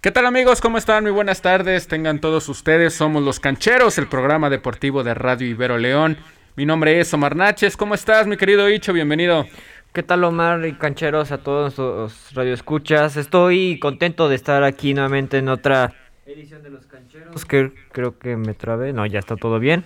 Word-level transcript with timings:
¿Qué 0.00 0.12
tal 0.12 0.26
amigos? 0.26 0.60
¿Cómo 0.60 0.78
están? 0.78 1.02
Muy 1.02 1.10
buenas 1.10 1.42
tardes. 1.42 1.88
Tengan 1.88 2.20
todos 2.20 2.48
ustedes. 2.48 2.94
Somos 2.94 3.24
Los 3.24 3.40
Cancheros, 3.40 3.98
el 3.98 4.06
programa 4.06 4.48
deportivo 4.48 5.02
de 5.02 5.12
Radio 5.12 5.48
Ibero 5.48 5.76
León. 5.76 6.16
Mi 6.54 6.64
nombre 6.64 7.00
es 7.00 7.12
Omar 7.12 7.34
Naches. 7.34 7.76
¿Cómo 7.76 7.96
estás, 7.96 8.28
mi 8.28 8.36
querido 8.36 8.70
Icho? 8.70 8.92
Bienvenido. 8.92 9.46
¿Qué 9.92 10.04
tal 10.04 10.22
Omar 10.22 10.64
y 10.64 10.74
Cancheros 10.74 11.32
a 11.32 11.38
todos 11.38 11.78
los 11.78 12.32
radioescuchas? 12.32 13.16
Estoy 13.16 13.80
contento 13.80 14.28
de 14.28 14.36
estar 14.36 14.62
aquí 14.62 14.94
nuevamente 14.94 15.38
en 15.38 15.48
otra 15.48 15.92
edición 16.26 16.62
de 16.62 16.70
Los 16.70 16.86
Cancheros. 16.86 17.44
Que 17.44 17.72
creo 17.90 18.20
que 18.20 18.36
me 18.36 18.54
trabé. 18.54 18.92
No, 18.92 19.04
ya 19.04 19.18
está 19.18 19.34
todo 19.34 19.58
bien. 19.58 19.84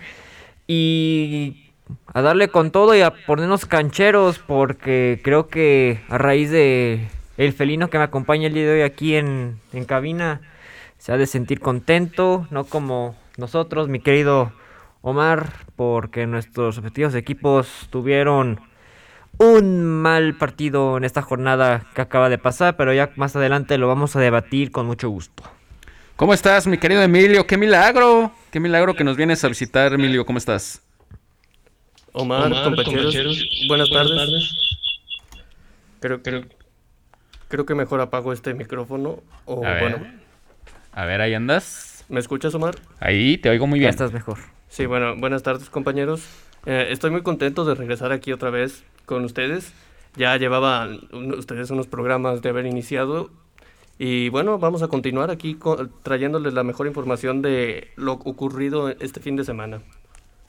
Y 0.67 1.71
a 2.13 2.21
darle 2.21 2.49
con 2.49 2.71
todo 2.71 2.95
y 2.95 3.01
a 3.01 3.15
ponernos 3.25 3.65
cancheros 3.65 4.39
porque 4.39 5.23
creo 5.25 5.49
que 5.49 6.03
a 6.11 6.19
raíz 6.19 6.51
de 6.51 7.09
el 7.37 7.53
felino 7.53 7.91
que 7.91 7.99
me 7.99 8.05
acompaña 8.05 8.47
el 8.47 8.55
día 8.55 8.65
de 8.65 8.73
hoy 8.73 8.83
aquí 8.83 9.17
en, 9.17 9.59
en 9.73 9.85
cabina 9.85 10.41
se 10.99 11.13
ha 11.13 11.17
de 11.17 11.27
sentir 11.27 11.59
contento, 11.59 12.47
no 12.51 12.65
como 12.65 13.17
nosotros, 13.37 13.89
mi 13.89 13.99
querido 13.99 14.53
Omar, 15.01 15.53
porque 15.75 16.29
nuestros 16.29 16.77
respectivos 16.77 17.17
equipos 17.17 17.89
tuvieron 17.91 18.61
un 19.39 19.85
mal 19.85 20.35
partido 20.37 20.97
en 20.97 21.03
esta 21.03 21.23
jornada 21.23 21.87
que 21.95 22.03
acaba 22.03 22.29
de 22.29 22.39
pasar, 22.39 22.77
pero 22.77 22.93
ya 22.93 23.11
más 23.17 23.35
adelante 23.35 23.79
lo 23.79 23.89
vamos 23.89 24.15
a 24.15 24.21
debatir 24.21 24.71
con 24.71 24.87
mucho 24.87 25.09
gusto. 25.09 25.43
¿Cómo 26.15 26.35
estás, 26.35 26.69
mi 26.69 26.79
querido 26.79 27.03
Emilio? 27.03 27.49
¡Qué 27.49 27.57
milagro! 27.57 28.31
¡Qué 28.53 28.61
milagro 28.61 28.95
que 28.95 29.03
nos 29.03 29.17
vienes 29.17 29.43
a 29.43 29.49
visitar, 29.49 29.93
Emilio! 29.93 30.25
¿Cómo 30.25 30.39
estás? 30.39 30.83
Omar, 32.12 32.53
compañeros, 32.62 33.17
buenas, 33.67 33.91
tardes. 33.91 34.55
Creo, 35.99 36.23
creo, 36.23 36.45
creo 37.53 37.67
que 37.67 37.75
mejor 37.75 38.00
apago 38.00 38.33
este 38.33 38.55
micrófono. 38.55 39.22
O, 39.45 39.64
a, 39.64 39.75
ver. 39.75 39.81
bueno. 39.83 40.06
a 40.92 41.05
ver, 41.05 41.20
ahí 41.20 41.34
andas. 41.34 42.03
¿Me 42.09 42.19
escuchas, 42.19 42.55
Omar? 42.55 42.77
Ahí, 42.98 43.36
te 43.36 43.50
oigo 43.50 43.67
muy 43.67 43.78
bien. 43.78 43.89
Ya 43.89 43.91
estás 43.91 44.11
mejor. 44.11 44.39
Sí, 44.70 44.86
bueno, 44.86 45.14
buenas 45.17 45.42
tardes, 45.42 45.69
compañeros. 45.69 46.27
Eh, 46.64 46.86
estoy 46.89 47.11
muy 47.11 47.22
contento 47.22 47.67
de 47.67 47.75
regresar 47.75 48.11
aquí 48.11 48.33
otra 48.33 48.48
vez 48.48 48.84
con 49.05 49.22
ustedes. 49.27 49.75
Ya 50.17 50.34
llevaban 50.39 51.00
ustedes 51.12 51.70
unos 51.70 51.86
programas 51.86 52.41
de 52.41 52.48
haber 52.48 52.64
iniciado. 52.64 53.28
Y 53.98 54.31
bueno, 54.31 54.59
vamos 54.59 54.83
a 54.83 54.89
continuar 54.89 55.31
aquí 55.31 55.55
con, 55.55 55.92
trayéndoles 56.03 56.55
la 56.55 56.62
mejor 56.62 56.87
información 56.87 57.42
de 57.42 57.89
lo 57.97 58.14
ocurrido 58.14 58.89
este 58.89 59.20
fin 59.20 59.37
de 59.37 59.44
semana. 59.44 59.83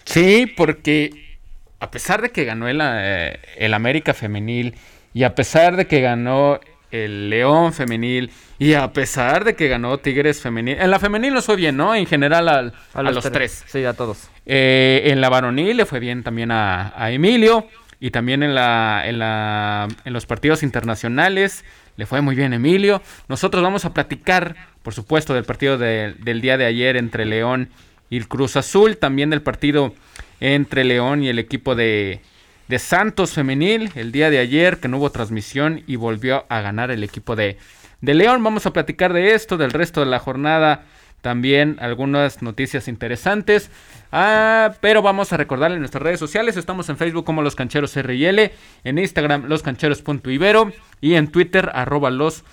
Sí, 0.05 0.45
porque 0.55 1.37
a 1.81 1.91
pesar 1.91 2.21
de 2.21 2.29
que 2.29 2.45
ganó 2.45 2.69
el, 2.69 2.79
eh, 2.81 3.39
el 3.57 3.73
América 3.73 4.13
Femenil 4.13 4.75
y 5.13 5.23
a 5.23 5.35
pesar 5.35 5.75
de 5.75 5.85
que 5.85 5.99
ganó 5.99 6.61
el 6.93 7.29
León 7.29 7.73
femenil 7.73 8.31
y 8.59 8.73
a 8.75 8.93
pesar 8.93 9.43
de 9.43 9.55
que 9.55 9.67
ganó 9.67 9.97
Tigres 9.97 10.41
femenil, 10.41 10.77
en 10.79 10.91
la 10.91 10.99
femenil 10.99 11.33
no 11.33 11.41
fue 11.41 11.55
bien, 11.55 11.75
¿no? 11.75 11.95
En 11.95 12.05
general 12.05 12.47
al, 12.47 12.73
a, 12.93 12.99
a, 12.99 13.03
los, 13.03 13.31
tres. 13.31 13.63
Sí, 13.67 13.83
a 13.83 13.93
todos. 13.93 14.29
Eh, 14.45 15.01
en 15.05 15.19
la 15.19 15.29
varonil 15.29 15.77
le 15.77 15.85
fue 15.85 15.99
bien 15.99 16.21
también 16.21 16.51
a, 16.51 16.93
a, 16.95 17.11
Emilio 17.11 17.67
y 17.99 18.11
también 18.11 18.43
en, 18.43 18.53
la, 18.53 19.01
en, 19.05 19.17
la, 19.17 19.87
en 20.05 20.13
los 20.13 20.25
partidos 20.27 20.61
internacionales 20.61 21.65
le 21.97 22.05
fue 22.05 22.21
muy 22.21 22.35
bien 22.35 22.53
Emilio. 22.53 23.01
Nosotros 23.27 23.63
vamos 23.63 23.85
a 23.85 23.93
platicar, 23.93 24.55
por 24.83 24.93
supuesto, 24.93 25.33
del 25.33 25.45
partido 25.45 25.77
de, 25.77 26.15
del 26.19 26.41
día 26.41 26.57
de 26.57 26.65
ayer 26.65 26.95
entre 26.95 27.25
León 27.25 27.69
y 28.09 28.17
el 28.17 28.27
Cruz 28.27 28.55
Azul, 28.55 28.97
también 28.97 29.31
del 29.31 29.41
partido 29.41 29.93
entre 30.39 30.83
León 30.83 31.23
y 31.23 31.29
el 31.29 31.39
equipo 31.39 31.73
de, 31.75 32.21
de 32.67 32.79
Santos 32.79 33.33
Femenil 33.33 33.91
el 33.95 34.11
día 34.11 34.29
de 34.29 34.39
ayer, 34.39 34.79
que 34.79 34.87
no 34.87 34.97
hubo 34.97 35.11
transmisión 35.11 35.83
y 35.87 35.95
volvió 35.95 36.45
a 36.49 36.61
ganar 36.61 36.91
el 36.91 37.03
equipo 37.03 37.35
de, 37.35 37.57
de 38.01 38.13
León. 38.13 38.43
Vamos 38.43 38.65
a 38.65 38.73
platicar 38.73 39.13
de 39.13 39.33
esto, 39.33 39.57
del 39.57 39.71
resto 39.71 39.99
de 39.99 40.05
la 40.07 40.19
jornada, 40.19 40.85
también 41.21 41.77
algunas 41.79 42.41
noticias 42.41 42.87
interesantes. 42.87 43.71
Ah, 44.11 44.75
pero 44.81 45.01
vamos 45.01 45.33
a 45.33 45.37
recordarle 45.37 45.75
en 45.75 45.81
nuestras 45.81 46.03
redes 46.03 46.19
sociales. 46.19 46.57
Estamos 46.57 46.87
en 46.89 46.97
Facebook 46.97 47.25
como 47.25 47.41
Los 47.41 47.55
Cancheros 47.55 47.95
RL, 47.95 48.51
en 48.83 48.97
Instagram 48.99 49.45
loscancheros.ibero 49.47 50.71
y 51.01 51.15
en 51.15 51.29
Twitter 51.29 51.71
arroba 51.73 52.11
los 52.11 52.43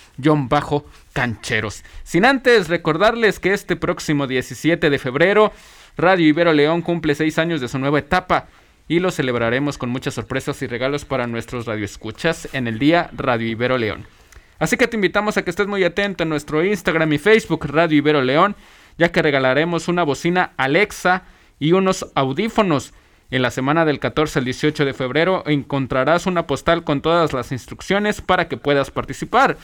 bajo 0.48 0.86
cancheros. 1.12 1.84
Sin 2.02 2.24
antes 2.24 2.68
recordarles 2.68 3.40
que 3.40 3.52
este 3.52 3.76
próximo 3.76 4.26
17 4.26 4.88
de 4.88 4.98
febrero 4.98 5.52
Radio 5.96 6.26
Ibero 6.26 6.52
León 6.52 6.80
cumple 6.80 7.14
seis 7.14 7.38
años 7.38 7.60
de 7.60 7.68
su 7.68 7.78
nueva 7.78 7.98
etapa 7.98 8.46
y 8.90 8.98
lo 8.98 9.12
celebraremos 9.12 9.78
con 9.78 9.88
muchas 9.88 10.14
sorpresas 10.14 10.60
y 10.62 10.66
regalos 10.66 11.04
para 11.04 11.28
nuestros 11.28 11.64
radioescuchas 11.64 12.48
en 12.52 12.66
el 12.66 12.80
día 12.80 13.08
Radio 13.12 13.46
Ibero 13.46 13.78
León. 13.78 14.04
Así 14.58 14.76
que 14.76 14.88
te 14.88 14.96
invitamos 14.96 15.36
a 15.36 15.42
que 15.42 15.50
estés 15.50 15.68
muy 15.68 15.84
atento 15.84 16.24
en 16.24 16.28
nuestro 16.28 16.64
Instagram 16.64 17.12
y 17.12 17.18
Facebook 17.18 17.66
Radio 17.66 17.98
Ibero 17.98 18.20
León, 18.20 18.56
ya 18.98 19.12
que 19.12 19.22
regalaremos 19.22 19.86
una 19.86 20.02
bocina 20.02 20.54
Alexa 20.56 21.22
y 21.60 21.70
unos 21.70 22.04
audífonos. 22.16 22.92
En 23.30 23.42
la 23.42 23.52
semana 23.52 23.84
del 23.84 24.00
14 24.00 24.40
al 24.40 24.44
18 24.44 24.84
de 24.84 24.92
febrero 24.92 25.44
encontrarás 25.46 26.26
una 26.26 26.48
postal 26.48 26.82
con 26.82 27.00
todas 27.00 27.32
las 27.32 27.52
instrucciones 27.52 28.20
para 28.20 28.48
que 28.48 28.56
puedas 28.56 28.90
participar. 28.90 29.56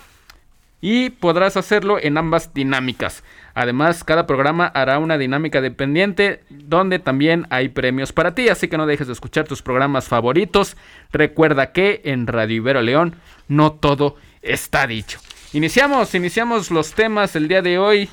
Y 0.80 1.10
podrás 1.10 1.56
hacerlo 1.56 1.98
en 2.00 2.18
ambas 2.18 2.52
dinámicas. 2.52 3.24
Además, 3.54 4.04
cada 4.04 4.26
programa 4.26 4.66
hará 4.66 4.98
una 4.98 5.16
dinámica 5.16 5.62
dependiente 5.62 6.42
donde 6.50 6.98
también 6.98 7.46
hay 7.48 7.70
premios 7.70 8.12
para 8.12 8.34
ti, 8.34 8.50
así 8.50 8.68
que 8.68 8.76
no 8.76 8.86
dejes 8.86 9.06
de 9.06 9.14
escuchar 9.14 9.48
tus 9.48 9.62
programas 9.62 10.08
favoritos. 10.08 10.76
Recuerda 11.10 11.72
que 11.72 12.02
en 12.04 12.26
Radio 12.26 12.56
Ibero 12.56 12.82
León 12.82 13.16
no 13.48 13.72
todo 13.72 14.16
está 14.42 14.86
dicho. 14.86 15.18
Iniciamos, 15.54 16.14
iniciamos 16.14 16.70
los 16.70 16.92
temas 16.92 17.34
el 17.34 17.48
día 17.48 17.62
de 17.62 17.78
hoy. 17.78 18.10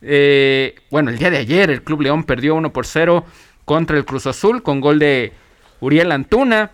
Eh, 0.00 0.76
bueno, 0.90 1.10
el 1.10 1.18
día 1.18 1.28
de 1.30 1.36
ayer 1.36 1.70
el 1.70 1.82
Club 1.82 2.00
León 2.00 2.24
perdió 2.24 2.54
1 2.54 2.72
por 2.72 2.86
0 2.86 3.26
contra 3.66 3.98
el 3.98 4.06
Cruz 4.06 4.26
Azul 4.26 4.62
con 4.62 4.80
gol 4.80 4.98
de 4.98 5.32
Uriel 5.80 6.10
Antuna. 6.10 6.70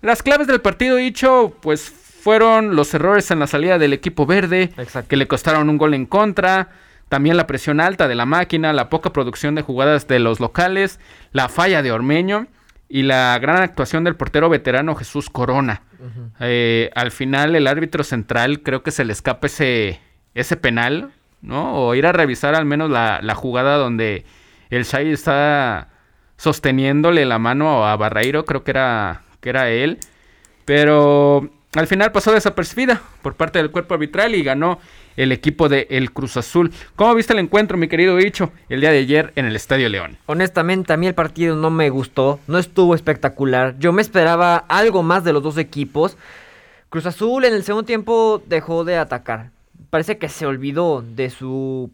Las 0.00 0.22
claves 0.22 0.46
del 0.46 0.60
partido 0.60 0.96
dicho, 0.96 1.54
pues 1.60 1.92
fueron 2.26 2.74
los 2.74 2.92
errores 2.92 3.30
en 3.30 3.38
la 3.38 3.46
salida 3.46 3.78
del 3.78 3.92
equipo 3.92 4.26
verde, 4.26 4.72
Exacto. 4.78 5.08
que 5.08 5.16
le 5.16 5.28
costaron 5.28 5.70
un 5.70 5.78
gol 5.78 5.94
en 5.94 6.06
contra. 6.06 6.70
También 7.08 7.36
la 7.36 7.46
presión 7.46 7.80
alta 7.80 8.08
de 8.08 8.16
la 8.16 8.26
máquina, 8.26 8.72
la 8.72 8.88
poca 8.88 9.12
producción 9.12 9.54
de 9.54 9.62
jugadas 9.62 10.08
de 10.08 10.18
los 10.18 10.40
locales, 10.40 10.98
la 11.30 11.48
falla 11.48 11.82
de 11.82 11.92
Ormeño 11.92 12.48
y 12.88 13.04
la 13.04 13.38
gran 13.38 13.62
actuación 13.62 14.02
del 14.02 14.16
portero 14.16 14.48
veterano 14.48 14.96
Jesús 14.96 15.30
Corona. 15.30 15.82
Uh 16.00 16.04
-huh. 16.04 16.30
eh, 16.40 16.90
al 16.96 17.12
final 17.12 17.54
el 17.54 17.68
árbitro 17.68 18.02
central 18.02 18.60
creo 18.60 18.82
que 18.82 18.90
se 18.90 19.04
le 19.04 19.12
escapa 19.12 19.46
ese, 19.46 20.00
ese 20.34 20.56
penal, 20.56 21.12
¿no? 21.42 21.74
O 21.76 21.94
ir 21.94 22.08
a 22.08 22.12
revisar 22.12 22.56
al 22.56 22.64
menos 22.64 22.90
la, 22.90 23.20
la 23.22 23.36
jugada 23.36 23.76
donde 23.76 24.24
el 24.70 24.82
Shai 24.82 25.12
está 25.12 25.90
sosteniéndole 26.36 27.24
la 27.24 27.38
mano 27.38 27.86
a 27.86 27.94
Barreiro, 27.96 28.44
creo 28.44 28.64
que 28.64 28.72
era, 28.72 29.22
que 29.40 29.50
era 29.50 29.70
él. 29.70 29.98
Pero 30.64 31.50
al 31.76 31.86
final 31.86 32.12
pasó 32.12 32.32
desapercibida 32.32 33.02
por 33.22 33.34
parte 33.34 33.58
del 33.58 33.70
cuerpo 33.70 33.94
arbitral 33.94 34.34
y 34.34 34.42
ganó 34.42 34.78
el 35.16 35.32
equipo 35.32 35.68
de 35.68 35.86
El 35.90 36.12
Cruz 36.12 36.36
Azul. 36.36 36.72
¿Cómo 36.94 37.14
viste 37.14 37.32
el 37.32 37.38
encuentro, 37.38 37.76
mi 37.76 37.88
querido 37.88 38.16
Bicho, 38.16 38.52
el 38.68 38.80
día 38.80 38.90
de 38.90 38.98
ayer 38.98 39.32
en 39.36 39.46
el 39.46 39.56
Estadio 39.56 39.88
León? 39.88 40.16
Honestamente, 40.26 40.92
a 40.92 40.96
mí 40.96 41.06
el 41.06 41.14
partido 41.14 41.56
no 41.56 41.70
me 41.70 41.90
gustó, 41.90 42.40
no 42.46 42.58
estuvo 42.58 42.94
espectacular. 42.94 43.76
Yo 43.78 43.92
me 43.92 44.02
esperaba 44.02 44.56
algo 44.56 45.02
más 45.02 45.24
de 45.24 45.32
los 45.32 45.42
dos 45.42 45.58
equipos. 45.58 46.16
Cruz 46.88 47.06
Azul 47.06 47.44
en 47.44 47.54
el 47.54 47.62
segundo 47.62 47.86
tiempo 47.86 48.42
dejó 48.46 48.84
de 48.84 48.96
atacar. 48.96 49.50
Parece 49.90 50.18
que 50.18 50.28
se 50.28 50.46
olvidó 50.46 51.02
de 51.02 51.30
su 51.30 51.90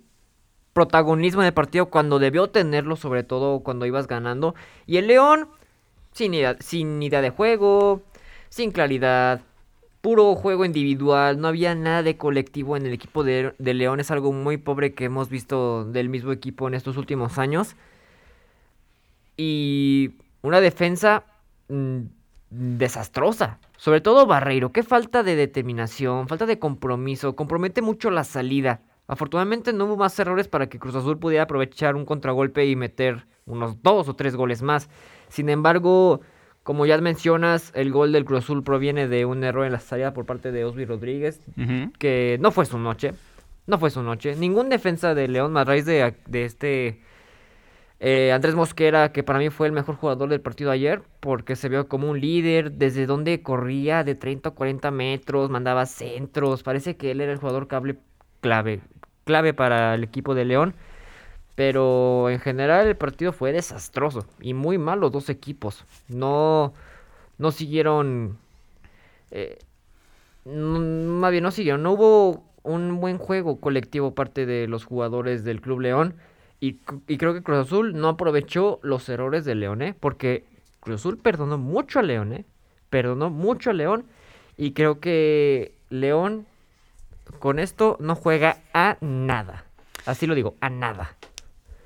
protagonismo 0.73 1.43
en 1.43 1.47
el 1.47 1.55
partido 1.55 1.87
cuando 1.87 2.19
debió 2.19 2.49
tenerlo, 2.51 2.97
sobre 2.97 3.23
todo 3.23 3.61
cuando 3.61 3.87
ibas 3.87 4.07
ganando. 4.07 4.55
Y 4.87 4.97
el 4.97 5.07
León, 5.07 5.49
sin 6.13 6.35
idea, 6.35 6.57
sin 6.61 7.03
idea 7.03 7.21
de 7.21 7.31
juego, 7.31 8.03
sin 8.49 8.71
claridad, 8.71 9.41
puro 10.03 10.35
juego 10.35 10.65
individual, 10.65 11.41
no 11.41 11.49
había 11.49 11.75
nada 11.75 12.03
de 12.03 12.19
colectivo 12.19 12.77
en 12.77 12.85
el 12.85 12.93
equipo 12.93 13.25
de, 13.25 13.55
de, 13.59 13.75
León, 13.75 14.01
es 14.01 14.11
algo 14.11 14.33
muy 14.33 14.59
pobre 14.59 14.95
que 14.95 15.05
hemos 15.05 15.31
visto 15.31 15.85
del 15.85 16.09
mismo 16.09 16.33
equipo 16.33 16.69
en 16.69 16.75
estos 16.75 16.97
últimos 16.97 17.39
años. 17.39 17.77
Y 19.37 20.17
una 20.43 20.61
defensa 20.61 21.25
mmm, 21.69 22.01
desastrosa, 22.51 23.59
sobre 23.77 24.01
todo 24.01 24.27
Barreiro, 24.27 24.73
qué 24.73 24.83
falta 24.83 25.23
de 25.23 25.37
determinación, 25.37 26.29
falta 26.29 26.47
de 26.47 26.59
compromiso, 26.59 27.35
compromete 27.35 27.81
mucho 27.81 28.11
la 28.11 28.25
salida. 28.25 28.83
Afortunadamente 29.07 29.73
no 29.73 29.87
hubo 29.87 29.97
más 29.97 30.19
errores 30.19 30.49
para 30.49 30.69
que 30.69 30.79
Cruz 30.79 30.95
Azul 30.95 31.19
pudiera 31.19 31.45
aprovechar 31.45 31.97
un 31.97 32.05
contragolpe 32.05 32.67
y 32.67 32.77
meter 32.77 33.27
unos 33.47 33.83
dos 33.83 34.09
o 34.09 34.15
tres 34.15 34.37
goles 34.37 34.63
más. 34.63 34.89
Sin 35.29 35.49
embargo, 35.49 36.21
como 36.63 36.87
ya 36.87 36.99
mencionas, 36.99 37.73
el 37.75 37.91
gol 37.91 38.13
del 38.13 38.25
Cruz 38.25 38.45
Azul 38.45 38.63
proviene 38.63 39.09
de 39.09 39.25
un 39.25 39.43
error 39.45 39.67
en 39.67 39.73
la 39.73 39.81
salida 39.81 40.13
por 40.15 40.27
parte 40.27 40.53
de 40.53 40.65
Osby 40.65 40.85
Rodríguez, 40.85 41.41
uh 41.57 41.61
-huh. 41.61 41.93
que 41.99 42.39
no 42.41 42.51
fue 42.51 42.67
su 42.67 42.79
noche. 42.79 43.15
No 43.67 43.79
fue 43.79 43.91
su 43.91 44.03
noche. 44.03 44.35
Ningún 44.37 44.69
defensa 44.69 45.15
de 45.15 45.29
León, 45.29 45.53
más 45.53 45.67
raíz 45.67 45.85
de, 45.87 46.15
de 46.27 46.45
este 46.45 47.01
eh, 48.05 48.33
Andrés 48.33 48.57
Mosquera, 48.57 49.13
que 49.13 49.23
para 49.23 49.39
mí 49.39 49.49
fue 49.51 49.69
el 49.69 49.73
mejor 49.73 49.95
jugador 49.95 50.29
del 50.29 50.41
partido 50.41 50.73
ayer, 50.73 51.03
porque 51.21 51.55
se 51.55 51.69
vio 51.69 51.87
como 51.87 52.11
un 52.11 52.21
líder, 52.21 52.73
desde 52.73 53.07
donde 53.07 53.43
corría 53.43 54.03
de 54.03 54.17
30 54.17 54.49
a 54.49 54.53
40 54.53 54.91
metros, 54.91 55.51
mandaba 55.51 55.87
centros. 55.87 56.65
Parece 56.65 56.97
que 56.97 57.13
él 57.13 57.21
era 57.21 57.33
el 57.33 57.39
jugador 57.39 57.69
cable 57.69 57.99
clave. 58.41 58.81
clave 59.25 59.55
para 59.55 59.95
el 59.95 60.03
equipo 60.03 60.35
de 60.35 60.45
León. 60.45 60.75
Pero 61.55 62.31
en 62.31 62.41
general 62.41 62.87
el 62.87 62.97
partido 62.97 63.33
fue 63.33 63.53
desastroso 63.53 64.27
y 64.41 64.55
muy 64.55 64.79
mal 64.79 65.01
los 65.01 65.13
dos 65.13 65.29
equipos. 65.29 65.85
No, 66.09 66.73
no 67.39 67.53
siguieron... 67.53 68.39
Eh, 69.31 69.59
más 70.45 71.31
bien 71.31 71.45
no 71.45 71.51
siguieron. 71.51 71.83
No 71.83 71.93
hubo 71.93 72.45
un 72.63 73.01
buen 73.01 73.19
juego 73.19 73.61
colectivo 73.61 74.15
parte 74.15 74.47
de 74.47 74.67
los 74.67 74.85
jugadores 74.85 75.45
del 75.45 75.61
Club 75.61 75.81
León. 75.81 76.15
Y, 76.61 76.75
creo 76.75 77.35
que 77.35 77.43
Cruz 77.43 77.67
Azul 77.67 77.99
no 77.99 78.09
aprovechó 78.09 78.79
los 78.83 79.09
errores 79.09 79.45
de 79.45 79.57
León, 79.57 79.83
¿eh? 79.83 79.97
Porque 79.99 80.45
Cruz 80.79 81.01
Azul 81.01 81.19
perdonó 81.19 81.59
mucho 81.59 81.99
a 81.99 82.03
León, 82.03 82.33
¿eh? 82.33 82.45
Perdonó 82.89 83.31
mucho 83.31 83.71
a 83.71 83.73
León. 83.73 84.05
Y 84.57 84.71
creo 84.71 85.01
que 85.01 85.75
León 85.91 86.47
con 87.41 87.59
esto 87.59 87.97
no 87.99 88.15
juega 88.15 88.59
a 88.73 88.97
nada. 89.01 89.65
Así 90.07 90.27
lo 90.27 90.37
digo, 90.37 90.55
a 90.61 90.71
nada. 90.71 91.17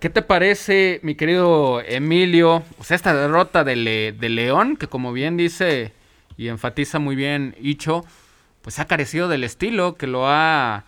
¿Qué 0.01 0.11
te 0.11 0.21
parece, 0.21 1.01
mi 1.03 1.15
querido 1.15 1.81
Emilio? 1.81 2.63
O 2.79 2.85
sea, 2.85 2.97
esta 2.97 3.15
derrota 3.15 3.65
de, 3.65 3.75
León, 4.21 4.77
que 4.77 4.89
como 4.89 5.13
bien 5.13 5.39
dice 5.39 5.93
y 6.37 6.49
enfatiza 6.49 6.99
muy 6.99 7.17
bien 7.17 7.55
Icho, 7.61 8.05
pues 8.61 8.79
ha 8.79 8.85
carecido 8.85 9.29
del 9.29 9.43
estilo, 9.43 9.97
que 9.97 10.07
lo 10.07 10.29
ha, 10.29 10.85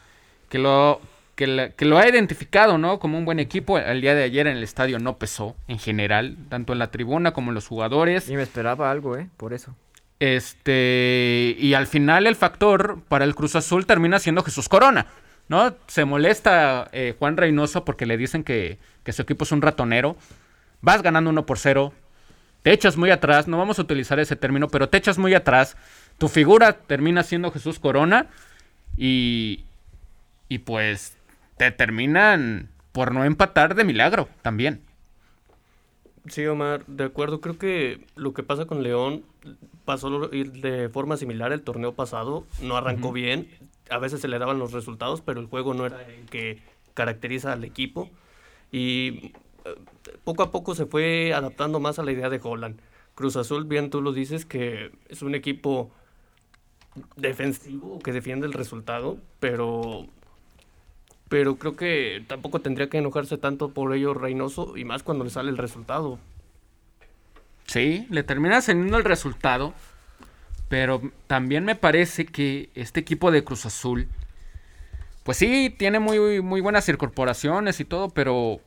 que 0.51 0.59
lo, 0.59 1.01
que, 1.37 1.47
lo 1.47 1.99
ha 1.99 2.07
identificado, 2.07 2.77
¿no? 2.77 2.99
Como 2.99 3.17
un 3.17 3.25
buen 3.25 3.39
equipo. 3.39 3.79
El 3.79 4.03
día 4.03 4.15
de 4.15 4.25
ayer 4.25 4.47
en 4.47 4.59
el 4.59 4.63
estadio 4.63 4.99
no 4.99 5.17
pesó, 5.17 5.57
en 5.69 5.79
general, 5.79 6.37
tanto 6.51 6.75
en 6.75 6.79
la 6.79 6.91
tribuna 6.91 7.33
como 7.33 7.51
en 7.51 7.55
los 7.55 7.67
jugadores. 7.67 8.29
Y 8.29 8.37
me 8.37 8.43
esperaba 8.43 8.91
algo, 8.91 9.17
¿eh? 9.17 9.29
Por 9.39 9.55
eso. 9.55 9.75
Este, 10.21 11.57
y 11.59 11.73
al 11.73 11.87
final 11.87 12.27
el 12.27 12.37
factor 12.37 13.01
para 13.09 13.25
el 13.25 13.35
Cruz 13.35 13.57
Azul 13.57 13.87
termina 13.87 14.19
siendo 14.19 14.43
Jesús 14.43 14.69
Corona. 14.69 15.07
¿No? 15.49 15.75
Se 15.87 16.05
molesta 16.05 16.89
eh, 16.93 17.15
Juan 17.19 17.37
Reynoso 17.37 17.85
porque 17.85 18.07
le 18.07 18.17
dicen 18.17 18.45
que, 18.45 18.79
su 19.07 19.23
equipo 19.23 19.45
es 19.45 19.53
un 19.53 19.63
ratonero. 19.63 20.17
Vas 20.83 21.03
ganando 21.03 21.31
1 21.31 21.47
por 21.47 21.59
0. 21.59 21.93
Te 22.63 22.73
echas 22.73 22.97
muy 22.97 23.11
atrás. 23.11 23.49
No 23.49 23.57
vamos 23.57 23.79
a 23.79 23.83
utilizar 23.83 24.21
ese 24.21 24.37
término, 24.37 24.69
pero 24.69 24.89
te 24.89 24.99
echas 24.99 25.17
muy 25.19 25.35
atrás. 25.35 25.77
Tu 26.19 26.29
figura 26.29 26.75
termina 26.75 27.23
siendo 27.23 27.51
Jesús 27.51 27.79
Corona. 27.79 28.27
Y, 28.97 29.65
y 30.49 30.59
pues 30.59 31.17
te 31.57 31.71
terminan 31.71 32.69
por 32.93 33.13
no 33.13 33.25
empatar 33.25 33.75
de 33.75 33.85
milagro 33.85 34.29
también. 34.43 34.83
Sí, 36.27 36.47
Omar, 36.47 36.85
de 36.87 37.05
acuerdo. 37.05 37.41
Creo 37.41 37.57
que 37.57 38.05
lo 38.15 38.35
que 38.35 38.43
pasa 38.43 38.67
con 38.67 38.83
León 38.83 39.25
pasó 39.87 40.29
de 40.29 40.91
forma 40.91 41.17
similar 41.17 41.53
el 41.53 41.63
torneo 41.63 41.95
pasado. 41.95 42.45
No 42.61 42.77
arrancó 42.77 43.13
bien 43.13 43.49
a 43.91 43.99
veces 43.99 44.21
se 44.21 44.29
le 44.29 44.39
daban 44.39 44.59
los 44.59 44.73
resultados, 44.73 45.21
pero 45.21 45.41
el 45.41 45.47
juego 45.47 45.75
no 45.75 45.87
era 45.87 46.03
el 46.03 46.27
que 46.27 46.59
caracteriza 46.95 47.53
al 47.53 47.65
equipo. 47.65 48.11
Y 48.73 49.33
eh, 49.65 49.77
poco 50.25 50.43
a 50.43 50.51
poco 50.51 50.75
se 50.75 50.87
fue 50.87 51.33
adaptando 51.33 51.81
más 51.81 51.99
a 51.99 52.03
la 52.03 52.13
idea 52.13 52.29
de 52.29 52.41
Holland. 52.43 52.81
Cruz 53.15 53.37
Azul, 53.37 53.65
bien 53.65 53.91
tú 53.91 54.01
lo 54.01 54.13
dices, 54.13 54.45
que 54.45 54.93
es 55.09 55.23
un 55.23 55.35
equipo 55.35 55.91
defensivo 57.17 57.99
que 57.99 58.13
defiende 58.13 58.47
el 58.47 58.53
resultado, 58.53 59.19
pero 59.41 60.07
pero 61.29 61.57
creo 61.57 61.77
que 61.77 62.25
tampoco 62.27 62.61
tendría 62.61 62.89
que 62.89 62.99
enojarse 62.99 63.37
tanto 63.37 63.71
por 63.71 63.95
ello 63.95 64.15
Reynoso 64.15 64.77
y 64.77 64.85
más 64.85 65.03
cuando 65.03 65.25
le 65.25 65.31
sale 65.31 65.51
el 65.51 65.59
resultado. 65.59 66.19
Sí, 67.67 68.07
le 68.09 68.23
termina 68.23 68.63
saliendo 68.63 68.97
el 68.97 69.05
resultado, 69.05 69.75
pero 70.69 71.01
también 71.27 71.65
me 71.65 71.77
parece 71.77 72.27
que 72.27 72.71
este 72.75 73.01
equipo 73.01 73.31
de 73.31 73.43
Cruz 73.43 73.65
Azul, 73.67 74.09
pues 75.25 75.39
sí, 75.39 75.75
tiene 75.77 75.99
muy, 75.99 76.43
muy 76.43 76.61
buenas 76.61 76.89
incorporaciones 76.89 77.81
y 77.81 77.85
todo, 77.85 78.11
pero 78.11 78.61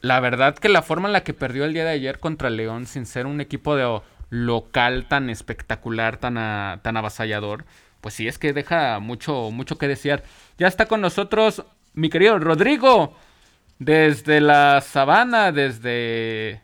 la 0.00 0.20
verdad 0.20 0.56
que 0.56 0.68
la 0.68 0.82
forma 0.82 1.08
en 1.08 1.12
la 1.12 1.24
que 1.24 1.34
perdió 1.34 1.64
el 1.64 1.72
día 1.72 1.84
de 1.84 1.90
ayer 1.90 2.20
contra 2.20 2.50
León, 2.50 2.86
sin 2.86 3.06
ser 3.06 3.26
un 3.26 3.40
equipo 3.40 3.76
de 3.76 4.00
local 4.30 5.06
tan 5.08 5.30
espectacular, 5.30 6.16
tan, 6.16 6.34
tan 6.80 6.96
avasallador, 6.96 7.64
pues 8.00 8.14
sí 8.14 8.28
es 8.28 8.38
que 8.38 8.52
deja 8.52 8.98
mucho, 9.00 9.50
mucho 9.50 9.78
que 9.78 9.88
desear. 9.88 10.22
Ya 10.58 10.68
está 10.68 10.86
con 10.86 11.00
nosotros 11.00 11.64
mi 11.92 12.08
querido 12.08 12.38
Rodrigo, 12.38 13.16
desde 13.78 14.40
la 14.40 14.80
sabana, 14.80 15.50
desde, 15.50 16.60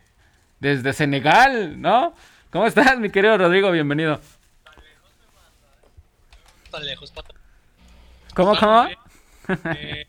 desde 0.59 0.93
Senegal, 0.93 1.81
¿no? 1.81 2.13
¿Cómo 2.49 2.65
estás, 2.65 2.97
mi 2.97 3.09
querido 3.09 3.37
Rodrigo? 3.37 3.71
Bienvenido 3.71 4.21
lejos. 6.83 7.13
¿Cómo, 8.33 8.57
cómo? 8.57 8.87
Eh, 9.77 10.05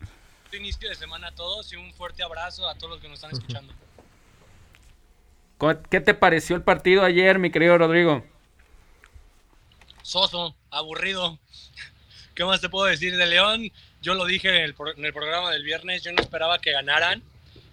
inicio 0.53 0.89
de 0.89 0.95
semana 0.95 1.27
a 1.27 1.31
todos 1.31 1.71
y 1.71 1.75
un 1.75 1.93
fuerte 1.93 2.23
abrazo 2.23 2.67
a 2.67 2.75
todos 2.75 2.91
los 2.91 3.01
que 3.01 3.07
nos 3.07 3.15
están 3.15 3.31
escuchando. 3.31 3.73
¿Qué 5.89 5.99
te 5.99 6.13
pareció 6.13 6.55
el 6.55 6.61
partido 6.61 7.03
ayer, 7.03 7.37
mi 7.37 7.51
querido 7.51 7.77
Rodrigo? 7.77 8.25
Soso, 10.01 10.55
aburrido. 10.71 11.37
¿Qué 12.33 12.45
más 12.45 12.61
te 12.61 12.69
puedo 12.69 12.85
decir 12.85 13.17
de 13.17 13.25
León? 13.25 13.69
Yo 14.01 14.13
lo 14.13 14.25
dije 14.25 14.49
en 14.49 14.63
el, 14.63 14.75
en 14.95 15.05
el, 15.05 15.13
programa 15.13 15.51
del 15.51 15.63
viernes, 15.63 16.03
yo 16.03 16.13
no 16.13 16.21
esperaba 16.21 16.59
que 16.59 16.71
ganaran 16.71 17.21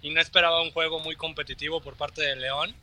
y 0.03 0.11
no 0.11 0.21
esperaba 0.21 0.63
un 0.63 0.73
juego 0.73 0.99
muy 0.99 1.15
competitivo 1.15 1.81
por 1.81 1.95
parte 1.95 2.23
de 2.23 2.37
León. 2.37 2.75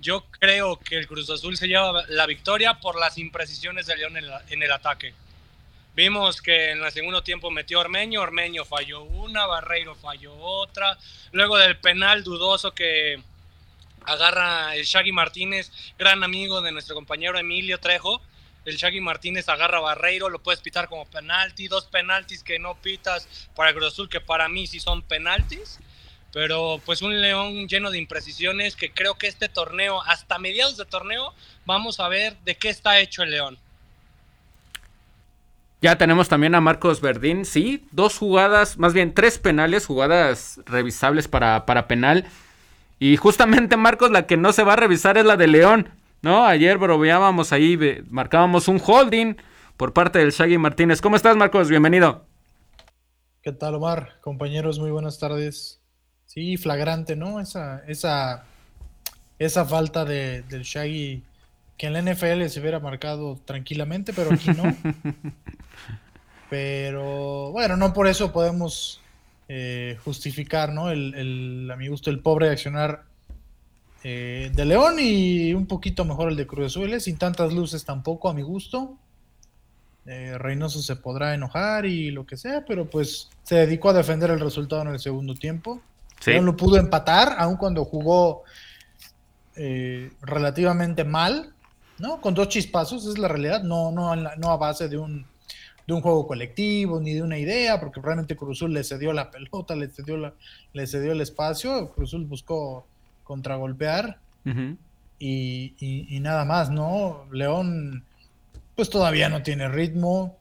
Yo 0.00 0.24
creo 0.40 0.80
que 0.80 0.96
el 0.96 1.06
Cruz 1.06 1.30
Azul 1.30 1.56
se 1.56 1.68
lleva 1.68 2.02
la 2.08 2.26
victoria 2.26 2.80
por 2.80 2.98
las 2.98 3.18
imprecisiones 3.18 3.86
de 3.86 3.96
León 3.96 4.16
en 4.16 4.62
el 4.64 4.72
ataque. 4.72 5.14
Vimos 5.94 6.40
que 6.40 6.70
en 6.70 6.84
el 6.84 6.92
segundo 6.92 7.22
tiempo 7.22 7.50
metió 7.50 7.80
Ormeño, 7.80 8.20
Ormeño 8.20 8.64
falló 8.64 9.02
una, 9.02 9.46
Barreiro 9.46 9.96
falló 9.96 10.36
otra. 10.36 10.96
Luego 11.32 11.58
del 11.58 11.78
penal 11.78 12.22
dudoso 12.22 12.72
que 12.72 13.20
agarra 14.04 14.76
el 14.76 14.84
Shaggy 14.84 15.10
Martínez, 15.12 15.72
gran 15.98 16.22
amigo 16.22 16.62
de 16.62 16.72
nuestro 16.72 16.94
compañero 16.94 17.38
Emilio 17.38 17.78
Trejo. 17.80 18.22
El 18.64 18.76
Shaggy 18.76 19.00
Martínez 19.00 19.48
agarra 19.48 19.80
Barreiro, 19.80 20.28
lo 20.28 20.38
puedes 20.38 20.60
pitar 20.60 20.88
como 20.88 21.06
penalti, 21.06 21.66
dos 21.66 21.86
penaltis 21.86 22.44
que 22.44 22.58
no 22.58 22.76
pitas 22.76 23.48
para 23.56 23.72
Cruz 23.72 24.00
que 24.08 24.20
para 24.20 24.48
mí 24.48 24.66
sí 24.66 24.78
son 24.78 25.02
penaltis. 25.02 25.80
Pero 26.32 26.80
pues 26.86 27.02
un 27.02 27.20
León 27.20 27.66
lleno 27.66 27.90
de 27.90 27.98
imprecisiones 27.98 28.76
que 28.76 28.92
creo 28.92 29.14
que 29.14 29.26
este 29.26 29.48
torneo, 29.48 30.00
hasta 30.02 30.38
mediados 30.38 30.76
de 30.76 30.84
torneo, 30.84 31.34
vamos 31.64 31.98
a 31.98 32.08
ver 32.08 32.36
de 32.44 32.54
qué 32.54 32.68
está 32.68 33.00
hecho 33.00 33.24
el 33.24 33.32
León. 33.32 33.58
Ya 35.82 35.96
tenemos 35.96 36.28
también 36.28 36.54
a 36.54 36.60
Marcos 36.60 37.00
Verdín, 37.00 37.46
sí, 37.46 37.86
dos 37.90 38.18
jugadas, 38.18 38.76
más 38.76 38.92
bien 38.92 39.14
tres 39.14 39.38
penales, 39.38 39.86
jugadas 39.86 40.60
revisables 40.66 41.26
para, 41.26 41.64
para 41.64 41.88
penal. 41.88 42.26
Y 42.98 43.16
justamente 43.16 43.78
Marcos, 43.78 44.10
la 44.10 44.26
que 44.26 44.36
no 44.36 44.52
se 44.52 44.62
va 44.62 44.74
a 44.74 44.76
revisar 44.76 45.16
es 45.16 45.24
la 45.24 45.38
de 45.38 45.46
León, 45.46 45.88
¿no? 46.20 46.44
Ayer 46.44 46.76
bromeábamos 46.76 47.54
ahí, 47.54 47.78
marcábamos 48.10 48.68
un 48.68 48.78
holding 48.84 49.36
por 49.78 49.94
parte 49.94 50.18
del 50.18 50.32
Shaggy 50.32 50.58
Martínez. 50.58 51.00
¿Cómo 51.00 51.16
estás, 51.16 51.34
Marcos? 51.38 51.70
Bienvenido. 51.70 52.26
¿Qué 53.40 53.52
tal, 53.52 53.76
Omar? 53.76 54.18
Compañeros, 54.20 54.78
muy 54.78 54.90
buenas 54.90 55.18
tardes. 55.18 55.80
Sí, 56.26 56.58
flagrante, 56.58 57.16
¿no? 57.16 57.40
Esa, 57.40 57.82
esa, 57.88 58.44
esa 59.38 59.64
falta 59.64 60.04
de, 60.04 60.42
del 60.42 60.62
Shaggy 60.62 61.22
que 61.78 61.86
en 61.86 61.94
la 61.94 62.02
NFL 62.02 62.46
se 62.48 62.60
hubiera 62.60 62.80
marcado 62.80 63.40
tranquilamente, 63.46 64.12
pero 64.12 64.34
aquí 64.34 64.50
no. 64.50 64.76
pero 66.50 67.52
bueno, 67.52 67.76
no 67.76 67.94
por 67.94 68.08
eso 68.08 68.32
podemos 68.32 69.00
eh, 69.48 69.96
justificar, 70.04 70.72
¿no? 70.72 70.90
El, 70.90 71.70
a 71.72 71.76
mi 71.76 71.86
gusto, 71.86 72.10
el 72.10 72.18
pobre 72.18 72.50
accionar 72.50 73.04
eh, 74.02 74.50
de 74.52 74.64
León 74.64 74.96
y 74.98 75.54
un 75.54 75.66
poquito 75.66 76.04
mejor 76.04 76.30
el 76.30 76.36
de 76.36 76.48
Cruz 76.48 76.66
Azul, 76.66 76.92
¿eh? 76.92 76.98
sin 76.98 77.16
tantas 77.18 77.52
luces 77.52 77.84
tampoco 77.84 78.28
a 78.28 78.34
mi 78.34 78.42
gusto. 78.42 78.98
Reynoso 80.04 80.82
se 80.82 80.96
podrá 80.96 81.34
enojar 81.34 81.86
y 81.86 82.10
lo 82.10 82.26
que 82.26 82.36
sea, 82.36 82.64
pero 82.66 82.90
pues 82.90 83.30
se 83.44 83.54
dedicó 83.54 83.90
a 83.90 83.92
defender 83.92 84.30
el 84.30 84.40
resultado 84.40 84.82
en 84.82 84.88
el 84.88 84.98
segundo 84.98 85.34
tiempo. 85.34 85.80
Sí. 86.18 86.32
lo 86.40 86.56
pudo 86.56 86.78
empatar, 86.78 87.36
aun 87.38 87.56
cuando 87.56 87.84
jugó 87.84 88.42
relativamente 89.54 91.04
mal. 91.04 91.54
¿no? 91.98 92.20
Con 92.20 92.34
dos 92.34 92.48
chispazos, 92.48 93.06
es 93.06 93.18
la 93.18 93.28
realidad, 93.28 93.62
no, 93.62 93.92
no, 93.92 94.16
no 94.16 94.50
a 94.50 94.56
base 94.56 94.88
de 94.88 94.96
un, 94.96 95.26
de 95.90 95.96
un 95.96 96.02
juego 96.02 96.26
colectivo 96.26 97.00
ni 97.00 97.14
de 97.14 97.22
una 97.22 97.36
idea, 97.36 97.80
porque 97.80 98.00
realmente 98.00 98.36
Cruzul 98.36 98.72
le 98.72 98.84
cedió 98.84 99.12
la 99.12 99.30
pelota, 99.30 99.74
le 99.74 99.88
cedió, 99.88 100.16
la, 100.16 100.34
le 100.72 100.86
cedió 100.86 101.12
el 101.12 101.20
espacio, 101.20 101.90
Cruzul 101.90 102.26
buscó 102.26 102.86
contragolpear 103.24 104.18
y, 105.18 105.74
y, 105.78 106.20
nada 106.20 106.44
más, 106.44 106.70
¿no? 106.70 107.26
León, 107.32 108.04
pues 108.76 108.88
todavía 108.88 109.28
no 109.28 109.42
tiene 109.42 109.68
ritmo, 109.68 110.38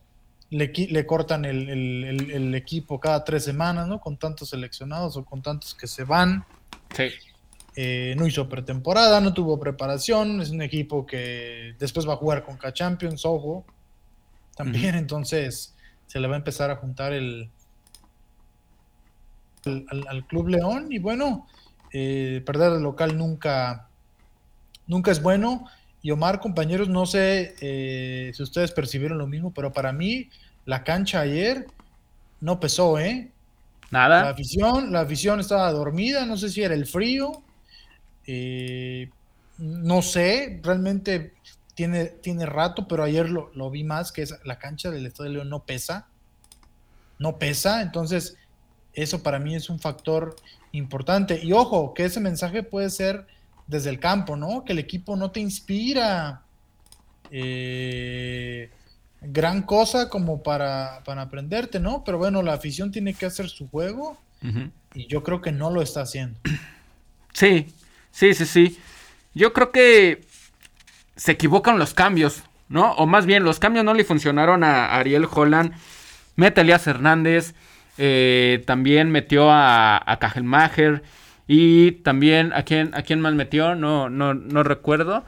le, 0.52 0.68
le 0.68 1.06
cortan 1.06 1.46
el, 1.46 1.68
el, 1.68 2.32
el, 2.32 2.56
equipo 2.56 3.00
cada 3.00 3.24
tres 3.24 3.44
semanas, 3.44 3.88
¿no? 3.88 4.00
Con 4.00 4.18
tantos 4.18 4.50
seleccionados 4.50 5.18
o 5.18 5.26
con 5.26 5.42
tantos 5.42 5.74
que 5.74 5.88
se 5.88 6.04
van. 6.04 6.46
Sí. 6.96 7.10
Eh, 7.76 8.14
no 8.18 8.26
hizo 8.26 8.48
pretemporada, 8.48 9.20
no 9.20 9.34
tuvo 9.34 9.60
preparación. 9.60 10.42
Es 10.42 10.50
un 10.50 10.62
equipo 10.62 11.06
que 11.06 11.76
después 11.78 12.08
va 12.08 12.14
a 12.14 12.18
jugar 12.18 12.44
con 12.44 12.58
K-Champions, 12.58 13.26
ojo. 13.26 13.66
También, 14.60 14.96
entonces 14.96 15.74
se 16.06 16.20
le 16.20 16.28
va 16.28 16.34
a 16.34 16.38
empezar 16.38 16.70
a 16.70 16.76
juntar 16.76 17.14
el, 17.14 17.50
al, 19.66 20.28
Club 20.28 20.50
León 20.50 20.92
y 20.92 21.00
bueno, 21.00 21.48
eh, 21.94 22.44
perder 22.46 22.74
el 22.74 22.84
local 22.84 23.18
nunca, 23.18 23.88
nunca 24.86 25.12
es 25.12 25.22
bueno. 25.22 25.64
Y 26.02 26.12
Omar, 26.12 26.42
compañeros, 26.42 26.90
no 26.90 27.06
sé 27.06 27.56
eh, 27.62 28.34
si 28.36 28.44
ustedes 28.44 28.74
percibieron 28.74 29.18
lo 29.18 29.28
mismo, 29.28 29.54
pero 29.54 29.72
para 29.72 29.94
mí 29.94 30.30
la 30.66 30.84
cancha 30.84 31.22
ayer 31.22 31.66
no 32.42 32.60
pesó, 32.60 33.00
¿eh? 33.00 33.32
Nada. 33.92 34.24
La 34.24 34.30
afición, 34.32 34.92
la 34.92 35.00
afición 35.00 35.40
estaba 35.40 35.72
dormida, 35.72 36.26
no 36.26 36.36
sé 36.36 36.50
si 36.50 36.64
era 36.64 36.74
el 36.74 36.86
frío. 36.86 37.32
Eh, 38.28 39.10
no 39.58 40.02
sé, 40.02 40.60
realmente 40.62 41.32
tiene, 41.80 42.08
tiene 42.08 42.46
rato, 42.46 42.90
pero 42.90 43.06
ayer 43.06 43.30
lo, 43.30 43.52
lo 43.54 43.72
vi 43.72 43.86
más, 43.86 44.12
que 44.12 44.22
es 44.22 44.36
la 44.44 44.60
cancha 44.60 44.92
del 44.92 45.06
Estado 45.06 45.30
de 45.30 45.36
León 45.36 45.50
no 45.50 45.64
pesa. 45.64 46.10
No 47.20 47.40
pesa, 47.40 47.82
entonces 47.82 48.36
eso 48.94 49.24
para 49.24 49.40
mí 49.40 49.56
es 49.56 49.70
un 49.70 49.80
factor 49.80 50.36
importante. 50.74 51.40
Y 51.42 51.54
ojo, 51.54 51.94
que 51.94 52.04
ese 52.04 52.20
mensaje 52.20 52.64
puede 52.64 52.90
ser 52.90 53.28
desde 53.66 53.92
el 53.92 54.02
campo, 54.02 54.36
¿no? 54.36 54.66
Que 54.66 54.74
el 54.74 54.80
equipo 54.80 55.16
no 55.16 55.32
te 55.32 55.40
inspira 55.40 56.42
eh, 57.32 58.72
gran 59.22 59.62
cosa 59.62 60.10
como 60.10 60.44
para, 60.44 61.02
para, 61.06 61.22
aprenderte, 61.22 61.80
¿no? 61.80 62.04
Pero 62.04 62.18
bueno, 62.18 62.42
la 62.42 62.56
afición 62.56 62.92
tiene 62.92 63.14
que 63.14 63.26
hacer 63.26 63.48
su 63.48 63.70
juego 63.70 64.18
y 64.94 65.08
yo 65.08 65.24
creo 65.24 65.40
que 65.40 65.54
no 65.54 65.70
lo 65.70 65.82
está 65.82 66.02
haciendo. 66.02 66.38
Sí, 67.32 67.68
sí, 68.12 68.34
sí, 68.34 68.46
sí. 68.46 68.78
Yo 69.34 69.54
creo 69.54 69.72
que 69.72 70.28
se 71.20 71.34
equivocan 71.34 71.78
los 71.78 71.94
cambios, 71.94 72.44
¿no? 72.70 72.94
O 72.94 73.06
más 73.06 73.26
bien, 73.26 73.44
los 73.44 73.60
cambios 73.60 73.84
no 73.84 73.94
le 73.94 74.06
funcionaron 74.06 74.64
a 74.64 74.96
Ariel 74.96 75.28
Holland. 75.30 75.74
Mete 76.38 76.62
a 76.62 76.64
Elías 76.64 76.88
Hernández. 76.88 77.56
Eh, 77.98 78.64
también 78.66 79.12
metió 79.12 79.52
a, 79.52 79.98
a 79.98 80.20
Y 81.46 81.92
también, 82.04 82.54
¿a 82.54 82.64
quién, 82.64 82.96
¿a 82.96 83.02
quién 83.02 83.20
más 83.20 83.34
metió? 83.34 83.76
No, 83.76 84.10
no, 84.10 84.34
no 84.34 84.64
recuerdo. 84.64 85.26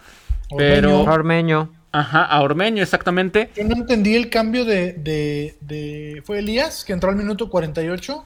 Pero. 0.57 1.09
A 1.09 1.13
Ormeño. 1.13 1.69
Ajá, 1.91 2.23
a 2.23 2.41
Ormeño, 2.41 2.81
exactamente. 2.81 3.49
Yo 3.57 3.65
no 3.65 3.75
entendí 3.75 4.15
el 4.15 4.29
cambio 4.29 4.63
de. 4.63 4.93
de, 4.93 6.23
¿Fue 6.25 6.39
Elías 6.39 6.85
que 6.85 6.93
entró 6.93 7.09
al 7.09 7.17
minuto 7.17 7.49
48? 7.49 8.25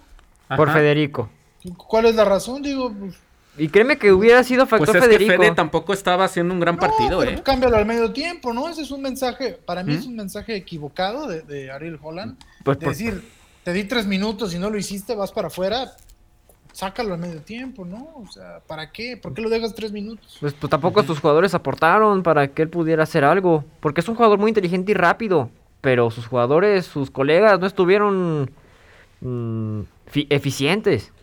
Por 0.55 0.71
Federico. 0.71 1.31
¿Cuál 1.77 2.05
es 2.05 2.13
la 2.13 2.25
razón? 2.25 2.61
Digo, 2.61 2.93
pues, 2.93 3.15
y 3.57 3.69
créeme 3.69 3.97
que 3.97 4.11
hubiera 4.11 4.43
sido 4.43 4.65
factor 4.65 4.87
pues 4.87 4.97
es 4.97 5.03
Federico. 5.03 5.31
Que 5.31 5.37
Fede 5.37 5.55
tampoco 5.55 5.93
estaba 5.93 6.25
haciendo 6.25 6.53
un 6.53 6.59
gran 6.59 6.77
partido, 6.77 7.23
¿eh? 7.23 7.41
Cámbialo 7.43 7.77
al 7.77 7.85
medio 7.85 8.11
tiempo, 8.11 8.53
¿no? 8.53 8.67
Ese 8.67 8.81
es 8.81 8.91
un 8.91 9.01
mensaje, 9.01 9.57
para 9.65 9.83
mí 9.83 9.93
es 9.93 10.05
un 10.05 10.15
mensaje 10.15 10.55
equivocado 10.55 11.27
de, 11.27 11.71
Ariel 11.71 11.99
Holland. 12.01 12.37
Pues, 12.63 12.79
de 12.79 12.87
decir, 12.87 13.23
te 13.63 13.73
di 13.73 13.85
tres 13.85 14.05
minutos 14.05 14.53
y 14.53 14.59
no 14.59 14.69
lo 14.69 14.77
hiciste, 14.77 15.15
vas 15.15 15.31
para 15.31 15.47
afuera, 15.47 15.91
sácalo 16.75 17.13
al 17.13 17.19
medio 17.19 17.41
tiempo, 17.41 17.85
¿no? 17.85 18.09
O 18.15 18.27
sea, 18.29 18.59
¿para 18.67 18.91
qué? 18.91 19.15
¿Por 19.15 19.33
qué 19.33 19.41
lo 19.41 19.49
dejas 19.49 19.73
tres 19.73 19.93
minutos? 19.93 20.37
Pues, 20.41 20.53
pues 20.53 20.69
tampoco 20.69 21.03
sus 21.03 21.19
jugadores 21.19 21.53
aportaron 21.53 22.21
para 22.21 22.49
que 22.49 22.63
él 22.63 22.69
pudiera 22.69 23.03
hacer 23.03 23.23
algo. 23.23 23.63
Porque 23.79 24.01
es 24.01 24.09
un 24.09 24.15
jugador 24.15 24.39
muy 24.39 24.49
inteligente 24.49 24.91
y 24.91 24.95
rápido. 24.95 25.49
Pero 25.79 26.11
sus 26.11 26.27
jugadores, 26.27 26.85
sus 26.85 27.11
colegas 27.11 27.59
no 27.59 27.67
estuvieron 27.67 28.51
mm, 29.21 29.81
eficientes. 30.29 31.13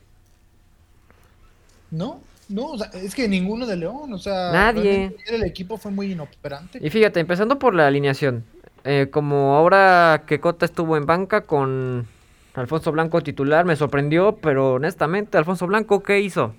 No, 1.92 2.20
no, 2.48 2.70
o 2.70 2.78
sea, 2.78 2.90
es 2.94 3.14
que 3.14 3.28
ninguno 3.28 3.66
de 3.66 3.76
León, 3.76 4.12
o 4.12 4.18
sea, 4.18 4.50
nadie. 4.50 5.14
El 5.26 5.44
equipo 5.44 5.76
fue 5.76 5.90
muy 5.90 6.10
inoperante. 6.10 6.78
Y 6.82 6.90
fíjate, 6.90 7.20
empezando 7.20 7.58
por 7.58 7.74
la 7.74 7.86
alineación, 7.86 8.44
eh, 8.84 9.08
como 9.12 9.54
ahora 9.54 10.24
que 10.26 10.40
Cota 10.40 10.64
estuvo 10.64 10.96
en 10.96 11.06
banca 11.06 11.42
con 11.42 12.06
Alfonso 12.54 12.92
Blanco 12.92 13.20
titular, 13.20 13.64
me 13.66 13.76
sorprendió, 13.76 14.36
pero 14.36 14.74
honestamente, 14.74 15.36
Alfonso 15.38 15.66
Blanco, 15.66 16.02
¿qué 16.02 16.20
hizo? 16.20 16.54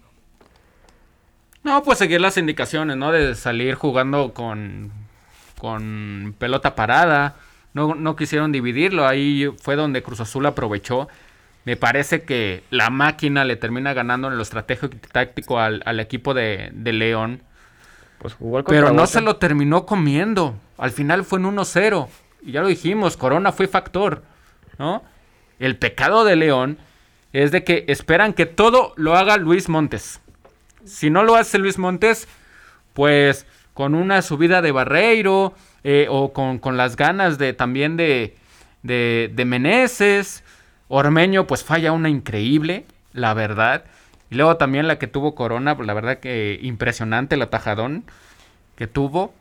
No, 1.63 1.81
pues 1.81 1.97
seguir 1.97 2.21
las 2.21 2.37
indicaciones, 2.37 2.95
¿no? 2.95 3.11
De 3.11 3.35
salir 3.35 3.73
jugando 3.73 4.33
con, 4.33 4.91
con 5.59 6.35
pelota 6.37 6.75
parada. 6.75 7.35
No, 7.73 7.95
no 7.95 8.15
quisieron 8.15 8.51
dividirlo. 8.51 9.07
Ahí 9.07 9.49
fue 9.61 9.75
donde 9.75 10.03
Cruz 10.03 10.19
Azul 10.19 10.45
aprovechó 10.45 11.07
me 11.65 11.77
parece 11.77 12.23
que 12.23 12.63
la 12.69 12.89
máquina 12.89 13.45
le 13.45 13.55
termina 13.55 13.93
ganando 13.93 14.27
en 14.27 14.35
lo 14.35 14.43
estratégico 14.43 14.93
y 14.93 14.99
táctico 14.99 15.59
al, 15.59 15.99
equipo 15.99 16.33
de, 16.33 16.71
León. 16.73 17.41
Pues 18.17 18.35
Pero 18.67 18.91
no 18.91 19.07
se 19.07 19.21
lo 19.21 19.37
terminó 19.37 19.85
comiendo. 19.85 20.55
Al 20.77 20.91
final 20.91 21.23
fue 21.23 21.39
en 21.39 21.45
1-0. 21.45 22.07
Y 22.41 22.51
ya 22.51 22.61
lo 22.61 22.67
dijimos, 22.67 23.15
Corona 23.15 23.53
fue 23.53 23.67
factor. 23.67 24.23
¿no? 24.77 25.03
El 25.59 25.77
pecado 25.77 26.25
de 26.25 26.35
León 26.35 26.77
es 27.31 27.51
de 27.51 27.63
que 27.63 27.85
esperan 27.87 28.33
que 28.33 28.45
todo 28.45 28.93
lo 28.97 29.15
haga 29.15 29.37
Luis 29.37 29.69
Montes. 29.69 30.19
Si 30.83 31.09
no 31.09 31.23
lo 31.23 31.35
hace 31.35 31.59
Luis 31.59 31.77
Montes, 31.77 32.27
pues 32.91 33.45
con 33.73 33.95
una 33.95 34.21
subida 34.21 34.61
de 34.61 34.73
Barreiro 34.73 35.53
eh, 35.85 36.07
o 36.09 36.33
con, 36.33 36.59
las 36.75 36.97
ganas 36.97 37.37
de 37.37 37.53
también 37.53 37.95
de, 37.95 38.35
de, 38.83 39.31
de 39.33 39.45
Meneses 39.45 40.42
Ormeño 40.95 41.47
pues 41.47 41.63
falla 41.63 41.91
una 41.91 42.07
increíble, 42.07 42.85
la 43.13 43.33
verdad. 43.33 43.85
Y 44.29 44.35
luego 44.35 44.57
también 44.57 44.87
la 44.87 44.99
que 44.99 45.07
tuvo 45.07 45.33
Corona, 45.33 45.75
pues 45.75 45.87
la 45.87 45.95
verdad 45.95 46.19
que 46.19 46.59
impresionante 46.61 47.33
el 47.33 47.41
atajadón 47.41 48.03
que 48.75 48.85
tuvo. 48.85 49.33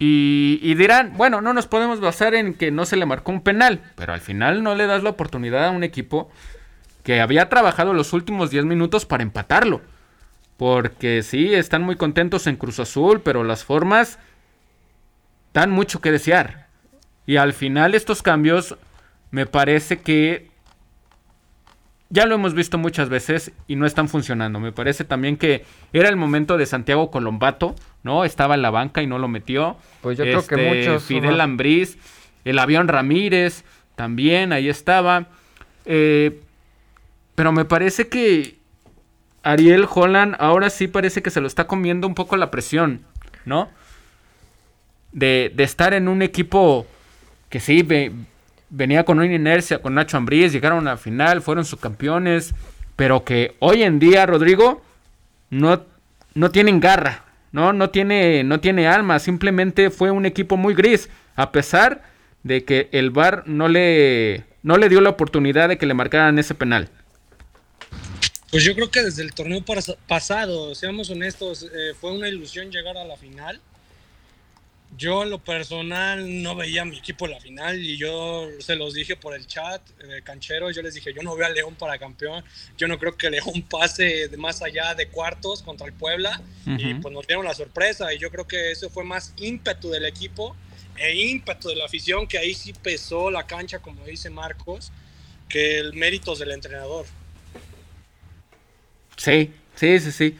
Y, 0.00 0.74
dirán, 0.74 1.12
bueno, 1.16 1.40
no 1.40 1.54
nos 1.54 1.68
podemos 1.68 2.00
basar 2.00 2.34
en 2.34 2.52
que 2.52 2.72
no 2.72 2.84
se 2.84 2.96
le 2.96 3.06
marcó 3.06 3.30
un 3.30 3.42
penal, 3.42 3.80
pero 3.94 4.12
al 4.12 4.20
final 4.20 4.64
no 4.64 4.74
le 4.74 4.86
das 4.86 5.04
la 5.04 5.10
oportunidad 5.10 5.66
a 5.66 5.70
un 5.70 5.84
equipo 5.84 6.30
que 7.04 7.20
había 7.20 7.48
trabajado 7.48 7.94
los 7.94 8.12
últimos 8.12 8.50
10 8.50 8.64
minutos 8.64 9.06
para 9.06 9.22
empatarlo. 9.22 9.82
Porque 10.56 11.22
sí, 11.22 11.54
están 11.54 11.82
muy 11.82 11.94
contentos 11.94 12.48
en 12.48 12.56
Cruz 12.56 12.80
Azul, 12.80 13.20
pero 13.22 13.44
las 13.44 13.64
formas 13.64 14.18
dan 15.54 15.70
mucho 15.70 16.00
que 16.00 16.10
desear. 16.10 16.66
Y 17.24 17.36
al 17.36 17.52
final 17.52 17.94
estos 17.94 18.20
cambios 18.20 18.76
me 19.30 19.46
parece 19.46 20.00
que 20.00 20.55
ya 22.08 22.26
lo 22.26 22.34
hemos 22.36 22.54
visto 22.54 22.78
muchas 22.78 23.08
veces 23.08 23.52
y 23.66 23.76
no 23.76 23.86
están 23.86 24.08
funcionando. 24.08 24.60
Me 24.60 24.72
parece 24.72 25.04
también 25.04 25.36
que 25.36 25.64
era 25.92 26.08
el 26.08 26.16
momento 26.16 26.56
de 26.56 26.66
Santiago 26.66 27.10
Colombato, 27.10 27.74
¿no? 28.02 28.24
Estaba 28.24 28.54
en 28.54 28.62
la 28.62 28.70
banca 28.70 29.02
y 29.02 29.06
no 29.06 29.18
lo 29.18 29.28
metió. 29.28 29.76
Pues 30.02 30.16
yo 30.16 30.24
creo 30.24 30.46
que 30.46 30.54
este, 30.54 30.88
muchos. 30.88 31.04
Fidel 31.04 31.40
Ambriz, 31.40 31.98
el 32.44 32.58
avión 32.58 32.86
Ramírez, 32.86 33.64
también 33.96 34.52
ahí 34.52 34.68
estaba. 34.68 35.26
Eh, 35.84 36.40
pero 37.34 37.52
me 37.52 37.64
parece 37.64 38.08
que 38.08 38.56
Ariel 39.42 39.86
Holland 39.92 40.36
ahora 40.38 40.70
sí 40.70 40.86
parece 40.86 41.22
que 41.22 41.30
se 41.30 41.40
lo 41.40 41.46
está 41.46 41.66
comiendo 41.66 42.06
un 42.06 42.14
poco 42.14 42.36
la 42.36 42.50
presión, 42.50 43.02
¿no? 43.44 43.68
De, 45.10 45.52
de 45.54 45.64
estar 45.64 45.92
en 45.92 46.08
un 46.08 46.22
equipo 46.22 46.86
que 47.48 47.58
sí, 47.58 47.82
venía 48.70 49.04
con 49.04 49.18
una 49.18 49.32
inercia 49.32 49.78
con 49.78 49.94
Nacho 49.94 50.16
Ambriz, 50.16 50.52
llegaron 50.52 50.86
a 50.86 50.92
la 50.92 50.96
final, 50.96 51.42
fueron 51.42 51.64
subcampeones, 51.64 52.54
pero 52.96 53.24
que 53.24 53.56
hoy 53.58 53.82
en 53.82 53.98
día, 53.98 54.26
Rodrigo, 54.26 54.82
no, 55.50 55.82
no 56.34 56.50
tienen 56.50 56.80
garra, 56.80 57.24
¿no? 57.52 57.72
No 57.72 57.90
tiene, 57.90 58.44
no 58.44 58.60
tiene 58.60 58.88
alma, 58.88 59.18
simplemente 59.18 59.90
fue 59.90 60.10
un 60.10 60.26
equipo 60.26 60.56
muy 60.56 60.74
gris, 60.74 61.08
a 61.34 61.52
pesar 61.52 62.02
de 62.42 62.64
que 62.64 62.88
el 62.92 63.10
VAR 63.10 63.42
no 63.46 63.68
le, 63.68 64.44
no 64.62 64.76
le 64.76 64.88
dio 64.88 65.00
la 65.00 65.10
oportunidad 65.10 65.68
de 65.68 65.78
que 65.78 65.86
le 65.86 65.94
marcaran 65.94 66.38
ese 66.38 66.54
penal. 66.54 66.88
Pues 68.50 68.64
yo 68.64 68.74
creo 68.74 68.90
que 68.90 69.02
desde 69.02 69.22
el 69.22 69.34
torneo 69.34 69.62
pasado, 70.06 70.74
seamos 70.74 71.10
honestos, 71.10 71.64
eh, 71.64 71.94
fue 72.00 72.12
una 72.12 72.28
ilusión 72.28 72.70
llegar 72.70 72.96
a 72.96 73.04
la 73.04 73.16
final 73.16 73.60
yo 74.96 75.22
en 75.22 75.30
lo 75.30 75.38
personal 75.38 76.42
no 76.42 76.54
veía 76.56 76.82
a 76.82 76.84
mi 76.84 76.98
equipo 76.98 77.26
en 77.26 77.32
la 77.32 77.40
final 77.40 77.78
y 77.78 77.96
yo 77.96 78.48
se 78.60 78.76
los 78.76 78.94
dije 78.94 79.16
por 79.16 79.34
el 79.34 79.46
chat 79.46 79.86
de 79.98 80.22
canchero, 80.22 80.70
yo 80.70 80.82
les 80.82 80.94
dije, 80.94 81.12
yo 81.12 81.22
no 81.22 81.36
veo 81.36 81.46
a 81.46 81.50
León 81.50 81.74
para 81.74 81.98
campeón, 81.98 82.44
yo 82.78 82.88
no 82.88 82.98
creo 82.98 83.16
que 83.16 83.30
León 83.30 83.62
pase 83.70 84.28
de 84.28 84.36
más 84.36 84.62
allá 84.62 84.94
de 84.94 85.08
cuartos 85.08 85.62
contra 85.62 85.86
el 85.86 85.92
Puebla 85.92 86.40
y 86.64 86.94
pues 86.94 87.12
nos 87.12 87.26
dieron 87.26 87.44
la 87.44 87.54
sorpresa 87.54 88.12
y 88.14 88.18
yo 88.18 88.30
creo 88.30 88.46
que 88.46 88.70
eso 88.70 88.88
fue 88.90 89.04
más 89.04 89.34
ímpetu 89.36 89.90
del 89.90 90.06
equipo 90.06 90.56
e 90.96 91.14
ímpetu 91.14 91.68
de 91.68 91.76
la 91.76 91.84
afición 91.84 92.26
que 92.26 92.38
ahí 92.38 92.54
sí 92.54 92.72
pesó 92.72 93.30
la 93.30 93.46
cancha 93.46 93.80
como 93.80 94.04
dice 94.04 94.30
Marcos 94.30 94.92
que 95.48 95.78
el 95.78 95.92
mérito 95.92 96.34
del 96.34 96.50
entrenador. 96.52 97.06
Sí, 99.16 99.52
sí, 99.74 99.98
sí, 100.00 100.12
sí. 100.12 100.38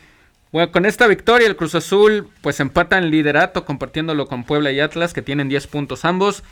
Bueno, 0.53 0.73
con 0.73 0.87
esta 0.87 1.07
victoria 1.07 1.47
el 1.47 1.57
Cruz 1.57 1.75
Azul 1.75 2.29
pues 2.41 2.61
empata 2.61 2.99
en 2.99 3.11
liderato 3.11 3.65
compartiéndolo 3.65 4.27
con 4.27 4.45
Puebla 4.45 4.73
y 4.73 4.81
Atlas 4.81 5.13
que 5.13 5.23
tienen 5.23 5.49
10 5.49 5.67
puntos 5.67 6.05
ambos. 6.05 6.43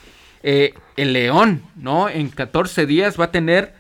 Eh, 0.43 0.75
el 0.97 1.15
León, 1.15 1.63
¿no? 1.75 2.09
En 2.09 2.29
14 2.29 2.85
días 2.85 3.19
va 3.19 3.27
a 3.27 3.31
tener 3.31 3.75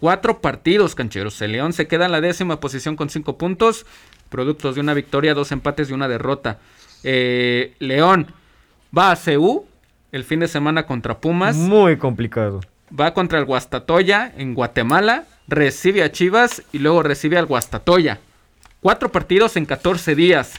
4 0.00 0.40
partidos 0.40 0.94
cancheros. 0.94 1.40
El 1.40 1.52
León 1.52 1.72
se 1.72 1.86
queda 1.88 2.06
en 2.06 2.12
la 2.12 2.20
décima 2.20 2.60
posición 2.60 2.96
con 2.96 3.08
5 3.08 3.38
puntos, 3.38 3.86
productos 4.28 4.74
de 4.74 4.82
una 4.82 4.92
victoria, 4.92 5.32
dos 5.32 5.50
empates 5.52 5.88
y 5.88 5.94
una 5.94 6.08
derrota. 6.08 6.58
Eh, 7.04 7.74
León 7.78 8.26
va 8.96 9.12
a 9.12 9.16
CU 9.16 9.66
el 10.12 10.24
fin 10.24 10.40
de 10.40 10.48
semana 10.48 10.84
contra 10.84 11.18
Pumas. 11.20 11.56
Muy 11.56 11.96
complicado. 11.96 12.60
Va 12.98 13.14
contra 13.14 13.38
el 13.38 13.44
Guastatoya 13.44 14.32
en 14.36 14.54
Guatemala. 14.54 15.24
recibe 15.48 16.02
a 16.02 16.12
Chivas 16.12 16.62
y 16.72 16.78
luego 16.78 17.02
recibe 17.02 17.38
al 17.38 17.46
Guastatoya. 17.46 18.20
Cuatro 18.80 19.12
partidos 19.12 19.56
en 19.56 19.66
14 19.66 20.14
días. 20.14 20.54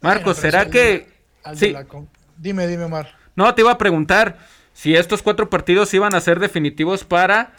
Marcos, 0.00 0.36
¿será 0.36 0.68
que... 0.70 1.08
sí. 1.54 1.74
Dime, 2.36 2.66
dime, 2.66 2.84
Omar. 2.84 3.14
No, 3.34 3.54
te 3.54 3.62
iba 3.62 3.72
a 3.72 3.78
preguntar 3.78 4.38
si 4.72 4.94
estos 4.94 5.22
cuatro 5.22 5.50
partidos 5.50 5.92
iban 5.94 6.14
a 6.14 6.20
ser 6.20 6.38
definitivos 6.38 7.04
para 7.04 7.52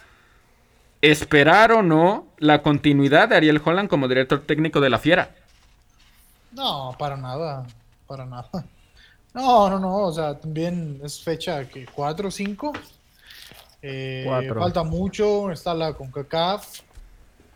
esperar 1.01 1.71
o 1.71 1.81
no 1.81 2.27
la 2.37 2.61
continuidad 2.61 3.29
de 3.29 3.35
Ariel 3.35 3.61
Holland 3.63 3.89
como 3.89 4.07
director 4.07 4.41
técnico 4.41 4.79
de 4.79 4.89
la 4.89 4.99
Fiera. 4.99 5.35
No, 6.51 6.95
para 6.97 7.17
nada, 7.17 7.65
para 8.07 8.25
nada. 8.25 8.49
No, 9.33 9.69
no, 9.69 9.79
no, 9.79 9.97
o 9.97 10.11
sea, 10.11 10.39
también 10.39 10.99
es 11.03 11.21
fecha 11.21 11.63
que 11.67 11.85
4 11.85 12.27
o 12.27 12.31
5. 12.31 12.73
falta 14.57 14.83
mucho, 14.83 15.51
está 15.51 15.73
la 15.73 15.93
CONCACAF. 15.93 16.81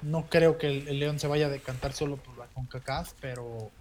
No 0.04 0.26
creo 0.30 0.58
que 0.58 0.68
el, 0.68 1.00
León 1.00 1.20
se 1.20 1.28
vaya 1.28 1.48
a 1.48 1.50
decantar 1.50 1.94
solo 1.94 2.18
por 2.18 2.38
la 2.38 2.46
CONCACAF, 2.48 3.14
pero 3.22 3.72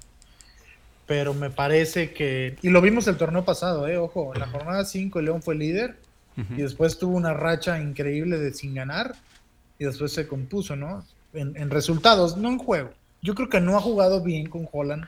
pero 1.06 1.34
me 1.34 1.50
parece 1.50 2.12
que 2.12 2.56
y 2.62 2.70
lo 2.70 2.80
vimos 2.80 3.06
el 3.08 3.16
torneo 3.16 3.44
pasado, 3.44 3.88
eh, 3.88 3.98
ojo, 3.98 4.32
en 4.34 4.40
la 4.40 4.46
jornada 4.46 4.84
5 4.84 5.18
el 5.18 5.24
León 5.26 5.42
fue 5.42 5.54
líder 5.54 5.96
y 6.36 6.62
después 6.62 6.98
tuvo 6.98 7.16
una 7.16 7.34
racha 7.34 7.78
increíble 7.78 8.38
de 8.38 8.54
sin 8.54 8.74
ganar 8.74 9.14
y 9.78 9.84
después 9.84 10.12
se 10.12 10.26
compuso, 10.26 10.76
¿no? 10.76 11.04
En, 11.34 11.70
resultados, 11.70 12.36
no 12.36 12.48
en 12.50 12.58
juego. 12.58 12.90
Yo 13.20 13.34
creo 13.34 13.48
que 13.48 13.60
no 13.60 13.76
ha 13.76 13.80
jugado 13.80 14.22
bien 14.22 14.48
con 14.48 14.68
Holland 14.70 15.06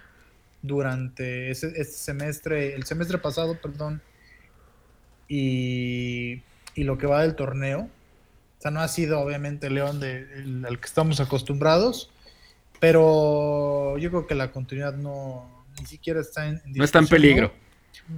durante 0.63 1.51
ese, 1.51 1.69
este 1.69 1.97
semestre, 1.97 2.75
el 2.75 2.85
semestre 2.85 3.19
pasado, 3.19 3.57
perdón, 3.61 4.03
y, 5.29 6.43
lo 6.77 6.99
que 6.99 7.07
va 7.07 7.23
del 7.23 7.35
torneo. 7.35 7.89
Sea, 8.65 8.71
no 8.71 8.81
ha 8.81 8.89
sido 8.89 9.21
obviamente 9.21 9.67
el 9.67 9.75
León 9.75 10.01
de, 10.01 10.27
al 10.67 10.81
que 10.81 10.87
estamos 10.87 11.21
acostumbrados, 11.21 12.11
pero 12.81 13.99
yo 13.99 14.09
creo 14.09 14.27
que 14.27 14.35
la 14.35 14.51
continuidad 14.51 14.95
no 14.95 15.67
ni 15.79 15.87
siquiera 15.87 16.21
está 16.21 16.47
en, 16.47 16.63
no 16.67 16.83
está 16.83 16.99
en 16.99 17.09
peligro. 17.09 17.53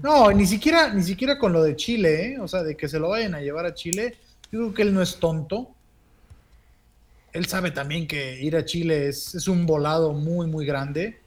¿no? 0.03 0.31
ni 0.31 0.47
siquiera 0.47 0.93
ni 0.93 1.03
siquiera 1.03 1.39
con 1.39 1.53
lo 1.53 1.63
de 1.63 1.75
Chile, 1.75 2.33
¿eh? 2.33 2.39
o 2.41 2.47
sea, 2.47 2.63
de 2.63 2.77
que 2.77 2.89
se 2.89 3.01
lo 3.01 3.09
vayan 3.09 3.35
a 3.35 3.41
llevar 3.41 3.67
a 3.67 3.75
Chile. 3.75 4.17
Yo 4.53 4.61
creo 4.61 4.75
que 4.75 4.83
él 4.83 4.95
no 4.95 5.03
es 5.03 5.19
tonto 5.19 5.77
él 7.33 7.47
sabe 7.47 7.71
también 7.71 8.07
que 8.07 8.41
ir 8.41 8.57
a 8.57 8.65
Chile 8.65 9.09
es, 9.09 9.47
un 9.47 9.67
volado 9.67 10.15
muy, 10.15 10.47
muy 10.47 10.65
grande. 10.65 11.21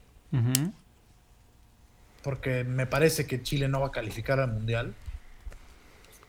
Porque 2.22 2.64
me 2.64 2.86
parece 2.86 3.26
que 3.26 3.42
Chile 3.42 3.68
no 3.68 3.80
va 3.80 3.88
a 3.88 3.92
calificar 3.92 4.40
al 4.40 4.52
Mundial. 4.52 4.92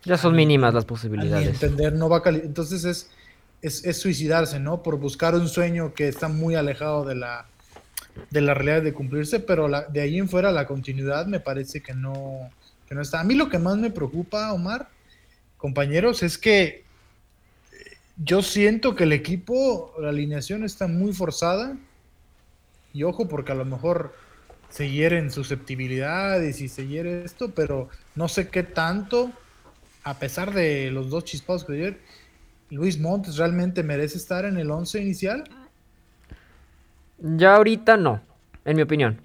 Ya 0.03 0.17
son 0.17 0.35
mínimas 0.35 0.73
las 0.73 0.85
posibilidades. 0.85 1.47
entender, 1.47 1.93
no 1.93 2.09
va 2.09 2.21
Entonces 2.25 2.85
es, 2.85 3.09
es, 3.61 3.97
suicidarse, 3.97 4.59
¿no? 4.59 4.81
Por 4.81 4.97
buscar 4.97 5.35
un 5.35 5.47
sueño 5.47 5.93
que 5.93 6.07
está 6.07 6.27
muy 6.27 6.55
alejado 6.55 7.05
de 7.05 7.15
la, 7.15 7.45
de 8.29 8.41
la 8.41 8.53
realidad 8.53 8.81
de 8.81 8.93
cumplirse, 8.93 9.39
pero 9.39 9.69
de 9.89 10.01
ahí 10.01 10.17
en 10.17 10.27
fuera 10.27 10.51
la 10.51 10.65
continuidad 10.65 11.27
me 11.27 11.39
parece 11.39 11.81
que 11.81 11.93
no, 11.93 12.49
que 12.87 12.95
no 12.95 13.01
está. 13.01 13.19
A 13.19 13.23
mí 13.23 13.35
lo 13.35 13.49
que 13.49 13.59
más 13.59 13.77
me 13.77 13.91
preocupa, 13.91 14.51
Omar, 14.53 14.89
compañeros, 15.57 16.23
es 16.23 16.37
que 16.37 16.83
yo 18.17 18.41
siento 18.41 18.95
que 18.95 19.03
el 19.03 19.13
equipo, 19.13 19.93
la 19.99 20.09
alineación 20.09 20.63
está 20.63 20.87
muy 20.87 21.13
forzada. 21.13 21.77
Y 22.93 23.03
ojo, 23.03 23.27
porque 23.27 23.51
a 23.51 23.55
lo 23.55 23.65
mejor 23.65 24.13
se 24.69 24.89
hieren 24.89 25.31
susceptibilidades 25.31 26.61
y 26.61 26.69
se 26.69 26.87
hiere 26.87 27.23
esto, 27.23 27.51
pero 27.51 27.89
no 28.15 28.27
sé 28.27 28.49
qué 28.49 28.63
tanto, 28.63 29.31
a 30.03 30.19
pesar 30.19 30.53
de 30.53 30.91
los 30.91 31.09
dos 31.09 31.25
chispados 31.25 31.63
que 31.63 31.73
ayer, 31.73 31.99
Luis 32.69 32.99
Montes 32.99 33.37
realmente 33.37 33.83
merece 33.83 34.17
estar 34.17 34.45
en 34.45 34.57
el 34.57 34.71
11 34.71 35.01
inicial. 35.01 35.43
Ya 37.19 37.55
ahorita 37.55 37.97
no, 37.97 38.21
en 38.65 38.75
mi 38.75 38.81
opinión. 38.81 39.19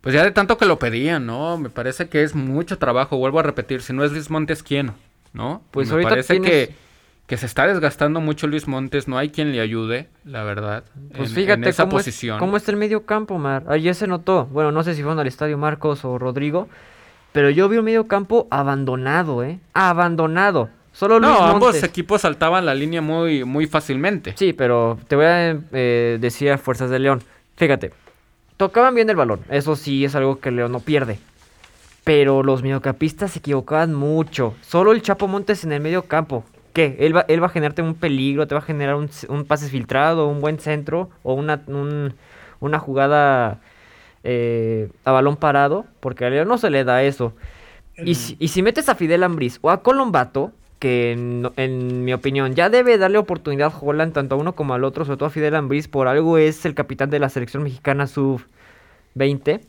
Pues 0.00 0.14
ya 0.14 0.24
de 0.24 0.30
tanto 0.30 0.56
que 0.56 0.64
lo 0.64 0.78
pedían, 0.78 1.26
¿no? 1.26 1.58
Me 1.58 1.68
parece 1.68 2.08
que 2.08 2.22
es 2.22 2.34
mucho 2.34 2.78
trabajo. 2.78 3.18
Vuelvo 3.18 3.38
a 3.40 3.42
repetir, 3.42 3.82
si 3.82 3.92
no 3.92 4.02
es 4.02 4.12
Luis 4.12 4.30
Montes, 4.30 4.62
¿quién? 4.62 4.92
¿No? 5.32 5.62
Pues 5.70 5.88
me 5.88 5.94
ahorita 5.94 6.10
parece 6.10 6.40
que 6.40 6.74
que 7.30 7.36
se 7.36 7.46
está 7.46 7.68
desgastando 7.68 8.20
mucho 8.20 8.48
Luis 8.48 8.66
Montes, 8.66 9.06
no 9.06 9.16
hay 9.16 9.30
quien 9.30 9.52
le 9.52 9.60
ayude, 9.60 10.08
la 10.24 10.42
verdad. 10.42 10.82
Pues 11.16 11.32
fíjate 11.32 11.68
esa 11.68 11.84
cómo, 11.84 11.98
posición. 11.98 12.34
Es, 12.34 12.40
cómo 12.40 12.56
está 12.56 12.72
el 12.72 12.76
medio 12.76 13.06
campo, 13.06 13.38
Mar. 13.38 13.62
Ayer 13.68 13.94
se 13.94 14.08
notó, 14.08 14.46
bueno, 14.46 14.72
no 14.72 14.82
sé 14.82 14.96
si 14.96 15.02
fueron 15.02 15.20
al 15.20 15.28
estadio 15.28 15.56
Marcos 15.56 16.04
o 16.04 16.18
Rodrigo, 16.18 16.68
pero 17.32 17.50
yo 17.50 17.68
vi 17.68 17.78
un 17.78 17.84
medio 17.84 18.06
campo 18.06 18.48
abandonado, 18.50 19.42
¿eh? 19.44 19.58
Abandonado. 19.74 20.68
Solo 20.92 21.20
Luis 21.20 21.32
no, 21.32 21.44
ambos 21.44 21.82
equipos 21.82 22.22
saltaban 22.22 22.66
la 22.66 22.74
línea 22.74 23.00
muy, 23.00 23.44
muy 23.44 23.66
fácilmente. 23.66 24.34
Sí, 24.36 24.52
pero 24.52 24.98
te 25.06 25.16
voy 25.16 25.24
a 25.24 25.58
eh, 25.72 26.18
decir 26.20 26.50
a 26.50 26.58
Fuerzas 26.58 26.90
de 26.90 26.98
León. 26.98 27.22
Fíjate, 27.56 27.92
tocaban 28.56 28.94
bien 28.94 29.08
el 29.08 29.16
balón. 29.16 29.40
Eso 29.48 29.76
sí 29.76 30.04
es 30.04 30.14
algo 30.14 30.40
que 30.40 30.50
León 30.50 30.72
no 30.72 30.80
pierde. 30.80 31.18
Pero 32.02 32.42
los 32.42 32.62
mediocampistas 32.62 33.32
se 33.32 33.38
equivocaban 33.38 33.94
mucho. 33.94 34.54
Solo 34.62 34.92
el 34.92 35.02
Chapo 35.02 35.28
Montes 35.28 35.64
en 35.64 35.72
el 35.72 35.80
medio 35.80 36.02
campo. 36.02 36.44
¿qué? 36.72 36.96
Él 37.00 37.16
va, 37.16 37.24
él 37.28 37.42
va 37.42 37.46
a 37.46 37.50
generarte 37.50 37.82
un 37.82 37.94
peligro, 37.94 38.46
te 38.46 38.54
va 38.54 38.60
a 38.60 38.64
generar 38.64 38.96
un, 38.96 39.44
pase 39.44 39.68
filtrado, 39.68 40.28
un 40.28 40.40
buen 40.40 40.58
centro 40.58 41.10
o 41.22 41.34
una, 41.34 41.62
una 42.60 42.78
jugada 42.78 43.60
eh, 44.24 44.90
a 45.04 45.12
balón 45.12 45.36
parado, 45.36 45.86
porque 46.00 46.24
a 46.24 46.30
León 46.30 46.48
no 46.48 46.58
se 46.58 46.70
le 46.70 46.84
da 46.84 47.02
eso. 47.02 47.34
Y 47.96 48.14
si, 48.14 48.36
y 48.38 48.48
si 48.48 48.62
metes 48.62 48.88
a 48.88 48.94
Fidel 48.94 49.22
Ambris 49.22 49.58
o 49.62 49.70
a 49.70 49.82
Colombato, 49.82 50.52
que 50.80 51.12
en, 51.12 52.04
mi 52.04 52.12
opinión 52.14 52.54
ya 52.54 52.70
debe 52.70 52.96
darle 52.96 53.18
oportunidad 53.18 53.72
a 53.72 53.78
Holland 53.78 54.14
tanto 54.14 54.34
a 54.34 54.38
uno 54.38 54.54
como 54.54 54.74
al 54.74 54.82
otro, 54.82 55.04
sobre 55.04 55.18
todo 55.18 55.26
a 55.26 55.30
Fidel 55.30 55.54
Ambris, 55.54 55.88
por 55.88 56.08
algo 56.08 56.38
es 56.38 56.64
el 56.64 56.74
capitán 56.74 57.10
de 57.10 57.18
la 57.18 57.28
selección 57.28 57.62
mexicana 57.62 58.06
sub-20, 58.06 59.60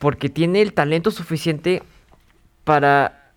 porque 0.00 0.28
tiene 0.28 0.60
el 0.60 0.72
talento 0.72 1.12
suficiente 1.12 1.84
para 2.64 3.30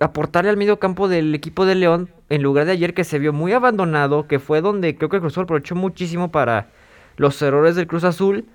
aportarle 0.00 0.50
al 0.50 0.56
medio 0.56 0.78
campo 0.78 1.06
del 1.08 1.34
equipo 1.34 1.66
de 1.66 1.74
León 1.74 2.08
en 2.30 2.42
lugar 2.42 2.64
de 2.64 2.72
ayer 2.72 2.94
que 2.94 3.04
se 3.04 3.18
vio 3.18 3.34
muy 3.34 3.52
abandonado, 3.52 4.26
que 4.26 4.38
fue 4.38 4.62
donde 4.62 4.96
creo 4.96 5.10
que 5.10 5.16
el 5.16 5.20
Cruz 5.20 5.34
Azul 5.34 5.44
aprovechó 5.44 5.74
muchísimo 5.74 6.30
para 6.30 6.68
los 7.18 7.40
errores 7.42 7.76
del 7.76 7.86
Cruz 7.86 8.04
Azul. 8.04 8.46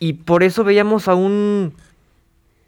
Y 0.00 0.14
por 0.14 0.42
eso 0.42 0.64
veíamos 0.64 1.06
a 1.06 1.14
un 1.14 1.74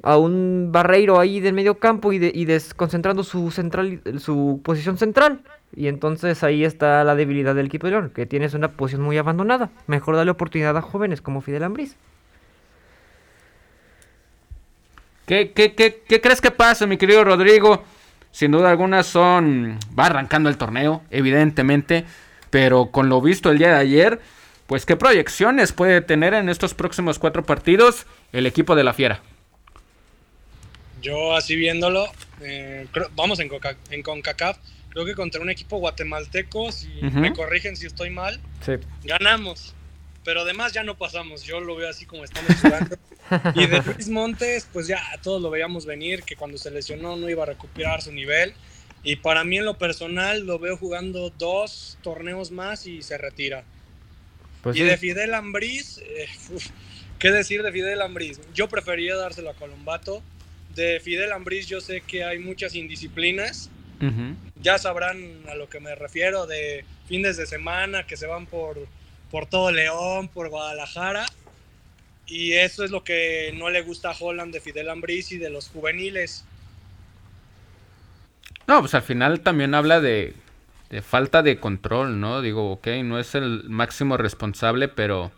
a 0.05 0.19
un 0.19 0.69
Barreiro 0.71 1.19
ahí 1.19 1.41
del 1.41 1.55
medio 1.55 1.79
campo 1.79 2.13
y, 2.13 2.17
y 2.33 2.45
desconcentrando 2.45 3.25
su 3.25 3.51
central 3.51 4.01
su 4.19 4.61
posición 4.63 4.97
central. 4.99 5.41
Y 5.75 5.89
entonces 5.89 6.45
ahí 6.45 6.65
está 6.65 7.03
la 7.03 7.17
debilidad 7.17 7.55
del 7.57 7.67
equipo 7.67 7.89
de 7.89 7.93
León, 7.93 8.13
que 8.15 8.27
tienes 8.27 8.55
una 8.55 8.69
posición 8.73 9.03
muy 9.03 9.19
abandonada. 9.19 9.71
Mejor 9.89 10.15
darle 10.15 10.31
oportunidad 10.31 10.77
a 10.77 10.83
jóvenes 10.83 11.21
como 11.21 11.41
Fidel 11.41 11.65
Ambriz. 11.65 11.97
¿Qué, 15.27 15.53
qué, 15.53 15.75
qué, 15.75 16.03
qué 16.07 16.21
crees 16.21 16.41
que 16.41 16.51
pasa, 16.51 16.87
mi 16.87 16.97
querido 16.99 17.25
Rodrigo? 17.25 17.83
Sin 18.31 18.51
duda 18.51 18.71
alguna 18.71 19.03
son... 19.03 19.79
Va 19.99 20.07
arrancando 20.07 20.49
el 20.49 20.59
torneo, 20.59 21.03
evidentemente. 21.11 22.05
Pero 22.55 22.93
con 22.93 23.09
lo 23.09 23.21
visto 23.21 23.51
el 23.51 23.59
día 23.59 23.71
de 23.71 23.81
ayer, 23.81 24.21
pues 24.69 24.87
qué 24.87 24.95
proyecciones 24.95 25.73
puede 25.73 26.01
tener 26.03 26.35
en 26.35 26.49
estos 26.49 26.73
próximos 26.73 27.19
cuatro 27.19 27.45
partidos 27.45 28.07
el 28.33 28.47
equipo 28.47 28.77
de 28.77 28.85
la 28.85 28.93
Fiera. 28.95 29.21
Yo 31.03 31.35
así 31.35 31.57
viéndolo, 31.57 32.07
eh, 32.43 32.87
vamos 33.17 33.41
en, 33.41 33.51
en 33.91 34.03
CONCACAF, 34.05 34.59
creo 34.91 35.05
que 35.05 35.17
contra 35.17 35.41
un 35.41 35.51
equipo 35.51 35.79
guatemalteco, 35.79 36.71
si 36.71 36.91
me 37.03 37.33
corrigen 37.33 37.77
si 37.77 37.87
estoy 37.87 38.11
mal, 38.11 38.39
ganamos 39.03 39.75
pero 40.25 40.41
además 40.41 40.73
ya 40.73 40.83
no 40.83 40.97
pasamos. 40.97 41.45
Yo 41.45 41.61
lo 41.61 41.77
veo 41.77 41.89
así 41.89 42.07
como 42.07 42.25
estamos 42.25 42.53
jugando. 42.61 42.97
y 43.55 43.67
de 43.67 43.83
Luis 43.83 44.09
Montes, 44.09 44.67
pues 44.73 44.87
ya 44.87 45.01
todos 45.23 45.41
lo 45.41 45.51
veíamos 45.51 45.87
venir, 45.87 46.23
que 46.23 46.35
cuando 46.35 46.59
se 46.59 46.71
lesionó 46.71 47.15
no 47.17 47.29
iba 47.29 47.43
a 47.43 47.47
recuperar 47.47 48.03
su 48.03 48.11
nivel. 48.11 48.55
Y 49.05 49.17
para 49.17 49.45
mí 49.45 49.59
en 49.59 49.67
lo 49.67 49.77
personal 49.77 50.47
lo 50.47 50.59
veo 50.59 50.77
jugando 50.77 51.31
dos 51.39 51.99
torneos 52.03 52.51
más 52.51 52.87
y 52.87 53.03
se 53.03 53.19
retira. 53.19 53.65
Pues 54.63 54.77
y 54.77 54.83
de 54.83 54.97
Fidel 54.97 55.35
Ambriz, 55.35 55.99
eh, 55.99 56.27
¿qué 57.19 57.31
decir 57.31 57.63
de 57.63 57.71
Fidel 57.71 58.01
Ambriz? 58.01 58.41
Yo 58.55 58.69
prefería 58.69 59.15
dárselo 59.15 59.51
a 59.51 59.55
Colombato. 59.55 60.23
De 60.75 61.01
Fidel 61.01 61.33
Ambriz 61.33 61.67
yo 61.67 61.81
sé 61.81 62.01
que 62.01 62.25
hay 62.25 62.39
muchas 62.39 62.75
indisciplinas. 62.75 63.71
Ya 64.61 64.77
sabrán 64.77 65.45
a 65.49 65.55
lo 65.55 65.71
que 65.71 65.81
me 65.81 65.95
refiero 65.95 66.47
de 66.47 66.85
fines 67.07 67.39
de 67.39 67.47
semana 67.47 68.07
que 68.07 68.19
se 68.19 68.27
van 68.27 68.45
por 68.45 68.87
por 69.35 69.47
todo 69.47 69.73
León, 69.73 70.29
por 70.29 70.49
Guadalajara. 70.49 71.27
Y 72.25 72.53
eso 72.53 72.85
es 72.85 72.93
lo 72.93 73.03
que 73.03 73.53
no 73.57 73.69
le 73.69 73.83
gusta 73.83 74.11
a 74.11 74.17
Holland 74.17 74.53
de 74.53 74.61
Fidel 74.61 74.89
Ambris 74.89 75.33
y 75.33 75.39
de 75.39 75.51
los 75.51 75.71
juveniles. 75.71 76.45
No, 78.67 78.81
pues 78.81 78.95
al 78.95 79.03
final 79.03 79.41
también 79.41 79.75
habla 79.75 80.01
de, 80.01 80.35
de, 80.91 81.03
falta 81.03 81.43
de 81.43 81.59
control, 81.59 82.21
¿no? 82.21 82.41
Digo, 82.41 82.73
ok, 82.73 82.89
no 83.05 83.19
es 83.19 83.35
el 83.35 83.65
máximo 83.69 84.17
responsable, 84.17 84.89
pero 84.89 85.31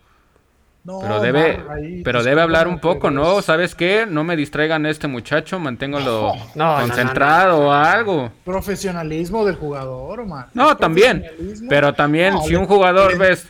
pero 1.01 1.21
debe, 1.21 1.65
pero 2.05 2.23
debe 2.23 2.43
hablar 2.43 2.69
un 2.69 2.79
poco, 2.79 3.11
¿no? 3.11 3.43
¿Sabes 3.43 3.75
qué? 3.75 4.07
No 4.09 4.23
me 4.23 4.37
distraigan 4.37 4.87
a 4.87 4.91
este 4.91 5.09
muchacho, 5.09 5.59
manténgalo 5.59 6.33
concentrado 6.55 7.67
o 7.67 7.73
algo. 7.73 8.31
Profesionalismo 8.45 9.45
del 9.45 9.57
jugador, 9.57 10.25
man. 10.27 10.47
No, 10.55 10.77
también. 10.77 11.27
Pero 11.69 11.93
también, 11.93 12.41
si 12.43 12.55
un 12.55 12.67
jugador 12.67 13.19
ves. 13.19 13.49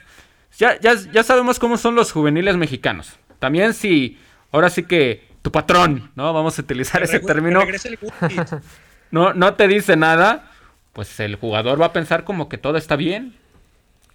Ya, 0.58 0.80
ya, 0.80 0.94
ya 1.12 1.22
sabemos 1.22 1.58
cómo 1.58 1.76
son 1.76 1.94
los 1.94 2.10
juveniles 2.10 2.56
mexicanos. 2.56 3.18
También 3.38 3.74
si. 3.74 4.18
Ahora 4.50 4.70
sí 4.70 4.84
que 4.84 5.28
tu 5.42 5.52
patrón, 5.52 6.10
¿no? 6.14 6.32
Vamos 6.32 6.58
a 6.58 6.62
utilizar 6.62 7.02
ese 7.02 7.20
término. 7.20 7.60
no, 9.10 9.34
no 9.34 9.54
te 9.54 9.68
dice 9.68 9.96
nada. 9.96 10.50
Pues 10.92 11.20
el 11.20 11.36
jugador 11.36 11.80
va 11.80 11.86
a 11.86 11.92
pensar 11.92 12.24
como 12.24 12.48
que 12.48 12.58
todo 12.58 12.78
está 12.78 12.96
bien. 12.96 13.36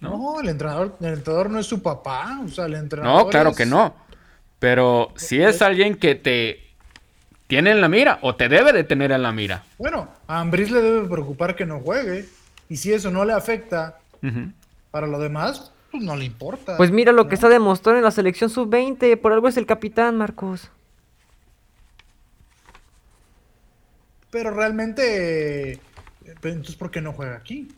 ¿no? 0.00 0.40
el 0.40 0.48
entrenador, 0.48 0.96
el 1.00 1.14
entrenador 1.14 1.50
no 1.50 1.58
es 1.60 1.66
su 1.66 1.80
papá, 1.80 2.40
o 2.44 2.48
sea, 2.48 2.66
el 2.66 2.74
entrenador. 2.74 3.24
No, 3.24 3.30
claro 3.30 3.54
que 3.54 3.64
no. 3.64 3.94
Pero 4.58 5.12
si 5.16 5.40
es 5.40 5.62
alguien 5.62 5.96
que 5.96 6.14
te 6.14 6.60
tiene 7.46 7.70
en 7.70 7.80
la 7.80 7.88
mira 7.88 8.18
o 8.22 8.34
te 8.34 8.48
debe 8.48 8.72
de 8.72 8.84
tener 8.84 9.12
en 9.12 9.22
la 9.22 9.32
mira. 9.32 9.64
Bueno, 9.78 10.08
a 10.26 10.40
Ambris 10.40 10.70
le 10.70 10.80
debe 10.80 11.08
preocupar 11.08 11.54
que 11.54 11.66
no 11.66 11.80
juegue. 11.80 12.26
Y 12.68 12.76
si 12.76 12.92
eso 12.92 13.10
no 13.10 13.24
le 13.24 13.32
afecta 13.32 13.98
para 14.90 15.06
lo 15.06 15.18
demás, 15.18 15.72
pues 15.90 16.02
no 16.02 16.16
le 16.16 16.24
importa. 16.24 16.76
Pues 16.76 16.90
mira 16.90 17.12
lo 17.12 17.28
que 17.28 17.34
está 17.34 17.48
demostrando 17.48 17.98
en 17.98 18.04
la 18.04 18.10
selección 18.10 18.50
sub-20. 18.50 19.20
Por 19.20 19.32
algo 19.32 19.48
es 19.48 19.56
el 19.56 19.66
capitán, 19.66 20.16
Marcos. 20.16 20.70
Pero 24.32 24.50
realmente, 24.50 25.78
entonces, 26.24 26.74
¿por 26.74 26.90
qué 26.90 27.00
no 27.00 27.12
juega 27.12 27.36
aquí? 27.36 27.68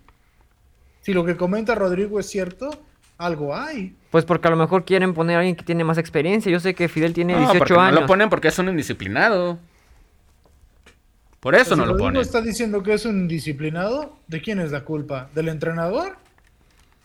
si 1.04 1.12
lo 1.12 1.22
que 1.26 1.36
comenta 1.36 1.74
Rodrigo 1.74 2.18
es 2.18 2.26
cierto, 2.30 2.70
algo 3.18 3.54
hay. 3.54 3.94
Pues 4.10 4.24
porque 4.24 4.48
a 4.48 4.50
lo 4.50 4.56
mejor 4.56 4.86
quieren 4.86 5.12
poner 5.12 5.36
a 5.36 5.40
alguien 5.40 5.54
que 5.54 5.62
tiene 5.62 5.84
más 5.84 5.98
experiencia. 5.98 6.50
Yo 6.50 6.60
sé 6.60 6.74
que 6.74 6.88
Fidel 6.88 7.12
tiene 7.12 7.36
18 7.36 7.78
años. 7.78 7.94
No 7.94 8.00
lo 8.00 8.06
ponen 8.06 8.30
porque 8.30 8.48
es 8.48 8.58
un 8.58 8.70
indisciplinado. 8.70 9.58
Por 11.40 11.54
eso 11.56 11.76
no 11.76 11.84
lo 11.84 11.98
ponen. 11.98 12.22
está 12.22 12.40
diciendo 12.40 12.82
que 12.82 12.94
es 12.94 13.04
un 13.04 13.20
indisciplinado, 13.20 14.16
¿de 14.28 14.40
quién 14.40 14.60
es 14.60 14.72
la 14.72 14.82
culpa? 14.82 15.28
¿Del 15.34 15.50
entrenador? 15.50 16.16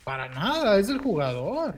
Para 0.05 0.29
nada, 0.29 0.79
es 0.79 0.87
del 0.87 0.99
jugador. 0.99 1.75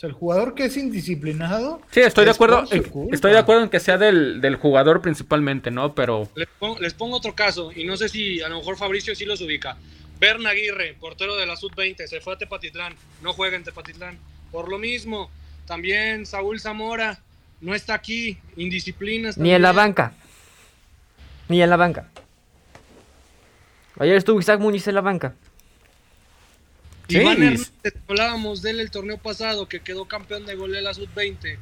O 0.00 0.04
sea, 0.04 0.08
el 0.08 0.14
jugador 0.14 0.54
que 0.54 0.64
es 0.64 0.78
indisciplinado. 0.78 1.82
Sí, 1.90 2.00
estoy 2.00 2.24
de 2.24 2.30
acuerdo. 2.30 2.64
estoy 3.12 3.32
de 3.32 3.38
acuerdo 3.38 3.64
en 3.64 3.68
que 3.68 3.80
sea 3.80 3.98
del, 3.98 4.40
del 4.40 4.56
jugador 4.56 5.02
principalmente, 5.02 5.70
¿no? 5.70 5.94
Pero. 5.94 6.26
Les 6.36 6.48
pongo, 6.58 6.78
les 6.78 6.94
pongo, 6.94 7.18
otro 7.18 7.34
caso, 7.34 7.70
y 7.70 7.84
no 7.84 7.98
sé 7.98 8.08
si 8.08 8.40
a 8.40 8.48
lo 8.48 8.56
mejor 8.56 8.78
Fabricio 8.78 9.14
sí 9.14 9.26
los 9.26 9.42
ubica. 9.42 9.76
Berna 10.18 10.50
Aguirre, 10.50 10.96
portero 10.98 11.36
de 11.36 11.44
la 11.44 11.54
Sub-20, 11.54 12.06
se 12.06 12.22
fue 12.22 12.32
a 12.32 12.38
Tepatitlán, 12.38 12.94
no 13.20 13.34
juega 13.34 13.58
en 13.58 13.64
Tepatitlán. 13.64 14.18
Por 14.50 14.70
lo 14.70 14.78
mismo, 14.78 15.30
también 15.66 16.24
Saúl 16.24 16.60
Zamora 16.60 17.18
no 17.60 17.74
está 17.74 17.92
aquí, 17.92 18.38
indisciplinas. 18.56 19.36
Ni 19.36 19.52
en 19.52 19.60
la 19.60 19.72
banca. 19.72 20.14
Ni 21.48 21.62
en 21.62 21.68
la 21.68 21.76
banca. 21.76 22.08
Ayer 23.98 24.16
estuvo 24.16 24.40
Isaac 24.40 24.60
Muñiz 24.60 24.88
en 24.88 24.94
la 24.94 25.02
banca. 25.02 25.34
Iván 27.10 27.42
Hernández, 27.42 27.72
hablábamos 28.08 28.62
de 28.62 28.70
él 28.70 28.80
el 28.80 28.90
torneo 28.90 29.18
pasado, 29.18 29.66
que 29.66 29.80
quedó 29.80 30.06
campeón 30.06 30.46
de 30.46 30.54
goleo 30.54 30.80
la 30.80 30.94
sub-20. 30.94 31.58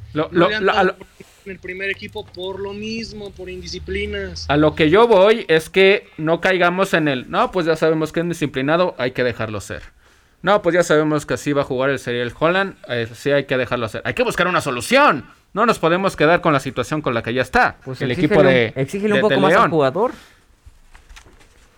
en 1.45 1.51
el 1.51 1.59
primer 1.59 1.91
equipo 1.91 2.27
por 2.27 2.61
lo 2.61 2.73
mismo, 2.73 3.31
por 3.31 3.49
indisciplinas. 3.49 4.49
A 4.49 4.57
lo 4.57 4.75
que 4.75 4.91
yo 4.91 5.09
voy 5.09 5.47
es 5.49 5.71
que 5.71 6.09
no 6.17 6.41
caigamos 6.41 6.95
en 6.95 7.09
el, 7.09 7.31
no, 7.31 7.51
pues 7.51 7.67
ya 7.67 7.77
sabemos 7.77 8.13
que 8.13 8.21
es 8.21 8.29
disciplinado, 8.29 8.95
hay 8.99 9.13
que 9.13 9.25
dejarlo 9.25 9.61
ser. 9.61 9.83
No, 10.41 10.63
pues 10.63 10.75
ya 10.75 10.83
sabemos 10.83 11.27
que 11.27 11.35
así 11.35 11.53
va 11.53 11.63
a 11.63 11.65
jugar 11.65 11.91
el 11.91 11.99
Serial 11.99 12.33
Holland, 12.39 12.77
eh, 12.89 13.09
sí 13.13 13.31
hay 13.31 13.45
que 13.45 13.57
dejarlo 13.57 13.87
hacer. 13.87 14.03
Hay 14.05 14.15
que 14.15 14.23
buscar 14.23 14.47
una 14.47 14.61
solución. 14.61 15.27
No 15.53 15.67
nos 15.67 15.79
podemos 15.79 16.15
quedar 16.15 16.41
con 16.41 16.53
la 16.53 16.61
situación 16.61 17.03
con 17.03 17.15
la 17.15 17.23
que 17.23 17.35
ya 17.35 17.43
está. 17.43 17.79
Pues 17.85 18.01
el 18.03 18.11
equipo 18.11 18.43
de. 18.43 18.73
Exígele 18.77 19.15
un 19.15 19.21
poco 19.21 19.41
más 19.41 19.55
al 19.55 19.71
jugador. 19.71 20.13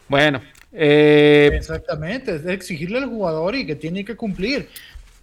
Bueno, 0.09 0.42
eh, 0.72 1.50
Exactamente, 1.52 2.37
es 2.37 2.46
exigirle 2.46 2.98
al 2.98 3.06
jugador 3.06 3.54
y 3.54 3.66
que 3.66 3.76
tiene 3.76 4.04
que 4.04 4.16
cumplir. 4.16 4.68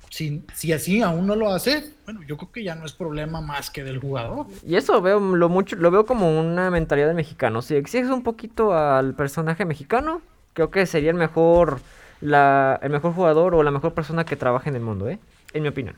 Si, 0.10 0.42
si, 0.54 0.72
así 0.72 1.02
aún 1.02 1.28
no 1.28 1.36
lo 1.36 1.52
hace, 1.52 1.84
bueno, 2.06 2.22
yo 2.26 2.38
creo 2.38 2.52
que 2.52 2.64
ya 2.64 2.76
no 2.76 2.86
es 2.86 2.94
problema 2.94 3.42
más 3.42 3.70
que 3.70 3.84
del 3.84 4.00
jugador. 4.00 4.48
Y 4.66 4.76
eso 4.76 5.02
veo 5.02 5.20
lo 5.20 5.50
mucho, 5.50 5.76
lo 5.76 5.92
veo 5.92 6.06
como 6.06 6.40
una 6.40 6.72
mentalidad 6.72 7.08
del 7.08 7.16
mexicano. 7.16 7.62
Si 7.62 7.76
exiges 7.76 8.10
un 8.10 8.24
poquito 8.24 8.74
al 8.74 9.14
personaje 9.14 9.66
mexicano, 9.66 10.22
creo 10.54 10.72
que 10.72 10.86
sería 10.86 11.12
el 11.12 11.18
mejor, 11.18 11.82
la, 12.22 12.80
el 12.82 12.90
mejor 12.90 13.14
jugador 13.14 13.54
o 13.54 13.64
la 13.64 13.72
mejor 13.72 13.94
persona 13.94 14.26
que 14.26 14.36
trabaje 14.36 14.70
en 14.70 14.76
el 14.76 14.82
mundo, 14.82 15.10
¿eh? 15.10 15.20
En 15.54 15.62
mi 15.62 15.70
opinión. 15.70 15.96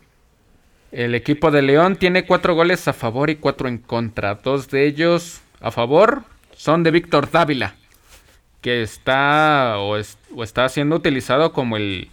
El 0.91 1.13
equipo 1.13 1.51
de 1.51 1.61
León 1.61 1.95
tiene 1.95 2.25
cuatro 2.25 2.55
goles 2.55 2.87
a 2.87 2.93
favor 2.93 3.29
y 3.29 3.35
cuatro 3.35 3.67
en 3.67 3.77
contra. 3.77 4.35
Dos 4.35 4.69
de 4.69 4.85
ellos 4.85 5.41
a 5.61 5.71
favor 5.71 6.23
son 6.55 6.83
de 6.83 6.91
Víctor 6.91 7.29
Dávila 7.29 7.75
que 8.61 8.81
está 8.81 9.75
o, 9.79 9.97
está 9.97 10.69
siendo 10.69 10.95
utilizado 10.95 11.53
como 11.53 11.77
el, 11.77 12.09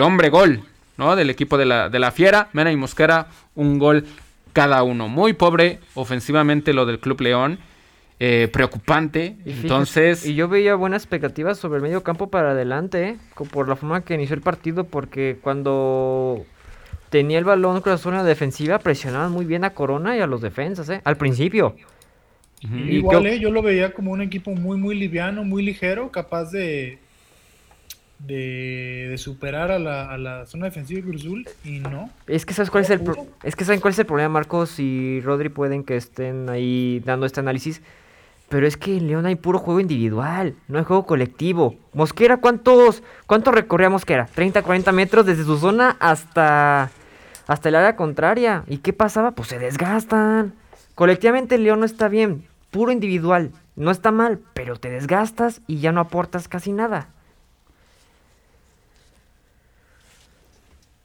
hombre 0.00 0.30
gol 0.30 0.62
¿no? 0.96 1.16
del 1.16 1.30
equipo 1.30 1.58
de 1.58 1.66
la, 1.66 1.88
de 1.88 1.98
la 1.98 2.10
Fiera. 2.10 2.48
Mena 2.52 2.72
y 2.72 2.76
Mosquera, 2.76 3.28
un 3.54 3.78
gol 3.78 4.06
cada 4.52 4.82
uno. 4.82 5.08
Muy 5.08 5.32
pobre 5.32 5.80
ofensivamente 5.94 6.72
lo 6.72 6.86
del 6.86 7.00
Club 7.00 7.20
León. 7.20 7.58
Eh, 8.22 8.48
preocupante. 8.52 9.36
Entonces. 9.46 10.26
y 10.26 10.34
yo 10.34 10.46
veía 10.46 10.74
buenas 10.74 11.02
expectativas 11.02 11.56
sobre 11.56 11.78
el 11.78 11.82
medio 11.82 12.02
campo 12.02 12.28
para 12.28 12.50
adelante, 12.50 13.08
¿eh? 13.08 13.16
por 13.50 13.66
la 13.66 13.76
forma 13.76 14.02
que 14.02 14.12
inició 14.12 14.36
el 14.36 14.42
partido, 14.42 14.84
porque 14.84 15.38
cuando 15.40 16.44
tenía 17.08 17.38
el 17.38 17.46
balón 17.46 17.80
con 17.80 17.92
la 17.92 17.98
zona 17.98 18.22
defensiva, 18.22 18.78
presionaban 18.78 19.32
muy 19.32 19.46
bien 19.46 19.64
a 19.64 19.70
Corona 19.70 20.18
y 20.18 20.20
a 20.20 20.26
los 20.26 20.42
defensas, 20.42 20.90
¿eh? 20.90 21.00
Al 21.04 21.16
principio. 21.16 21.76
Igual, 22.62 23.26
eh, 23.26 23.40
yo 23.40 23.50
lo 23.50 23.62
veía 23.62 23.92
como 23.94 24.12
un 24.12 24.20
equipo 24.20 24.50
muy, 24.50 24.76
muy 24.76 24.94
liviano, 24.94 25.44
muy 25.44 25.62
ligero, 25.62 26.10
capaz 26.10 26.50
de, 26.50 26.98
de, 28.26 29.14
superar 29.16 29.70
a 29.70 29.78
la, 29.78 30.46
zona 30.46 30.66
defensiva 30.66 31.00
de 31.00 31.06
Cruzul 31.08 31.48
y 31.64 31.78
no. 31.78 32.10
Es 32.26 32.44
que 32.44 32.52
sabes 32.54 32.70
cuál 32.70 32.84
es 32.84 32.90
el 32.90 33.00
es 33.42 33.56
que 33.56 33.64
saben 33.64 33.80
cuál 33.80 33.92
es 33.92 33.98
el 33.98 34.06
problema, 34.06 34.28
Marcos 34.28 34.78
y 34.78 35.20
Rodri 35.22 35.48
pueden 35.48 35.84
que 35.84 35.96
estén 35.96 36.48
ahí 36.48 37.02
dando 37.04 37.26
este 37.26 37.40
análisis. 37.40 37.82
Pero 38.50 38.66
es 38.66 38.76
que 38.76 38.96
en 38.96 39.06
León 39.06 39.26
hay 39.26 39.36
puro 39.36 39.60
juego 39.60 39.78
individual, 39.78 40.56
no 40.66 40.78
hay 40.78 40.84
juego 40.84 41.06
colectivo. 41.06 41.76
Mosquera, 41.92 42.38
¿cuántos, 42.38 43.04
cuánto 43.26 43.52
recorría 43.52 43.90
Mosquera? 43.90 44.26
30, 44.34 44.62
40 44.62 44.90
metros 44.90 45.24
desde 45.24 45.44
su 45.44 45.56
zona 45.56 45.96
hasta, 46.00 46.90
hasta 47.46 47.68
el 47.68 47.76
área 47.76 47.94
contraria. 47.94 48.64
¿Y 48.66 48.78
qué 48.78 48.92
pasaba? 48.92 49.30
Pues 49.30 49.50
se 49.50 49.60
desgastan. 49.60 50.52
Colectivamente 50.96 51.54
el 51.54 51.62
León 51.62 51.78
no 51.78 51.86
está 51.86 52.08
bien 52.08 52.49
puro 52.70 52.92
individual. 52.92 53.52
No 53.76 53.90
está 53.90 54.10
mal, 54.10 54.40
pero 54.54 54.76
te 54.76 54.90
desgastas 54.90 55.60
y 55.66 55.78
ya 55.78 55.92
no 55.92 56.00
aportas 56.00 56.48
casi 56.48 56.72
nada. 56.72 57.08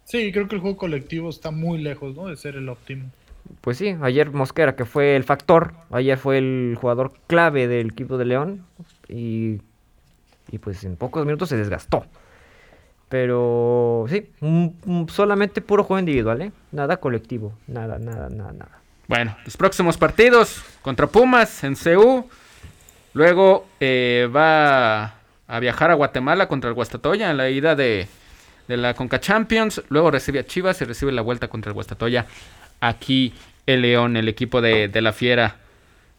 Sí, 0.05 0.31
creo 0.31 0.47
que 0.47 0.55
el 0.55 0.61
juego 0.61 0.77
colectivo 0.77 1.29
está 1.29 1.51
muy 1.51 1.79
lejos 1.79 2.15
¿no? 2.15 2.27
de 2.27 2.37
ser 2.37 2.55
el 2.55 2.69
óptimo. 2.69 3.09
Pues 3.61 3.77
sí, 3.77 3.95
ayer 4.01 4.31
Mosquera, 4.31 4.75
que 4.75 4.85
fue 4.85 5.15
el 5.15 5.23
factor, 5.23 5.73
ayer 5.91 6.17
fue 6.17 6.37
el 6.37 6.77
jugador 6.79 7.13
clave 7.27 7.67
del 7.67 7.91
equipo 7.91 8.17
de 8.17 8.25
León 8.25 8.65
y, 9.07 9.61
y 10.51 10.57
pues 10.59 10.83
en 10.83 10.95
pocos 10.95 11.25
minutos 11.25 11.49
se 11.49 11.57
desgastó. 11.57 12.05
Pero 13.09 14.05
sí, 14.09 14.31
solamente 15.09 15.61
puro 15.61 15.83
juego 15.83 15.99
individual, 15.99 16.41
¿eh? 16.41 16.51
Nada 16.71 16.97
colectivo, 16.97 17.53
nada, 17.67 17.99
nada, 17.99 18.29
nada, 18.29 18.51
nada. 18.51 18.81
Bueno, 19.07 19.37
los 19.45 19.55
próximos 19.55 19.97
partidos 19.97 20.63
contra 20.81 21.05
Pumas 21.05 21.63
en 21.63 21.75
CU. 21.75 22.27
Luego 23.13 23.67
eh, 23.79 24.27
va 24.35 25.15
a 25.47 25.59
viajar 25.59 25.91
a 25.91 25.93
Guatemala 25.93 26.47
contra 26.47 26.69
el 26.69 26.73
Guastatoya 26.73 27.29
en 27.29 27.37
la 27.37 27.49
ida 27.49 27.75
de, 27.75 28.07
la 28.67 28.95
Conca 28.95 29.19
Champions. 29.19 29.83
Luego 29.89 30.09
recibe 30.09 30.39
a 30.39 30.45
Chivas 30.45 30.81
y 30.81 30.85
recibe 30.85 31.11
la 31.11 31.21
vuelta 31.21 31.47
contra 31.49 31.69
el 31.69 31.75
Guastatoya. 31.75 32.25
Aquí 32.81 33.31
el 33.67 33.83
León, 33.83 34.17
el 34.17 34.27
equipo 34.27 34.59
de, 34.59 34.89
la 35.01 35.13
Fiera. 35.13 35.57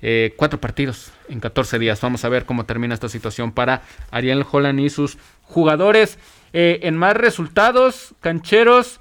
Eh, 0.01 0.35
cuatro 0.37 0.61
partidos 0.61 1.11
en 1.29 1.40
14 1.40 1.81
días. 1.81 2.01
Vamos 2.01 2.25
a 2.25 2.29
ver 2.29 2.44
cómo 2.44 2.66
termina 2.66 2.94
esta 2.94 3.09
situación 3.09 3.51
para 3.51 3.83
Ariel 4.12 4.44
Holland 4.49 4.79
y 4.79 4.90
sus 4.90 5.18
jugadores. 5.42 6.18
Eh, 6.53 6.81
en 6.83 6.96
más 6.96 7.16
resultados, 7.16 8.14
cancheros. 8.20 9.01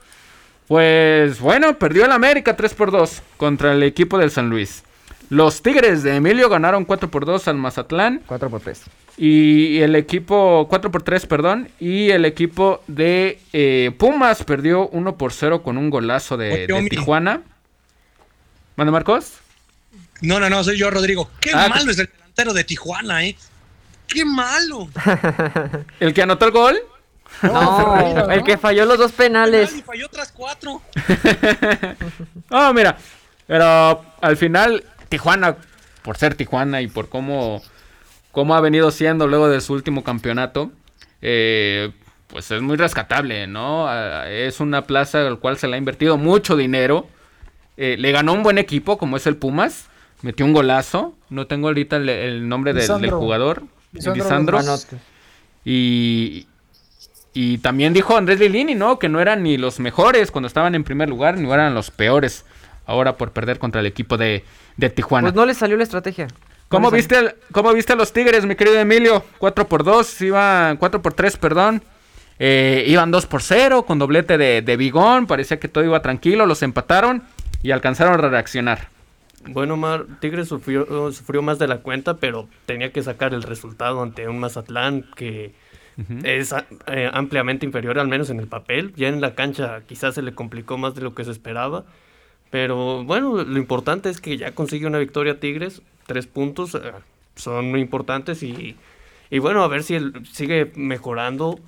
Pues 0.67 1.39
bueno, 1.39 1.77
perdió 1.77 2.05
el 2.05 2.11
América 2.11 2.55
3 2.55 2.73
por 2.73 2.89
2 2.89 3.21
contra 3.37 3.73
el 3.73 3.83
equipo 3.83 4.17
del 4.17 4.31
San 4.31 4.49
Luis. 4.49 4.83
Los 5.29 5.61
Tigres 5.61 6.03
de 6.03 6.15
Emilio 6.15 6.49
ganaron 6.49 6.85
4 6.85 7.09
por 7.09 7.25
2 7.25 7.47
al 7.47 7.57
Mazatlán. 7.57 8.21
4 8.27 8.49
por 8.49 8.61
3. 8.61 8.81
Y 9.17 9.79
el 9.79 9.95
equipo, 9.95 10.67
4 10.69 10.91
por 10.91 11.03
3, 11.03 11.25
perdón. 11.25 11.69
Y 11.79 12.09
el 12.09 12.25
equipo 12.25 12.83
de 12.87 13.39
eh, 13.53 13.91
Pumas 13.97 14.43
perdió 14.43 14.87
1 14.89 15.17
por 15.17 15.33
0 15.33 15.63
con 15.63 15.77
un 15.77 15.89
golazo 15.89 16.37
de, 16.37 16.67
Tijuana. 16.89 17.41
¿Manda 18.75 18.91
Marcos? 18.91 19.33
No, 20.21 20.39
no, 20.39 20.49
no, 20.49 20.63
soy 20.63 20.77
yo, 20.77 20.91
Rodrigo. 20.91 21.29
Qué 21.39 21.51
ah, 21.53 21.69
malo 21.69 21.91
es 21.91 21.99
el 21.99 22.07
delantero 22.07 22.53
de 22.53 22.63
Tijuana, 22.63 23.25
¿eh? 23.25 23.35
Qué 24.07 24.25
malo. 24.25 24.89
¿El 25.99 26.13
que 26.13 26.21
anotó 26.21 26.45
el 26.45 26.51
gol? 26.51 26.79
No, 27.41 28.29
el 28.29 28.43
que 28.43 28.57
falló 28.57 28.85
los 28.85 28.97
dos 28.97 29.11
penales. 29.11 29.75
Y 29.75 29.81
falló 29.81 30.05
otras 30.05 30.31
cuatro. 30.31 30.81
No, 32.47 32.73
mira, 32.73 32.95
pero 33.47 34.03
al 34.21 34.37
final 34.37 34.83
Tijuana, 35.09 35.57
por 36.01 36.17
ser 36.17 36.35
Tijuana 36.35 36.81
y 36.81 36.87
por 36.87 37.09
cómo, 37.09 37.61
cómo 38.31 38.55
ha 38.55 38.61
venido 38.61 38.91
siendo 38.91 39.27
luego 39.27 39.49
de 39.49 39.61
su 39.61 39.73
último 39.73 40.03
campeonato, 40.03 40.71
eh, 41.21 41.91
pues 42.27 42.51
es 42.51 42.61
muy 42.61 42.75
rescatable, 42.75 43.47
¿no? 43.47 43.87
Ah, 43.87 44.29
es 44.29 44.59
una 44.59 44.83
plaza 44.83 45.25
al 45.25 45.39
cual 45.39 45.57
se 45.57 45.67
le 45.67 45.75
ha 45.75 45.77
invertido 45.77 46.17
mucho 46.17 46.55
dinero. 46.55 47.07
Eh, 47.77 47.95
le 47.97 48.11
ganó 48.11 48.33
un 48.33 48.43
buen 48.43 48.57
equipo 48.57 48.97
como 48.97 49.17
es 49.17 49.27
el 49.27 49.37
Pumas. 49.37 49.87
Metió 50.21 50.45
un 50.45 50.53
golazo. 50.53 51.15
No 51.29 51.47
tengo 51.47 51.67
ahorita 51.67 51.97
el, 51.97 52.47
nombre 52.47 52.73
del, 52.73 53.11
jugador. 53.11 53.63
Lisandro. 53.93 54.59
Y, 55.63 56.47
y 57.33 57.57
también 57.59 57.93
dijo 57.93 58.17
Andrés 58.17 58.39
Lilini, 58.39 58.75
¿no? 58.75 58.99
Que 58.99 59.09
no 59.09 59.19
eran 59.19 59.43
ni 59.43 59.57
los 59.57 59.79
mejores 59.79 60.31
cuando 60.31 60.47
estaban 60.47 60.75
en 60.75 60.83
primer 60.83 61.09
lugar, 61.09 61.37
ni 61.37 61.51
eran 61.51 61.73
los 61.73 61.91
peores 61.91 62.45
ahora 62.85 63.17
por 63.17 63.31
perder 63.31 63.59
contra 63.59 63.81
el 63.81 63.87
equipo 63.87 64.17
de, 64.17 64.43
Tijuana. 64.93 65.27
Pues 65.27 65.35
no 65.35 65.45
les 65.45 65.57
salió 65.57 65.77
la 65.77 65.83
estrategia. 65.83 66.27
¿Cómo 66.67 66.91
viste, 66.91 67.35
¿Cómo 67.51 67.71
viste 67.73 67.93
a 67.93 67.95
los 67.95 68.11
Tigres, 68.11 68.45
mi 68.45 68.55
querido 68.55 68.79
Emilio? 68.79 69.23
4 69.37 69.67
por 69.67 69.83
2, 69.83 70.21
iban 70.21 70.77
4 70.77 71.01
por 71.01 71.13
3, 71.13 71.37
perdón. 71.37 71.83
Eh, 72.37 72.83
iban 72.87 73.11
2 73.11 73.25
por 73.27 73.41
0 73.41 73.85
con 73.85 73.99
doblete 73.99 74.37
de, 74.37 74.61
de 74.61 74.77
Bigón. 74.77 75.27
Parecía 75.27 75.59
que 75.59 75.67
todo 75.67 75.83
iba 75.83 76.01
tranquilo. 76.01 76.45
Los 76.45 76.63
empataron 76.63 77.23
y 77.61 77.71
alcanzaron 77.71 78.13
a 78.13 78.29
reaccionar. 78.29 78.89
Bueno, 79.47 79.77
Mar, 79.77 80.05
Tigres 80.19 80.47
sufrió, 80.47 81.11
sufrió 81.11 81.41
más 81.41 81.59
de 81.59 81.67
la 81.67 81.77
cuenta, 81.77 82.17
pero 82.17 82.47
tenía 82.65 82.91
que 82.91 83.03
sacar 83.03 83.33
el 83.33 83.43
resultado 83.43 84.01
ante 84.01 84.27
un 84.27 84.39
Mazatlán 84.39 85.05
que 85.15 85.53
es 86.23 86.53
eh, 86.87 87.09
ampliamente 87.13 87.65
inferior, 87.65 87.99
al 87.99 88.07
menos 88.07 88.29
en 88.29 88.39
el 88.39 88.47
papel. 88.47 88.93
Ya 88.95 89.07
en 89.07 89.21
la 89.21 89.35
cancha 89.35 89.81
quizás 89.87 90.15
se 90.15 90.21
le 90.21 90.33
complicó 90.33 90.77
más 90.77 90.95
de 90.95 91.01
lo 91.01 91.13
que 91.13 91.23
se 91.23 91.31
esperaba. 91.31 91.85
Pero 92.55 93.03
bueno, 93.03 93.43
lo 93.43 93.59
importante 93.59 94.09
es 94.09 94.21
que 94.21 94.37
ya 94.37 94.53
consigue 94.53 94.87
una 94.87 94.97
victoria 94.97 95.41
Tigres. 95.41 95.81
Tres 96.07 96.25
puntos 96.25 96.73
eh, 96.73 96.79
son 97.35 97.69
muy 97.69 97.81
importantes 97.81 98.43
y, 98.43 98.77
y 99.29 99.39
bueno, 99.39 99.61
a 99.61 99.67
ver 99.67 99.83
si 99.83 99.95
él 99.95 100.13
sigue 100.31 100.71
mejorando 100.75 101.59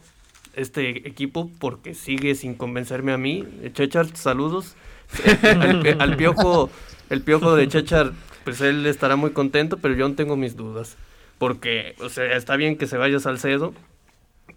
este 0.53 1.05
equipo 1.05 1.51
porque 1.59 1.93
sigue 1.93 2.35
sin 2.35 2.53
convencerme 2.53 3.11
a 3.11 3.17
mí. 3.17 3.45
Chechar, 3.73 4.15
saludos. 4.15 4.77
al, 5.99 6.15
piojo, 6.15 6.69
el 7.09 7.21
piojo 7.21 7.57
de 7.57 7.67
Chechar, 7.67 8.13
pues 8.45 8.61
él 8.61 8.85
estará 8.85 9.17
muy 9.17 9.31
contento, 9.31 9.79
pero 9.79 9.93
yo 9.93 10.07
no 10.07 10.15
tengo 10.15 10.37
mis 10.37 10.55
dudas. 10.55 10.95
Porque, 11.37 11.95
o 11.99 12.07
sea, 12.07 12.37
está 12.37 12.55
bien 12.55 12.77
que 12.77 12.87
se 12.87 12.95
vaya 12.95 13.19
Salcedo, 13.19 13.73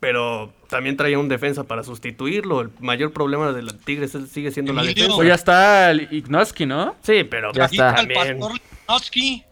pero 0.01 0.53
también 0.69 0.97
traía 0.97 1.19
un 1.19 1.29
defensa 1.29 1.65
para 1.65 1.85
sustituirlo. 1.85 2.63
El 2.63 2.71
mayor 2.81 3.13
problema 3.13 3.53
del 3.53 3.77
Tigres 3.79 4.17
sigue 4.31 4.51
siendo 4.51 4.73
la 4.73 4.83
defensa. 4.83 5.15
Pues 5.15 5.29
ya 5.29 5.35
está 5.35 5.93
Ignoski, 5.93 6.65
¿no? 6.67 6.97
Sí, 7.03 7.25
pero 7.25 7.53
ya 7.53 7.67
está. 7.67 7.95
También, 7.95 8.41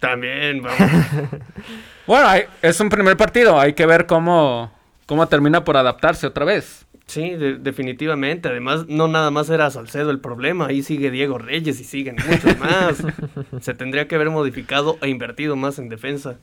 también 0.01 0.63
bueno, 2.07 2.29
es 2.63 2.81
un 2.81 2.89
primer 2.89 3.17
partido. 3.17 3.61
Hay 3.61 3.75
que 3.75 3.87
ver 3.87 4.07
cómo, 4.07 4.73
cómo 5.07 5.29
termina 5.29 5.65
por 5.65 5.77
adaptarse 5.77 6.27
otra 6.27 6.45
vez. 6.45 6.87
Sí, 7.07 7.37
definitivamente. 7.37 8.49
Además, 8.49 8.87
no 8.89 9.09
nada 9.09 9.31
más 9.31 9.49
era 9.49 9.71
Salcedo 9.71 10.11
el 10.11 10.21
problema. 10.21 10.67
Ahí 10.67 10.83
sigue 10.83 11.11
Diego 11.11 11.39
Reyes 11.39 11.81
y 11.81 11.85
siguen 11.85 12.17
muchos 12.27 12.59
más. 12.59 13.03
Se 13.61 13.75
tendría 13.75 14.09
que 14.09 14.15
haber 14.15 14.31
modificado 14.31 14.99
e 15.03 15.09
invertido 15.09 15.57
más 15.57 15.79
en 15.79 15.89
defensa. 15.89 16.39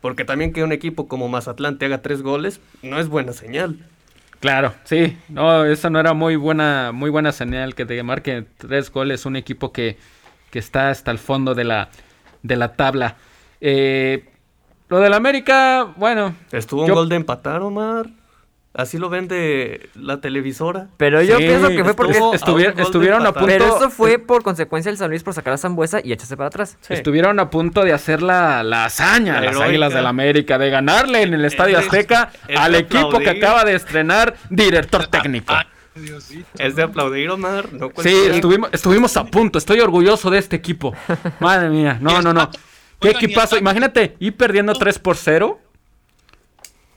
Porque 0.00 0.24
también 0.24 0.52
que 0.52 0.62
un 0.62 0.72
equipo 0.72 1.08
como 1.08 1.28
Mazatlán 1.28 1.78
te 1.78 1.86
haga 1.86 2.02
tres 2.02 2.22
goles 2.22 2.60
no 2.82 2.98
es 2.98 3.08
buena 3.08 3.32
señal. 3.32 3.78
Claro, 4.40 4.72
sí. 4.84 5.16
No, 5.28 5.64
esa 5.64 5.90
no 5.90 5.98
era 5.98 6.14
muy 6.14 6.36
buena, 6.36 6.92
muy 6.92 7.10
buena 7.10 7.32
señal 7.32 7.74
que 7.74 7.84
te 7.84 8.00
marque 8.02 8.44
tres 8.56 8.90
goles 8.92 9.26
un 9.26 9.36
equipo 9.36 9.72
que, 9.72 9.98
que 10.50 10.60
está 10.60 10.90
hasta 10.90 11.10
el 11.10 11.18
fondo 11.18 11.54
de 11.54 11.64
la, 11.64 11.88
de 12.42 12.56
la 12.56 12.74
tabla. 12.74 13.16
Eh, 13.60 14.28
lo 14.88 15.00
del 15.00 15.12
América, 15.14 15.92
bueno. 15.96 16.34
Estuvo 16.52 16.84
un 16.84 16.92
gol 16.92 17.08
de 17.08 17.16
empatar, 17.16 17.60
Omar. 17.62 18.06
Así 18.78 18.96
lo 18.96 19.08
vende 19.08 19.90
la 19.96 20.20
televisora. 20.20 20.86
Pero 20.98 21.20
yo 21.20 21.36
pienso 21.38 21.66
que 21.66 21.82
fue 21.82 21.94
porque 21.94 22.16
estuvieron 22.76 23.26
a 23.26 23.32
punto. 23.32 23.48
Pero 23.48 23.76
eso 23.76 23.90
fue 23.90 24.20
por 24.20 24.44
consecuencia 24.44 24.92
del 24.92 24.96
San 24.96 25.10
Luis 25.10 25.24
por 25.24 25.34
sacar 25.34 25.54
a 25.54 25.58
Zambuesa 25.58 25.98
y 26.00 26.12
echarse 26.12 26.36
para 26.36 26.46
atrás. 26.46 26.78
Estuvieron 26.88 27.40
a 27.40 27.50
punto 27.50 27.82
de 27.82 27.92
hacer 27.92 28.22
la, 28.22 28.60
hazaña, 28.84 29.40
las 29.40 29.58
Águilas 29.58 29.92
del 29.92 30.06
América, 30.06 30.58
de 30.58 30.70
ganarle 30.70 31.22
en 31.22 31.34
el 31.34 31.44
Estadio 31.44 31.76
Azteca 31.76 32.30
al 32.56 32.76
equipo 32.76 33.18
que 33.18 33.30
acaba 33.30 33.64
de 33.64 33.74
estrenar 33.74 34.36
director 34.48 35.02
ah, 35.06 35.10
técnico. 35.10 35.52
Ah, 35.52 35.66
es 36.56 36.76
de 36.76 36.82
aplaudir, 36.84 37.30
Omar. 37.30 37.68
sí, 38.00 38.14
estuvimos, 38.30 38.70
estuvimos 38.72 39.16
a 39.16 39.24
punto. 39.24 39.58
Estoy 39.58 39.80
orgulloso 39.80 40.30
de 40.30 40.38
este 40.38 40.54
equipo. 40.54 40.94
Madre 41.40 41.68
mía, 41.68 41.98
no, 42.00 42.22
no, 42.22 42.32
no. 42.32 42.48
¿Qué 43.00 43.10
equipazo? 43.10 43.56
Imagínate, 43.56 44.14
ir 44.20 44.36
perdiendo 44.36 44.72
3 44.72 45.00
por 45.00 45.16
0 45.16 45.58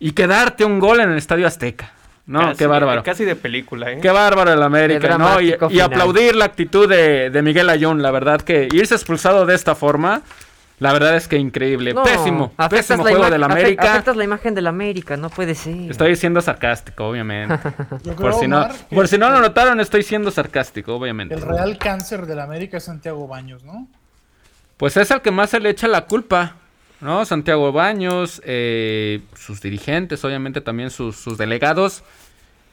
y 0.02 0.14
quedarte 0.14 0.66
un 0.66 0.80
gol 0.80 1.00
en 1.00 1.12
el 1.12 1.18
Estadio 1.18 1.46
Azteca. 1.46 1.92
No, 2.26 2.56
qué 2.56 2.66
bárbaro. 2.66 3.04
Casi 3.04 3.24
de 3.24 3.36
película, 3.36 3.92
¿eh? 3.92 4.00
Qué 4.02 4.10
bárbaro 4.10 4.52
el 4.52 4.64
América, 4.64 5.18
¿no? 5.18 5.40
Y, 5.40 5.80
aplaudir 5.80 6.36
la 6.36 6.46
actitud 6.46 6.90
de, 6.90 7.42
Miguel 7.44 7.70
Ayón, 7.70 8.02
la 8.02 8.10
verdad 8.10 8.42
que 8.42 8.68
irse 8.72 8.96
expulsado 8.96 9.46
de 9.46 9.54
esta 9.54 9.76
forma, 9.76 10.24
la 10.80 10.92
verdad 10.92 11.16
es 11.16 11.28
que 11.28 11.38
increíble. 11.38 11.94
pésimo, 11.94 12.52
pésimo 12.68 13.04
juego 13.04 13.30
del 13.30 13.44
América. 13.44 13.92
Afectas 13.92 14.16
la 14.16 14.24
imagen 14.24 14.56
del 14.56 14.66
América, 14.66 15.18
no 15.18 15.30
puede 15.30 15.54
ser. 15.54 15.92
Estoy 15.92 16.16
siendo 16.16 16.42
sarcástico, 16.42 17.08
obviamente. 17.08 17.56
por, 18.18 18.34
si 18.34 18.48
no, 18.48 18.68
por 18.90 19.08
si 19.08 19.20
no 19.20 19.30
lo 19.30 19.40
notaron, 19.40 19.80
estoy 19.80 20.02
siendo 20.02 20.32
sarcástico, 20.32 20.96
obviamente. 20.96 21.36
El 21.36 21.42
real 21.42 21.78
cáncer 21.78 22.26
del 22.26 22.40
América 22.40 22.78
es 22.78 22.86
Santiago 22.86 23.28
Baños, 23.28 23.64
¿no? 23.64 23.88
Pues 24.78 24.98
es 24.98 25.12
al 25.12 25.22
que 25.22 25.30
más 25.30 25.52
se 25.52 25.60
le 25.60 25.70
echa 25.70 25.88
la 25.88 26.06
culpa. 26.06 26.56
¿No? 27.02 27.26
Santiago 27.26 27.72
Baños, 27.72 28.42
eh, 28.46 29.22
sus 29.36 29.62
dirigentes, 29.62 30.24
obviamente 30.24 30.62
también 30.62 30.90
sus, 30.90 31.38
delegados. 31.38 32.04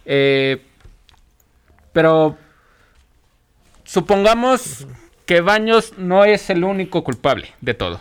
Eh, 0.05 0.62
pero 1.93 2.37
supongamos 3.85 4.87
que 5.27 5.41
Baños 5.41 5.95
no 5.97 6.25
es 6.25 6.51
el 6.51 6.64
único 6.64 7.03
culpable 7.03 7.53
de 7.61 7.75
todo. 7.75 8.01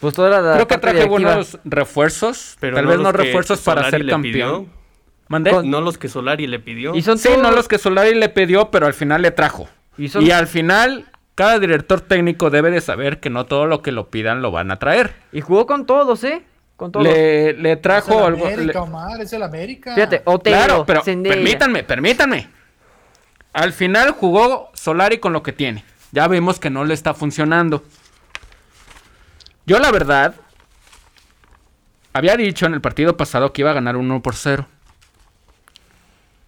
Pues 0.00 0.14
toda 0.14 0.40
la 0.40 0.54
Creo 0.54 0.66
que 0.66 0.78
traje 0.78 1.04
buenos 1.04 1.58
refuerzos, 1.64 2.56
pero 2.58 2.76
tal 2.76 2.86
vez 2.86 2.98
no 2.98 3.12
refuerzos 3.12 3.60
para 3.60 3.88
ser 3.90 4.06
campeón. 4.06 4.70
No 5.28 5.80
los 5.80 5.98
que 5.98 6.08
Solari 6.08 6.46
le 6.46 6.58
pidió. 6.58 6.94
Y 6.94 7.02
son 7.02 7.18
sí, 7.18 7.28
no 7.40 7.50
los 7.52 7.68
que 7.68 7.78
Solari 7.78 8.14
le 8.14 8.28
pidió, 8.28 8.70
pero 8.70 8.86
al 8.86 8.94
final 8.94 9.22
le 9.22 9.30
trajo. 9.30 9.68
y 9.96 10.30
al 10.30 10.46
final 10.46 11.11
cada 11.34 11.58
director 11.58 12.00
técnico 12.00 12.50
debe 12.50 12.70
de 12.70 12.80
saber 12.80 13.20
que 13.20 13.30
no 13.30 13.46
todo 13.46 13.66
lo 13.66 13.82
que 13.82 13.92
lo 13.92 14.10
pidan 14.10 14.42
lo 14.42 14.50
van 14.50 14.70
a 14.70 14.78
traer. 14.78 15.14
Y 15.32 15.40
jugó 15.40 15.66
con 15.66 15.86
todos, 15.86 16.24
¿eh? 16.24 16.44
Con 16.76 16.92
todos. 16.92 17.04
Le, 17.04 17.54
le 17.54 17.76
trajo 17.76 18.12
es 18.12 18.18
el 18.18 18.24
algo. 18.24 18.46
América, 18.46 18.82
Omar, 18.82 19.20
es 19.20 19.32
el 19.32 19.42
América. 19.42 19.94
Fíjate, 19.94 20.22
Otero, 20.24 20.56
claro, 20.56 20.86
pero 20.86 21.02
permítanme, 21.02 21.84
permítanme. 21.84 22.48
Al 23.52 23.72
final 23.72 24.12
jugó 24.12 24.70
Solari 24.74 25.18
con 25.18 25.32
lo 25.32 25.42
que 25.42 25.52
tiene. 25.52 25.84
Ya 26.10 26.28
vemos 26.28 26.58
que 26.58 26.70
no 26.70 26.84
le 26.84 26.94
está 26.94 27.14
funcionando. 27.14 27.82
Yo 29.64 29.78
la 29.78 29.90
verdad 29.90 30.34
había 32.12 32.36
dicho 32.36 32.66
en 32.66 32.74
el 32.74 32.80
partido 32.80 33.16
pasado 33.16 33.52
que 33.52 33.62
iba 33.62 33.70
a 33.70 33.74
ganar 33.74 33.96
1 33.96 34.22
por 34.22 34.34
0. 34.34 34.66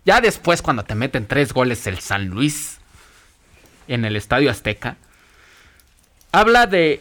Ya 0.04 0.20
después 0.20 0.60
cuando 0.60 0.84
te 0.84 0.94
meten 0.94 1.26
tres 1.26 1.54
goles 1.54 1.86
el 1.86 2.00
San 2.00 2.28
Luis 2.28 2.80
en 3.88 4.04
el 4.04 4.16
Estadio 4.16 4.50
Azteca, 4.50 4.96
habla 6.32 6.66
de 6.66 7.00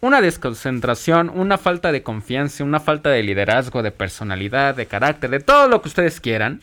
una 0.00 0.20
desconcentración, 0.20 1.30
una 1.30 1.58
falta 1.58 1.90
de 1.90 2.02
confianza, 2.02 2.64
una 2.64 2.80
falta 2.80 3.10
de 3.10 3.22
liderazgo, 3.22 3.82
de 3.82 3.90
personalidad, 3.90 4.74
de 4.74 4.86
carácter, 4.86 5.30
de 5.30 5.40
todo 5.40 5.68
lo 5.68 5.82
que 5.82 5.88
ustedes 5.88 6.20
quieran. 6.20 6.60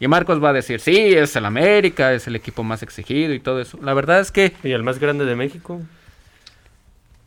Y 0.00 0.08
Marcos 0.08 0.42
va 0.42 0.50
a 0.50 0.52
decir, 0.52 0.80
sí, 0.80 1.14
es 1.14 1.36
el 1.36 1.44
América, 1.44 2.12
es 2.12 2.26
el 2.26 2.36
equipo 2.36 2.62
más 2.62 2.82
exigido 2.82 3.32
y 3.32 3.40
todo 3.40 3.60
eso. 3.60 3.78
La 3.82 3.94
verdad 3.94 4.20
es 4.20 4.32
que... 4.32 4.54
¿Y 4.62 4.72
el 4.72 4.82
más 4.82 4.98
grande 4.98 5.24
de 5.24 5.36
México? 5.36 5.80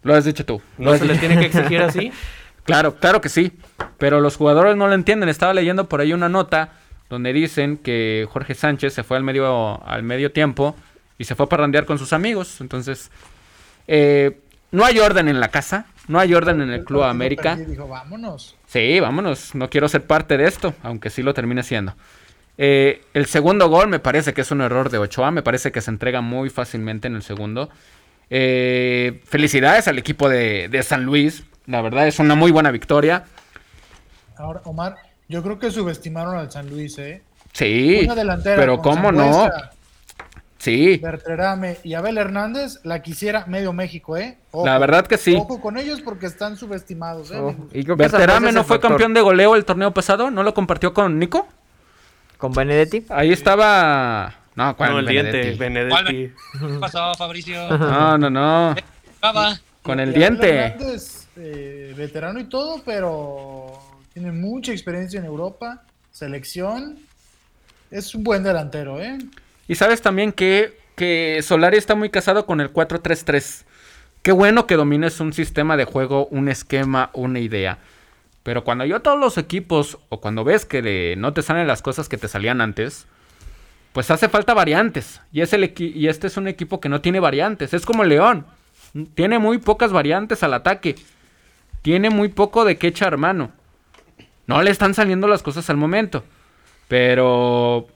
Lo 0.03 0.15
has 0.15 0.25
dicho 0.25 0.45
tú. 0.45 0.61
¿No 0.77 0.97
se 0.97 1.05
le 1.05 1.17
tiene 1.17 1.39
que 1.39 1.45
exigir 1.45 1.81
así? 1.81 2.11
claro, 2.63 2.95
claro 2.95 3.21
que 3.21 3.29
sí. 3.29 3.51
Pero 3.97 4.21
los 4.21 4.35
jugadores 4.35 4.75
no 4.75 4.87
lo 4.87 4.93
entienden. 4.93 5.29
Estaba 5.29 5.53
leyendo 5.53 5.87
por 5.87 6.01
ahí 6.01 6.13
una 6.13 6.29
nota 6.29 6.71
donde 7.09 7.31
dicen 7.31 7.77
que 7.77 8.27
Jorge 8.29 8.53
Sánchez 8.53 8.93
se 8.93 9.03
fue 9.03 9.17
al 9.17 9.23
medio, 9.23 9.83
al 9.85 10.03
medio 10.03 10.31
tiempo 10.31 10.75
y 11.17 11.25
se 11.25 11.35
fue 11.35 11.45
a 11.45 11.49
parrandear 11.49 11.85
con 11.85 11.97
sus 11.97 12.13
amigos. 12.13 12.61
Entonces, 12.61 13.11
eh, 13.87 14.39
no 14.71 14.85
hay 14.85 14.99
orden 14.99 15.27
en 15.27 15.39
la 15.39 15.49
casa, 15.49 15.85
no 16.07 16.19
hay 16.19 16.33
orden 16.33 16.61
en 16.61 16.71
el 16.71 16.83
Club 16.83 17.03
América. 17.03 17.55
Dijo, 17.55 17.87
vámonos. 17.87 18.55
Sí, 18.67 18.99
vámonos, 18.99 19.55
no 19.55 19.69
quiero 19.69 19.87
ser 19.87 20.05
parte 20.05 20.37
de 20.37 20.45
esto, 20.45 20.73
aunque 20.83 21.09
sí 21.09 21.23
lo 21.23 21.33
termine 21.33 21.63
siendo. 21.63 21.95
Eh, 22.57 23.01
el 23.13 23.27
segundo 23.27 23.69
gol 23.69 23.87
me 23.87 23.99
parece 23.99 24.33
que 24.33 24.41
es 24.41 24.51
un 24.51 24.61
error 24.61 24.89
de 24.89 24.97
Ochoa, 24.97 25.31
me 25.31 25.43
parece 25.43 25.71
que 25.71 25.81
se 25.81 25.91
entrega 25.91 26.21
muy 26.21 26.49
fácilmente 26.49 27.07
en 27.07 27.15
el 27.15 27.23
segundo. 27.23 27.69
Eh, 28.29 29.21
felicidades 29.25 29.87
al 29.87 29.97
equipo 29.97 30.27
de, 30.27 30.67
de, 30.67 30.83
San 30.83 31.05
Luis, 31.05 31.45
la 31.65 31.81
verdad 31.81 32.07
es 32.07 32.19
una 32.19 32.35
muy 32.35 32.51
buena 32.51 32.71
victoria. 32.71 33.23
Ahora, 34.35 34.61
Omar, 34.65 34.95
yo 35.29 35.41
creo 35.43 35.59
que 35.59 35.71
subestimaron 35.71 36.35
al 36.35 36.51
San 36.51 36.69
Luis, 36.69 36.97
¿eh? 36.97 37.21
Sí, 37.53 38.07
pero 38.43 38.79
¿cómo 38.79 39.11
no? 39.11 39.49
Sí. 40.57 40.97
Berterame 40.97 41.77
y 41.83 41.93
Abel 41.93 42.17
Hernández 42.17 42.79
la 42.83 43.01
quisiera 43.01 43.45
medio 43.45 43.73
México, 43.73 44.17
¿eh? 44.17 44.37
la 44.53 44.79
verdad 44.79 45.05
que 45.05 45.17
sí. 45.17 45.35
Ojo 45.35 45.61
con 45.61 45.77
ellos 45.77 46.01
porque 46.01 46.25
están 46.25 46.57
subestimados, 46.57 47.31
¿eh? 47.31 47.55
y 47.73 47.83
Berterame 47.83 48.51
no 48.51 48.63
fue 48.63 48.79
campeón 48.79 49.13
de 49.13 49.21
goleo 49.21 49.55
el 49.55 49.65
torneo 49.65 49.93
pasado, 49.93 50.31
¿no 50.31 50.43
lo 50.43 50.53
compartió 50.53 50.93
con 50.93 51.19
Nico? 51.19 51.47
¿Con 52.37 52.53
Benedetti? 52.53 53.05
Ahí 53.09 53.31
estaba... 53.31 54.33
No, 54.55 54.75
¿cuál 54.75 54.93
no, 54.93 54.99
el 54.99 55.05
diente, 55.05 55.51
Benedetti. 55.51 56.33
¿Qué 56.59 56.79
pasaba, 56.79 57.13
Fabricio? 57.13 57.69
No, 57.77 58.17
no, 58.17 58.29
no. 58.29 58.75
Con 59.83 59.99
el 59.99 60.13
diente. 60.13 60.49
Hernández, 60.49 61.27
eh, 61.35 61.93
veterano 61.95 62.39
y 62.39 62.45
todo, 62.45 62.81
pero 62.83 63.79
tiene 64.13 64.31
mucha 64.31 64.71
experiencia 64.71 65.19
en 65.19 65.25
Europa, 65.25 65.83
selección. 66.11 66.97
Es 67.91 68.15
un 68.15 68.23
buen 68.23 68.43
delantero, 68.43 68.99
¿eh? 68.99 69.17
Y 69.67 69.75
sabes 69.75 70.01
también 70.01 70.31
que, 70.31 70.77
que 70.95 71.39
Solari 71.43 71.77
está 71.77 71.95
muy 71.95 72.09
casado 72.09 72.45
con 72.45 72.61
el 72.61 72.71
4-3-3. 72.71 73.65
Qué 74.21 74.31
bueno 74.31 74.67
que 74.67 74.75
domines 74.75 75.19
un 75.19 75.33
sistema 75.33 75.77
de 75.77 75.85
juego, 75.85 76.27
un 76.27 76.49
esquema, 76.49 77.11
una 77.13 77.39
idea. 77.39 77.79
Pero 78.43 78.63
cuando 78.63 78.85
yo 78.85 79.01
todos 79.01 79.19
los 79.19 79.37
equipos, 79.37 79.97
o 80.09 80.21
cuando 80.21 80.43
ves 80.43 80.65
que 80.65 81.15
no 81.17 81.33
te 81.33 81.41
salen 81.41 81.67
las 81.67 81.81
cosas 81.81 82.07
que 82.07 82.17
te 82.17 82.29
salían 82.29 82.61
antes, 82.61 83.05
pues 83.91 84.09
hace 84.11 84.29
falta 84.29 84.53
variantes. 84.53 85.21
Y, 85.33 85.41
es 85.41 85.53
el 85.53 85.73
y 85.77 86.07
este 86.07 86.27
es 86.27 86.37
un 86.37 86.47
equipo 86.47 86.79
que 86.79 86.87
no 86.87 87.01
tiene 87.01 87.19
variantes. 87.19 87.73
Es 87.73 87.85
como 87.85 88.03
León. 88.03 88.45
Tiene 89.15 89.39
muy 89.39 89.57
pocas 89.57 89.91
variantes 89.91 90.43
al 90.43 90.53
ataque. 90.53 90.95
Tiene 91.81 92.09
muy 92.09 92.29
poco 92.29 92.63
de 92.63 92.77
que 92.77 92.87
echar 92.87 93.17
mano. 93.17 93.51
No 94.45 94.61
le 94.61 94.71
están 94.71 94.93
saliendo 94.93 95.27
las 95.27 95.43
cosas 95.43 95.69
al 95.69 95.77
momento. 95.77 96.23
Pero 96.87 97.87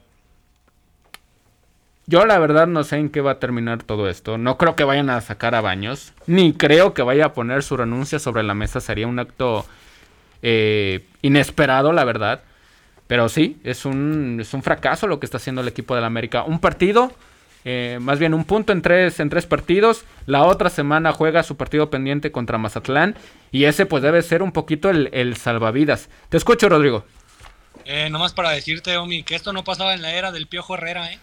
yo 2.12 2.26
la 2.26 2.38
verdad 2.38 2.66
no 2.66 2.84
sé 2.84 2.96
en 2.96 3.08
qué 3.08 3.22
va 3.22 3.30
a 3.30 3.38
terminar 3.38 3.84
todo 3.84 4.06
esto. 4.06 4.36
No 4.36 4.58
creo 4.58 4.76
que 4.76 4.84
vayan 4.84 5.08
a 5.08 5.22
sacar 5.22 5.54
a 5.54 5.62
Baños. 5.62 6.12
Ni 6.26 6.52
creo 6.52 6.92
que 6.92 7.00
vaya 7.00 7.24
a 7.24 7.32
poner 7.32 7.62
su 7.62 7.74
renuncia 7.74 8.18
sobre 8.18 8.42
la 8.42 8.52
mesa. 8.52 8.82
Sería 8.82 9.06
un 9.06 9.18
acto 9.18 9.64
eh, 10.42 11.06
inesperado, 11.22 11.94
la 11.94 12.04
verdad. 12.04 12.42
Pero 13.06 13.30
sí, 13.30 13.58
es 13.64 13.86
un, 13.86 14.40
es 14.42 14.52
un 14.52 14.62
fracaso 14.62 15.06
lo 15.06 15.20
que 15.20 15.24
está 15.24 15.38
haciendo 15.38 15.62
el 15.62 15.68
equipo 15.68 15.94
de 15.94 16.02
la 16.02 16.06
América. 16.06 16.42
Un 16.42 16.58
partido, 16.58 17.12
eh, 17.64 17.96
más 17.98 18.18
bien 18.18 18.34
un 18.34 18.44
punto 18.44 18.74
en 18.74 18.82
tres, 18.82 19.18
en 19.18 19.30
tres 19.30 19.46
partidos. 19.46 20.04
La 20.26 20.42
otra 20.42 20.68
semana 20.68 21.12
juega 21.12 21.42
su 21.42 21.56
partido 21.56 21.88
pendiente 21.88 22.30
contra 22.30 22.58
Mazatlán. 22.58 23.16
Y 23.52 23.64
ese 23.64 23.86
pues 23.86 24.02
debe 24.02 24.20
ser 24.20 24.42
un 24.42 24.52
poquito 24.52 24.90
el, 24.90 25.08
el 25.14 25.38
salvavidas. 25.38 26.10
Te 26.28 26.36
escucho, 26.36 26.68
Rodrigo. 26.68 27.06
Eh, 27.86 28.10
nomás 28.10 28.34
para 28.34 28.50
decirte, 28.50 28.98
Omi, 28.98 29.22
que 29.22 29.34
esto 29.34 29.54
no 29.54 29.64
pasaba 29.64 29.94
en 29.94 30.02
la 30.02 30.12
era 30.12 30.30
del 30.30 30.46
Piojo 30.46 30.74
Herrera, 30.74 31.10
¿eh? 31.10 31.18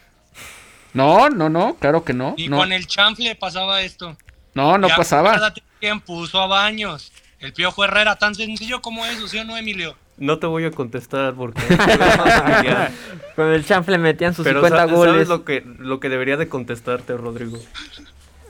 No, 0.93 1.29
no, 1.29 1.49
no, 1.49 1.75
claro 1.75 2.03
que 2.03 2.13
no. 2.13 2.33
Y 2.37 2.49
con 2.49 2.71
el 2.71 2.87
chanfle 2.87 3.35
pasaba 3.35 3.81
esto. 3.81 4.17
No, 4.53 4.77
no 4.77 4.87
pasaba. 4.89 5.53
quién 5.79 5.99
puso 5.99 6.41
a 6.41 6.47
Baños. 6.47 7.11
El 7.39 7.53
Piojo 7.53 7.85
Herrera, 7.85 8.17
tan 8.17 8.35
sencillo 8.35 8.81
como 8.81 9.05
eso, 9.05 9.27
¿sí 9.27 9.39
o 9.39 9.45
no, 9.45 9.55
Emilio? 9.55 9.95
No 10.17 10.39
te 10.39 10.47
voy 10.47 10.65
a 10.65 10.71
contestar 10.71 11.33
porque... 11.33 11.61
con 13.37 13.47
el 13.47 13.65
chanfle 13.65 13.97
metían 13.97 14.33
sus 14.33 14.45
50 14.45 14.85
goles. 14.85 15.13
¿sabes 15.13 15.27
lo 15.29 15.45
que, 15.45 15.63
lo 15.77 16.01
que 16.01 16.09
debería 16.09 16.35
de 16.35 16.49
contestarte, 16.49 17.15
Rodrigo? 17.15 17.57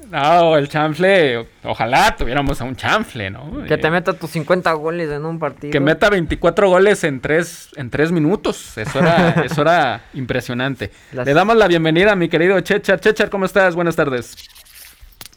No, 0.10 0.58
el 0.58 0.68
chanfle, 0.68 1.48
ojalá 1.64 2.16
tuviéramos 2.16 2.60
a 2.62 2.64
un 2.64 2.76
chanfle, 2.76 3.30
¿no? 3.30 3.64
Que 3.68 3.78
te 3.78 3.88
eh, 3.88 3.92
meta 3.92 4.14
tus 4.14 4.32
50 4.32 4.72
goles 4.74 5.12
en 5.12 5.24
un 5.24 5.38
partido. 5.38 5.72
Que 5.72 5.80
meta 5.80 6.10
24 6.10 6.68
goles 6.68 7.04
en 7.04 7.22
3 7.22 7.70
en 7.76 7.90
tres 7.92 8.12
minutos. 8.12 8.76
Eso 8.78 9.00
era, 9.00 9.30
eso 9.46 9.62
era 9.62 10.04
impresionante. 10.16 10.92
Le 11.12 11.34
damos 11.34 11.56
la 11.58 11.68
bienvenida 11.68 12.14
a 12.14 12.16
mi 12.16 12.28
querido 12.28 12.60
Chechar. 12.62 13.00
Chechar, 13.00 13.30
¿cómo 13.30 13.46
estás? 13.46 13.76
Buenas 13.76 13.96
tardes. 13.96 14.36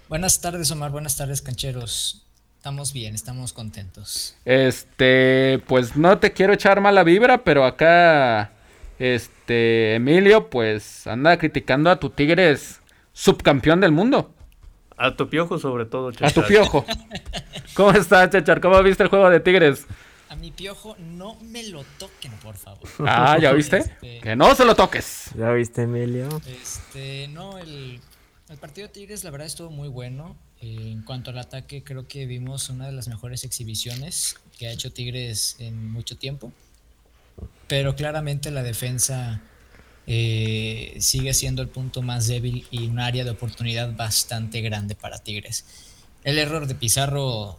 Buenas 0.09 0.41
tardes, 0.41 0.71
Omar. 0.71 0.91
Buenas 0.91 1.17
tardes, 1.17 1.43
cancheros. 1.43 2.27
Estamos 2.57 2.93
bien, 2.95 3.15
estamos 3.15 3.53
contentos. 3.53 4.37
Este, 4.45 5.61
pues 5.67 5.97
no 5.97 6.19
te 6.19 6.33
quiero 6.33 6.53
echar 6.53 6.81
mala 6.81 7.03
vibra, 7.03 7.45
pero 7.45 7.67
acá, 7.67 8.53
este, 8.99 9.97
Emilio, 9.97 10.49
pues 10.49 11.07
anda 11.07 11.37
criticando 11.37 11.91
a 11.91 11.99
tu 11.99 12.09
Tigres 12.09 12.81
subcampeón 13.13 13.81
del 13.81 13.93
mundo. 13.93 14.33
A 14.97 15.17
tu 15.17 15.29
piojo 15.29 15.59
sobre 15.59 15.87
todo, 15.87 16.13
Chechar. 16.13 16.29
A 16.29 16.33
tu 16.33 16.43
piojo. 16.43 16.85
¿Cómo 17.75 17.93
estás, 17.93 18.31
Chechar? 18.31 18.61
¿Cómo 18.61 18.83
viste 18.83 19.03
el 19.03 19.09
juego 19.09 19.29
de 19.31 19.41
Tigres? 19.41 19.87
A 20.29 20.37
mi 20.37 20.51
piojo 20.51 20.97
no 20.99 21.37
me 21.43 21.63
lo 21.65 21.85
toquen, 21.99 22.33
por 22.43 22.57
favor. 22.57 22.89
Ah, 23.01 23.39
¿ya 23.39 23.53
viste? 23.53 23.79
Este, 23.79 24.21
que 24.21 24.35
no 24.35 24.55
se 24.55 24.65
lo 24.65 24.75
toques. 24.75 25.31
¿Ya 25.37 25.53
viste, 25.53 25.83
Emilio? 25.83 26.29
Este, 26.47 27.29
no, 27.29 27.59
el, 27.59 28.01
partido 28.59 28.87
de 28.87 28.95
Tigres 28.95 29.25
la 29.25 29.31
verdad 29.31 29.47
estuvo 29.47 29.71
muy 29.71 29.89
bueno. 29.89 30.37
Eh, 30.63 30.93
en 30.93 31.03
cuanto 31.03 31.31
al 31.31 31.39
ataque, 31.39 31.85
creo 31.85 32.09
que 32.09 32.25
vimos 32.25 32.71
una 32.71 32.87
de 32.87 32.93
las 32.93 33.09
mejores 33.09 33.45
exhibiciones 33.45 34.37
que 34.59 34.69
ha 34.69 34.73
hecho 34.73 34.91
Tigres 34.91 35.57
en 35.59 35.93
mucho 35.93 36.17
tiempo. 36.17 36.51
Pero 37.69 37.95
claramente 37.95 38.51
la 38.51 38.63
defensa 38.63 39.43
eh, 40.07 40.97
sigue 40.99 41.35
siendo 41.35 41.63
el 41.63 41.69
punto 41.69 42.03
más 42.03 42.27
débil 42.27 42.67
y 42.71 42.87
un 42.87 42.99
área 42.99 43.25
de 43.25 43.31
oportunidad 43.31 43.95
bastante 43.95 44.61
grande 44.61 44.95
para 44.95 45.19
Tigres. 45.19 45.65
El 46.25 46.39
error 46.39 46.67
de 46.67 46.75
Pizarro 46.75 47.59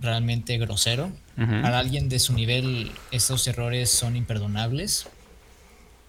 realmente 0.00 0.58
grosero. 0.58 1.12
Para 1.34 1.78
alguien 1.78 2.10
de 2.10 2.18
su 2.18 2.34
nivel, 2.34 2.92
estos 3.10 3.46
errores 3.46 3.88
son 3.88 4.16
imperdonables. 4.16 5.06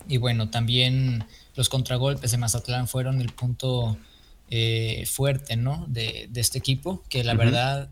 Y 0.08 0.18
bueno, 0.18 0.50
también 0.50 1.26
los 1.56 1.70
contragolpes 1.70 2.32
de 2.32 2.38
Mazatlán 2.38 2.90
fueron 2.90 3.22
el 3.22 3.32
punto 3.32 3.98
eh, 4.50 5.06
fuerte, 5.10 5.56
¿no? 5.56 5.86
De, 5.88 6.30
este 6.36 6.58
equipo, 6.58 7.02
que 7.08 7.24
la 7.24 7.36
verdad 7.36 7.90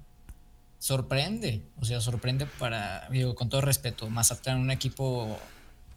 sorprende. 0.78 1.62
O 1.80 1.86
sea, 1.86 2.02
sorprende 2.02 2.48
para, 2.60 3.08
digo, 3.10 3.34
con 3.34 3.48
todo 3.50 3.62
respeto, 3.62 4.10
Mazatlán, 4.10 4.60
un 4.60 4.72
equipo 4.72 5.40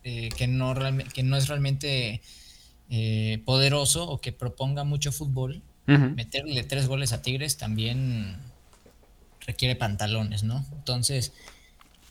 eh, 0.05 0.29
que, 0.37 0.47
no 0.47 0.75
que 1.15 1.23
no 1.23 1.37
es 1.37 1.49
realmente 1.49 2.21
eh, 2.91 3.43
poderoso 3.47 4.07
o 4.07 4.21
que 4.21 4.33
proponga 4.33 4.85
mucho 4.85 5.13
fútbol, 5.13 5.63
meterle 5.87 6.63
tres 6.65 6.89
goles 6.89 7.13
a 7.13 7.23
Tigres 7.23 7.57
también 7.57 8.37
requiere 9.47 9.77
pantalones, 9.77 10.43
¿no? 10.45 10.65
Entonces... 10.73 11.33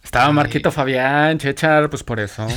Estaba 0.04 0.30
eh, 0.30 0.34
Marquito 0.34 0.72
Fabián, 0.72 1.38
Chechar, 1.38 1.90
pues 1.90 2.04
por 2.04 2.20
eso. 2.20 2.48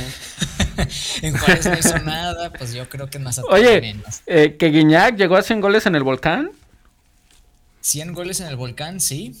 en 1.21 1.37
Juárez 1.37 1.65
no 1.67 1.77
hizo 1.77 1.99
nada, 1.99 2.51
pues 2.51 2.73
yo 2.73 2.89
creo 2.89 3.07
que 3.07 3.19
más 3.19 3.39
Oye, 3.49 3.95
que 4.25 4.69
Guiñac 4.69 5.17
llegó 5.17 5.35
a 5.35 5.43
100 5.43 5.61
goles 5.61 5.85
en 5.85 5.95
el 5.95 6.03
volcán. 6.03 6.51
100 7.81 8.13
goles 8.13 8.39
en 8.41 8.47
el 8.47 8.55
volcán, 8.55 8.99
sí. 8.99 9.35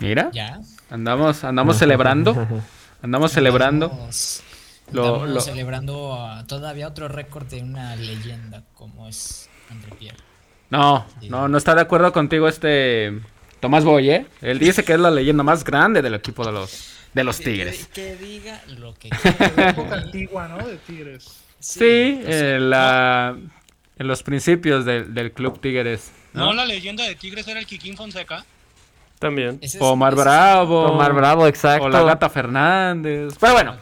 Mira. 0.00 0.30
Ya. 0.32 0.60
Andamos, 0.88 1.44
andamos 1.44 1.76
celebrando. 1.78 2.62
Andamos 3.02 3.32
celebrando. 3.32 4.08
Estamos 4.88 5.44
celebrando 5.44 6.18
todavía 6.46 6.88
otro 6.88 7.08
récord 7.08 7.46
de 7.46 7.62
una 7.62 7.94
leyenda 7.96 8.62
como 8.74 9.08
es 9.08 9.48
André 9.70 9.90
Pierre. 9.98 10.18
No, 10.70 11.06
no, 11.28 11.48
no 11.48 11.58
está 11.58 11.74
de 11.74 11.82
acuerdo 11.82 12.12
contigo 12.12 12.48
este 12.48 13.20
Tomás 13.60 13.84
Boye. 13.84 14.26
Él 14.40 14.58
dice 14.60 14.84
que 14.84 14.94
es 14.94 15.00
la 15.00 15.10
leyenda 15.10 15.42
más 15.42 15.64
grande 15.64 16.02
del 16.02 16.14
equipo 16.14 16.44
de 16.44 16.52
los 16.52 16.94
de 17.12 17.24
los 17.24 17.38
Tigres. 17.38 17.88
Que, 17.92 18.16
diga 18.16 18.62
lo 18.78 18.94
que 18.94 19.08
quiera. 19.22 19.70
época 19.70 19.96
antigua, 19.96 20.48
¿no? 20.48 20.66
De 20.66 20.76
Tigres. 20.76 21.26
Sí, 21.58 22.20
en, 22.24 22.70
la, 22.70 23.36
en 23.98 24.06
los 24.06 24.22
principios 24.22 24.84
del 24.84 25.32
club 25.32 25.60
Tigres. 25.60 26.12
¿no? 26.34 26.52
la 26.52 26.64
leyenda 26.64 27.04
de 27.04 27.16
Tigres 27.16 27.48
era 27.48 27.58
el 27.58 27.66
Kikín 27.66 27.96
Fonseca. 27.96 28.44
También. 29.18 29.60
Omar 29.80 30.14
Bravo. 30.14 30.92
Omar 30.92 31.12
Bravo, 31.12 31.46
exacto. 31.46 31.86
O 31.86 31.88
la 31.88 32.02
Gata 32.02 32.28
Fernández. 32.28 33.34
Pero 33.40 33.52
bueno, 33.52 33.76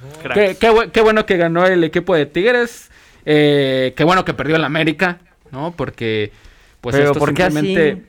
qué, 0.93 1.01
bueno 1.03 1.27
que 1.27 1.37
ganó 1.37 1.67
el 1.67 1.85
equipo 1.85 2.15
de 2.15 2.27
Tigres. 2.27 2.91
Eh, 3.25 3.93
qué 3.97 4.05
bueno 4.05 4.25
que 4.25 4.35
perdió 4.35 4.57
el 4.57 4.65
América, 4.65 5.19
¿no? 5.51 5.73
Porque, 5.73 6.33
pues 6.81 6.97
esto 6.97 7.19
¿por 7.19 7.29
simplemente... 7.29 7.93
Así? 7.93 8.03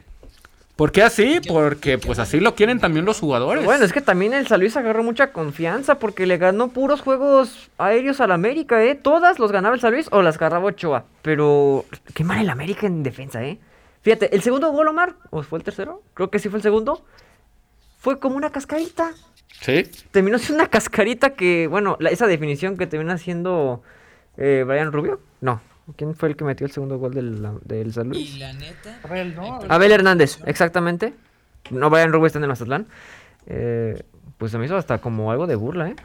¿Por 0.77 0.91
qué 0.91 1.01
así? 1.01 1.41
Porque 1.47 1.97
pues 1.97 2.19
así 2.19 2.39
lo 2.39 2.53
quieren 2.53 2.79
también 2.79 3.03
los 3.03 3.19
jugadores. 3.19 3.65
Bueno, 3.65 3.83
es 3.83 3.91
que 3.91 3.99
también 3.99 4.35
el 4.35 4.45
San 4.45 4.59
Luis 4.59 4.77
agarró 4.77 5.03
mucha 5.03 5.31
confianza 5.31 5.97
porque 5.97 6.27
le 6.27 6.37
ganó 6.37 6.67
puros 6.67 7.01
juegos 7.01 7.71
aéreos 7.79 8.21
al 8.21 8.31
América, 8.31 8.83
¿eh? 8.83 8.93
Todas 8.93 9.39
los 9.39 9.51
ganaba 9.51 9.73
el 9.73 9.81
San 9.81 9.93
Luis 9.93 10.07
o 10.11 10.21
las 10.21 10.35
agarraba 10.35 10.65
Ochoa. 10.65 11.05
Pero 11.23 11.83
qué 12.13 12.23
mal 12.23 12.39
el 12.39 12.51
América 12.51 12.85
en 12.85 13.01
defensa, 13.01 13.43
¿eh? 13.43 13.57
Fíjate, 14.07 14.33
el 14.33 14.41
segundo 14.41 14.71
gol, 14.71 14.87
Omar, 14.87 15.15
¿o 15.31 15.43
fue 15.43 15.59
el 15.59 15.65
tercero? 15.65 16.01
Creo 16.13 16.31
que 16.31 16.39
sí 16.39 16.47
fue 16.47 16.59
el 16.59 16.63
segundo. 16.63 17.03
Fue 17.97 18.21
como 18.21 18.37
una 18.37 18.51
cascarita. 18.51 19.11
Sí. 19.59 19.83
Terminó 20.11 20.39
siendo 20.39 20.63
una 20.63 20.69
cascarita 20.69 21.31
que, 21.31 21.67
bueno, 21.67 21.97
esa 22.09 22.25
definición 22.25 22.77
que 22.77 22.87
termina 22.87 23.17
siendo 23.17 23.83
eh, 24.37 24.63
Brian 24.65 24.93
Rubio. 24.93 25.19
No, 25.41 25.59
¿quién 25.97 26.15
fue 26.15 26.29
el 26.29 26.37
que 26.37 26.45
metió 26.45 26.65
el 26.65 26.71
segundo 26.71 26.97
gol 26.99 27.13
del, 27.15 27.45
del 27.65 27.91
San 27.91 28.07
Luis? 28.07 28.35
Y 28.35 28.37
la 28.37 28.53
neta. 28.53 28.97
Abel, 29.03 29.35
¿no? 29.35 29.59
Abel 29.67 29.91
Hernández, 29.91 30.39
exactamente. 30.45 31.13
No, 31.69 31.89
Brian 31.89 32.13
Rubio 32.13 32.27
está 32.27 32.39
en 32.39 32.43
el 32.43 32.49
Mazatlán. 32.49 32.87
Eh, 33.45 34.01
pues 34.37 34.53
se 34.53 34.57
me 34.57 34.67
hizo 34.67 34.77
hasta 34.77 34.99
como 34.99 35.33
algo 35.33 35.47
de 35.47 35.55
burla, 35.55 35.89
¿eh? 35.89 35.95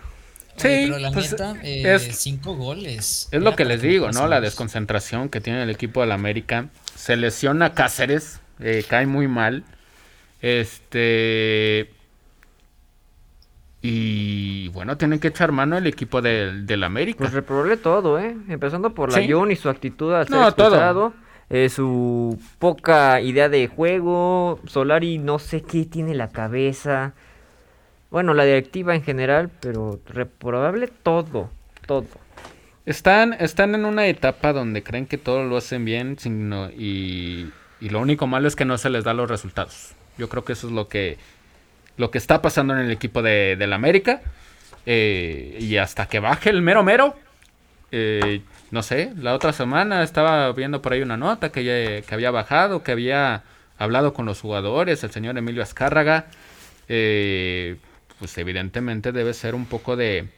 Sí, 0.56 0.86
pero 0.86 0.98
la 0.98 1.12
pues, 1.12 1.30
neta, 1.30 1.54
eh, 1.62 1.98
cinco 2.10 2.56
goles. 2.56 3.28
Es 3.30 3.40
lo 3.40 3.54
que 3.54 3.64
les 3.64 3.80
digo, 3.80 4.10
¿no? 4.10 4.26
La 4.26 4.40
desconcentración 4.40 5.28
que 5.28 5.40
tiene 5.40 5.62
el 5.62 5.70
equipo 5.70 6.00
del 6.00 6.10
América. 6.10 6.68
Se 6.94 7.16
lesiona 7.16 7.74
Cáceres, 7.74 8.40
eh, 8.60 8.84
cae 8.88 9.06
muy 9.06 9.28
mal. 9.28 9.64
Este. 10.40 11.90
Y 13.80 14.68
bueno, 14.68 14.96
tienen 14.96 15.18
que 15.18 15.28
echar 15.28 15.50
mano 15.50 15.76
el 15.76 15.86
equipo 15.88 16.22
del, 16.22 16.66
del 16.66 16.84
América. 16.84 17.18
Pues 17.18 17.32
reprobarle 17.32 17.76
todo, 17.76 18.18
¿eh? 18.18 18.36
Empezando 18.48 18.94
por 18.94 19.12
la 19.12 19.20
y 19.20 19.56
su 19.56 19.68
actitud 19.68 20.14
al 20.14 20.28
ser 20.28 20.36
no, 20.36 20.52
todo. 20.52 21.12
Eh, 21.50 21.68
su 21.68 22.38
poca 22.58 23.20
idea 23.20 23.48
de 23.48 23.66
juego. 23.66 24.60
Solari 24.66 25.18
no 25.18 25.38
sé 25.38 25.62
qué 25.62 25.84
tiene 25.84 26.14
la 26.14 26.28
cabeza. 26.28 27.12
Bueno, 28.10 28.34
la 28.34 28.44
directiva 28.44 28.94
en 28.94 29.02
general, 29.02 29.50
pero 29.60 29.98
reprobable 30.06 30.86
todo, 30.86 31.50
todo. 31.86 32.06
Están, 32.84 33.34
están 33.34 33.74
en 33.74 33.84
una 33.84 34.06
etapa 34.06 34.52
donde 34.52 34.82
creen 34.82 35.06
que 35.06 35.18
todo 35.18 35.44
lo 35.44 35.56
hacen 35.56 35.84
bien 35.84 36.16
y, 36.76 37.46
y 37.80 37.88
lo 37.88 38.00
único 38.00 38.26
malo 38.26 38.48
es 38.48 38.56
que 38.56 38.64
no 38.64 38.76
se 38.78 38.90
les 38.90 39.04
da 39.04 39.14
los 39.14 39.30
resultados. 39.30 39.94
Yo 40.18 40.28
creo 40.28 40.44
que 40.44 40.52
eso 40.52 40.66
es 40.66 40.72
lo 40.72 40.88
que, 40.88 41.18
lo 41.96 42.10
que 42.10 42.18
está 42.18 42.42
pasando 42.42 42.74
en 42.74 42.80
el 42.80 42.90
equipo 42.90 43.22
de, 43.22 43.56
del 43.56 43.72
América. 43.72 44.20
Eh, 44.84 45.58
y 45.60 45.76
hasta 45.76 46.06
que 46.06 46.18
baje 46.18 46.50
el 46.50 46.60
mero 46.60 46.82
mero, 46.82 47.16
eh, 47.92 48.42
no 48.72 48.82
sé, 48.82 49.12
la 49.16 49.34
otra 49.34 49.52
semana 49.52 50.02
estaba 50.02 50.50
viendo 50.52 50.82
por 50.82 50.92
ahí 50.92 51.02
una 51.02 51.16
nota 51.16 51.52
que, 51.52 52.02
que 52.06 52.14
había 52.14 52.32
bajado, 52.32 52.82
que 52.82 52.90
había 52.90 53.44
hablado 53.78 54.12
con 54.12 54.26
los 54.26 54.40
jugadores, 54.40 55.04
el 55.04 55.12
señor 55.12 55.38
Emilio 55.38 55.62
Azcárraga. 55.62 56.26
Eh, 56.88 57.76
pues 58.18 58.36
evidentemente 58.38 59.12
debe 59.12 59.34
ser 59.34 59.54
un 59.54 59.66
poco 59.66 59.96
de, 59.96 60.28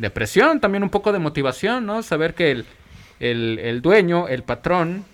de 0.00 0.08
presión, 0.08 0.60
también 0.60 0.82
un 0.82 0.88
poco 0.88 1.12
de 1.12 1.18
motivación, 1.18 1.84
¿no? 1.84 2.02
Saber 2.02 2.32
que 2.32 2.50
el, 2.50 2.66
el, 3.20 3.82
dueño, 3.82 4.28
el 4.28 4.42
patrón, 4.42 5.04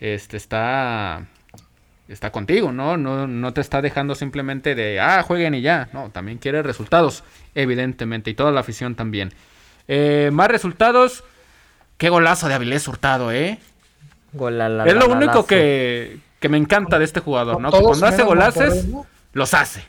este 0.00 0.36
está 0.36 1.24
está 2.08 2.32
contigo, 2.32 2.72
¿no? 2.72 2.96
¿no? 2.96 3.28
No 3.28 3.54
te 3.54 3.60
está 3.60 3.80
dejando 3.80 4.16
simplemente 4.16 4.74
de, 4.74 4.98
ah, 4.98 5.22
jueguen 5.22 5.54
y 5.54 5.62
ya. 5.62 5.88
No, 5.92 6.10
también 6.10 6.38
quiere 6.38 6.64
resultados, 6.64 7.22
evidentemente, 7.54 8.28
y 8.30 8.34
toda 8.34 8.50
la 8.50 8.60
afición 8.60 8.96
también. 8.96 9.32
Eh, 9.86 10.30
más 10.32 10.48
resultados. 10.48 11.22
Qué 11.96 12.08
golazo 12.08 12.48
de 12.48 12.54
Avilés 12.54 12.88
Hurtado, 12.88 13.30
¿eh? 13.30 13.60
es 14.32 14.94
lo 14.96 15.08
único 15.10 15.46
que, 15.46 16.18
que, 16.40 16.48
me 16.48 16.58
encanta 16.58 16.98
de 16.98 17.04
este 17.04 17.20
jugador, 17.20 17.60
¿no? 17.60 17.70
Que 17.70 17.80
cuando 17.80 18.04
hace 18.04 18.24
golazos, 18.24 18.84
los 19.32 19.54
hace. 19.54 19.84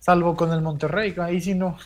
Salvo 0.00 0.34
con 0.34 0.52
el 0.52 0.62
Monterrey, 0.62 1.14
ahí 1.20 1.40
sí 1.40 1.54
no. 1.54 1.78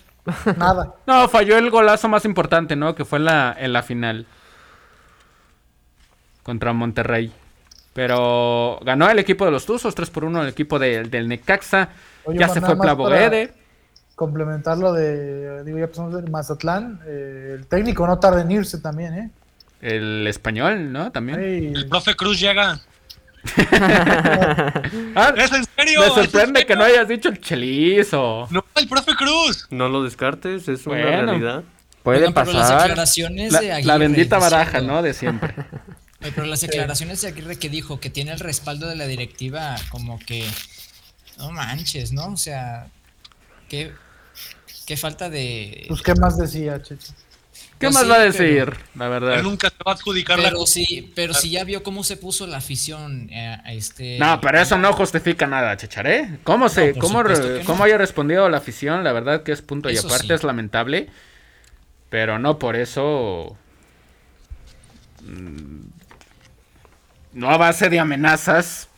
Nada. 0.57 0.95
no, 1.07 1.29
falló 1.29 1.59
el 1.59 1.71
golazo 1.71 2.09
más 2.09 2.25
importante, 2.25 2.77
¿no? 2.77 2.95
Que 2.95 3.05
fue 3.05 3.19
en 3.19 3.25
la, 3.27 3.57
en 3.59 3.73
la 3.73 3.83
final. 3.83 4.27
Contra 6.43 6.73
Monterrey. 6.73 7.33
Pero 7.95 8.81
ganó 8.83 9.09
el 9.11 9.19
equipo 9.19 9.45
de 9.45 9.51
los 9.51 9.67
Tuzos, 9.67 9.95
3 9.95 10.11
por 10.11 10.25
1 10.25 10.43
el 10.43 10.49
equipo 10.49 10.79
del 10.79 11.29
Necaxa. 11.29 11.91
ya 12.35 12.49
se 12.49 12.61
fue 12.61 12.77
Plavoguede. 12.77 13.53
Complementar 14.15 14.79
lo 14.79 14.93
de, 14.93 15.65
digo, 15.65 15.79
ya 15.79 15.89
pasamos 15.89 16.15
del 16.15 16.31
Mazatlán. 16.31 17.01
Eh, 17.07 17.57
el 17.59 17.67
técnico 17.67 18.07
no 18.07 18.19
tarda 18.19 18.43
en 18.43 18.51
irse 18.51 18.79
también, 18.79 19.15
¿eh? 19.15 19.31
El 19.81 20.27
español, 20.27 20.93
¿no? 20.93 21.11
También. 21.11 21.41
El 21.41 21.89
profe 21.89 22.15
Cruz 22.15 22.39
llega. 22.39 22.81
Ah, 25.17 25.35
¿Es 25.37 25.53
en 25.53 25.65
serio? 25.83 26.01
Me 26.01 26.09
sorprende 26.09 26.67
que 26.67 26.77
no 26.77 26.85
hayas 26.85 27.09
dicho 27.09 27.29
el 27.29 27.41
chelizo. 27.41 28.49
No, 28.51 28.65
el 28.75 28.89
profe 28.89 29.15
Cruz. 29.15 29.67
No 29.71 29.89
lo 29.89 30.03
descartes, 30.03 30.69
es 30.69 30.87
una 30.87 30.97
realidad. 30.97 31.65
Puede 32.03 32.31
pasar. 32.33 32.97
la, 33.85 33.99
bendita 33.99 34.39
baraja, 34.39 34.81
¿no? 34.81 35.03
De 35.03 35.15
siempre. 35.15 35.55
pero 36.35 36.47
las 36.47 36.61
declaraciones 36.61 37.21
de 37.21 37.29
Aguirre 37.29 37.57
que 37.57 37.69
dijo 37.69 38.01
que 38.01 38.11
tiene 38.11 38.33
el 38.33 38.41
respaldo 38.41 38.89
de 38.89 38.97
la 38.97 39.07
directiva, 39.07 39.77
como 39.91 40.19
que. 40.19 40.47
No 41.39 41.51
manches, 41.51 42.13
¿no? 42.13 42.27
O 42.33 42.37
sea. 42.37 42.89
Qué, 43.69 43.93
qué 44.87 44.97
falta 44.97 45.31
de. 45.31 45.87
Pues, 45.89 46.03
¿qué 46.03 46.15
más 46.15 46.37
decía, 46.37 46.81
Checho? 46.83 47.13
¿Qué 47.83 47.91
más 47.91 48.09
va 48.09 48.15
a 48.15 48.21
decir? 48.21 48.77
la 48.95 49.09
verdad. 49.09 49.35
Él 49.35 49.43
nunca 49.43 49.69
se 49.69 49.77
va 49.85 49.93
a 49.93 49.95
adjudicar 49.95 50.39
pero 50.41 50.61
la... 50.61 50.67
Sí, 50.67 51.13
pero 51.15 51.35
si 51.35 51.51
ya 51.51 51.65
vio 51.65 51.83
cómo 51.83 52.05
se 52.05 52.17
puso 52.17 52.47
la 52.47 52.59
afición 52.59 53.29
eh, 53.31 53.59
a 53.65 53.73
este... 53.73 54.19
No, 54.19 54.41
pero 54.41 54.61
eso 54.61 54.79
no 54.79 54.93
justifica 54.93 55.47
nada, 55.47 55.77
Checharé. 55.77 56.39
¿Cómo, 56.45 56.69
se, 56.69 56.95
cómo, 56.95 57.23
cómo 57.67 57.85
haya 57.85 57.99
respondido 57.99 58.49
la 58.49 58.59
afición? 58.59 59.03
La 59.03 59.13
verdad 59.13 59.43
que 59.43 59.53
es 59.53 59.63
punto 59.63 59.91
y 59.91 59.97
aparte, 59.97 60.33
es 60.33 60.45
lamentable. 60.45 61.09
Pero 62.09 62.39
no 62.39 62.59
por 62.59 62.77
eso... 62.77 63.57
Mm, 65.23 65.87
no 67.33 67.51
a 67.51 67.57
base 67.57 67.89
de 67.89 67.99
amenazas. 67.99 68.89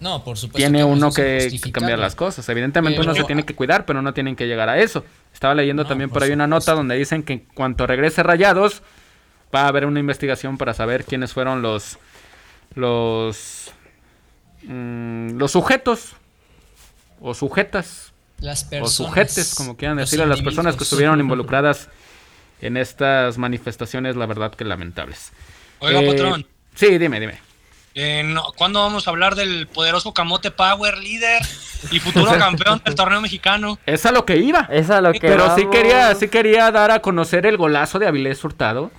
No, 0.00 0.22
por 0.22 0.38
supuesto. 0.38 0.58
Tiene 0.58 0.84
uno 0.84 1.10
que, 1.10 1.58
cambiar 1.72 1.98
las 1.98 2.14
cosas. 2.14 2.48
Evidentemente 2.48 3.00
uno 3.00 3.14
se 3.14 3.24
tiene 3.24 3.44
que 3.44 3.54
cuidar, 3.54 3.84
pero 3.84 4.00
no 4.00 4.14
tienen 4.14 4.36
que 4.36 4.46
llegar 4.46 4.68
a 4.68 4.78
eso. 4.78 5.04
Estaba 5.32 5.54
leyendo 5.54 5.84
también 5.84 6.10
por 6.10 6.22
ahí 6.22 6.32
una 6.32 6.46
nota 6.46 6.72
donde 6.72 6.96
dicen 6.96 7.22
que 7.22 7.32
en 7.34 7.38
cuanto 7.54 7.86
regrese 7.86 8.22
Rayados, 8.22 8.82
va 9.54 9.62
a 9.62 9.68
haber 9.68 9.86
una 9.86 10.00
investigación 10.00 10.58
para 10.58 10.74
saber 10.74 11.04
quiénes 11.04 11.32
fueron 11.32 11.62
los 11.62 11.98
los 12.74 13.70
mm, 14.62 15.36
los 15.38 15.52
sujetos 15.52 16.14
o 17.20 17.34
sujetas 17.34 18.12
las 18.40 18.64
personas, 18.64 19.00
o 19.00 19.04
sujetes, 19.04 19.54
como 19.54 19.76
quieran 19.76 19.96
decirlo, 19.96 20.26
las 20.26 20.42
personas 20.42 20.76
que 20.76 20.84
estuvieron 20.84 21.18
involucradas 21.20 21.88
en 22.60 22.76
estas 22.76 23.38
manifestaciones, 23.38 24.16
la 24.16 24.26
verdad 24.26 24.54
que 24.54 24.64
lamentables. 24.64 25.32
Oiga, 25.80 26.00
eh, 26.00 26.06
patrón. 26.06 26.46
Sí, 26.74 26.98
dime, 26.98 27.18
dime. 27.18 27.47
Eh, 28.00 28.32
¿Cuándo 28.56 28.78
vamos 28.78 29.08
a 29.08 29.10
hablar 29.10 29.34
del 29.34 29.66
poderoso 29.66 30.14
Camote 30.14 30.52
Power, 30.52 30.98
líder 30.98 31.42
y 31.90 31.98
futuro 31.98 32.30
campeón 32.38 32.80
del 32.84 32.94
torneo 32.94 33.20
mexicano? 33.20 33.76
Es 33.86 34.06
a 34.06 34.12
lo 34.12 34.24
que 34.24 34.36
iba. 34.36 34.68
Es 34.70 34.88
a 34.90 35.00
lo 35.00 35.10
que 35.10 35.18
Pero 35.18 35.52
sí 35.56 35.66
quería, 35.66 36.14
sí 36.14 36.28
quería 36.28 36.70
dar 36.70 36.92
a 36.92 37.00
conocer 37.00 37.44
el 37.44 37.56
golazo 37.56 37.98
de 37.98 38.06
Avilés 38.06 38.44
Hurtado. 38.44 38.92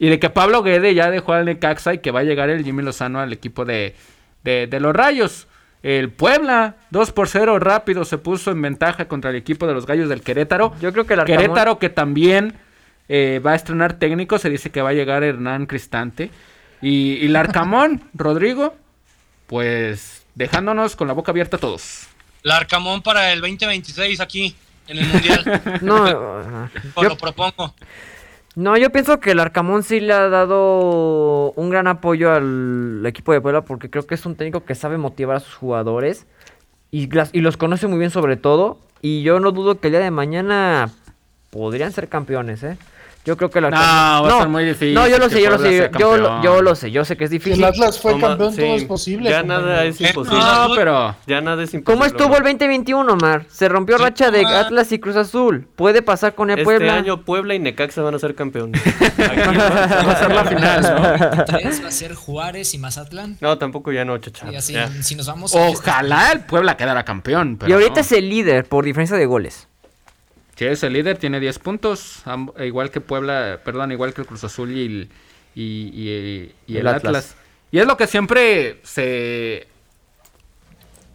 Y 0.00 0.08
de 0.08 0.18
que 0.18 0.30
Pablo 0.30 0.64
Guede 0.64 0.94
ya 0.94 1.12
dejó 1.12 1.34
al 1.34 1.44
Necaxa 1.44 1.94
y 1.94 1.98
que 1.98 2.10
va 2.10 2.20
a 2.20 2.24
llegar 2.24 2.50
el 2.50 2.64
Jimmy 2.64 2.82
Lozano 2.82 3.20
al 3.20 3.32
equipo 3.32 3.64
de, 3.64 3.94
de, 4.42 4.80
los 4.80 4.96
Rayos. 4.96 5.46
El 5.84 6.10
Puebla, 6.10 6.74
2 6.90 7.12
por 7.12 7.28
0 7.28 7.60
rápido, 7.60 8.04
se 8.04 8.18
puso 8.18 8.50
en 8.50 8.60
ventaja 8.62 9.06
contra 9.06 9.30
el 9.30 9.36
equipo 9.36 9.68
de 9.68 9.74
los 9.74 9.86
Gallos 9.86 10.08
del 10.08 10.22
Querétaro. 10.22 10.74
Yo 10.80 10.92
creo 10.92 11.06
que 11.06 11.14
el 11.14 11.24
Querétaro 11.24 11.78
que 11.78 11.88
también 11.88 12.54
eh, 13.08 13.40
va 13.46 13.52
a 13.52 13.54
estrenar 13.54 13.92
técnico, 13.92 14.38
se 14.38 14.50
dice 14.50 14.70
que 14.70 14.82
va 14.82 14.88
a 14.88 14.94
llegar 14.94 15.22
Hernán 15.22 15.66
Cristante. 15.66 16.30
Y, 16.82 17.26
el 17.26 17.36
Arcamón, 17.36 18.02
Rodrigo, 18.14 18.74
pues 19.46 20.24
dejándonos 20.34 20.96
con 20.96 21.08
la 21.08 21.14
boca 21.14 21.32
abierta 21.32 21.56
a 21.56 21.60
todos. 21.60 22.06
Arcamón 22.48 23.02
para 23.02 23.32
el 23.32 23.40
2026 23.40 24.20
aquí, 24.20 24.56
en 24.88 24.98
el 24.98 25.06
Mundial. 25.06 25.62
no, 25.82 26.68
yo, 26.96 27.08
lo 27.08 27.16
propongo. 27.16 27.74
No, 28.56 28.76
yo 28.76 28.90
pienso 28.90 29.20
que 29.20 29.32
el 29.32 29.40
Arcamón 29.40 29.82
sí 29.82 30.00
le 30.00 30.12
ha 30.12 30.28
dado 30.28 31.52
un 31.52 31.70
gran 31.70 31.86
apoyo 31.86 32.32
al 32.32 33.02
equipo 33.06 33.32
de 33.32 33.40
Puebla 33.40 33.62
porque 33.62 33.90
creo 33.90 34.06
que 34.06 34.14
es 34.14 34.26
un 34.26 34.34
técnico 34.34 34.64
que 34.64 34.74
sabe 34.74 34.96
motivar 34.98 35.36
a 35.36 35.40
sus 35.40 35.54
jugadores 35.54 36.26
y, 36.90 37.08
y 37.32 37.40
los 37.40 37.56
conoce 37.56 37.86
muy 37.86 37.98
bien 37.98 38.10
sobre 38.10 38.36
todo. 38.36 38.80
Y 39.02 39.22
yo 39.22 39.40
no 39.40 39.52
dudo 39.52 39.80
que 39.80 39.88
el 39.88 39.92
día 39.92 40.00
de 40.00 40.10
mañana 40.10 40.90
podrían 41.50 41.92
ser 41.92 42.08
campeones, 42.08 42.62
¿eh? 42.62 42.76
Yo 43.24 43.36
creo 43.36 43.50
que 43.50 43.60
la 43.60 43.70
No, 43.70 43.76
va 43.76 44.36
a 44.36 44.38
ser 44.38 44.48
muy 44.48 44.64
difícil. 44.64 44.94
No, 44.94 45.06
yo 45.06 45.18
lo 45.18 45.28
sé, 45.28 45.42
yo 45.42 45.50
lo 45.50 45.58
sé. 45.58 45.90
Yo, 45.98 46.16
lo, 46.16 46.42
yo 46.42 46.62
lo 46.62 46.74
sé, 46.74 46.90
yo 46.90 47.04
sé 47.04 47.16
que 47.16 47.24
es 47.24 47.30
difícil. 47.30 47.56
Si 47.56 47.62
el 47.62 47.68
Atlas 47.68 48.00
fue 48.00 48.18
campeón, 48.18 48.56
todo 48.56 48.74
es 48.76 48.84
posible. 48.84 49.30
Ya 49.30 49.42
nada 49.42 49.84
es 49.84 50.00
imposible. 50.00 50.38
No, 50.38 50.74
pero. 50.74 51.16
Ya 51.26 51.40
nada 51.40 51.62
es 51.62 51.74
imposible. 51.74 51.84
¿Cómo 51.84 52.04
estuvo 52.06 52.36
el 52.36 52.42
2021, 52.42 53.16
Mar? 53.16 53.44
Se 53.48 53.68
rompió 53.68 53.98
racha 53.98 54.30
de 54.30 54.46
Atlas 54.46 54.90
y 54.92 54.98
Cruz 54.98 55.16
Azul. 55.16 55.68
Puede 55.76 56.00
pasar 56.02 56.34
con 56.34 56.50
el 56.50 56.60
este 56.60 56.64
Puebla. 56.64 56.86
Este 56.86 56.98
año 56.98 57.24
Puebla 57.24 57.54
y 57.54 57.58
Necaxa 57.58 58.00
van 58.02 58.14
a 58.14 58.18
ser 58.18 58.34
campeones. 58.34 58.80
Aquí 58.86 59.56
va 59.56 60.12
a 60.12 60.18
ser 60.18 60.34
la 60.34 60.44
final, 60.44 60.82
¿no? 61.36 61.44
¿Tres 61.44 61.84
va 61.84 61.88
a 61.88 61.92
ser 61.92 62.14
Juárez 62.14 62.72
y 62.74 62.78
Mazatlán? 62.78 63.36
No, 63.40 63.58
tampoco 63.58 63.92
ya 63.92 64.04
no, 64.04 64.16
chacha. 64.18 64.50
Y 64.50 64.56
así, 64.56 64.74
si 65.02 65.14
nos 65.14 65.26
vamos 65.26 65.54
Ojalá 65.54 66.32
el 66.32 66.40
Puebla 66.40 66.76
quedara 66.76 67.04
campeón. 67.04 67.58
y 67.66 67.72
ahorita 67.72 68.00
es 68.00 68.12
el 68.12 68.30
líder 68.30 68.64
por 68.64 68.84
diferencia 68.84 69.16
de 69.16 69.26
goles. 69.26 69.69
Sí, 70.60 70.66
es 70.66 70.82
el 70.82 70.92
líder, 70.92 71.16
tiene 71.16 71.40
10 71.40 71.58
puntos, 71.60 72.22
igual 72.62 72.90
que 72.90 73.00
Puebla, 73.00 73.60
perdón, 73.64 73.92
igual 73.92 74.12
que 74.12 74.20
el 74.20 74.26
Cruz 74.26 74.44
Azul 74.44 74.70
y 74.70 74.84
el, 74.84 75.08
y, 75.54 76.76
el, 76.76 76.86
Atlas. 76.86 77.34
Y 77.72 77.78
es 77.78 77.86
lo 77.86 77.96
que 77.96 78.06
siempre 78.06 78.78
se, 78.82 79.68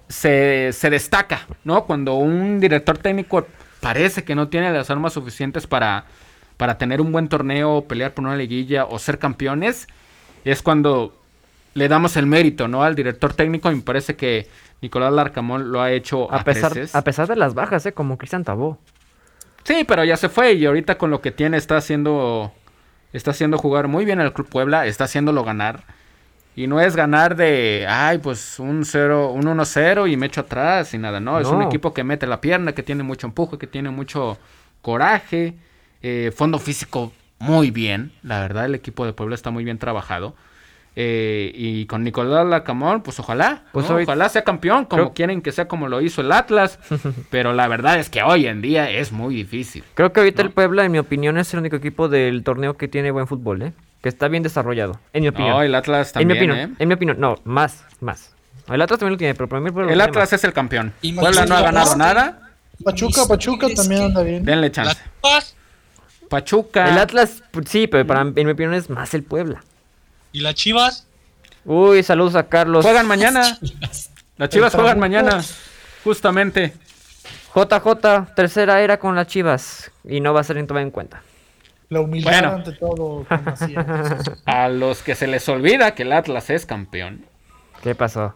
se, 0.09 0.71
se, 0.73 0.89
destaca, 0.89 1.45
¿no? 1.63 1.85
Cuando 1.85 2.15
un 2.15 2.59
director 2.59 2.97
técnico 2.97 3.45
parece 3.81 4.23
que 4.23 4.33
no 4.33 4.47
tiene 4.47 4.73
las 4.73 4.89
armas 4.89 5.13
suficientes 5.13 5.67
para, 5.67 6.05
para 6.57 6.79
tener 6.79 6.99
un 6.99 7.11
buen 7.11 7.27
torneo, 7.29 7.85
pelear 7.87 8.15
por 8.15 8.25
una 8.25 8.35
liguilla 8.35 8.85
o 8.85 8.97
ser 8.97 9.19
campeones, 9.19 9.87
es 10.43 10.63
cuando 10.63 11.15
le 11.75 11.87
damos 11.87 12.17
el 12.17 12.25
mérito, 12.25 12.67
¿no? 12.67 12.83
Al 12.83 12.95
director 12.95 13.35
técnico 13.35 13.71
y 13.71 13.75
me 13.75 13.81
parece 13.83 14.15
que 14.15 14.47
Nicolás 14.81 15.13
Larcamón 15.13 15.71
lo 15.71 15.83
ha 15.83 15.91
hecho 15.91 16.33
a, 16.33 16.43
pesar, 16.43 16.73
a 16.91 17.03
pesar 17.03 17.27
de 17.27 17.35
las 17.35 17.53
bajas, 17.53 17.85
¿eh? 17.85 17.91
Como 17.91 18.17
Cristian 18.17 18.43
Tabó. 18.43 18.79
Sí, 19.65 19.83
pero 19.83 20.03
ya 20.03 20.15
se 20.15 20.29
fue 20.29 20.53
y 20.53 20.65
ahorita 20.65 20.97
con 20.97 21.09
lo 21.09 21.21
que 21.21 21.31
tiene 21.31 21.57
está 21.57 21.77
haciendo 21.77 22.53
está 23.11 23.31
haciendo 23.31 23.57
jugar 23.57 23.87
muy 23.87 24.05
bien 24.05 24.19
al 24.19 24.31
Club 24.31 24.47
Puebla, 24.47 24.85
está 24.85 25.05
haciéndolo 25.05 25.43
ganar. 25.43 25.83
Y 26.55 26.67
no 26.67 26.79
es 26.79 26.95
ganar 26.95 27.35
de, 27.35 27.85
ay, 27.89 28.19
pues 28.19 28.59
un 28.59 28.85
0, 28.85 29.31
un 29.31 29.43
1-0 29.43 30.09
y 30.09 30.15
me 30.15 30.27
echo 30.27 30.41
atrás 30.41 30.93
y 30.93 30.97
nada, 30.97 31.19
no, 31.19 31.39
es 31.39 31.47
un 31.47 31.61
equipo 31.61 31.93
que 31.93 32.05
mete 32.05 32.27
la 32.27 32.39
pierna, 32.39 32.71
que 32.71 32.81
tiene 32.81 33.03
mucho 33.03 33.27
empuje, 33.27 33.57
que 33.57 33.67
tiene 33.67 33.89
mucho 33.89 34.37
coraje, 34.81 35.55
eh, 36.01 36.31
fondo 36.33 36.57
físico 36.57 37.11
muy 37.39 37.71
bien, 37.71 38.13
la 38.23 38.39
verdad 38.39 38.65
el 38.65 38.75
equipo 38.75 39.05
de 39.05 39.11
Puebla 39.11 39.35
está 39.35 39.51
muy 39.51 39.65
bien 39.65 39.79
trabajado. 39.79 40.35
Eh, 40.97 41.51
y 41.53 41.85
con 41.87 42.03
Nicolás 42.05 42.45
Lacamón, 42.47 43.01
pues 43.01 43.19
ojalá, 43.19 43.63
Pues 43.73 43.89
¿no? 43.89 43.95
hoy- 43.97 44.03
ojalá 44.03 44.29
sea 44.29 44.43
campeón, 44.45 44.85
como 44.85 45.03
Creo- 45.03 45.13
quieren 45.13 45.41
que 45.41 45.51
sea 45.51 45.67
como 45.67 45.89
lo 45.89 45.99
hizo 46.01 46.21
el 46.21 46.31
Atlas, 46.31 46.79
pero 47.29 47.51
la 47.53 47.67
verdad 47.67 47.99
es 47.99 48.09
que 48.09 48.23
hoy 48.23 48.47
en 48.47 48.61
día 48.61 48.89
es 48.89 49.11
muy 49.11 49.35
difícil. 49.35 49.83
Creo 49.93 50.13
que 50.13 50.21
ahorita 50.21 50.43
No. 50.43 50.47
el 50.47 50.53
Puebla, 50.53 50.85
en 50.85 50.91
mi 50.93 50.99
opinión, 50.99 51.37
es 51.37 51.53
el 51.53 51.59
único 51.59 51.75
equipo 51.75 52.07
del 52.07 52.43
torneo 52.43 52.77
que 52.77 52.87
tiene 52.87 53.11
buen 53.11 53.27
fútbol, 53.27 53.61
¿eh? 53.61 53.73
Que 54.01 54.07
está 54.09 54.27
bien 54.29 54.43
desarrollado, 54.43 54.99
en 55.11 55.23
mi 55.23 55.27
opinión. 55.27 55.51
No, 55.55 55.61
el 55.63 55.75
Atlas 55.75 56.13
en 56.15 56.27
mi 56.27 56.33
también, 56.33 56.51
opinión, 56.51 56.71
¿eh? 56.71 56.75
en 56.79 56.87
mi 56.87 56.93
opinión, 56.93 57.19
no, 57.19 57.35
más, 57.43 57.83
más. 57.99 58.33
El 58.69 58.81
Atlas 58.81 58.97
también 58.99 59.13
lo 59.13 59.17
tiene, 59.17 59.35
pero 59.35 59.49
para 59.49 59.59
mí 59.59 59.67
el 59.67 59.73
Puebla 59.73 59.91
El 59.91 59.99
Atlas 60.01 60.31
más. 60.31 60.33
es 60.33 60.43
el 60.45 60.53
campeón. 60.53 60.93
Y 61.01 61.11
Puebla 61.13 61.45
no 61.45 61.55
ha 61.57 61.61
ganado 61.61 61.91
¿no? 61.91 61.97
nada. 61.97 62.39
Pachuca, 62.83 63.25
Pachuca 63.27 63.67
también 63.75 64.03
anda 64.03 64.23
bien. 64.23 64.45
Denle 64.45 64.71
chance. 64.71 64.97
Pachuca. 66.29 66.89
El 66.89 66.97
Atlas, 66.97 67.43
pues, 67.51 67.69
sí, 67.69 67.87
pero 67.87 68.05
para, 68.07 68.21
en 68.21 68.33
mi 68.33 68.51
opinión 68.51 68.73
es 68.73 68.89
más 68.89 69.13
el 69.13 69.23
Puebla. 69.23 69.63
Y 70.35 70.41
las 70.41 70.55
Chivas. 70.55 71.07
Uy, 71.63 72.03
saludos 72.03 72.35
a 72.35 72.49
Carlos. 72.49 72.83
Juegan 72.83 73.07
mañana. 73.07 73.57
Las 74.37 74.49
Chivas 74.49 74.73
El 74.73 74.81
juegan 74.81 74.99
mañana. 74.99 75.41
Justamente. 76.03 76.73
JJ, 77.55 78.33
tercera 78.35 78.81
era 78.81 78.99
con 78.99 79.15
las 79.15 79.27
Chivas. 79.27 79.91
Y 80.03 80.19
no 80.19 80.33
va 80.33 80.41
a 80.41 80.43
ser 80.43 80.57
en 80.57 80.67
tomada 80.67 80.83
en 80.83 80.91
cuenta. 80.91 81.23
La 81.87 82.01
humildad 82.01 82.31
Bueno. 82.31 82.49
ante 82.49 82.73
todo. 82.73 83.25
A 84.45 84.67
los 84.67 85.03
que 85.03 85.15
se 85.15 85.25
les 85.27 85.47
olvida 85.47 85.95
que 85.95 86.03
el 86.03 86.11
Atlas 86.11 86.49
es 86.49 86.65
campeón. 86.65 87.25
¿Qué 87.81 87.95
pasó? 87.95 88.35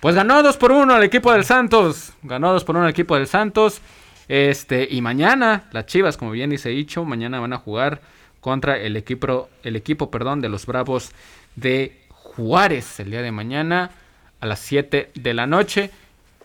Pues 0.00 0.14
ganó 0.14 0.42
2 0.42 0.56
por 0.56 0.72
1 0.72 0.94
al 0.94 1.02
equipo 1.02 1.32
del 1.32 1.44
Santos. 1.44 2.14
Ganó 2.22 2.50
2 2.54 2.64
por 2.64 2.76
1 2.76 2.84
al 2.86 2.90
equipo 2.90 3.14
del 3.14 3.26
Santos. 3.26 3.82
Este, 4.28 4.88
y 4.90 5.02
mañana, 5.02 5.64
las 5.72 5.84
Chivas, 5.84 6.16
como 6.16 6.30
bien 6.30 6.48
dice 6.48 6.72
Icho, 6.72 7.04
mañana 7.04 7.40
van 7.40 7.52
a 7.52 7.58
jugar 7.58 8.00
contra 8.44 8.76
el 8.76 8.98
equipo, 8.98 9.48
el 9.62 9.74
equipo, 9.74 10.10
perdón, 10.10 10.42
de 10.42 10.50
los 10.50 10.66
Bravos 10.66 11.12
de 11.56 12.02
Juárez 12.10 13.00
el 13.00 13.10
día 13.10 13.22
de 13.22 13.32
mañana 13.32 13.90
a 14.38 14.44
las 14.44 14.58
7 14.60 15.12
de 15.14 15.32
la 15.32 15.46
noche. 15.46 15.90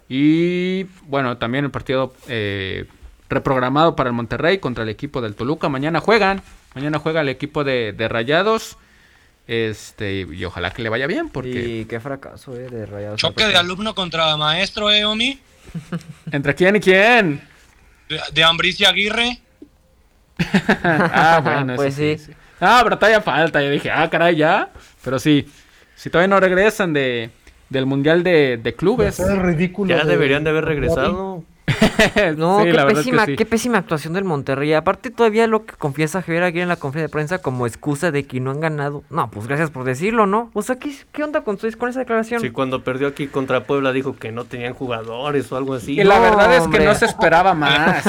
Y 0.08 0.86
bueno, 1.08 1.38
también 1.38 1.66
el 1.66 1.72
partido 1.72 2.14
eh, 2.30 2.86
reprogramado 3.30 3.97
para 3.97 4.12
el 4.12 4.16
Monterrey 4.16 4.60
contra 4.60 4.86
el 4.86 4.89
equipo 4.89 5.20
del 5.20 5.36
Toluca. 5.36 5.68
Mañana 5.68 6.00
juegan. 6.00 6.41
Mañana 6.74 7.00
juega 7.00 7.20
el 7.20 7.28
equipo 7.28 7.66
de, 7.66 7.91
de 7.91 8.08
Rayados. 8.08 8.78
Este, 9.45 10.22
y 10.22 10.45
ojalá 10.45 10.72
que 10.72 10.82
le 10.82 10.88
vaya 10.88 11.06
bien, 11.06 11.28
porque 11.28 11.80
Y 11.82 11.86
qué 11.86 12.00
fracaso, 12.00 12.56
eh, 12.56 12.70
de 12.70 12.86
Rayados. 12.86 13.20
Choque 13.20 13.45
de 13.45 13.58
alumno 13.58 13.93
contra 13.93 14.38
maestro, 14.38 14.89
¿eh, 14.89 15.04
Omi? 15.04 15.38
¿entre 16.32 16.56
quién 16.56 16.78
y 16.78 16.80
quién? 16.80 17.41
De, 18.08 18.22
de 18.32 18.43
Ambricio 18.45 18.88
Aguirre. 18.88 19.41
ah, 20.84 21.42
bueno, 21.44 21.76
Pues 21.76 21.96
sí. 21.96 22.18
Ah, 22.62 22.82
pero 22.84 22.98
todavía 22.98 23.22
falta. 23.22 23.62
Yo 23.62 23.70
dije, 23.70 23.90
ah, 23.92 24.10
caray, 24.10 24.36
ya. 24.36 24.70
Pero 25.04 25.20
sí, 25.20 25.48
si 25.96 26.10
todavía 26.10 26.28
no 26.28 26.40
regresan 26.40 26.94
de, 26.94 27.30
del 27.70 27.86
Mundial 27.86 28.24
de, 28.24 28.60
de 28.62 28.74
Clubes. 28.76 29.20
El 29.20 29.40
ridículo. 29.40 29.96
Ya 29.96 30.04
deberían 30.04 30.44
de 30.44 30.50
haber 30.50 30.66
regresado. 30.66 31.44
No, 32.38 32.64
Sí, 32.64 32.72
qué 32.72 32.72
es 32.72 32.78
que 32.78 32.94
pésima, 32.94 33.26
sí. 33.26 33.36
qué 33.36 33.46
pésima 33.46 33.78
actuación 33.78 34.14
del 34.14 34.24
Monterrey. 34.24 34.74
Aparte 34.74 35.12
todavía 35.12 35.48
lo 35.48 35.66
que 35.66 35.76
confiesa 35.76 36.22
Javier 36.22 36.44
Aguirre 36.44 36.64
en 36.64 36.70
la 36.70 36.78
conferencia 36.78 37.08
de 37.08 37.12
prensa 37.12 37.38
como 37.40 37.68
excusa 37.68 38.12
de 38.12 38.26
que 38.26 38.40
no 38.40 38.52
han 38.52 38.60
ganado. 38.60 39.04
No, 39.10 39.30
pues 39.30 39.48
gracias 39.48 39.70
por 39.70 39.84
decirlo, 39.84 40.26
¿no? 40.26 40.50
O 40.54 40.62
sea, 40.62 40.78
¿qué, 40.78 40.94
qué 41.12 41.24
onda 41.24 41.42
con, 41.42 41.58
con 41.58 41.90
esa 41.90 42.00
declaración? 42.00 42.42
Sí, 42.42 42.50
cuando 42.52 42.84
perdió 42.84 43.08
aquí 43.08 43.28
contra 43.28 43.66
Puebla 43.66 43.92
dijo 43.92 44.16
que 44.16 44.32
no 44.32 44.46
tenían 44.46 44.74
jugadores 44.74 45.52
o 45.52 45.58
algo 45.58 45.74
así. 45.74 46.00
Y 46.00 46.04
la 46.04 46.20
verdad 46.20 46.52
es 46.54 46.60
que 46.60 46.66
hombre. 46.66 46.86
no 46.86 46.96
se 46.96 47.06
esperaba 47.06 47.54
más. 47.54 48.04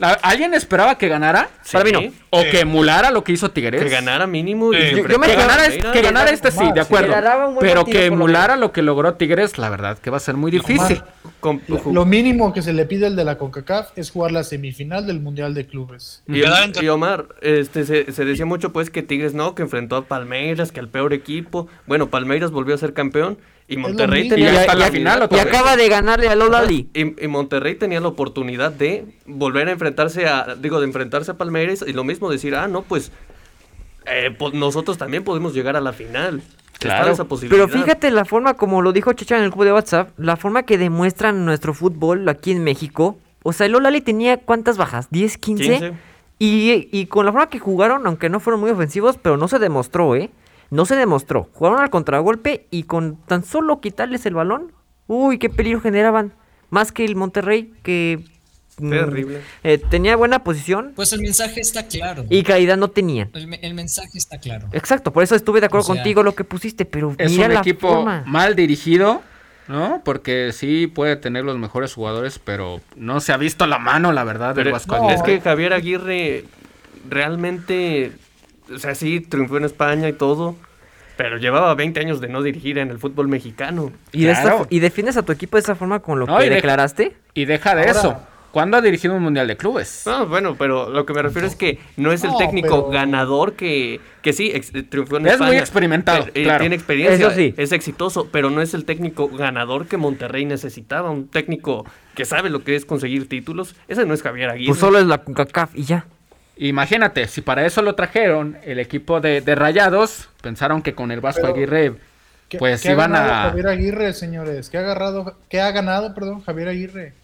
La- 0.00 0.14
¿Alguien 0.22 0.54
esperaba 0.54 0.96
que 0.98 1.08
ganara? 1.08 1.50
Sí, 1.62 1.72
Para 1.74 1.84
mí 1.84 1.92
no. 1.92 2.00
¿O 2.30 2.42
Sí. 2.42 2.48
que 2.50 2.60
emulara 2.60 3.10
lo 3.10 3.22
que 3.22 3.32
hizo 3.32 3.50
Tigres? 3.50 3.82
Que 3.82 3.88
ganara 3.90 4.26
mínimo. 4.26 4.72
Y 4.72 4.76
Yo- 4.96 5.06
yo 5.06 5.18
me 5.18 5.26
que 5.26 5.36
ganara, 5.36 5.66
es- 5.66 5.84
que 5.84 6.00
ganara 6.02 6.30
este 6.30 6.50
sí, 6.50 6.72
de 6.74 6.80
acuerdo. 6.80 7.14
Pero 7.60 7.84
que 7.84 8.06
emulara 8.06 8.56
lo 8.56 8.72
que 8.72 8.80
logró 8.82 9.14
Tigres, 9.14 9.58
la 9.58 9.68
verdad 9.68 9.98
que 9.98 10.08
va 10.10 10.16
a 10.16 10.20
ser 10.20 10.36
muy 10.36 10.50
difícil. 10.50 11.02
Lo, 11.42 11.92
lo 11.92 12.04
mínimo 12.06 12.52
que 12.52 12.60
se 12.62 12.72
le 12.72 12.84
pide 12.86 13.06
al 13.06 13.16
de 13.16 13.24
la 13.24 13.36
CONCACAF 13.38 13.96
es 13.96 14.10
jugar 14.10 14.32
la 14.32 14.42
semifinal 14.44 15.06
del 15.06 15.20
Mundial 15.20 15.54
de 15.54 15.66
Clubes. 15.66 16.22
Y, 16.26 16.88
Omar, 16.88 17.26
este, 17.42 17.84
se, 17.84 18.10
se 18.12 18.24
decía 18.24 18.46
mucho 18.46 18.72
pues 18.72 18.90
que 18.90 19.02
Tigres 19.02 19.34
no, 19.34 19.54
que 19.54 19.62
enfrentó 19.62 19.96
a 19.96 20.04
Palmeiras, 20.06 20.72
que 20.72 20.80
al 20.80 20.88
peor 20.88 21.12
equipo. 21.12 21.68
Bueno, 21.86 22.08
Palmeiras 22.10 22.50
volvió 22.50 22.74
a 22.74 22.78
ser 22.78 22.92
campeón 22.94 23.38
y 23.70 23.76
Monterrey. 23.78 24.26
Y 24.26 24.28
tenía 24.28 24.50
hasta 24.60 24.74
la 24.74 24.86
oportunidad- 24.88 25.28
final 25.28 25.28
y 25.30 25.38
acaba 25.38 25.76
de 25.76 25.88
ganarle 25.88 26.28
a 26.28 26.34
Lolali. 26.34 26.88
Y, 26.92 27.24
y 27.24 27.28
Monterrey 27.28 27.76
tenía 27.76 28.00
la 28.00 28.08
oportunidad 28.08 28.70
de 28.72 29.06
volver 29.26 29.68
a 29.68 29.72
enfrentarse 29.72 30.26
a, 30.26 30.56
digo, 30.60 30.80
de 30.80 30.86
enfrentarse 30.86 31.30
a 31.30 31.34
Palmeiras 31.38 31.84
y 31.86 31.92
lo 31.94 32.04
mismo 32.04 32.28
decir, 32.30 32.54
ah, 32.54 32.68
no, 32.68 32.82
pues 32.82 33.12
eh, 34.06 34.34
pues, 34.38 34.54
nosotros 34.54 34.98
también 34.98 35.24
podemos 35.24 35.54
llegar 35.54 35.76
a 35.76 35.80
la 35.80 35.92
final. 35.92 36.42
Claro. 36.78 37.10
Esa 37.12 37.24
posibilidad. 37.24 37.66
Pero 37.66 37.78
fíjate 37.80 38.10
la 38.10 38.24
forma, 38.24 38.54
como 38.54 38.80
lo 38.80 38.92
dijo 38.92 39.12
Checha 39.12 39.36
en 39.36 39.42
el 39.44 39.50
grupo 39.50 39.64
de 39.66 39.72
WhatsApp, 39.72 40.10
la 40.18 40.36
forma 40.36 40.62
que 40.62 40.78
demuestran 40.78 41.44
nuestro 41.44 41.74
fútbol 41.74 42.26
aquí 42.28 42.52
en 42.52 42.64
México. 42.64 43.18
O 43.42 43.52
sea, 43.52 43.66
el 43.66 43.72
Lolali 43.72 44.00
tenía 44.00 44.38
cuántas 44.38 44.78
bajas, 44.78 45.10
¿10, 45.10 45.36
15? 45.38 45.64
15. 45.64 45.92
Y, 46.38 46.88
y 46.90 47.06
con 47.06 47.26
la 47.26 47.32
forma 47.32 47.50
que 47.50 47.58
jugaron, 47.58 48.06
aunque 48.06 48.30
no 48.30 48.40
fueron 48.40 48.60
muy 48.60 48.70
ofensivos, 48.70 49.18
pero 49.20 49.36
no 49.36 49.46
se 49.46 49.58
demostró, 49.58 50.16
¿eh? 50.16 50.30
No 50.70 50.84
se 50.86 50.96
demostró. 50.96 51.48
Jugaron 51.54 51.80
al 51.80 51.90
contragolpe 51.90 52.66
y 52.70 52.84
con 52.84 53.16
tan 53.26 53.44
solo 53.44 53.80
quitarles 53.80 54.24
el 54.26 54.34
balón, 54.34 54.72
uy, 55.06 55.38
qué 55.38 55.50
peligro 55.50 55.80
generaban. 55.80 56.32
Más 56.70 56.92
que 56.92 57.04
el 57.04 57.16
Monterrey, 57.16 57.72
que 57.82 58.20
mm, 58.78 58.90
Terrible. 58.90 59.40
eh, 59.64 59.78
tenía 59.78 60.14
buena 60.14 60.44
posición 60.44 60.92
Pues 60.94 61.12
el 61.12 61.20
mensaje 61.20 61.60
está 61.60 61.86
claro. 61.88 62.24
y 62.30 62.44
calidad 62.44 62.76
no 62.76 62.88
tenían. 62.88 63.28
El, 63.34 63.48
me- 63.48 63.58
el 63.62 63.74
mensaje 63.74 64.16
está 64.16 64.38
claro. 64.38 64.68
Exacto, 64.72 65.12
por 65.12 65.24
eso 65.24 65.34
estuve 65.34 65.58
de 65.60 65.66
acuerdo 65.66 65.82
O 65.82 65.86
sea, 65.86 65.96
contigo 65.96 66.22
lo 66.22 66.34
que 66.36 66.44
pusiste, 66.44 66.84
pero 66.84 67.14
Es 67.18 67.32
mira 67.32 67.46
un 67.48 67.54
la 67.54 67.60
equipo 67.60 67.88
forma. 67.88 68.22
mal 68.24 68.54
dirigido, 68.54 69.20
¿no? 69.66 70.00
Porque 70.04 70.52
sí 70.52 70.86
puede 70.86 71.16
tener 71.16 71.44
los 71.44 71.58
mejores 71.58 71.92
jugadores, 71.94 72.38
pero 72.38 72.80
no 72.94 73.18
se 73.20 73.32
ha 73.32 73.36
visto 73.36 73.66
la 73.66 73.80
mano, 73.80 74.12
la 74.12 74.22
verdad, 74.22 74.54
del 74.54 74.62
Pero 74.64 74.72
Vasco 74.74 74.96
no, 74.96 75.10
es 75.10 75.22
que 75.22 75.40
Javier 75.40 75.72
Aguirre 75.72 76.44
realmente, 77.08 78.12
o 78.74 78.78
sea, 78.78 78.94
sí, 78.94 79.20
triunfó 79.20 79.56
en 79.56 79.64
España 79.64 80.08
y 80.08 80.12
todo, 80.12 80.56
pero 81.16 81.36
llevaba 81.38 81.74
20 81.74 82.00
años 82.00 82.20
de 82.20 82.28
no 82.28 82.42
dirigir 82.42 82.78
en 82.78 82.90
el 82.90 82.98
fútbol 82.98 83.28
mexicano. 83.28 83.92
¿Y, 84.12 84.24
de 84.24 84.32
esta 84.32 84.42
Claro. 84.42 84.58
fo- 84.64 84.66
y 84.70 84.78
defiendes 84.80 85.16
a 85.16 85.22
tu 85.22 85.32
equipo 85.32 85.56
de 85.56 85.62
esa 85.62 85.74
forma 85.74 86.00
con 86.00 86.18
lo 86.18 86.26
No, 86.26 86.38
que 86.38 86.46
y 86.46 86.48
de- 86.48 86.54
declaraste? 86.56 87.16
Y 87.34 87.44
deja 87.44 87.74
de 87.74 87.82
Ahora- 87.82 87.90
eso. 87.92 88.20
¿Cuándo 88.52 88.76
ha 88.76 88.80
dirigido 88.80 89.14
un 89.14 89.22
mundial 89.22 89.46
de 89.46 89.56
clubes? 89.56 90.02
No, 90.06 90.26
bueno, 90.26 90.56
pero 90.58 90.90
lo 90.90 91.06
que 91.06 91.12
me 91.14 91.22
refiero 91.22 91.46
es 91.46 91.54
que 91.54 91.78
no 91.96 92.10
es 92.10 92.24
el 92.24 92.30
No, 92.32 92.36
técnico 92.36 92.68
pero- 92.68 92.88
ganador 92.90 93.52
que, 93.52 94.00
que 94.22 94.32
sí, 94.32 94.50
ex- 94.52 94.72
triunfó 94.88 95.18
en 95.18 95.26
Es 95.26 95.34
España. 95.34 95.50
muy 95.52 95.58
experimentado, 95.58 96.24
Eh, 96.26 96.30
eh, 96.34 96.42
claro. 96.42 96.58
Tiene 96.58 96.74
experiencia, 96.74 97.28
Eso 97.28 97.36
sí. 97.36 97.54
es 97.56 97.70
exitoso, 97.70 98.28
pero 98.32 98.50
no 98.50 98.60
es 98.60 98.74
el 98.74 98.84
técnico 98.84 99.28
ganador 99.28 99.86
que 99.86 99.98
Monterrey 99.98 100.46
necesitaba. 100.46 101.10
Un 101.12 101.28
técnico 101.28 101.86
que 102.16 102.24
sabe 102.24 102.50
lo 102.50 102.64
que 102.64 102.74
es 102.74 102.84
conseguir 102.84 103.28
títulos. 103.28 103.76
Ese 103.86 104.04
no 104.04 104.14
es 104.14 104.22
Javier 104.22 104.50
Aguirre. 104.50 104.66
Pues 104.66 104.80
solo 104.80 104.98
es 104.98 105.06
la 105.06 105.18
CONCACAF 105.18 105.76
y 105.76 105.84
ya. 105.84 106.06
Imagínate, 106.68 107.26
si 107.26 107.40
para 107.40 107.64
eso 107.64 107.80
lo 107.80 107.94
trajeron 107.94 108.58
el 108.64 108.78
equipo 108.78 109.20
de, 109.20 109.40
de 109.40 109.54
Rayados, 109.54 110.28
pensaron 110.42 110.82
que 110.82 110.94
con 110.94 111.10
el 111.10 111.20
Vasco 111.20 111.40
Pero- 111.42 111.54
Aguirre, 111.54 111.94
¿Qué, 112.50 112.58
pues 112.58 112.82
qué 112.82 112.88
ha 112.90 112.92
iban 112.92 113.12
ganado 113.12 113.32
a... 113.32 113.42
Javier 113.50 113.68
Aguirre, 113.68 114.12
señores? 114.12 114.68
¿Qué 114.68 114.76
ha, 114.76 114.80
agarrado, 114.80 115.36
qué 115.48 115.60
ha 115.60 115.70
ganado, 115.70 116.14
perdón, 116.14 116.42
Javier 116.42 116.68
Aguirre? 116.68 117.14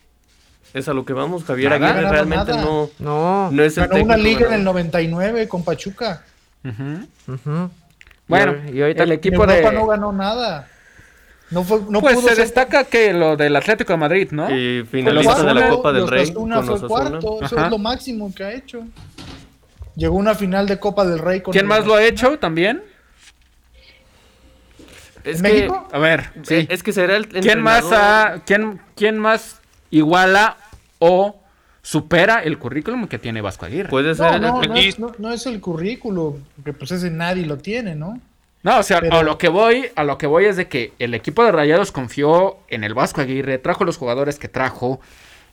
Es 0.73 0.89
a 0.89 0.95
lo 0.95 1.05
que 1.05 1.13
vamos. 1.13 1.45
Javier 1.45 1.71
Nada. 1.71 1.91
Aguirre 1.91 2.11
realmente 2.11 2.53
nada. 2.53 2.63
no, 2.65 2.91
No. 2.99 3.51
no 3.51 3.63
es 3.63 3.77
el 3.77 3.89
Ganó 3.89 4.05
una 4.05 4.15
técnico 4.15 4.29
liga 4.29 4.39
en 4.47 4.53
el 4.55 4.59
ganador. 4.65 4.75
99 4.75 5.49
con 5.49 5.65
Pachuca. 5.65 6.23
Ujú. 6.65 7.33
Ujú. 7.35 7.71
Bueno, 8.29 8.53
Y 8.53 8.57
ahor- 8.57 8.75
y 8.75 8.83
ahorita 8.83 9.03
el 9.03 9.13
equipo 9.13 9.43
Europa 9.45 9.71
de... 9.71 9.73
no 9.77 9.87
ganó 9.87 10.13
nada. 10.13 10.69
No, 11.51 11.63
fue, 11.63 11.81
no 11.89 12.01
pues 12.01 12.17
pudo 12.17 12.29
se 12.29 12.35
ser- 12.35 12.45
destaca 12.45 12.85
que 12.85 13.13
lo 13.13 13.37
del 13.37 13.55
Atlético 13.55 13.93
de 13.93 13.97
Madrid, 13.99 14.29
¿no? 14.33 14.51
Y 14.55 14.85
finalista 14.85 15.43
de 15.45 15.55
la 15.55 15.69
Copa 15.69 15.93
del 15.93 16.09
Rey 16.09 16.23
Osasuna 16.25 16.57
con 16.57 16.65
fue 16.67 16.75
Osasuna. 16.75 16.89
cuarto, 17.21 17.39
eso 17.45 17.57
Ajá. 17.57 17.65
es 17.67 17.71
lo 17.71 17.79
máximo 17.79 18.35
que 18.35 18.45
ha 18.45 18.53
hecho. 18.53 18.85
Llegó 19.95 20.17
una 20.17 20.35
final 20.35 20.67
de 20.67 20.79
Copa 20.81 21.05
del 21.07 21.19
Rey 21.21 21.41
con 21.41 21.53
¿Quién 21.53 21.65
el- 21.65 21.69
más 21.69 21.87
lo 21.87 21.95
ha 21.95 22.03
hecho 22.05 22.39
también? 22.39 22.83
Es 25.25 25.39
¿En 25.39 25.43
que, 25.45 25.53
México? 25.53 25.89
A 25.93 25.99
ver, 25.99 26.31
sí. 26.43 26.55
eh, 26.55 26.67
es 26.71 26.83
que 26.83 26.93
será 26.93 27.17
el 27.17 27.29
¿Quién 27.29 27.61
más, 27.63 27.85
ha- 27.93 28.43
quién, 28.47 28.81
quién 28.95 29.19
más 29.19 29.61
iguala 29.91 30.57
o 30.99 31.37
supera 31.83 32.43
el 32.43 32.59
currículum 32.59 33.07
que 33.09 33.19
tiene 33.19 33.41
Vasco 33.41 33.67
Aguirre? 33.67 33.89
Puede 33.89 34.09
No, 34.11 34.15
ser 34.15 34.41
no, 34.41 34.63
el- 34.63 34.69
no, 34.69 34.77
es, 34.77 34.99
no- 34.99 35.13
no 35.19 35.33
es 35.33 35.47
el 35.47 35.61
currículo, 35.61 36.39
porque 36.57 36.73
pues 36.73 36.91
ese 36.93 37.11
nadie 37.11 37.45
lo 37.47 37.59
tiene, 37.59 37.95
¿no? 37.97 38.21
No, 38.67 38.81
o 38.81 38.83
sea, 38.83 39.01
Pero- 39.01 39.17
a 39.17 39.23
lo 39.23 39.39
que 39.39 39.49
voy, 39.49 39.87
a 39.97 40.05
lo 40.05 40.19
que 40.19 40.27
voy 40.27 40.45
es 40.45 40.57
de 40.57 40.67
que 40.69 40.93
el 40.99 41.15
equipo 41.15 41.45
de 41.45 41.53
Rayados 41.53 41.93
confió 41.93 42.59
en 42.69 42.85
el 42.85 42.93
Vasco 42.95 43.21
Aguirre, 43.23 43.57
trajo 43.59 43.85
los 43.85 43.97
jugadores 43.97 44.39
que 44.39 44.49
trajo, 44.49 45.01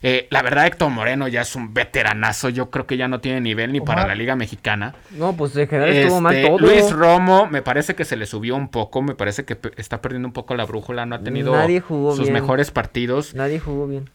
Eh, 0.06 0.26
la 0.28 0.42
verdad, 0.42 0.66
Héctor 0.66 0.90
Moreno 0.90 1.28
ya 1.28 1.40
es 1.40 1.56
un 1.56 1.72
veteranazo. 1.72 2.50
Yo 2.50 2.68
creo 2.68 2.86
que 2.86 2.98
ya 2.98 3.08
no 3.08 3.20
tiene 3.22 3.40
nivel 3.40 3.72
ni 3.72 3.80
para 3.80 4.06
la 4.06 4.14
Liga 4.14 4.36
Mexicana. 4.36 4.94
No, 5.12 5.32
pues 5.34 5.56
en 5.56 5.66
general 5.66 5.94
estuvo 5.96 6.20
mal 6.20 6.34
Este, 6.34 6.46
todo. 6.46 6.58
Luis 6.58 6.92
Romo, 6.92 7.46
me 7.46 7.62
parece 7.62 7.94
que 7.94 8.04
se 8.04 8.16
le 8.16 8.26
subió 8.26 8.54
un 8.54 8.68
poco. 8.68 9.00
Me 9.00 9.14
parece 9.14 9.46
que 9.46 9.56
está 9.78 10.02
perdiendo 10.02 10.28
un 10.28 10.34
poco 10.34 10.54
la 10.56 10.66
brújula. 10.66 11.06
No 11.06 11.14
ha 11.14 11.20
tenido 11.20 11.52
Nadie 11.56 11.80
jugó 11.80 12.10
sus 12.14 12.24
bien. 12.28 12.34
mejores 12.34 12.70
partidos. 12.70 13.34
Nadie 13.34 13.58
jugó 13.60 13.86
bien. 13.86 14.10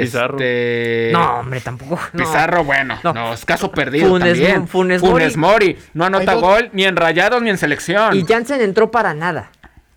Pizarro. 0.00 0.34
Este, 0.38 1.10
no, 1.12 1.40
hombre, 1.40 1.60
tampoco. 1.60 1.98
no. 2.12 2.24
Pizarro, 2.24 2.64
bueno, 2.64 2.98
no, 3.02 3.12
No. 3.12 3.32
es 3.32 3.44
caso 3.44 3.70
perdido 3.70 4.08
Funes- 4.10 4.32
también. 4.32 4.68
Funes 4.68 5.36
Mori. 5.36 5.76
no 5.94 6.04
anota 6.04 6.32
Hay 6.32 6.40
dos- 6.40 6.42
gol 6.42 6.70
ni 6.72 6.84
en 6.84 6.96
Rayados 6.96 7.40
ni 7.42 7.50
en 7.50 7.58
selección. 7.58 8.16
Y 8.16 8.24
Jansen 8.24 8.60
entró 8.60 8.90
para 8.90 9.14
nada. 9.14 9.50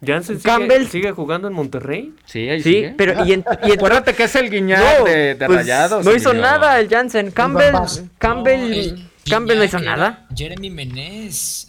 Jansen 0.03 0.37
sigue, 0.39 0.49
Campbell- 0.49 0.87
sigue 0.87 1.11
jugando 1.11 1.47
en 1.47 1.53
Monterrey. 1.53 2.13
Sí, 2.25 2.49
ahí 2.49 2.63
Sí, 2.63 2.71
sigue. 2.73 2.93
pero 2.97 3.23
y, 3.25 3.33
en- 3.33 3.45
y 3.63 3.71
entró- 3.71 3.73
Acuérdate 3.75 4.13
que 4.15 4.23
es 4.23 4.35
el 4.35 4.49
guiñar 4.49 4.99
No, 4.99 5.05
de, 5.05 5.35
de 5.35 5.45
pues, 5.45 5.59
Rayados. 5.59 6.03
No 6.03 6.15
hizo 6.15 6.33
nada 6.33 6.79
el 6.79 6.89
Jansen. 6.89 7.29
Campbell. 7.31 7.75
Campbell, 8.17 8.59
No, 8.59 8.75
el 8.75 9.09
Campbell 9.29 9.57
no 9.59 9.63
hizo 9.63 9.79
nada. 9.79 10.25
Jeremy 10.35 10.69
Menez. 10.71 11.67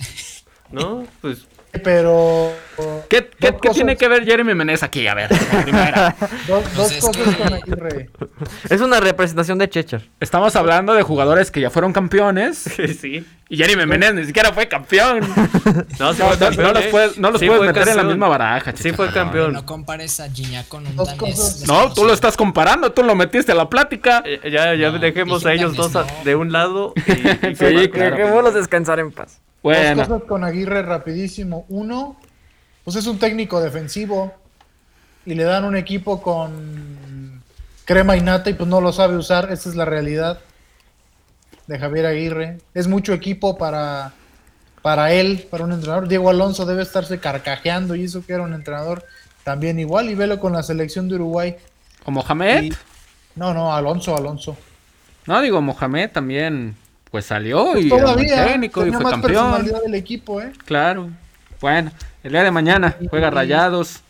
¿No? 0.71 1.05
Pues 1.21 1.47
Pero. 1.83 2.53
¿Qué, 3.09 3.29
qué- 3.39 3.53
tiene 3.73 3.97
que 3.97 4.09
ver 4.09 4.25
Jeremy 4.25 4.55
Menez 4.55 4.83
aquí? 4.83 5.07
A 5.07 5.15
ver, 5.15 5.31
primera. 5.63 6.15
Dos, 6.49 6.75
dos 6.75 6.91
es 6.93 7.05
cosas 7.05 7.35
con 7.37 7.53
Aguirre. 7.53 8.11
Es 8.71 8.81
una 8.81 9.01
representación 9.01 9.59
de 9.59 9.69
Checher. 9.69 10.09
Estamos 10.21 10.55
hablando 10.57 10.95
de 10.95 11.03
jugadores 11.03 11.51
que 11.51 11.61
ya 11.61 11.71
fueron 11.71 11.93
campeones. 11.93 12.59
sí. 13.01 13.25
Y 13.49 13.57
Jeremy 13.57 13.85
Menez 13.87 14.15
ni 14.15 14.25
siquiera 14.25 14.53
fue 14.53 14.67
campeón. 14.69 15.21
No, 15.99 16.13
sí 16.15 16.21
No, 16.21 16.27
fue 16.27 16.31
no, 16.31 16.39
campeón, 16.39 16.67
no 16.67 16.73
los 16.73 16.85
puedes, 16.87 17.19
no 17.19 17.31
los 17.31 17.41
Sí 17.41 17.47
puedes 17.47 17.63
meter 17.67 17.89
en 17.89 17.97
la 17.97 18.03
misma 18.05 18.29
baraja. 18.29 18.73
Sí 18.75 18.93
fue 18.93 19.11
campeón. 19.13 19.53
No 19.53 19.67
compares 19.67 20.19
a 20.21 20.31
Gignac 20.31 20.69
con 20.69 20.87
un 20.87 20.97
Dos 20.97 21.07
danés. 21.09 21.21
cosas. 21.21 21.67
No, 21.67 21.93
tú 21.93 22.05
lo 22.05 22.13
estás 22.15 22.37
comparando, 22.37 22.93
tú 22.93 23.03
lo 23.03 23.15
metiste 23.15 23.53
a 23.53 23.55
la 23.55 23.69
plática. 23.69 24.23
Eh, 24.25 24.41
Ya, 24.51 24.75
ya 24.75 24.91
No, 24.91 24.99
dejemos 24.99 25.45
a 25.47 25.53
ellos 25.53 25.75
dos 25.77 25.95
a- 25.97 26.07
de 26.25 26.35
un 26.35 26.51
lado 26.53 26.95
y, 27.07 27.13
y 27.13 27.55
Sí, 27.57 27.89
claro. 27.89 28.17
Dejémoslos 28.17 28.55
descansar 28.55 28.99
en 29.01 29.13
paz. 29.13 29.41
Bueno, 29.63 29.97
Dos 29.97 30.09
cosas 30.09 30.23
con 30.29 30.45
Aguirre 30.45 30.83
rapidísimo. 30.83 31.65
Uno, 31.69 32.17
pues 32.85 32.97
es 32.97 33.07
un 33.07 33.19
técnico 33.19 33.61
defensivo 33.61 34.35
y 35.25 35.35
le 35.35 35.45
dan 35.45 35.65
un 35.65 35.77
equipo 35.77 36.21
con 36.21 37.41
crema 37.85 38.17
y 38.17 38.21
nata 38.23 38.51
y 38.51 38.55
pues 38.55 38.69
no 38.69 38.81
lo 38.81 38.93
sabe 38.93 39.17
usar. 39.17 39.53
Esa 39.53 39.69
es 39.69 39.75
la 39.77 39.85
realidad 39.85 40.41
de 41.67 41.79
Javier 41.79 42.07
Aguirre. 42.07 42.59
Es 42.75 42.89
mucho 42.89 43.13
equipo 43.13 43.57
para, 43.57 44.13
para 44.83 45.13
él, 45.13 45.47
para 45.51 45.65
un 45.65 45.73
entrenador. 45.73 46.09
Diego 46.09 46.29
Alonso 46.31 46.67
debe 46.67 46.83
estarse 46.83 47.21
carcajeando 47.21 47.95
y 47.95 48.05
eso 48.05 48.25
que 48.27 48.33
era 48.33 48.43
un 48.43 48.55
entrenador 48.55 49.05
también 49.45 49.79
igual. 49.79 50.11
Y 50.11 50.15
velo 50.17 50.41
con 50.41 50.53
la 50.55 50.63
selección 50.65 51.09
de 51.09 51.15
Uruguay. 51.17 51.57
o 52.05 52.11
Mohamed. 52.11 52.63
Y- 52.65 52.73
no, 53.37 53.55
no, 53.55 53.75
Alonso, 53.75 54.17
Alonso. 54.17 54.57
No, 55.27 55.41
digo, 55.41 55.63
Mohamed 55.63 56.11
también 56.11 56.77
pues 57.13 57.27
salió 57.27 57.73
Pues 57.73 57.85
y 57.85 57.89
todavía 57.91 58.47
técnico 58.47 58.85
y 58.87 58.91
fue 58.91 59.03
más 59.05 59.13
campeón. 59.13 59.71
del 59.85 59.95
equipo, 59.95 60.41
¿eh? 60.41 60.51
Claro. 60.65 61.11
Bueno, 61.61 61.93
el 62.25 62.33
día 62.33 62.43
de 62.43 62.51
mañana 62.51 62.97
juega 63.09 63.31
Rayados 63.31 64.01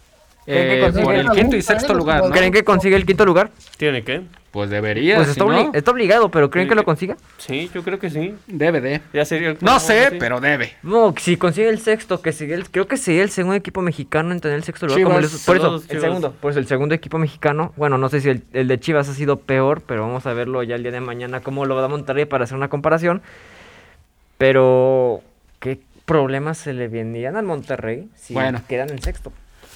¿Creen 0.44 0.68
que 0.68 0.78
eh, 0.78 0.80
consigue 0.80 1.04
por 1.04 1.14
el 1.14 1.30
quinto 1.30 1.56
y 1.56 1.62
sexto 1.62 1.94
lugar. 1.94 2.22
¿no? 2.22 2.30
¿Creen 2.30 2.52
que 2.52 2.64
consigue 2.64 2.96
el 2.96 3.04
quinto 3.04 3.24
lugar? 3.24 3.50
¿Tiene 3.76 4.02
que? 4.02 4.22
Pues 4.52 4.68
debería, 4.68 5.16
Pues 5.16 5.28
si 5.28 5.32
está, 5.32 5.44
no, 5.44 5.50
obli- 5.50 5.74
está 5.74 5.90
obligado, 5.92 6.30
pero 6.30 6.50
¿creen 6.50 6.66
Sí, 6.66 6.68
que 6.68 6.74
lo 6.74 6.84
consiga? 6.84 7.16
Sí, 7.38 7.70
yo 7.74 7.82
creo 7.82 7.98
que 7.98 8.10
sí. 8.10 8.34
debe 8.46 8.82
de. 8.82 9.00
Ya 9.14 9.24
sería 9.24 9.48
el 9.48 9.56
No 9.62 9.80
sé, 9.80 10.10
sí. 10.10 10.16
pero 10.20 10.40
debe. 10.40 10.74
No, 10.82 11.14
si 11.18 11.38
consigue 11.38 11.70
el 11.70 11.78
sexto, 11.80 12.20
que 12.20 12.32
sigue 12.32 12.52
el, 12.52 12.68
creo 12.68 12.86
que 12.86 12.98
sería 12.98 13.22
el 13.22 13.30
segundo 13.30 13.56
equipo 13.56 13.80
mexicano 13.80 14.30
en 14.30 14.40
tener 14.40 14.58
el 14.58 14.62
sexto 14.64 14.86
lugar. 14.86 15.02
como 15.04 15.14
por 15.16 15.24
eso, 15.24 15.82
el 15.88 16.00
segundo, 16.00 16.34
pues 16.38 16.56
el 16.56 16.66
segundo 16.66 16.94
equipo 16.94 17.16
mexicano. 17.16 17.72
Bueno, 17.78 17.96
no 17.96 18.10
sé 18.10 18.20
si 18.20 18.28
el, 18.28 18.42
el 18.52 18.68
de 18.68 18.78
Chivas 18.78 19.08
ha 19.08 19.14
sido 19.14 19.38
peor, 19.40 19.80
pero 19.86 20.02
vamos 20.02 20.26
a 20.26 20.34
verlo 20.34 20.62
ya 20.62 20.74
el 20.74 20.82
día 20.82 20.92
de 20.92 21.00
mañana 21.00 21.40
cómo 21.40 21.64
lo 21.64 21.74
va 21.74 21.84
a 21.86 21.88
Monterrey 21.88 22.26
para 22.26 22.44
hacer 22.44 22.56
una 22.58 22.68
comparación. 22.68 23.22
Pero, 24.38 25.22
¿qué 25.60 25.80
problemas 26.04 26.58
se 26.58 26.72
le 26.72 26.88
vendrían 26.88 27.36
al 27.36 27.44
Monterrey 27.44 28.08
si 28.16 28.34
Bueno. 28.34 28.60
quedan 28.68 28.90
en 28.90 29.00
sexto? 29.00 29.32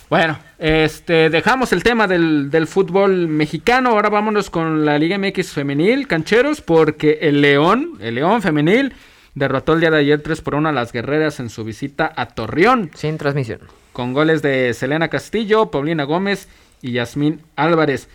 Bueno, 0.09 0.39
este, 0.59 1.31
dejamos 1.31 1.73
el 1.73 1.83
tema 1.83 2.07
del, 2.07 2.49
del 2.51 2.67
fútbol 2.69 3.27
mexicano. 3.27 3.91
Ahora 3.91 4.09
vámonos 4.09 4.51
con 4.51 4.85
la 4.85 4.99
Liga 4.99 5.19
MX 5.19 5.51
femenil, 5.53 6.07
cancheros, 6.07 6.61
porque 6.61 7.19
el 7.23 7.41
León, 7.41 7.95
el 8.01 8.15
León 8.15 8.41
femenil, 8.41 8.93
derrotó 9.35 9.73
el 9.73 9.81
día 9.81 9.91
de 9.91 9.99
ayer 9.99 10.23
3 10.23 10.41
por 10.43 10.55
1 10.55 10.69
a 10.69 10.73
las 10.73 10.93
guerreras 10.93 11.41
en 11.41 11.51
su 11.51 11.65
visita 11.65 12.13
a 12.15 12.27
Torreón, 12.27 12.91
Sin 12.95 13.19
transmisión. 13.19 13.61
con 13.93 14.13
goles 14.13 14.43
de 14.43 14.73
Selena 14.75 15.09
Castillo, 15.09 15.73
Paulina 15.73 16.05
Gómez 16.05 16.49
y 16.83 16.93
Yasmín 16.93 17.43
Álvarez. 17.57 18.09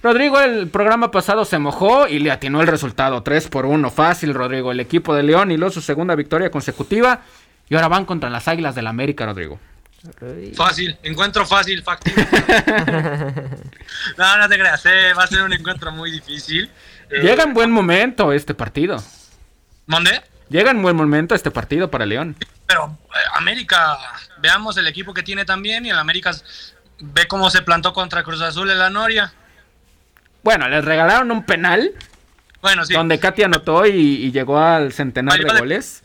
Rodrigo, 0.00 0.40
el 0.40 0.68
programa 0.68 1.10
pasado 1.10 1.44
se 1.44 1.58
mojó 1.58 2.06
y 2.06 2.20
le 2.20 2.30
atinó 2.30 2.60
el 2.60 2.68
resultado 2.68 3.22
3 3.24 3.48
por 3.48 3.66
1. 3.66 3.90
Fácil, 3.90 4.32
Rodrigo. 4.34 4.70
El 4.70 4.80
equipo 4.80 5.12
de 5.14 5.24
León 5.24 5.50
hiló 5.50 5.70
su 5.70 5.80
segunda 5.80 6.14
victoria 6.14 6.50
consecutiva 6.50 7.22
y 7.68 7.74
ahora 7.74 7.88
van 7.88 8.04
contra 8.04 8.30
las 8.30 8.46
Águilas 8.46 8.74
del 8.76 8.86
América, 8.86 9.26
Rodrigo. 9.26 9.58
Fácil, 10.56 10.96
encuentro 11.02 11.46
fácil, 11.46 11.82
factible. 11.82 12.26
no, 14.18 14.38
no 14.38 14.48
te 14.48 14.58
creas, 14.58 14.84
eh, 14.86 15.12
va 15.16 15.24
a 15.24 15.26
ser 15.26 15.42
un 15.42 15.52
encuentro 15.52 15.92
muy 15.92 16.10
difícil. 16.10 16.70
Eh, 17.10 17.20
Llega 17.22 17.44
en 17.44 17.54
buen 17.54 17.70
momento 17.70 18.32
este 18.32 18.54
partido. 18.54 19.02
¿Mandé? 19.86 20.20
Llega 20.48 20.70
en 20.70 20.82
buen 20.82 20.96
momento 20.96 21.34
este 21.34 21.50
partido 21.50 21.90
para 21.90 22.04
León. 22.06 22.36
Pero 22.66 22.98
eh, 23.14 23.18
América, 23.36 23.96
veamos 24.38 24.76
el 24.76 24.86
equipo 24.86 25.14
que 25.14 25.22
tiene 25.22 25.44
también 25.44 25.86
y 25.86 25.90
el 25.90 25.98
América 25.98 26.32
ve 27.00 27.26
cómo 27.26 27.50
se 27.50 27.62
plantó 27.62 27.92
contra 27.92 28.22
Cruz 28.22 28.40
Azul 28.42 28.70
en 28.70 28.78
la 28.78 28.90
Noria. 28.90 29.32
Bueno, 30.42 30.68
les 30.68 30.84
regalaron 30.84 31.30
un 31.30 31.44
penal 31.44 31.92
Bueno, 32.60 32.84
sí. 32.84 32.94
donde 32.94 33.20
Katy 33.20 33.44
anotó 33.44 33.86
y, 33.86 33.92
y 33.92 34.32
llegó 34.32 34.58
al 34.58 34.92
centenar 34.92 35.38
de 35.38 35.58
goles. 35.58 36.02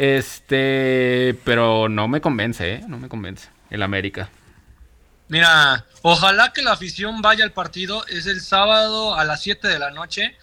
Este, 0.00 1.38
pero 1.44 1.90
no 1.90 2.08
me 2.08 2.22
convence, 2.22 2.76
¿eh? 2.76 2.80
No 2.88 2.96
me 2.96 3.10
convence 3.10 3.50
el 3.68 3.82
América. 3.82 4.30
Mira, 5.28 5.84
ojalá 6.00 6.54
que 6.54 6.62
la 6.62 6.72
afición 6.72 7.20
vaya 7.20 7.44
al 7.44 7.52
partido. 7.52 8.06
Es 8.06 8.26
el 8.26 8.40
sábado 8.40 9.14
a 9.14 9.24
las 9.24 9.42
7 9.42 9.68
de 9.68 9.78
la 9.78 9.90
noche. 9.90 10.38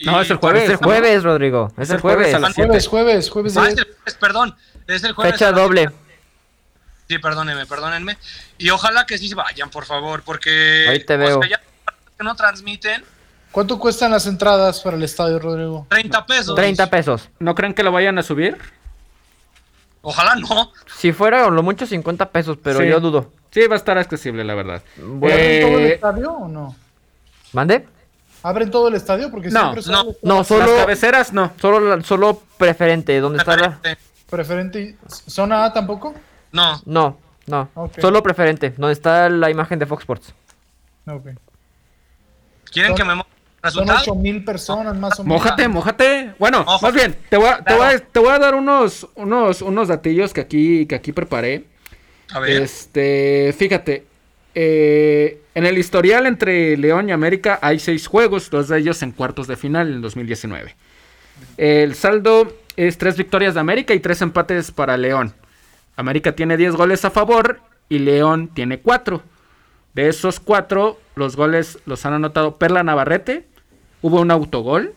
No, 0.00 0.18
es 0.18 0.30
el 0.30 0.38
jueves. 0.38 0.62
Es 0.64 0.70
el 0.70 0.78
¿no? 0.80 0.86
jueves, 0.86 1.22
Rodrigo. 1.22 1.68
Es, 1.76 1.82
Es 1.82 1.90
el 1.90 2.00
jueves 2.00 2.28
jueves. 2.28 2.34
a 2.34 2.38
las 2.38 2.54
siete. 2.54 2.68
Jueves, 2.68 2.88
jueves, 2.88 3.30
jueves. 3.30 3.56
Ah, 3.58 3.68
es 3.68 3.78
el 3.78 3.84
jueves, 3.84 4.14
perdón. 4.18 4.56
Es 4.86 5.04
el 5.04 5.12
jueves. 5.12 5.34
Fecha 5.34 5.52
doble. 5.52 5.90
Sí, 7.06 7.18
perdónenme, 7.18 7.66
perdónenme. 7.66 8.16
Y 8.56 8.70
ojalá 8.70 9.04
que 9.04 9.18
sí 9.18 9.32
vayan, 9.34 9.68
por 9.68 9.84
favor, 9.84 10.22
porque... 10.22 10.86
Ahí 10.88 11.04
te 11.04 11.16
o 11.16 11.18
veo. 11.18 11.40
sea, 11.42 11.50
ya 11.50 11.60
que 12.16 12.24
no 12.24 12.34
transmiten, 12.34 13.04
¿Cuánto 13.52 13.78
cuestan 13.78 14.10
las 14.10 14.26
entradas 14.26 14.80
para 14.80 14.96
el 14.96 15.02
estadio, 15.02 15.38
Rodrigo? 15.38 15.86
30 15.90 16.26
pesos. 16.26 16.54
30 16.54 16.90
pesos. 16.90 17.28
¿No 17.38 17.54
creen 17.54 17.74
que 17.74 17.82
lo 17.82 17.92
vayan 17.92 18.18
a 18.18 18.22
subir? 18.22 18.56
Ojalá 20.08 20.36
no. 20.36 20.70
Si 20.86 21.12
fuera 21.12 21.50
lo 21.50 21.62
mucho 21.64 21.84
50 21.84 22.30
pesos, 22.30 22.56
pero 22.62 22.78
Sí. 22.80 22.86
yo 22.88 23.00
dudo. 23.00 23.32
Sí, 23.50 23.66
va 23.66 23.74
a 23.74 23.78
estar 23.78 23.98
accesible, 23.98 24.44
la 24.44 24.54
verdad. 24.54 24.82
Bueno, 24.98 25.34
Eh, 25.36 25.62
¿Abren 25.62 25.70
todo 25.72 25.78
el 25.80 25.92
estadio 25.92 26.32
o 26.32 26.48
no? 26.48 26.76
¿Mande? 27.52 27.88
¿Abren 28.42 28.70
todo 28.70 28.86
el 28.88 28.94
estadio? 28.94 29.30
Porque 29.32 29.48
No, 29.50 29.60
siempre 29.74 29.82
no, 29.92 29.98
sale 30.04 30.16
No, 30.22 30.36
Las 30.38 30.46
solo, 30.46 30.76
cabeceras 30.76 31.32
no. 31.32 31.50
solo, 31.60 32.02
solo 32.02 32.40
preferente. 32.56 33.18
¿Dónde 33.20 33.38
está 33.38 33.56
la...? 33.56 33.80
preferente. 34.30 34.96
¿Zona 35.08 35.64
A 35.64 35.72
tampoco? 35.72 36.14
No, 36.52 36.80
No, 36.84 37.18
no. 37.46 37.68
Solo 38.00 38.22
preferente. 38.22 38.74
Donde 38.76 38.92
está 38.92 39.28
la 39.28 39.50
imagen 39.50 39.78
de 39.80 39.86
Fox 39.86 40.02
Sports. 40.02 40.32
Ok. 41.08 41.28
¿quieren 42.72 42.94
que 42.94 43.04
me 43.04 43.14
Son 43.70 43.86
resultado? 43.86 44.12
8 44.12 44.14
mil 44.20 44.44
personas 44.44 44.96
más 44.96 45.18
o 45.20 45.24
menos. 45.24 45.38
Mójate, 45.38 45.68
mójate. 45.68 46.32
Bueno, 46.38 46.60
Ojo. 46.66 46.78
más 46.86 46.94
bien, 46.94 47.16
te 47.28 47.36
voy 47.36 47.48
a, 47.48 47.58
te 47.62 47.74
voy 47.74 47.82
a- 47.84 47.88
Claro. 47.90 48.04
te 48.12 48.20
voy 48.20 48.28
a 48.30 48.38
dar 48.38 48.54
unos, 48.54 49.06
unos, 49.14 49.62
unos 49.62 49.88
datillos 49.88 50.32
que 50.32 50.40
aquí, 50.42 50.86
que 50.86 50.94
aquí 50.94 51.12
preparé. 51.12 51.64
A 52.32 52.40
ver. 52.40 52.62
Este, 52.62 53.54
fíjate, 53.56 54.04
eh, 54.54 55.40
en 55.54 55.66
el 55.66 55.78
historial 55.78 56.26
entre 56.26 56.76
León 56.76 57.08
y 57.08 57.12
América 57.12 57.58
hay 57.62 57.78
seis 57.78 58.06
juegos, 58.06 58.50
dos 58.50 58.68
de 58.68 58.78
ellos 58.78 59.02
en 59.02 59.12
cuartos 59.12 59.46
de 59.46 59.56
final 59.56 59.92
en 59.92 60.00
2019. 60.02 60.74
El 61.56 61.94
saldo 61.94 62.52
es 62.76 62.98
tres 62.98 63.16
victorias 63.16 63.54
de 63.54 63.60
América 63.60 63.94
y 63.94 64.00
tres 64.00 64.22
empates 64.22 64.70
para 64.70 64.96
León. 64.96 65.34
América 65.96 66.32
tiene 66.32 66.56
10 66.56 66.74
goles 66.76 67.04
a 67.04 67.10
favor 67.10 67.60
y 67.88 67.98
León 68.00 68.48
tiene 68.52 68.80
4. 68.80 69.22
De 69.94 70.08
esos 70.08 70.40
4, 70.40 70.98
los 71.14 71.36
goles 71.36 71.78
los 71.86 72.04
han 72.04 72.12
anotado 72.12 72.56
Perla 72.56 72.82
Navarrete, 72.82 73.46
hubo 74.06 74.20
un 74.20 74.30
autogol, 74.30 74.94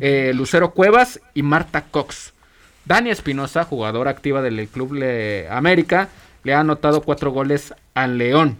eh, 0.00 0.32
Lucero 0.34 0.70
Cuevas 0.72 1.20
y 1.34 1.42
Marta 1.42 1.84
Cox. 1.90 2.32
Dani 2.84 3.10
Espinosa, 3.10 3.64
jugadora 3.64 4.10
activa 4.10 4.40
del 4.42 4.66
Club 4.68 4.94
Le- 4.94 5.48
América, 5.50 6.08
le 6.42 6.54
ha 6.54 6.60
anotado 6.60 7.02
4 7.02 7.30
goles 7.30 7.74
al 7.94 8.18
León. 8.18 8.56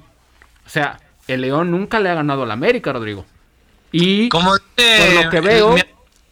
O 0.67 0.69
sea, 0.69 1.01
el 1.27 1.41
León 1.41 1.71
nunca 1.71 1.99
le 2.01 2.11
ha 2.11 2.15
ganado 2.15 2.43
al 2.43 2.51
América, 2.51 2.93
Rodrigo. 2.93 3.25
Y 3.93 4.29
Como 4.29 4.51
por 4.51 5.25
lo 5.25 5.31
que 5.31 5.41
veo, 5.41 5.73
mi- 5.73 5.83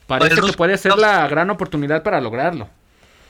parece 0.06 0.34
que 0.36 0.40
ruso 0.42 0.52
puede 0.54 0.76
ser 0.78 0.96
la 0.96 1.26
gran 1.26 1.50
oportunidad 1.50 2.02
para 2.02 2.20
lograrlo. 2.20 2.68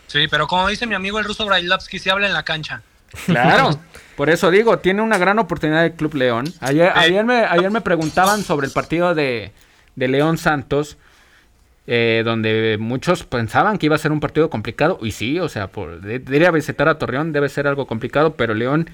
Sí, 0.08 0.26
pero 0.28 0.46
como 0.46 0.68
dice 0.68 0.86
mi 0.86 0.94
amigo 0.94 1.18
el 1.18 1.24
ruso 1.24 1.46
Brailovsky, 1.46 1.98
se 1.98 2.10
habla 2.10 2.26
en 2.26 2.32
la 2.32 2.42
cancha. 2.42 2.82
Claro, 3.26 3.78
por 4.16 4.28
eso 4.28 4.50
digo, 4.50 4.78
tiene 4.80 5.00
una 5.02 5.16
gran 5.16 5.38
oportunidad 5.38 5.84
el 5.84 5.92
Club 5.92 6.14
León. 6.14 6.52
Ayer, 6.60 6.92
ayer, 6.94 7.24
me, 7.24 7.44
ayer 7.44 7.70
me 7.70 7.80
preguntaban 7.80 8.42
sobre 8.42 8.66
el 8.66 8.72
partido 8.72 9.14
de, 9.14 9.52
de 9.98 10.08
León 10.08 10.38
Santos, 10.38 10.96
eh, 11.86 12.22
donde 12.24 12.76
muchos 12.78 13.24
pensaban 13.24 13.78
que 13.78 13.86
iba 13.86 13.96
a 13.96 13.98
ser 13.98 14.12
un 14.12 14.20
partido 14.20 14.50
complicado, 14.50 14.98
y 15.02 15.12
sí, 15.12 15.38
o 15.40 15.48
sea, 15.48 15.68
por 15.68 16.00
de, 16.00 16.18
de 16.18 16.36
ir 16.36 16.46
a 16.46 16.50
visitar 16.50 16.88
a 16.88 16.98
Torreón 16.98 17.32
debe 17.32 17.48
ser 17.48 17.66
algo 17.66 17.86
complicado, 17.86 18.34
pero 18.34 18.54
León 18.54 18.88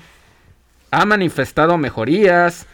ha 0.90 1.04
manifestado 1.04 1.76
mejorías, 1.76 2.66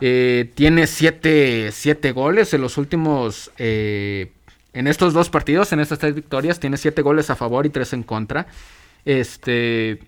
eh, 0.00 0.50
tiene 0.54 0.86
siete, 0.86 1.70
siete, 1.72 2.12
goles 2.12 2.54
en 2.54 2.60
los 2.60 2.78
últimos, 2.78 3.50
eh, 3.58 4.32
en 4.72 4.86
estos 4.86 5.12
dos 5.12 5.30
partidos, 5.30 5.72
en 5.72 5.80
estas 5.80 5.98
tres 5.98 6.14
victorias, 6.14 6.58
tiene 6.58 6.76
siete 6.76 7.02
goles 7.02 7.30
a 7.30 7.36
favor 7.36 7.66
y 7.66 7.70
tres 7.70 7.92
en 7.92 8.02
contra. 8.02 8.46
Este, 9.04 9.98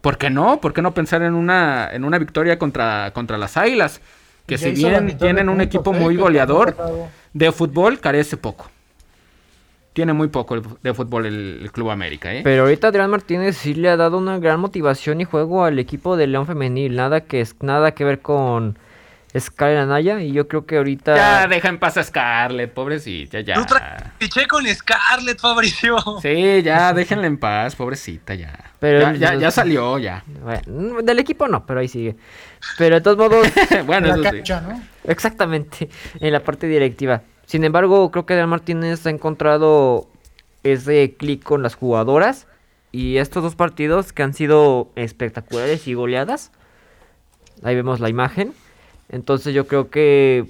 ¿por 0.00 0.18
qué 0.18 0.30
no? 0.30 0.60
¿Por 0.60 0.72
qué 0.72 0.82
no 0.82 0.94
pensar 0.94 1.22
en 1.22 1.34
una, 1.34 1.90
en 1.92 2.04
una 2.04 2.18
victoria 2.18 2.58
contra, 2.58 3.12
contra 3.12 3.38
las 3.38 3.56
Águilas? 3.56 4.00
Que 4.46 4.58
si 4.58 4.72
bien 4.72 5.16
tienen 5.16 5.48
un 5.48 5.60
equipo 5.60 5.92
muy 5.92 6.16
goleador 6.16 6.76
de 7.32 7.52
fútbol, 7.52 7.98
carece 8.00 8.36
poco. 8.36 8.70
Tiene 9.94 10.12
muy 10.12 10.28
poco 10.28 10.60
de 10.82 10.92
fútbol 10.92 11.26
el, 11.26 11.70
Club 11.72 11.90
América, 11.90 12.34
¿eh? 12.34 12.40
Pero 12.42 12.64
ahorita 12.64 12.88
Adrián 12.88 13.10
Martínez 13.10 13.56
sí 13.56 13.74
le 13.74 13.88
ha 13.88 13.96
dado 13.96 14.18
una 14.18 14.38
gran 14.38 14.58
motivación 14.58 15.20
y 15.20 15.24
juego 15.24 15.64
al 15.64 15.78
equipo 15.78 16.16
de 16.16 16.26
León 16.26 16.46
Femenil. 16.46 16.96
Nada 16.96 17.20
que, 17.22 17.40
es, 17.40 17.54
nada 17.62 17.92
que 17.92 18.04
ver 18.04 18.20
con 18.20 18.76
Scarlett 19.38 19.80
Anaya 19.80 20.20
y 20.20 20.32
yo 20.32 20.46
creo 20.46 20.64
que 20.64 20.76
ahorita... 20.76 21.16
Ya, 21.16 21.46
deja 21.48 21.68
en 21.68 21.78
paz 21.78 21.96
a 21.96 22.04
Scarlett, 22.04 22.72
pobrecita, 22.72 23.40
ya. 23.40 23.54
Piché 24.18 24.46
con 24.46 24.64
Scarlett, 24.66 25.40
Fabricio. 25.40 25.96
Sí, 26.22 26.62
ya, 26.62 26.92
déjenla 26.92 27.26
en 27.26 27.38
paz, 27.38 27.74
pobrecita, 27.74 28.34
ya. 28.34 28.56
Pero 28.78 29.12
ya, 29.14 29.34
ya, 29.34 29.50
salió, 29.50 29.98
ya. 29.98 30.22
Bueno, 30.42 31.02
del 31.02 31.18
equipo 31.18 31.48
no, 31.48 31.66
pero 31.66 31.80
ahí 31.80 31.88
sigue. 31.88 32.16
Pero 32.78 32.96
de 32.96 33.00
todos 33.00 33.18
modos... 33.18 33.48
bueno, 33.86 34.14
eso 34.14 34.22
sí. 34.30 34.52
¿no? 34.52 34.80
Exactamente, 35.04 35.88
en 36.20 36.32
la 36.32 36.40
parte 36.40 36.68
directiva. 36.68 37.22
Sin 37.46 37.64
embargo, 37.64 38.10
creo 38.10 38.26
que 38.26 38.34
Adrián 38.34 38.50
Martínez 38.50 39.04
ha 39.06 39.10
encontrado 39.10 40.08
ese 40.62 41.16
clic 41.18 41.42
con 41.42 41.62
las 41.62 41.74
jugadoras 41.74 42.46
y 42.92 43.16
estos 43.16 43.42
dos 43.42 43.56
partidos 43.56 44.12
que 44.12 44.22
han 44.22 44.32
sido 44.32 44.92
espectaculares 44.94 45.88
y 45.88 45.94
goleadas. 45.94 46.52
Ahí 47.64 47.74
vemos 47.74 47.98
la 47.98 48.08
imagen 48.08 48.54
entonces 49.08 49.54
yo 49.54 49.66
creo 49.66 49.90
que... 49.90 50.46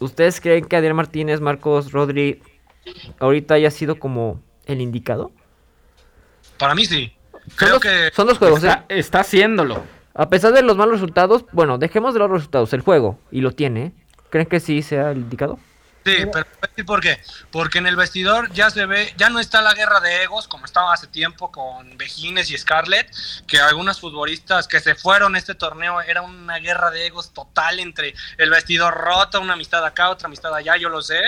¿Ustedes 0.00 0.40
creen 0.40 0.64
que 0.64 0.76
Adrián 0.76 0.96
Martínez, 0.96 1.40
Marcos, 1.40 1.92
Rodri, 1.92 2.42
ahorita 3.20 3.54
haya 3.54 3.70
sido 3.70 3.98
como 3.98 4.40
el 4.66 4.80
indicado? 4.80 5.30
Para 6.58 6.74
mí 6.74 6.84
sí. 6.86 7.12
Creo 7.56 7.78
que 7.78 8.10
son 8.12 8.26
dos 8.26 8.38
juegos. 8.38 8.64
Está, 8.64 8.84
¿eh? 8.88 8.98
está 8.98 9.20
haciéndolo. 9.20 9.82
A 10.14 10.28
pesar 10.28 10.52
de 10.52 10.62
los 10.62 10.76
malos 10.76 10.94
resultados, 10.94 11.44
bueno, 11.52 11.78
dejemos 11.78 12.14
de 12.14 12.20
los 12.20 12.30
resultados, 12.30 12.72
el 12.72 12.80
juego, 12.80 13.18
y 13.30 13.40
lo 13.40 13.52
tiene. 13.52 13.92
¿Creen 14.30 14.46
que 14.46 14.60
sí 14.60 14.82
sea 14.82 15.10
el 15.12 15.18
indicado? 15.18 15.58
Sí, 16.04 16.24
pero 16.32 16.46
¿por 16.86 17.00
qué? 17.00 17.20
Porque 17.50 17.78
en 17.78 17.86
el 17.86 17.96
vestidor 17.96 18.52
ya 18.52 18.70
se 18.70 18.86
ve, 18.86 19.14
ya 19.16 19.30
no 19.30 19.38
está 19.38 19.62
la 19.62 19.74
guerra 19.74 20.00
de 20.00 20.24
egos 20.24 20.48
como 20.48 20.64
estaba 20.64 20.92
hace 20.92 21.06
tiempo 21.06 21.52
con 21.52 21.96
Vejines 21.96 22.50
y 22.50 22.58
Scarlett, 22.58 23.08
que 23.46 23.60
algunos 23.60 24.00
futbolistas 24.00 24.66
que 24.66 24.80
se 24.80 24.94
fueron 24.94 25.34
a 25.34 25.38
este 25.38 25.54
torneo 25.54 26.00
era 26.00 26.22
una 26.22 26.58
guerra 26.58 26.90
de 26.90 27.06
egos 27.06 27.32
total 27.32 27.78
entre 27.78 28.14
el 28.38 28.50
vestidor 28.50 28.94
roto, 28.94 29.40
una 29.40 29.52
amistad 29.52 29.84
acá, 29.84 30.10
otra 30.10 30.26
amistad 30.26 30.54
allá, 30.54 30.76
yo 30.76 30.88
lo 30.88 31.02
sé, 31.02 31.20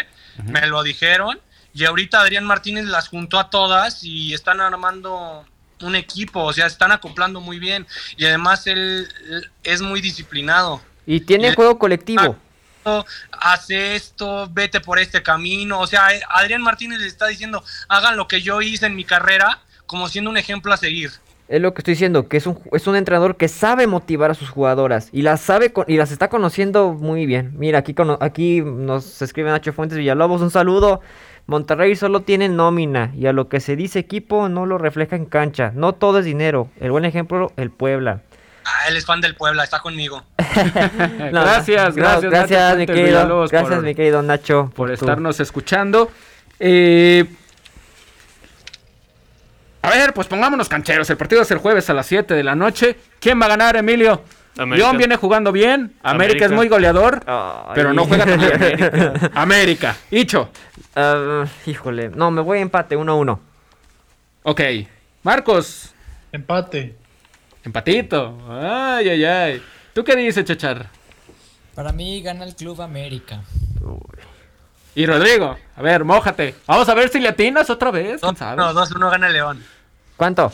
me 0.42 0.66
lo 0.66 0.82
dijeron, 0.82 1.40
y 1.72 1.84
ahorita 1.84 2.20
Adrián 2.20 2.44
Martínez 2.44 2.86
las 2.86 3.08
juntó 3.08 3.38
a 3.38 3.50
todas 3.50 4.02
y 4.02 4.34
están 4.34 4.60
armando 4.60 5.44
un 5.80 5.96
equipo, 5.96 6.42
o 6.42 6.52
sea, 6.52 6.66
están 6.66 6.92
acoplando 6.92 7.40
muy 7.40 7.58
bien. 7.58 7.86
Y 8.16 8.24
además 8.24 8.66
él 8.66 9.08
es 9.64 9.82
muy 9.82 10.00
disciplinado. 10.00 10.80
Y 11.04 11.20
tiene 11.20 11.54
juego 11.54 11.78
colectivo 11.78 12.38
hace 13.32 13.96
esto, 13.96 14.48
vete 14.52 14.80
por 14.80 14.98
este 14.98 15.22
camino. 15.22 15.80
O 15.80 15.86
sea, 15.86 16.08
Adrián 16.30 16.62
Martínez 16.62 17.00
le 17.00 17.06
está 17.06 17.26
diciendo, 17.26 17.62
hagan 17.88 18.16
lo 18.16 18.28
que 18.28 18.42
yo 18.42 18.60
hice 18.62 18.86
en 18.86 18.96
mi 18.96 19.04
carrera, 19.04 19.60
como 19.86 20.08
siendo 20.08 20.30
un 20.30 20.36
ejemplo 20.36 20.72
a 20.72 20.76
seguir. 20.76 21.10
Es 21.46 21.60
lo 21.60 21.74
que 21.74 21.80
estoy 21.80 21.92
diciendo, 21.92 22.26
que 22.26 22.38
es 22.38 22.46
un, 22.46 22.58
es 22.72 22.86
un 22.86 22.96
entrenador 22.96 23.36
que 23.36 23.48
sabe 23.48 23.86
motivar 23.86 24.30
a 24.30 24.34
sus 24.34 24.48
jugadoras 24.48 25.10
y 25.12 25.20
las 25.20 25.42
sabe 25.42 25.74
y 25.86 25.98
las 25.98 26.10
está 26.10 26.28
conociendo 26.28 26.94
muy 26.94 27.26
bien. 27.26 27.52
Mira, 27.58 27.80
aquí, 27.80 27.94
aquí 28.20 28.62
nos 28.62 29.20
escribe 29.20 29.50
Nacho 29.50 29.74
Fuentes 29.74 29.98
Villalobos, 29.98 30.40
un 30.40 30.50
saludo. 30.50 31.00
Monterrey 31.46 31.94
solo 31.96 32.20
tiene 32.20 32.48
nómina 32.48 33.12
y 33.14 33.26
a 33.26 33.34
lo 33.34 33.50
que 33.50 33.60
se 33.60 33.76
dice 33.76 33.98
equipo 33.98 34.48
no 34.48 34.64
lo 34.64 34.78
refleja 34.78 35.16
en 35.16 35.26
cancha. 35.26 35.72
No 35.74 35.92
todo 35.92 36.20
es 36.20 36.24
dinero. 36.24 36.70
El 36.80 36.90
buen 36.90 37.04
ejemplo, 37.04 37.52
el 37.58 37.70
Puebla. 37.70 38.22
Ah, 38.64 38.88
él 38.88 38.96
es 38.96 39.04
fan 39.04 39.20
del 39.20 39.34
Puebla, 39.34 39.64
está 39.64 39.80
conmigo. 39.80 40.22
gracias, 40.38 41.94
gracias, 41.94 42.30
gracias, 42.30 42.76
mi 42.76 42.86
querido, 42.86 43.46
gracias, 43.48 43.82
mi 43.82 43.94
querido 43.94 44.22
Nacho, 44.22 44.72
por, 44.74 44.90
estarnos 44.90 45.40
escuchando. 45.40 46.10
Eh, 46.58 47.24
a 49.82 49.90
ver, 49.90 50.14
pues 50.14 50.28
pongámonos 50.28 50.68
cancheros. 50.68 51.10
El 51.10 51.18
partido 51.18 51.42
es 51.42 51.50
el 51.50 51.58
jueves 51.58 51.90
a 51.90 51.94
las 51.94 52.06
7 52.06 52.32
de 52.32 52.42
la 52.42 52.54
noche. 52.54 52.96
¿Quién 53.20 53.38
va 53.38 53.46
a 53.46 53.48
ganar, 53.50 53.76
Emilio? 53.76 54.22
León 54.56 54.96
viene 54.96 55.16
jugando 55.16 55.52
bien. 55.52 55.94
América, 56.02 56.46
es 56.46 56.52
muy 56.52 56.68
goleador. 56.68 57.20
Pero 57.74 57.92
no 57.92 58.06
juega 58.06 58.24
con 58.24 58.40
América. 58.40 59.30
América. 59.34 59.96
Hicho. 60.10 60.48
Ah, 60.96 61.44
híjole. 61.66 62.08
No, 62.08 62.30
me 62.30 62.40
voy 62.40 62.58
a 62.58 62.60
empate 62.62 62.96
1-1. 62.96 63.38
Ok. 64.44 64.60
Marcos. 65.22 65.92
Empate. 66.32 66.96
Empatito. 67.64 68.38
Ay, 68.48 69.08
ay, 69.08 69.24
ay. 69.24 69.62
¿Tú 69.94 70.04
qué 70.04 70.14
dices, 70.16 70.44
Chachar? 70.44 70.88
Para 71.74 71.92
mí 71.92 72.22
gana 72.22 72.44
el 72.44 72.54
Club 72.54 72.80
América. 72.82 73.40
Y 74.94 75.06
Rodrigo, 75.06 75.56
a 75.76 75.82
ver, 75.82 76.04
mójate. 76.04 76.54
Vamos 76.66 76.88
a 76.88 76.94
ver 76.94 77.08
si 77.08 77.18
le 77.18 77.28
atinas 77.28 77.68
otra 77.70 77.90
vez. 77.90 78.22
No, 78.22 78.32
2-1 78.32 79.10
gana 79.10 79.28
León. 79.28 79.64
¿Cuánto? 80.16 80.52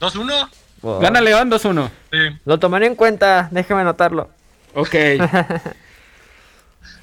¿2-1? 0.00 1.00
Gana 1.00 1.20
León 1.20 1.50
2-1. 1.50 1.90
Sí. 2.10 2.18
Lo 2.44 2.58
tomaré 2.58 2.86
en 2.86 2.96
cuenta, 2.96 3.48
déjame 3.50 3.82
anotarlo. 3.82 4.28
Ok. 4.74 4.94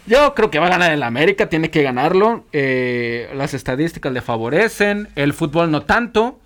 Yo 0.06 0.36
creo 0.36 0.52
que 0.52 0.60
va 0.60 0.68
a 0.68 0.72
ganar 0.72 0.92
el 0.92 1.04
América, 1.04 1.50
tiene 1.50 1.72
que 1.72 1.82
ganarlo. 1.82 2.46
Eh, 2.52 3.32
las 3.36 3.54
estadísticas 3.54 4.12
le 4.12 4.22
favorecen, 4.22 5.08
el 5.16 5.34
fútbol 5.34 5.72
no 5.72 5.84
tanto 5.84 6.40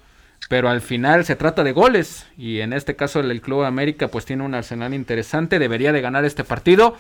pero 0.50 0.70
al 0.70 0.82
final 0.82 1.26
se 1.26 1.36
trata 1.36 1.64
de 1.64 1.72
goles 1.72 2.28
y 2.38 2.60
en 2.60 2.74
este 2.74 2.96
caso 2.96 3.20
el, 3.20 3.42
Club 3.42 3.64
América 3.64 4.08
pues 4.08 4.26
tiene 4.26 4.44
un 4.44 4.54
arsenal 4.54 4.94
interesante, 4.94 5.60
debería 5.60 5.92
de 5.92 6.02
ganar 6.02 6.26
este 6.26 6.44
partido, 6.44 6.98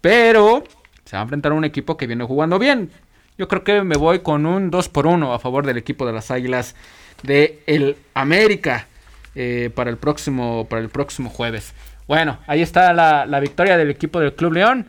pero 0.00 0.64
se 1.04 1.16
va 1.16 1.20
a 1.20 1.22
enfrentar 1.24 1.52
a 1.52 1.56
un 1.56 1.64
equipo 1.64 1.96
que 1.96 2.06
viene 2.06 2.24
jugando 2.24 2.58
bien. 2.58 2.90
Yo 3.38 3.48
creo 3.48 3.64
que 3.64 3.82
me 3.82 3.96
voy 3.96 4.20
con 4.20 4.46
un 4.46 4.70
2 4.70 4.88
por 4.88 5.06
1 5.06 5.32
a 5.32 5.38
favor 5.38 5.66
del 5.66 5.78
equipo 5.78 6.06
de 6.06 6.12
las 6.12 6.30
Águilas 6.30 6.74
de 7.22 7.62
el 7.66 7.96
América 8.14 8.86
eh, 9.34 9.70
para, 9.74 9.90
el 9.90 9.96
próximo, 9.96 10.66
para 10.68 10.82
el 10.82 10.88
próximo 10.88 11.30
jueves. 11.30 11.72
Bueno, 12.06 12.38
ahí 12.46 12.62
está 12.62 12.92
la, 12.92 13.26
la 13.26 13.40
victoria 13.40 13.76
del 13.76 13.90
equipo 13.90 14.20
del 14.20 14.34
Club 14.34 14.54
León 14.54 14.88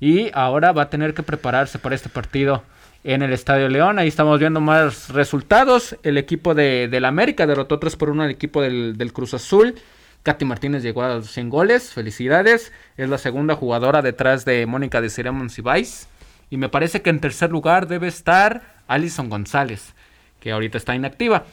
y 0.00 0.30
ahora 0.32 0.72
va 0.72 0.82
a 0.82 0.90
tener 0.90 1.14
que 1.14 1.22
prepararse 1.22 1.78
para 1.78 1.94
este 1.94 2.08
partido 2.08 2.62
en 3.04 3.22
el 3.22 3.32
Estadio 3.32 3.68
León. 3.68 3.98
Ahí 3.98 4.08
estamos 4.08 4.38
viendo 4.38 4.60
más 4.60 5.08
resultados. 5.10 5.96
El 6.02 6.18
equipo 6.18 6.54
de, 6.54 6.88
del 6.88 7.04
América 7.04 7.46
derrotó 7.46 7.78
3 7.78 7.96
por 7.96 8.10
1 8.10 8.24
al 8.24 8.30
equipo 8.30 8.62
del, 8.62 9.12
Cruz 9.12 9.34
Azul. 9.34 9.74
Katy 10.22 10.44
Martínez 10.44 10.82
llegó 10.82 11.02
a 11.02 11.22
100 11.22 11.48
goles. 11.48 11.92
Felicidades. 11.92 12.72
Es 12.96 13.08
la 13.08 13.18
segunda 13.18 13.54
jugadora 13.54 14.02
detrás 14.02 14.44
de 14.44 14.66
Mónica 14.66 15.00
de 15.00 15.10
Ceremon 15.10 15.50
Cibais. 15.50 16.08
Y 16.50 16.56
me 16.56 16.68
parece 16.68 17.00
que 17.00 17.10
en 17.10 17.20
tercer 17.20 17.50
lugar 17.50 17.86
debe 17.86 18.08
estar 18.08 18.62
Alison 18.88 19.30
González, 19.30 19.94
que 20.40 20.50
ahorita 20.50 20.78
está 20.78 20.94
inactiva. 20.94 21.44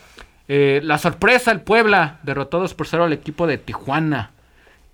Eh, 0.47 0.81
la 0.83 0.97
sorpresa, 0.97 1.51
el 1.51 1.61
Puebla 1.61 2.19
derrotó 2.23 2.59
2 2.59 2.73
por 2.73 2.87
0 2.87 3.03
al 3.05 3.13
equipo 3.13 3.47
de 3.47 3.57
Tijuana. 3.57 4.31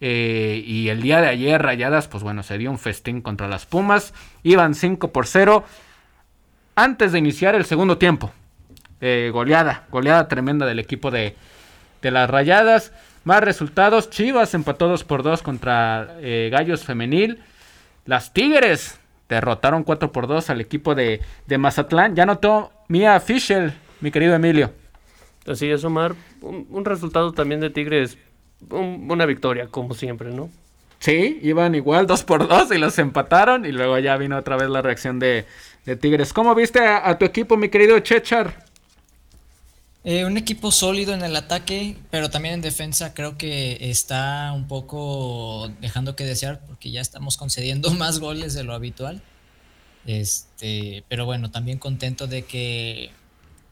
Eh, 0.01 0.61
y 0.65 0.89
el 0.89 1.01
día 1.01 1.21
de 1.21 1.29
ayer, 1.29 1.61
Rayadas, 1.61 2.09
pues 2.09 2.21
bueno, 2.21 2.43
se 2.43 2.57
dio 2.57 2.69
un 2.69 2.79
festín 2.79 3.21
contra 3.21 3.47
las 3.47 3.65
Pumas. 3.65 4.13
Iban 4.43 4.75
5 4.75 5.13
por 5.13 5.25
0 5.25 5.63
antes 6.75 7.11
de 7.11 7.19
iniciar 7.19 7.55
el 7.55 7.65
segundo 7.65 7.97
tiempo. 7.97 8.31
Eh, 9.01 9.31
goleada, 9.33 9.85
goleada 9.91 10.27
tremenda 10.27 10.65
del 10.65 10.79
equipo 10.79 11.11
de, 11.11 11.35
las 12.01 12.29
Rayadas. 12.29 12.91
Más 13.23 13.41
resultados, 13.41 14.09
Chivas 14.09 14.53
empató 14.53 14.87
2 14.87 15.03
por 15.03 15.23
2 15.23 15.41
contra 15.43 16.15
eh, 16.19 16.49
Gallos 16.51 16.83
Femenil. 16.83 17.39
Las 18.05 18.33
Tigres 18.33 18.99
derrotaron 19.29 19.83
4 19.83 20.11
por 20.11 20.27
2 20.27 20.49
al 20.49 20.61
equipo 20.61 20.95
de, 20.95 21.21
Mazatlán. 21.57 22.15
Ya 22.15 22.25
notó 22.25 22.71
Mia 22.87 23.19
Fischel, 23.19 23.73
mi 24.01 24.11
querido 24.11 24.35
Emilio. 24.35 24.71
Así 25.47 25.69
es, 25.69 25.83
Omar. 25.83 26.15
Un, 26.41 26.85
resultado 26.85 27.31
también 27.33 27.59
de 27.59 27.69
Tigres, 27.69 28.17
una 28.69 29.25
victoria, 29.25 29.67
como 29.67 29.93
siempre, 29.93 30.31
¿no? 30.31 30.49
Sí, 30.99 31.39
iban 31.41 31.75
igual 31.75 32.07
2 32.07 32.23
por 32.23 32.47
2 32.47 32.71
y 32.71 32.77
los 32.77 32.97
empataron. 32.99 33.65
Y 33.65 33.73
luego 33.73 33.99
ya 33.99 34.15
vino 34.15 34.37
otra 34.37 34.55
vez 34.55 34.69
la 34.69 34.81
reacción 34.81 35.19
de, 35.19 35.45
de 35.85 35.95
Tigres. 35.95 36.33
¿Cómo 36.33 36.55
viste 36.55 36.79
a, 36.79 37.17
tu 37.17 37.25
equipo, 37.25 37.57
mi 37.57 37.69
querido 37.69 37.99
Chechar? 37.99 38.65
Eh, 40.03 40.25
un 40.25 40.37
equipo 40.37 40.71
sólido 40.71 41.13
en 41.13 41.23
el 41.23 41.35
ataque, 41.35 41.95
pero 42.11 42.29
también 42.29 42.55
en 42.55 42.61
defensa 42.61 43.13
creo 43.13 43.37
que 43.37 43.77
está 43.89 44.51
un 44.53 44.67
poco 44.67 45.71
dejando 45.79 46.15
que 46.15 46.25
desear 46.25 46.59
porque 46.67 46.91
ya 46.91 46.99
estamos 46.99 47.37
concediendo 47.37 47.91
más 47.93 48.19
goles 48.19 48.53
de 48.53 48.63
lo 48.63 48.73
habitual. 48.73 49.21
Este, 50.05 51.03
pero 51.07 51.25
bueno, 51.25 51.51
también 51.51 51.79
contento 51.79 52.27
de 52.27 52.43
que 52.43 53.11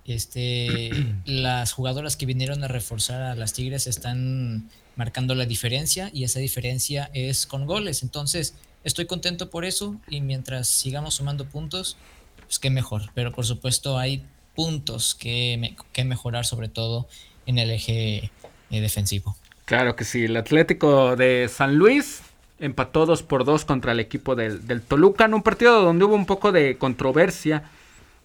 este, 0.05 0.89
las 1.25 1.73
jugadoras 1.73 2.15
que 2.15 2.25
vinieron 2.25 2.63
a 2.63 2.67
reforzar 2.67 3.21
a 3.21 3.35
las 3.35 3.53
Tigres 3.53 3.87
están 3.87 4.69
marcando 4.95 5.35
la 5.35 5.45
diferencia 5.45 6.09
y 6.13 6.23
esa 6.23 6.39
diferencia 6.39 7.09
es 7.13 7.45
con 7.45 7.65
goles. 7.65 8.03
Entonces, 8.03 8.55
estoy 8.83 9.05
contento 9.05 9.49
por 9.49 9.65
eso 9.65 9.95
y 10.07 10.21
mientras 10.21 10.67
sigamos 10.67 11.15
sumando 11.15 11.45
puntos, 11.45 11.97
pues 12.45 12.59
qué 12.59 12.69
mejor. 12.69 13.03
Pero 13.13 13.31
por 13.31 13.45
supuesto 13.45 13.97
hay 13.97 14.23
puntos 14.55 15.15
que, 15.15 15.75
que 15.93 16.03
mejorar, 16.03 16.45
sobre 16.45 16.67
todo 16.67 17.07
en 17.45 17.57
el 17.57 17.71
eje 17.71 18.31
eh, 18.69 18.81
defensivo. 18.81 19.35
Claro 19.65 19.95
que 19.95 20.03
sí, 20.03 20.25
el 20.25 20.35
Atlético 20.37 21.15
de 21.15 21.49
San 21.49 21.75
Luis 21.75 22.21
empató 22.59 23.05
2 23.05 23.23
por 23.23 23.45
2 23.45 23.65
contra 23.65 23.93
el 23.93 23.99
equipo 23.99 24.35
del, 24.35 24.67
del, 24.67 24.81
Toluca 24.81 25.25
en 25.25 25.33
un 25.33 25.41
partido 25.41 25.81
donde 25.81 26.05
hubo 26.05 26.15
un 26.15 26.25
poco 26.25 26.51
de 26.51 26.77
controversia 26.77 27.63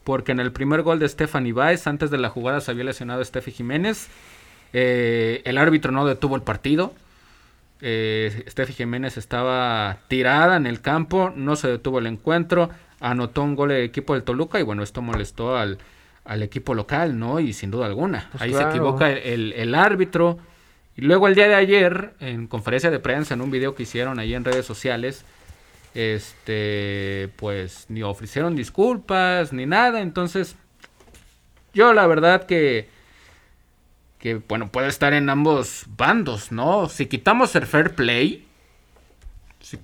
porque 0.04 0.32
en 0.32 0.40
el 0.40 0.52
primer 0.52 0.82
gol 0.82 1.00
de 1.00 1.08
Stephanie 1.08 1.52
Baez, 1.52 1.88
antes 1.88 2.10
de 2.10 2.18
la 2.18 2.28
jugada 2.28 2.60
se 2.60 2.70
había 2.70 2.84
lesionado 2.84 3.24
Steffi 3.24 3.50
Jiménez, 3.50 4.06
eh, 4.72 5.42
el 5.44 5.58
árbitro 5.58 5.90
no 5.90 6.06
detuvo 6.06 6.36
el 6.36 6.42
partido, 6.42 6.94
eh, 7.80 8.44
Steffi 8.48 8.72
Jiménez 8.72 9.16
estaba 9.16 9.98
tirada 10.08 10.56
en 10.56 10.66
el 10.66 10.80
campo, 10.80 11.32
no 11.34 11.56
se 11.56 11.68
detuvo 11.68 11.98
el 11.98 12.06
encuentro, 12.06 12.70
anotó 13.00 13.42
un 13.42 13.54
gol 13.54 13.72
el 13.72 13.84
equipo 13.84 14.14
del 14.14 14.22
Toluca 14.22 14.58
y 14.58 14.62
bueno, 14.62 14.82
esto 14.82 15.02
molestó 15.02 15.56
al, 15.56 15.78
al 16.24 16.42
equipo 16.42 16.74
local, 16.74 17.18
¿no? 17.18 17.40
Y 17.40 17.52
sin 17.52 17.70
duda 17.70 17.86
alguna. 17.86 18.28
Pues 18.32 18.42
Ahí 18.42 18.52
se 18.54 18.62
equivoca 18.62 19.10
el, 19.10 19.52
el, 19.52 19.74
árbitro. 19.74 20.38
Y 20.96 21.02
luego 21.02 21.28
el 21.28 21.34
día 21.34 21.48
de 21.48 21.54
ayer, 21.54 22.14
en 22.20 22.46
conferencia 22.46 22.90
de 22.90 22.98
prensa, 22.98 23.34
en 23.34 23.42
un 23.42 23.50
video 23.50 23.74
que 23.74 23.82
hicieron 23.82 24.18
ahí 24.18 24.34
en 24.34 24.44
redes 24.44 24.64
sociales, 24.64 25.24
este, 25.94 27.30
pues 27.36 27.86
ni 27.88 28.02
ofrecieron 28.02 28.56
disculpas 28.56 29.52
ni 29.52 29.66
nada. 29.66 30.00
Entonces, 30.00 30.56
yo 31.74 31.92
la 31.92 32.06
verdad 32.06 32.46
que, 32.46 32.88
que 34.26 34.42
bueno, 34.48 34.66
puede 34.72 34.88
estar 34.88 35.12
en 35.12 35.30
ambos 35.30 35.84
bandos, 35.96 36.50
¿no? 36.50 36.88
Si 36.88 37.06
quitamos 37.06 37.54
el 37.54 37.64
fair 37.64 37.94
play, 37.94 38.44
si, 39.60 39.78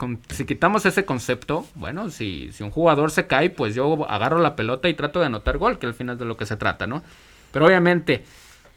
quitamos 0.44 0.84
ese 0.84 1.04
concepto, 1.04 1.64
bueno, 1.76 2.10
si, 2.10 2.50
un 2.58 2.70
jugador 2.70 3.12
se 3.12 3.28
cae, 3.28 3.50
pues 3.50 3.76
yo 3.76 4.04
agarro 4.10 4.40
la 4.40 4.56
pelota 4.56 4.88
y 4.88 4.94
trato 4.94 5.20
de 5.20 5.26
anotar 5.26 5.58
gol, 5.58 5.78
que 5.78 5.86
al 5.86 5.94
final 5.94 6.14
es 6.14 6.18
de 6.18 6.24
lo 6.24 6.36
que 6.36 6.46
se 6.46 6.56
trata, 6.56 6.88
¿no? 6.88 7.04
Pero 7.52 7.66
obviamente, 7.66 8.24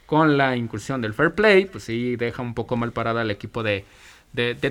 con 0.05 0.37
la 0.37 0.55
incursión 0.55 1.01
del 1.01 1.15
fair 1.15 1.33
play, 1.33 1.65
pues 1.65 1.85
sí 1.85 2.15
deja 2.15 2.43
un 2.43 2.53
poco 2.53 2.77
mal 2.77 2.91
parada 2.91 3.21
al 3.21 3.31
equipo 3.31 3.63
de, 3.63 3.85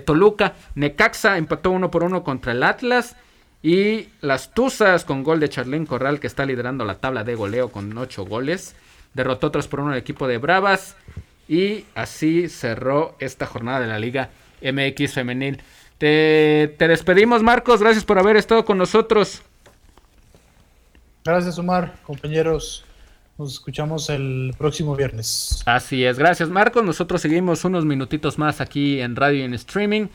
Toluca. 0.05 0.55
Necaxa 0.76 1.38
empató 1.38 1.72
uno 1.72 1.90
por 1.90 2.05
uno 2.05 2.22
contra 2.22 2.53
el 2.53 2.62
Atlas. 2.62 3.16
Y 3.64 4.11
las 4.20 4.55
Tuzas 4.55 5.05
con 5.05 5.24
gol 5.24 5.40
de 5.40 5.49
Charlene 5.49 5.86
Corral, 5.86 6.20
que 6.20 6.28
está 6.28 6.47
liderando 6.47 6.84
la 6.84 7.01
tabla 7.01 7.24
de 7.24 7.34
goleo 7.34 7.72
con 7.72 7.99
ocho 7.99 8.24
goles. 8.26 8.76
Derrotó 9.14 9.46
otros 9.46 9.68
por 9.68 9.80
uno 9.80 9.92
al 9.92 9.98
equipo 9.98 10.28
de 10.28 10.38
Bravas. 10.38 10.96
Y 11.48 11.84
así 11.94 12.48
cerró 12.48 13.16
esta 13.18 13.46
jornada 13.46 13.80
de 13.80 13.86
la 13.86 13.98
Liga 13.98 14.30
MX 14.62 15.14
Femenil. 15.14 15.60
Te, 15.98 16.76
despedimos, 16.78 17.42
Marcos. 17.42 17.80
Gracias 17.80 18.04
por 18.04 18.18
haber 18.18 18.36
estado 18.36 18.64
con 18.64 18.78
nosotros. 18.78 19.42
Gracias, 21.24 21.58
Omar, 21.58 21.94
compañeros. 22.02 22.84
Nos 23.38 23.54
escuchamos 23.54 24.10
el 24.10 24.54
próximo 24.56 24.94
viernes. 24.94 25.62
Así 25.66 26.04
es, 26.04 26.18
gracias 26.18 26.50
Marcos. 26.50 26.84
Nosotros 26.84 27.20
seguimos 27.20 27.64
unos 27.64 27.84
minutitos 27.84 28.38
más 28.38 28.60
aquí 28.60 29.00
en 29.00 29.16
radio 29.16 29.40
y 29.40 29.42
en 29.42 29.54
streaming. 29.54 30.06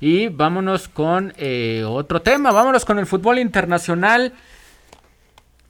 Y 0.00 0.28
vámonos 0.28 0.88
con 0.88 1.32
eh, 1.36 1.84
otro 1.86 2.20
tema, 2.20 2.50
vámonos 2.50 2.84
con 2.84 2.98
el 2.98 3.06
fútbol 3.06 3.38
internacional. 3.38 4.32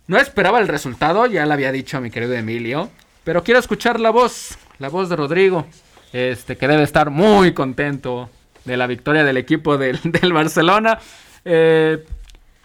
No 0.07 0.19
esperaba 0.19 0.61
el 0.61 0.69
resultado, 0.69 1.27
ya 1.27 1.47
lo 1.47 1.53
había 1.55 1.73
dicho 1.73 2.01
mi 2.01 2.11
querido 2.11 2.35
Emilio, 2.35 2.91
pero 3.25 3.43
quiero 3.43 3.59
escuchar 3.59 4.01
la 4.01 4.11
voz, 4.11 4.59
la 4.79 4.89
voz 4.89 5.09
de 5.09 5.17
Rodrigo, 5.17 5.67
este 6.13 6.57
que 6.57 6.69
debe 6.69 6.83
estar 6.83 7.11
muy 7.11 7.55
contento 7.55 8.29
de 8.65 8.77
la 8.77 8.87
victoria 8.87 9.25
del 9.25 9.37
equipo 9.37 9.79
del, 9.79 10.33
Barcelona. 10.33 10.99
Eh, 11.45 12.05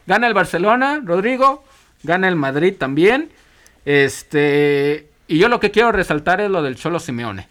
gana 0.06 0.28
el 0.28 0.34
Barcelona, 0.34 1.02
Rodrigo. 1.04 1.64
Gana 2.04 2.28
el 2.28 2.36
Madrid 2.36 2.76
también. 2.78 3.30
Este. 3.86 5.10
Y 5.28 5.38
yo 5.38 5.48
lo 5.48 5.60
que 5.60 5.72
quiero 5.72 5.92
resaltar 5.92 6.42
es 6.42 6.50
lo 6.50 6.62
del 6.62 6.76
Cholo 6.76 7.00
Simeone. 7.00 7.48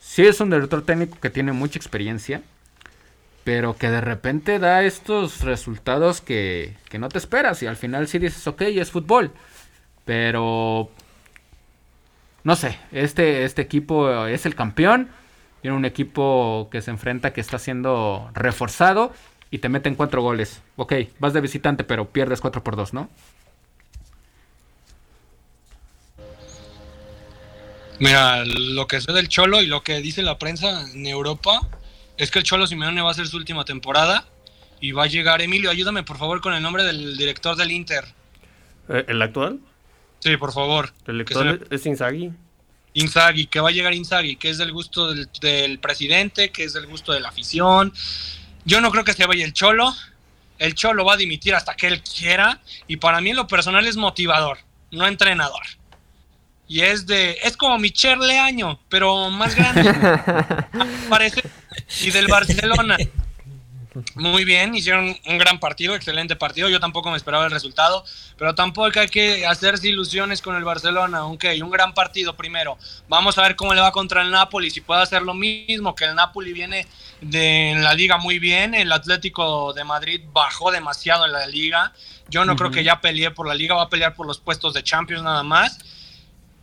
Sí 0.00 0.26
es 0.26 0.40
un 0.40 0.50
director 0.50 0.84
técnico 0.84 1.18
que 1.20 1.30
tiene 1.30 1.52
mucha 1.52 1.78
experiencia. 1.78 2.42
Pero 3.46 3.78
que 3.78 3.88
de 3.88 4.02
repente 4.02 4.58
da 4.58 4.82
estos 4.82 5.40
resultados 5.40 6.20
que, 6.20 6.76
que 6.90 6.98
no 6.98 7.08
te 7.08 7.16
esperas. 7.16 7.62
Y 7.62 7.66
al 7.66 7.76
final 7.76 8.08
sí 8.08 8.18
dices, 8.18 8.46
ok, 8.46 8.60
es 8.62 8.90
fútbol. 8.90 9.32
Pero. 10.04 10.90
No 12.44 12.56
sé, 12.56 12.78
este, 12.92 13.44
este 13.44 13.62
equipo 13.62 14.26
es 14.26 14.44
el 14.44 14.54
campeón 14.54 15.08
tiene 15.66 15.76
un 15.78 15.84
equipo 15.84 16.68
que 16.70 16.80
se 16.80 16.92
enfrenta 16.92 17.32
que 17.32 17.40
está 17.40 17.58
siendo 17.58 18.30
reforzado 18.34 19.12
y 19.50 19.58
te 19.58 19.68
meten 19.68 19.96
cuatro 19.96 20.22
goles. 20.22 20.62
Ok, 20.76 20.92
vas 21.18 21.32
de 21.32 21.40
visitante, 21.40 21.82
pero 21.82 22.08
pierdes 22.10 22.40
4 22.40 22.62
por 22.62 22.76
2, 22.76 22.94
¿no? 22.94 23.10
Mira, 27.98 28.44
lo 28.44 28.86
que 28.86 29.00
sé 29.00 29.12
del 29.12 29.28
Cholo 29.28 29.60
y 29.60 29.66
lo 29.66 29.82
que 29.82 29.98
dice 29.98 30.22
la 30.22 30.38
prensa 30.38 30.88
en 30.92 31.04
Europa 31.04 31.60
es 32.16 32.30
que 32.30 32.38
el 32.38 32.44
Cholo 32.44 32.66
Simeone 32.66 33.02
va 33.02 33.10
a 33.10 33.14
ser 33.14 33.26
su 33.26 33.36
última 33.36 33.64
temporada 33.64 34.24
y 34.80 34.92
va 34.92 35.04
a 35.04 35.06
llegar. 35.06 35.40
Emilio, 35.42 35.70
ayúdame 35.70 36.02
por 36.02 36.18
favor 36.18 36.40
con 36.40 36.54
el 36.54 36.62
nombre 36.62 36.84
del 36.84 37.16
director 37.16 37.56
del 37.56 37.70
Inter. 37.70 38.04
Eh, 38.88 39.04
¿El 39.08 39.22
actual? 39.22 39.60
Sí, 40.20 40.36
por 40.36 40.52
favor. 40.52 40.92
¿El 41.06 41.20
actual 41.20 41.66
es 41.70 41.86
Inzaghi? 41.86 42.32
Inzaghi, 42.94 43.46
que 43.46 43.60
va 43.60 43.68
a 43.68 43.72
llegar 43.72 43.92
Inzaghi, 43.94 44.36
que 44.36 44.48
es 44.48 44.58
del 44.58 44.72
gusto 44.72 45.12
del, 45.12 45.78
presidente, 45.78 46.50
que 46.50 46.64
es 46.64 46.72
del 46.72 46.86
gusto 46.86 47.12
de 47.12 47.20
la 47.20 47.28
afición. 47.28 47.92
Yo 48.64 48.80
no 48.80 48.90
creo 48.90 49.04
que 49.04 49.12
se 49.12 49.26
vaya 49.26 49.44
el 49.44 49.52
Cholo. 49.52 49.94
El 50.58 50.74
Cholo 50.74 51.04
va 51.04 51.14
a 51.14 51.16
dimitir 51.18 51.54
hasta 51.54 51.74
que 51.74 51.88
él 51.88 52.02
quiera. 52.02 52.60
Y 52.88 52.96
para 52.96 53.20
mí 53.20 53.30
en 53.30 53.36
lo 53.36 53.46
personal 53.46 53.86
es 53.86 53.96
motivador, 53.96 54.58
no 54.90 55.06
entrenador. 55.06 55.62
Y 56.68 56.80
es 56.80 57.06
de. 57.06 57.38
Es 57.44 57.56
como 57.56 57.78
Michel 57.78 58.18
Leaño, 58.18 58.80
pero 58.88 59.30
más 59.30 59.54
grande. 59.54 59.94
Parece. 61.08 61.42
Y 62.02 62.10
del 62.10 62.26
Barcelona. 62.26 62.96
Muy 64.14 64.44
bien, 64.44 64.74
hicieron 64.74 65.16
un 65.26 65.38
gran 65.38 65.58
partido, 65.58 65.94
excelente 65.94 66.36
partido. 66.36 66.68
Yo 66.68 66.80
tampoco 66.80 67.10
me 67.10 67.16
esperaba 67.16 67.46
el 67.46 67.50
resultado, 67.50 68.04
pero 68.36 68.54
tampoco 68.54 69.00
hay 69.00 69.08
que 69.08 69.46
hacerse 69.46 69.88
ilusiones 69.88 70.42
con 70.42 70.54
el 70.56 70.64
Barcelona. 70.64 71.18
aunque 71.18 71.62
un 71.62 71.70
gran 71.70 71.94
partido 71.94 72.36
primero. 72.36 72.76
Vamos 73.08 73.38
a 73.38 73.42
ver 73.42 73.56
cómo 73.56 73.74
le 73.74 73.80
va 73.80 73.92
contra 73.92 74.22
el 74.22 74.30
Napoli, 74.30 74.70
si 74.70 74.80
puede 74.80 75.02
hacer 75.02 75.22
lo 75.22 75.34
mismo, 75.34 75.94
que 75.94 76.04
el 76.04 76.14
Napoli 76.14 76.52
viene 76.52 76.86
de 77.20 77.74
la 77.78 77.94
liga 77.94 78.18
muy 78.18 78.38
bien. 78.38 78.74
El 78.74 78.92
Atlético 78.92 79.72
de 79.72 79.84
Madrid 79.84 80.20
bajó 80.32 80.70
demasiado 80.70 81.24
en 81.24 81.32
la 81.32 81.46
liga. 81.46 81.92
Yo 82.28 82.44
no 82.44 82.56
creo 82.56 82.70
que 82.70 82.84
ya 82.84 83.00
pelee 83.00 83.30
por 83.30 83.46
la 83.46 83.54
liga, 83.54 83.76
va 83.76 83.82
a 83.82 83.88
pelear 83.88 84.14
por 84.14 84.26
los 84.26 84.38
puestos 84.38 84.74
de 84.74 84.82
Champions 84.82 85.22
nada 85.22 85.42
más. 85.42 85.78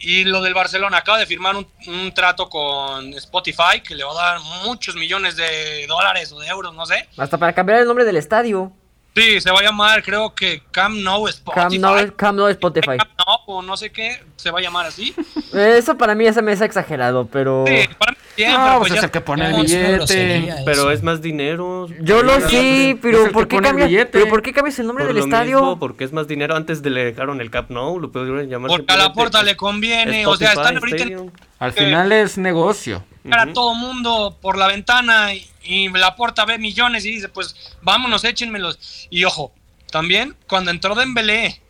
Y 0.05 0.25
lo 0.25 0.41
del 0.41 0.53
Barcelona, 0.53 0.97
acaba 0.97 1.17
de 1.17 1.25
firmar 1.25 1.55
un, 1.55 2.13
trato 2.13 2.49
con 2.49 3.13
Spotify 3.13 3.79
que 3.81 3.95
le 3.95 4.03
va 4.03 4.11
a 4.11 4.31
dar 4.31 4.41
muchos 4.65 4.95
millones 4.95 5.37
de 5.37 5.87
dólares 5.87 6.29
o 6.33 6.39
de 6.39 6.47
euros, 6.47 6.75
no 6.75 6.85
sé. 6.85 7.07
Hasta 7.15 7.37
para 7.37 7.53
cambiar 7.53 7.79
el 7.79 7.87
nombre 7.87 8.03
del 8.03 8.17
estadio. 8.17 8.73
Sí, 9.15 9.39
se 9.39 9.49
va 9.49 9.59
a 9.59 9.63
llamar, 9.63 10.03
creo 10.03 10.35
que 10.35 10.61
Cam 10.71 11.01
No 11.03 11.25
Spotify. 11.29 12.11
Cam 12.17 12.35
No, 12.35 12.49
Spotify. 12.49 12.97
Cam 12.97 13.07
No, 13.17 13.35
o 13.45 13.61
no 13.61 13.77
sé 13.77 13.91
qué, 13.93 14.21
se 14.35 14.51
va 14.51 14.59
a 14.59 14.61
llamar 14.61 14.87
así. 14.87 15.15
Eso 15.53 15.97
para 15.97 16.15
mí 16.15 16.25
ese 16.25 16.41
me 16.41 16.51
es 16.51 16.59
exagerado, 16.59 17.25
pero... 17.27 17.63
Sí, 17.65 17.87
para 17.97 18.12
bien, 18.35 18.51
no, 18.51 18.57
pero 18.57 18.77
pues, 18.79 18.89
pues 18.89 18.97
es 18.99 19.03
el 19.03 19.11
que 19.11 19.21
pone 19.21 19.47
el 19.47 19.53
billete. 19.61 20.55
Pero 20.65 20.91
es 20.91 21.03
más 21.03 21.21
dinero. 21.21 21.87
Yo 22.01 22.23
lo 22.23 22.39
sé, 22.49 22.97
pero 23.01 23.31
¿por 23.31 23.47
qué, 23.47 23.59
cambia, 23.59 24.09
pero 24.11 24.27
¿por 24.27 24.41
qué 24.41 24.53
cambias 24.53 24.79
el 24.79 24.87
nombre 24.87 25.05
del 25.05 25.17
estadio? 25.17 25.77
porque 25.79 26.03
es 26.03 26.13
más 26.13 26.27
dinero. 26.27 26.55
Antes 26.55 26.81
de 26.81 26.89
le 26.89 27.05
dejaron 27.05 27.41
el 27.41 27.49
Cap 27.49 27.69
No, 27.69 27.97
lo 27.99 28.11
pudieron 28.11 28.47
llamar. 28.47 28.69
Porque 28.69 28.93
a 28.93 28.97
la 28.97 29.13
puerta 29.13 29.43
le 29.43 29.55
conviene, 29.55 30.25
o 30.27 30.35
sea, 30.35 30.53
están 30.53 30.77
ahorita... 30.77 31.05
Al 31.59 31.71
final 31.71 32.11
es 32.11 32.37
negocio. 32.37 33.03
Para 33.29 33.53
todo 33.53 33.73
mundo 33.73 34.37
por 34.41 34.57
la 34.57 34.67
ventana 34.67 35.33
y 35.33 35.47
y 35.63 35.89
la 35.89 36.15
puerta 36.15 36.45
ve 36.45 36.57
millones 36.57 37.05
y 37.05 37.11
dice, 37.11 37.29
pues 37.29 37.55
vámonos, 37.81 38.23
échenmelos. 38.23 39.07
Y 39.09 39.23
ojo, 39.23 39.53
también 39.89 40.35
cuando 40.47 40.71
entró 40.71 40.93
Dembélé, 40.93 41.61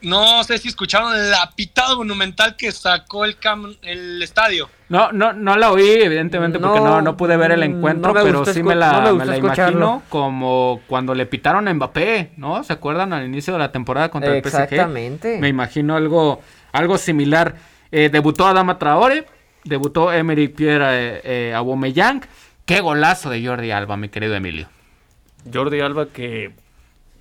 no 0.00 0.42
sé 0.44 0.58
si 0.58 0.68
escucharon 0.68 1.14
el 1.14 1.34
apitado 1.34 1.96
monumental 1.96 2.56
que 2.56 2.72
sacó 2.72 3.24
el, 3.24 3.36
el 3.82 4.22
estadio. 4.22 4.70
No, 4.88 5.12
no, 5.12 5.34
no 5.34 5.56
la 5.56 5.70
oí, 5.70 5.86
evidentemente, 5.86 6.58
porque 6.58 6.80
no, 6.80 7.02
no 7.02 7.16
pude 7.16 7.36
ver 7.36 7.52
el 7.52 7.62
encuentro, 7.62 8.14
pero 8.14 8.44
sí 8.46 8.62
me 8.62 8.74
la, 8.74 9.12
me 9.12 9.26
la 9.26 9.36
imagino 9.36 10.02
como 10.08 10.80
cuando 10.86 11.14
le 11.14 11.26
pitaron 11.26 11.68
a 11.68 11.74
Mbappé, 11.74 12.30
¿no? 12.38 12.64
¿Se 12.64 12.72
acuerdan 12.72 13.12
al 13.12 13.26
inicio 13.26 13.52
de 13.52 13.58
la 13.58 13.70
temporada 13.70 14.10
contra 14.10 14.34
el 14.34 14.42
PSG? 14.42 14.62
Exactamente. 14.62 15.38
Me 15.40 15.48
imagino 15.48 15.94
algo, 15.94 16.40
algo 16.72 16.96
similar. 16.96 17.56
Eh, 17.92 18.08
debutó 18.10 18.46
Adama 18.46 18.78
Traore, 18.78 19.26
debutó 19.64 20.10
Emery 20.10 20.48
Pierre 20.48 21.20
eh, 21.22 21.54
Aubameyang. 21.54 22.22
Qué 22.64 22.80
golazo 22.80 23.28
de 23.28 23.46
Jordi 23.46 23.70
Alba, 23.70 23.98
mi 23.98 24.08
querido 24.08 24.34
Emilio. 24.34 24.68
Jordi 25.52 25.80
Alba 25.80 26.06
que 26.06 26.52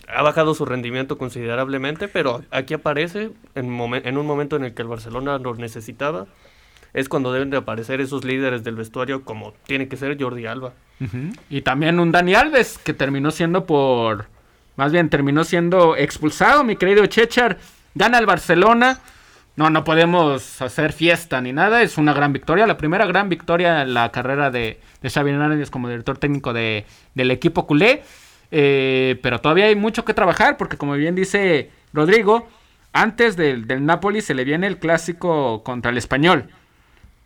ha 0.07 0.21
bajado 0.21 0.53
su 0.53 0.65
rendimiento 0.65 1.17
considerablemente, 1.17 2.07
pero 2.07 2.43
aquí 2.49 2.73
aparece 2.73 3.31
en, 3.55 3.77
en 4.05 4.17
un 4.17 4.25
momento 4.25 4.55
en 4.55 4.63
el 4.63 4.73
que 4.73 4.81
el 4.83 4.87
Barcelona 4.87 5.37
lo 5.37 5.53
necesitaba. 5.55 6.27
Es 6.97 7.09
cuando 7.09 7.31
deben 7.31 7.51
de 7.51 7.57
aparecer 7.57 8.01
esos 8.01 8.23
líderes 8.23 8.63
del 8.63 8.75
vestuario 8.75 9.23
como 9.23 9.53
tiene 9.67 9.87
que 9.87 9.97
ser 9.97 10.19
Jordi 10.19 10.47
Alba. 10.47 10.73
Y 11.47 11.61
también 11.61 11.99
un 11.99 12.11
Dani 12.11 12.33
Alves 12.33 12.79
que 12.79 12.91
terminó 12.91 13.29
siendo 13.29 13.67
por... 13.67 14.25
Más 14.77 14.91
bien 14.91 15.07
terminó 15.07 15.43
siendo 15.43 15.95
expulsado, 15.95 16.63
mi 16.63 16.75
querido 16.75 17.05
Chechar. 17.05 17.59
Gana 17.93 18.17
el 18.17 18.25
Barcelona. 18.25 18.99
No, 19.55 19.69
no 19.69 19.83
podemos 19.83 20.59
hacer 20.59 20.91
fiesta 20.91 21.39
ni 21.39 21.53
nada. 21.53 21.83
Es 21.83 21.99
una 21.99 22.13
gran 22.13 22.33
victoria. 22.33 22.65
La 22.65 22.77
primera 22.77 23.05
gran 23.05 23.29
victoria 23.29 23.83
en 23.83 23.93
la 23.93 24.11
carrera 24.11 24.49
de, 24.49 24.79
de 25.03 25.09
Xavi 25.11 25.29
Hernández 25.29 25.69
como 25.69 25.89
director 25.89 26.17
técnico 26.17 26.51
de, 26.51 26.87
del 27.13 27.29
equipo 27.29 27.67
culé. 27.67 28.01
Eh, 28.49 29.19
pero 29.21 29.39
todavía 29.39 29.65
hay 29.65 29.75
mucho 29.75 30.03
que 30.03 30.15
trabajar 30.15 30.57
porque 30.57 30.77
como 30.77 30.93
bien 30.93 31.13
dice 31.13 31.69
Rodrigo, 31.93 32.47
antes 32.91 33.37
del, 33.37 33.67
del 33.67 33.85
Napoli 33.85 34.21
se 34.21 34.33
le 34.33 34.45
viene 34.45 34.65
el 34.65 34.79
clásico 34.79 35.61
contra 35.63 35.91
el 35.91 35.99
español. 35.99 36.49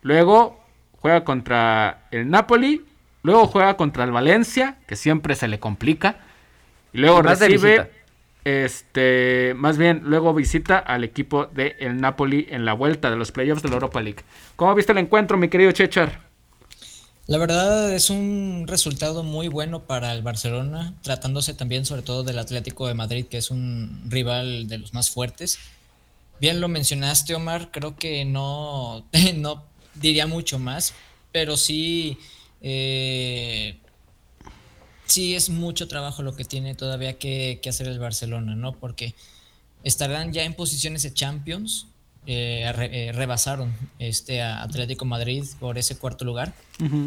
Luego 0.01 0.63
juega 0.99 1.23
contra 1.23 2.07
el 2.11 2.29
Napoli. 2.29 2.85
Luego 3.23 3.47
juega 3.47 3.77
contra 3.77 4.03
el 4.03 4.11
Valencia, 4.11 4.77
que 4.87 4.95
siempre 4.95 5.35
se 5.35 5.47
le 5.47 5.59
complica. 5.59 6.17
Y 6.91 6.99
luego 6.99 7.21
recibe 7.21 7.91
este, 8.43 9.53
más 9.55 9.77
bien, 9.77 10.01
luego 10.03 10.33
visita 10.33 10.79
al 10.79 11.03
equipo 11.03 11.45
de 11.45 11.75
el 11.79 12.01
Napoli 12.01 12.47
en 12.49 12.65
la 12.65 12.73
vuelta 12.73 13.11
de 13.11 13.15
los 13.15 13.31
playoffs 13.31 13.61
de 13.61 13.69
la 13.69 13.75
Europa 13.75 14.01
League. 14.01 14.23
¿Cómo 14.55 14.73
viste 14.73 14.91
el 14.91 14.97
encuentro, 14.97 15.37
mi 15.37 15.49
querido 15.49 15.71
Chechar? 15.71 16.31
La 17.27 17.37
verdad 17.37 17.93
es 17.93 18.09
un 18.09 18.65
resultado 18.67 19.23
muy 19.23 19.47
bueno 19.47 19.83
para 19.83 20.11
el 20.13 20.23
Barcelona, 20.23 20.95
tratándose 21.03 21.53
también 21.53 21.85
sobre 21.85 22.01
todo 22.01 22.23
del 22.23 22.39
Atlético 22.39 22.87
de 22.87 22.95
Madrid, 22.95 23.25
que 23.27 23.37
es 23.37 23.51
un 23.51 24.05
rival 24.09 24.67
de 24.67 24.79
los 24.79 24.93
más 24.93 25.11
fuertes. 25.11 25.59
Bien 26.39 26.59
lo 26.59 26.67
mencionaste, 26.67 27.35
Omar, 27.35 27.69
creo 27.71 27.95
que 27.95 28.25
no, 28.25 29.05
no 29.35 29.63
diría 29.95 30.27
mucho 30.27 30.59
más, 30.59 30.93
pero 31.31 31.57
sí 31.57 32.17
eh, 32.61 33.77
sí 35.11 35.35
es 35.35 35.49
mucho 35.49 35.87
trabajo 35.87 36.23
lo 36.23 36.35
que 36.35 36.45
tiene 36.45 36.73
todavía 36.73 37.17
que, 37.17 37.59
hacer 37.67 37.87
el 37.87 37.99
Barcelona, 37.99 38.55
¿no? 38.55 38.73
Porque 38.73 39.13
estarán 39.83 40.31
ya 40.31 40.43
en 40.43 40.53
posiciones 40.53 41.03
de 41.03 41.13
Champions, 41.13 41.87
eh, 42.27 42.71
eh, 42.77 43.11
rebasaron 43.13 43.73
este 43.99 44.41
a 44.41 44.61
Atlético 44.61 45.05
Madrid 45.05 45.43
por 45.59 45.77
ese 45.77 45.97
cuarto 45.97 46.23
lugar, 46.23 46.53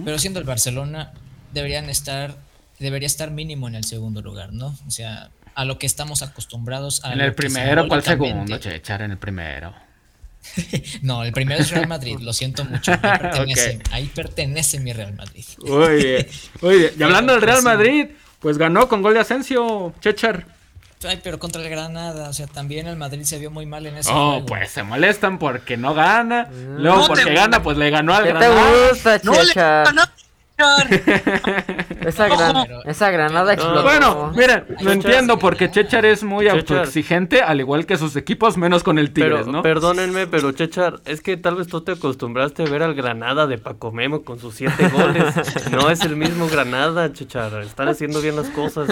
pero 0.04 0.18
siendo 0.18 0.40
el 0.40 0.44
Barcelona 0.44 1.12
deberían 1.52 1.88
estar, 1.88 2.36
debería 2.78 3.06
estar 3.06 3.30
mínimo 3.30 3.68
en 3.68 3.76
el 3.76 3.84
segundo 3.84 4.22
lugar, 4.22 4.52
¿no? 4.52 4.76
O 4.86 4.90
sea, 4.90 5.30
a 5.54 5.64
lo 5.64 5.78
que 5.78 5.86
estamos 5.86 6.22
acostumbrados. 6.22 7.04
A 7.04 7.12
en 7.12 7.20
el 7.20 7.34
primero, 7.34 7.86
¿cuál 7.88 8.02
segundo? 8.02 8.58
Che, 8.58 8.74
echar 8.74 9.02
en 9.02 9.12
el 9.12 9.18
primero. 9.18 9.72
no, 11.02 11.24
el 11.24 11.32
primero 11.32 11.60
es 11.60 11.70
Real 11.70 11.88
Madrid, 11.88 12.18
lo 12.20 12.32
siento 12.32 12.64
mucho. 12.64 12.92
Ahí 13.90 14.10
pertenece, 14.14 14.80
mi 14.80 14.92
Real 14.92 15.14
Madrid. 15.14 15.44
Muy 15.58 15.96
bien. 15.96 16.26
Y 16.98 17.02
hablando 17.02 17.32
del 17.32 17.42
Real 17.42 17.62
Madrid, 17.62 18.06
pues 18.40 18.58
ganó 18.58 18.88
con 18.88 19.02
gol 19.02 19.14
de 19.14 19.20
Asensio, 19.20 19.92
Chechar. 20.00 20.46
Ay, 21.06 21.20
pero 21.22 21.38
contra 21.38 21.60
el 21.60 21.68
Granada, 21.68 22.30
o 22.30 22.32
sea, 22.32 22.46
también 22.46 22.86
el 22.86 22.96
Madrid 22.96 23.24
se 23.24 23.38
vio 23.38 23.50
muy 23.50 23.66
mal 23.66 23.84
en 23.84 23.96
ese 23.96 24.10
Oh, 24.12 24.42
pues 24.46 24.70
se 24.70 24.82
molestan 24.82 25.38
porque 25.38 25.76
no 25.76 25.92
gana. 25.92 26.48
Luego 26.78 27.06
porque 27.08 27.34
gana, 27.34 27.62
pues 27.62 27.76
le 27.76 27.90
ganó 27.90 28.14
al 28.14 28.26
Granada. 28.26 28.70
te 28.70 29.18
gusta, 29.18 29.20
Chechar? 29.20 29.88
esa, 32.06 32.66
esa 32.84 33.10
granada 33.10 33.52
explotó. 33.52 33.82
Bueno, 33.82 34.32
miren, 34.34 34.64
lo 34.80 34.92
entiendo 34.92 35.38
porque 35.38 35.70
Chechar 35.70 36.04
es 36.04 36.22
muy 36.22 36.48
autoexigente, 36.48 37.42
al 37.42 37.60
igual 37.60 37.86
que 37.86 37.96
sus 37.96 38.16
equipos, 38.16 38.56
menos 38.56 38.82
con 38.82 38.98
el 38.98 39.12
Tigres, 39.12 39.46
¿no? 39.46 39.62
Perdónenme, 39.62 40.26
pero 40.26 40.52
Chechar, 40.52 41.00
es 41.04 41.20
que 41.20 41.36
tal 41.36 41.56
vez 41.56 41.66
tú 41.66 41.80
te 41.80 41.92
acostumbraste 41.92 42.62
a 42.62 42.66
ver 42.66 42.82
al 42.82 42.94
Granada 42.94 43.46
de 43.46 43.58
Paco 43.58 43.92
Memo 43.92 44.22
con 44.22 44.38
sus 44.38 44.54
siete 44.54 44.88
goles. 44.92 45.34
no 45.70 45.90
es 45.90 46.00
el 46.02 46.16
mismo 46.16 46.48
Granada, 46.48 47.12
Chechar. 47.12 47.62
Están 47.62 47.88
haciendo 47.88 48.20
bien 48.20 48.36
las 48.36 48.48
cosas. 48.48 48.88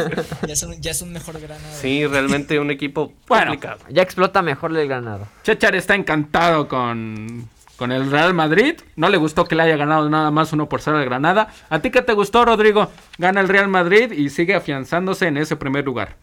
Ya, 0.47 0.91
es 0.91 1.03
un 1.03 1.13
mejor 1.13 1.41
Granada. 1.41 1.73
Sí, 1.73 2.07
realmente 2.07 2.59
un 2.59 2.71
equipo 2.71 3.13
complicado. 3.27 3.79
Ya 3.89 4.03
explota 4.03 4.43
mejor 4.43 4.77
el 4.77 4.87
Granada. 4.89 5.29
Chechar 5.43 5.75
está 5.75 5.95
encantado 5.95 6.69
con 6.69 7.49
con 7.83 7.91
el 7.91 8.13
Real 8.13 8.33
Madrid. 8.33 8.77
No 8.95 9.09
le 9.09 9.17
gustó 9.17 9.45
que 9.45 9.57
le 9.57 9.65
haya 9.65 9.77
ganado 9.77 10.09
nada 10.09 10.31
más 10.31 10.53
uno 10.53 10.69
por 10.69 10.81
ser 10.81 10.95
el 10.95 11.05
Granada. 11.05 11.53
¿A 11.69 11.81
ti 11.81 11.91
qué 11.91 12.01
te 12.01 12.13
gustó, 12.13 12.45
Rodrigo? 12.45 12.93
Gana 13.19 13.41
el 13.41 13.49
Real 13.49 13.67
Madrid 13.67 14.13
y 14.13 14.29
sigue 14.29 14.55
afianzándose 14.55 15.27
en 15.27 15.37
ese 15.37 15.57
primer 15.57 15.85
lugar. 15.85 16.17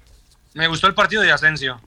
Me 0.54 0.68
gustó 0.70 0.88
el 0.88 0.94
partido 0.94 1.22
de 1.22 1.34
Asensio. 1.34 1.82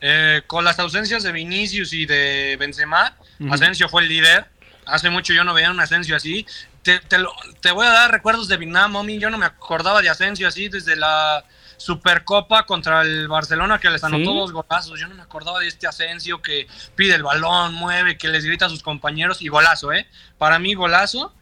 Eh, 0.00 0.40
con 0.46 0.64
las 0.64 0.78
ausencias 0.78 1.24
de 1.24 1.30
Vinicius 1.30 1.92
y 1.92 2.06
de 2.06 2.56
Benzema, 2.58 3.14
Asensio 3.50 3.86
fue 3.90 4.00
el 4.00 4.08
líder. 4.08 4.46
Hace 4.86 5.10
mucho 5.10 5.34
yo 5.34 5.44
no 5.44 5.52
veía 5.52 5.70
un 5.70 5.80
Asensio 5.80 6.16
así. 6.16 6.46
Te, 6.80 6.98
te 6.98 7.70
voy 7.70 7.86
a 7.86 7.90
dar 7.90 8.12
recuerdos 8.12 8.48
de 8.48 8.56
Vietnam, 8.56 8.94
Yo 9.08 9.28
no 9.28 9.36
me 9.36 9.44
acordaba 9.44 10.00
de 10.00 10.08
Asensio 10.08 10.48
así 10.48 10.70
desde 10.70 10.96
la 10.96 11.44
Supercopa 11.82 12.64
contra 12.64 13.02
el 13.02 13.26
Barcelona 13.26 13.80
que 13.80 13.90
les 13.90 14.04
anotó 14.04 14.32
dos 14.32 14.52
golazos. 14.52 15.00
Yo 15.00 15.08
no 15.08 15.16
me 15.16 15.22
acordaba 15.22 15.58
de 15.58 15.66
este 15.66 15.88
Asensio 15.88 16.40
que 16.40 16.68
pide 16.94 17.16
el 17.16 17.24
balón, 17.24 17.74
mueve, 17.74 18.16
que 18.16 18.28
les 18.28 18.44
grita 18.44 18.66
a 18.66 18.68
sus 18.68 18.84
compañeros 18.84 19.42
y 19.42 19.48
golazo, 19.48 19.92
¿eh? 19.92 20.06
Para 20.38 20.60
mí, 20.60 20.74
golazo. 20.74 21.34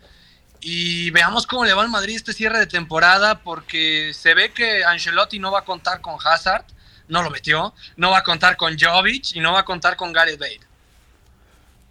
Y 0.62 1.11
veamos 1.11 1.47
cómo 1.47 1.66
le 1.66 1.74
va 1.74 1.82
al 1.82 1.91
Madrid 1.91 2.16
este 2.16 2.32
cierre 2.32 2.59
de 2.59 2.66
temporada 2.66 3.41
porque 3.41 4.12
se 4.14 4.34
ve 4.34 4.53
que 4.53 4.82
Ancelotti 4.82 5.38
no 5.38 5.53
va 5.53 5.61
a 5.61 5.64
contar 5.64 6.01
con 6.01 6.16
Hazard, 6.24 6.64
no 7.09 7.22
lo 7.22 7.30
metió, 7.30 7.74
no 7.97 8.11
va 8.11 8.18
a 8.18 8.22
contar 8.22 8.57
con 8.57 8.78
Jovic 8.78 9.34
y 9.34 9.41
no 9.41 9.53
va 9.53 9.61
a 9.61 9.64
contar 9.64 9.97
con 9.97 10.11
Gareth 10.11 10.38
Bale. 10.38 10.61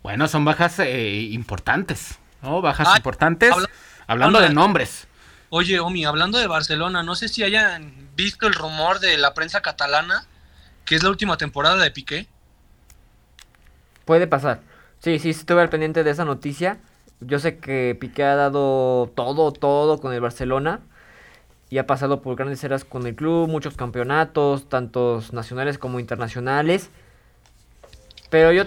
Bueno, 0.02 0.28
son 0.28 0.43
bajas 0.43 0.80
eh, 0.80 1.28
importantes, 1.32 2.18
¿no? 2.41 2.62
Bajas 2.62 2.88
ah, 2.91 2.97
importantes. 2.97 3.54
hablando 4.08 4.39
de 4.39 4.50
nombres. 4.50 5.08
Oye, 5.52 5.80
Omi, 5.80 6.06
hablando 6.06 6.38
de 6.38 6.47
Barcelona, 6.47 7.02
no 7.04 7.16
sé 7.16 7.28
si 7.28 7.43
hayan 7.43 8.10
visto 8.16 8.47
el 8.47 8.54
rumor 8.54 9.00
de 9.00 9.18
la 9.18 9.34
prensa 9.34 9.62
catalana 9.62 10.28
que 10.89 10.95
es 10.95 11.04
la 11.04 11.10
última 11.12 11.38
temporada 11.38 11.78
de 11.78 11.91
Piqué. 11.91 12.28
Puede 14.06 14.26
pasar. 14.26 14.62
Sí, 14.97 15.20
sí, 15.20 15.30
estuve 15.30 15.62
al 15.62 15.70
pendiente 15.70 16.04
de 16.04 16.10
esa 16.10 16.26
noticia. 16.26 16.80
Yo 17.20 17.38
sé 17.38 17.60
que 17.60 17.95
Piqué 18.00 18.24
ha 18.24 18.36
dado 18.36 19.12
todo, 19.16 19.52
todo 19.52 20.00
con 20.00 20.14
el 20.14 20.20
Barcelona 20.20 20.80
y 21.70 21.78
ha 21.78 21.86
pasado 21.86 22.24
por 22.24 22.36
grandes 22.36 22.64
eras 22.64 22.86
con 22.86 23.06
el 23.06 23.16
club, 23.16 23.47
muchos 23.47 23.76
campeonatos, 23.76 24.68
tantos 24.68 25.32
nacionales 25.32 25.78
como 25.78 26.00
internacionales. 26.00 26.89
Pero 28.32 28.52
yo, 28.52 28.64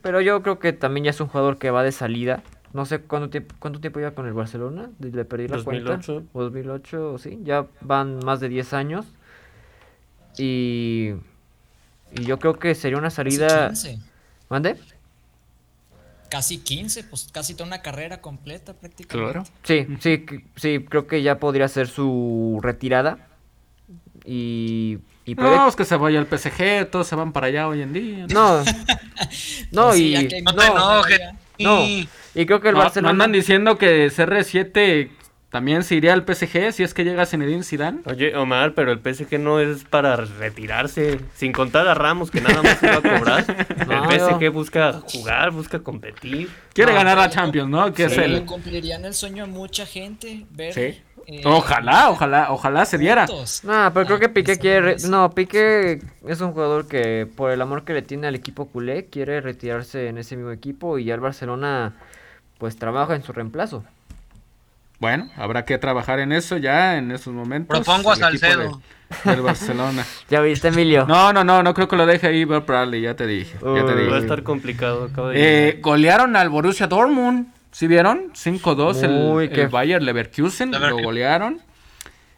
pero 0.00 0.22
yo 0.22 0.42
creo 0.42 0.58
que 0.58 0.72
también 0.72 1.04
ya 1.04 1.10
es 1.10 1.20
un 1.20 1.28
jugador 1.28 1.58
que 1.58 1.70
va 1.70 1.82
de 1.82 1.92
salida. 1.92 2.42
No 2.76 2.84
sé 2.84 3.00
cuánto 3.00 3.30
tiempo, 3.30 3.54
cuánto 3.58 3.80
tiempo 3.80 4.00
lleva 4.00 4.10
con 4.10 4.26
el 4.26 4.34
Barcelona, 4.34 4.90
le 4.98 5.24
perdí 5.24 5.48
la 5.48 5.56
2008. 5.56 6.26
cuenta. 6.30 6.30
2008, 6.34 7.16
sí, 7.16 7.40
ya 7.42 7.64
van 7.80 8.18
más 8.22 8.38
de 8.38 8.50
10 8.50 8.74
años. 8.74 9.06
Y, 10.36 11.14
y 12.12 12.24
yo 12.26 12.38
creo 12.38 12.58
que 12.58 12.74
sería 12.74 12.98
una 12.98 13.08
salida... 13.08 13.68
Casi 13.70 13.88
15. 13.88 14.10
¿Mande? 14.50 14.76
Casi 16.28 16.58
15, 16.58 17.04
pues 17.04 17.30
casi 17.32 17.54
toda 17.54 17.66
una 17.66 17.80
carrera 17.80 18.20
completa 18.20 18.74
prácticamente. 18.74 19.32
Claro. 19.32 19.48
Sí, 19.62 19.86
sí, 20.00 20.26
sí, 20.56 20.84
creo 20.86 21.06
que 21.06 21.22
ya 21.22 21.38
podría 21.38 21.68
ser 21.68 21.88
su 21.88 22.60
retirada. 22.62 23.26
Y, 24.26 24.98
y 25.24 25.34
puede... 25.34 25.56
No, 25.56 25.66
es 25.66 25.76
que 25.76 25.86
se 25.86 25.96
vaya 25.96 26.18
al 26.18 26.26
PSG, 26.26 26.90
todos 26.90 27.06
se 27.06 27.16
van 27.16 27.32
para 27.32 27.46
allá 27.46 27.68
hoy 27.68 27.80
en 27.80 27.94
día. 27.94 28.26
No, 28.26 28.62
no, 29.72 29.88
pues 29.88 29.98
y... 29.98 30.42
No, 30.42 30.52
no, 30.52 31.02
no, 31.58 31.84
y 31.84 32.46
creo 32.46 32.60
que 32.60 32.68
el 32.68 32.74
Barcelona. 32.74 33.10
andan 33.10 33.32
diciendo 33.32 33.78
que 33.78 34.08
CR7 34.08 35.10
también 35.50 35.84
se 35.84 35.94
iría 35.94 36.12
al 36.12 36.26
PSG 36.26 36.72
si 36.72 36.82
es 36.82 36.92
que 36.92 37.04
llega 37.04 37.24
Zinedine 37.24 37.62
Zidane. 37.62 38.00
Oye, 38.04 38.36
Omar, 38.36 38.74
pero 38.74 38.92
el 38.92 38.98
PSG 38.98 39.38
no 39.38 39.60
es 39.60 39.84
para 39.84 40.16
retirarse. 40.16 41.20
Sin 41.34 41.52
contar 41.52 41.86
a 41.88 41.94
Ramos, 41.94 42.30
que 42.30 42.40
nada 42.40 42.62
más 42.62 42.82
iba 42.82 42.96
a 42.96 43.00
cobrar. 43.00 43.44
el 43.68 44.20
PSG 44.20 44.50
busca 44.52 45.00
jugar, 45.00 45.52
busca 45.52 45.78
competir. 45.78 46.50
Quiere 46.74 46.92
ganar 46.92 47.16
la 47.16 47.30
Champions, 47.30 47.70
¿no? 47.70 47.92
Que 47.94 48.04
es 48.04 48.18
el... 48.18 48.44
Cumplirían 48.44 49.04
el 49.04 49.14
sueño 49.14 49.44
a 49.44 49.46
mucha 49.46 49.86
gente 49.86 50.44
ver 50.50 50.74
¿Sí? 50.74 51.00
Eh, 51.28 51.42
ojalá, 51.44 52.10
ojalá, 52.10 52.52
ojalá 52.52 52.84
se 52.84 52.98
diera. 52.98 53.26
No, 53.64 53.90
pero 53.92 54.06
creo 54.06 54.18
que 54.20 54.28
Piqué 54.28 54.58
quiere. 54.58 54.96
No, 55.08 55.30
Piqué 55.30 56.00
es 56.26 56.40
un 56.40 56.52
jugador 56.52 56.86
que, 56.86 57.26
por 57.36 57.50
el 57.50 57.60
amor 57.60 57.84
que 57.84 57.94
le 57.94 58.02
tiene 58.02 58.28
al 58.28 58.34
equipo 58.36 58.66
culé, 58.66 59.06
quiere 59.06 59.40
retirarse 59.40 60.06
en 60.08 60.18
ese 60.18 60.36
mismo 60.36 60.52
equipo 60.52 60.98
y 60.98 61.04
ya 61.04 61.14
el 61.14 61.20
Barcelona, 61.20 61.94
pues 62.58 62.76
trabaja 62.76 63.16
en 63.16 63.22
su 63.24 63.32
reemplazo. 63.32 63.84
Bueno, 64.98 65.28
habrá 65.36 65.64
que 65.66 65.76
trabajar 65.78 66.20
en 66.20 66.32
eso 66.32 66.56
ya 66.56 66.96
en 66.96 67.10
esos 67.12 67.34
momentos. 67.34 67.76
Propongo 67.76 68.12
a 68.12 68.16
Salcedo. 68.16 68.80
de- 69.24 69.30
del 69.30 69.42
Barcelona. 69.42 70.04
¿Ya 70.30 70.40
viste, 70.40 70.68
Emilio? 70.68 71.06
No, 71.06 71.32
no, 71.32 71.44
no, 71.44 71.62
no 71.62 71.74
creo 71.74 71.86
que 71.86 71.96
lo 71.96 72.06
deje 72.06 72.28
ahí 72.28 72.44
Bob 72.44 72.64
Bradley, 72.66 73.02
ya 73.02 73.14
te 73.14 73.26
dije. 73.26 73.52
Ya 73.54 73.58
te 73.60 73.66
Uy. 73.68 73.94
dije. 73.98 74.10
Va 74.10 74.16
a 74.16 74.20
estar 74.20 74.42
complicado. 74.42 75.04
acabo 75.04 75.28
de 75.28 75.68
Eh, 75.70 75.78
golearon 75.82 76.34
al 76.36 76.48
Borussia 76.48 76.86
Dortmund. 76.86 77.46
¿Sí 77.76 77.86
vieron? 77.88 78.32
5-2 78.32 79.02
el, 79.02 79.10
Uy, 79.34 79.44
el 79.44 79.50
qué- 79.50 79.66
Bayer 79.66 80.02
Leverkusen. 80.02 80.70
Lo 80.70 80.78
Leverkusen. 80.78 81.04
golearon. 81.04 81.60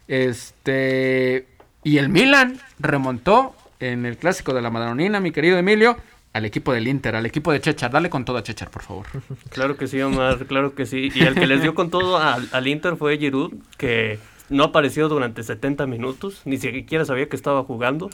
Este. 0.05 1.47
Y 1.85 1.97
el 1.97 2.09
Milan 2.09 2.59
remontó 2.77 3.55
en 3.79 4.05
el 4.05 4.17
clásico 4.17 4.53
de 4.53 4.61
la 4.61 4.69
Madronina, 4.69 5.21
mi 5.21 5.31
querido 5.31 5.57
Emilio, 5.57 5.95
al 6.33 6.43
equipo 6.43 6.73
del 6.73 6.89
Inter, 6.89 7.15
al 7.15 7.25
equipo 7.25 7.53
de 7.53 7.61
Chechar. 7.61 7.89
Dale 7.89 8.09
con 8.09 8.25
todo 8.25 8.35
a 8.35 8.43
Chechar, 8.43 8.69
por 8.69 8.81
favor. 8.81 9.05
Claro 9.49 9.77
que 9.77 9.87
sí, 9.87 10.01
Omar, 10.01 10.45
claro 10.45 10.75
que 10.75 10.85
sí. 10.85 11.09
Y 11.15 11.21
el 11.23 11.35
que 11.35 11.47
les 11.47 11.61
dio 11.61 11.73
con 11.73 11.89
todo 11.89 12.17
al, 12.17 12.49
al 12.51 12.67
Inter 12.67 12.97
fue 12.97 13.17
Giroud, 13.17 13.53
que 13.77 14.19
no 14.49 14.65
apareció 14.65 15.07
durante 15.07 15.41
70 15.43 15.87
minutos, 15.87 16.41
ni 16.43 16.57
siquiera 16.57 17.05
sabía 17.05 17.29
que 17.29 17.37
estaba 17.37 17.63
jugando, 17.63 18.09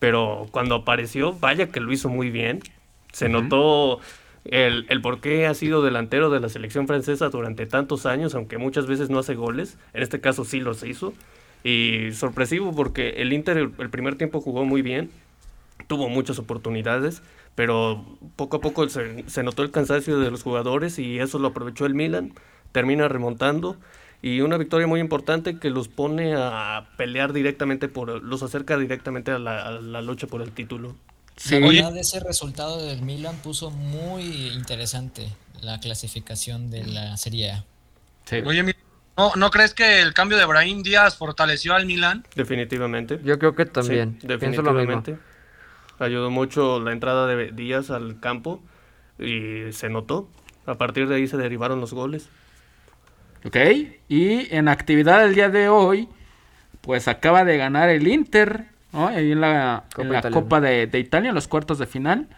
pero 0.00 0.48
cuando 0.50 0.74
apareció, 0.74 1.34
vaya 1.34 1.68
que 1.68 1.78
lo 1.78 1.92
hizo 1.92 2.08
muy 2.08 2.30
bien. 2.30 2.62
Se 3.12 3.28
notó 3.28 4.00
el, 4.44 4.86
el 4.88 5.00
por 5.00 5.20
qué 5.20 5.46
ha 5.46 5.54
sido 5.54 5.82
delantero 5.82 6.30
de 6.30 6.40
la 6.40 6.48
selección 6.48 6.86
francesa 6.86 7.28
durante 7.30 7.66
tantos 7.66 8.06
años, 8.06 8.34
aunque 8.34 8.58
muchas 8.58 8.86
veces 8.86 9.10
no 9.10 9.18
hace 9.18 9.34
goles, 9.34 9.78
en 9.92 10.02
este 10.02 10.20
caso 10.20 10.44
sí 10.44 10.60
los 10.60 10.82
hizo. 10.82 11.14
Y 11.62 12.12
sorpresivo 12.12 12.74
porque 12.74 13.10
el 13.22 13.32
Inter 13.32 13.56
el, 13.56 13.70
primer 13.70 14.16
tiempo 14.16 14.40
jugó 14.40 14.64
muy 14.64 14.82
bien, 14.82 15.10
tuvo 15.86 16.10
muchas 16.10 16.38
oportunidades, 16.38 17.22
pero 17.54 18.04
poco 18.36 18.58
a 18.58 18.60
poco 18.60 18.86
se, 18.88 19.28
se 19.28 19.42
notó 19.42 19.62
el 19.62 19.70
cansancio 19.70 20.18
de 20.18 20.30
los 20.30 20.42
jugadores 20.42 20.98
y 20.98 21.18
eso 21.20 21.38
lo 21.38 21.48
aprovechó 21.48 21.86
el 21.86 21.94
Milan, 21.94 22.34
termina 22.72 23.08
remontando 23.08 23.78
y 24.24 24.40
una 24.40 24.56
victoria 24.56 24.86
muy 24.86 25.00
importante 25.00 25.58
que 25.58 25.68
los 25.68 25.88
pone 25.88 26.34
a 26.34 26.88
pelear 26.96 27.34
directamente 27.34 27.88
por, 27.88 28.22
los 28.22 28.42
acerca 28.42 28.78
directamente 28.78 29.30
a 29.30 29.38
la, 29.38 29.66
a 29.66 29.70
la 29.72 30.00
lucha 30.00 30.26
por 30.26 30.40
el 30.40 30.50
título. 30.50 30.96
Sí. 31.36 31.58
La 31.60 31.66
verdad, 31.68 31.96
ese 31.96 32.20
resultado 32.20 32.84
del 32.84 33.02
Milan 33.02 33.36
puso 33.42 33.70
muy 33.70 34.22
interesante 34.52 35.28
la 35.60 35.80
clasificación 35.80 36.70
de 36.70 36.84
la 36.84 37.16
Serie 37.16 37.50
A. 37.52 37.64
Sí. 38.24 38.36
Oye, 38.44 38.62
¿no, 39.16 39.32
¿no 39.36 39.50
crees 39.50 39.74
que 39.74 40.00
el 40.00 40.14
cambio 40.14 40.38
de 40.38 40.44
Brahim 40.44 40.82
Díaz 40.82 41.16
fortaleció 41.16 41.74
al 41.74 41.86
Milan? 41.86 42.26
Definitivamente. 42.36 43.20
Yo 43.24 43.38
creo 43.38 43.54
que 43.54 43.66
también. 43.66 44.18
Sí, 44.20 44.26
Pienso 44.26 44.62
lo 44.62 44.72
mismo. 44.72 44.92
definitivamente. 45.02 45.16
Ayudó 45.98 46.30
mucho 46.30 46.80
la 46.80 46.92
entrada 46.92 47.26
de 47.26 47.52
Díaz 47.52 47.90
al 47.90 48.20
campo 48.20 48.62
y 49.18 49.72
se 49.72 49.88
notó. 49.88 50.28
A 50.66 50.76
partir 50.76 51.08
de 51.08 51.16
ahí 51.16 51.26
se 51.28 51.36
derivaron 51.36 51.80
los 51.80 51.92
goles. 51.92 52.28
Ok. 53.44 53.56
Y 54.08 54.54
en 54.54 54.68
actividad 54.68 55.20
del 55.22 55.34
día 55.34 55.50
de 55.50 55.68
hoy, 55.68 56.08
pues 56.80 57.06
acaba 57.08 57.44
de 57.44 57.56
ganar 57.58 57.90
el 57.90 58.08
Inter, 58.08 58.66
¿no? 58.94 59.08
Ahí 59.08 59.32
en 59.32 59.40
la, 59.40 59.84
Copa 59.94 60.02
en 60.02 60.12
la 60.12 60.18
Italiana. 60.20 60.42
Copa 60.42 60.60
de, 60.60 60.86
de 60.86 60.98
Italia, 60.98 61.28
en 61.30 61.34
los 61.34 61.48
cuartos 61.48 61.78
de 61.78 61.86
final. 61.86 62.28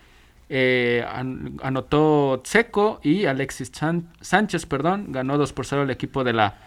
Eh, 0.48 1.04
an- 1.08 1.58
anotó 1.62 2.40
Tseco 2.44 3.00
y 3.02 3.26
Alexis 3.26 3.72
Chan- 3.72 4.08
Sánchez, 4.20 4.66
perdón, 4.66 5.06
ganó 5.12 5.38
2 5.38 5.52
por 5.52 5.66
0 5.66 5.82
el 5.82 5.90
equipo 5.90 6.22
de 6.22 6.32
la, 6.32 6.58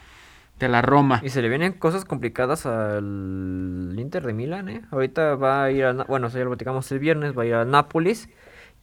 de 0.60 0.68
la 0.68 0.82
Roma. 0.82 1.22
Y 1.24 1.30
se 1.30 1.42
le 1.42 1.48
vienen 1.50 1.74
cosas 1.74 2.04
complicadas 2.06 2.66
al 2.66 3.96
Inter 3.98 4.26
de 4.26 4.34
Milán, 4.34 4.68
¿eh? 4.70 4.82
Ahorita 4.92 5.36
va 5.36 5.64
a 5.64 5.72
ir 5.72 5.86
al... 5.86 6.04
Bueno, 6.10 6.28
eso 6.28 6.38
ya 6.38 6.44
lo 6.44 6.50
platicamos 6.50 6.92
el 6.92 7.00
viernes, 7.00 7.38
va 7.38 7.44
a 7.44 7.46
ir 7.46 7.54
al 7.54 7.72
Nápoles 7.72 8.28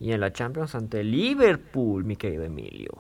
y 0.00 0.12
en 0.12 0.20
la 0.20 0.32
Champions 0.32 0.74
ante 0.74 1.00
el 1.00 1.11
Liverpool, 1.11 2.04
mi 2.04 2.16
querido 2.16 2.44
Emilio. 2.44 2.90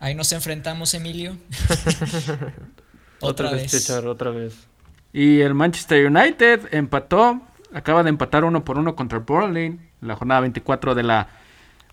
Ahí 0.00 0.14
nos 0.14 0.30
enfrentamos, 0.32 0.92
Emilio. 0.94 1.36
Otra, 3.20 3.46
Otra 3.46 3.50
vez, 3.52 3.62
vez. 3.62 3.86
Chechar, 3.86 4.06
otra 4.06 4.30
vez. 4.30 4.67
Y 5.12 5.40
el 5.40 5.54
Manchester 5.54 6.06
United 6.06 6.68
empató, 6.72 7.40
acaba 7.72 8.02
de 8.02 8.10
empatar 8.10 8.44
uno 8.44 8.64
por 8.64 8.78
uno 8.78 8.94
contra 8.94 9.18
el 9.18 9.24
Burnley 9.24 9.66
en 9.66 9.80
la 10.08 10.16
jornada 10.16 10.40
24 10.42 10.94
de 10.94 11.02
la, 11.02 11.28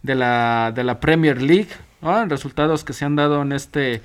de 0.03 0.15
la, 0.15 0.71
de 0.75 0.83
la 0.83 0.99
Premier 0.99 1.41
League. 1.41 1.69
¿no? 2.01 2.25
Resultados 2.25 2.83
que 2.83 2.93
se 2.93 3.05
han 3.05 3.15
dado 3.15 3.41
en 3.41 3.51
este, 3.51 4.01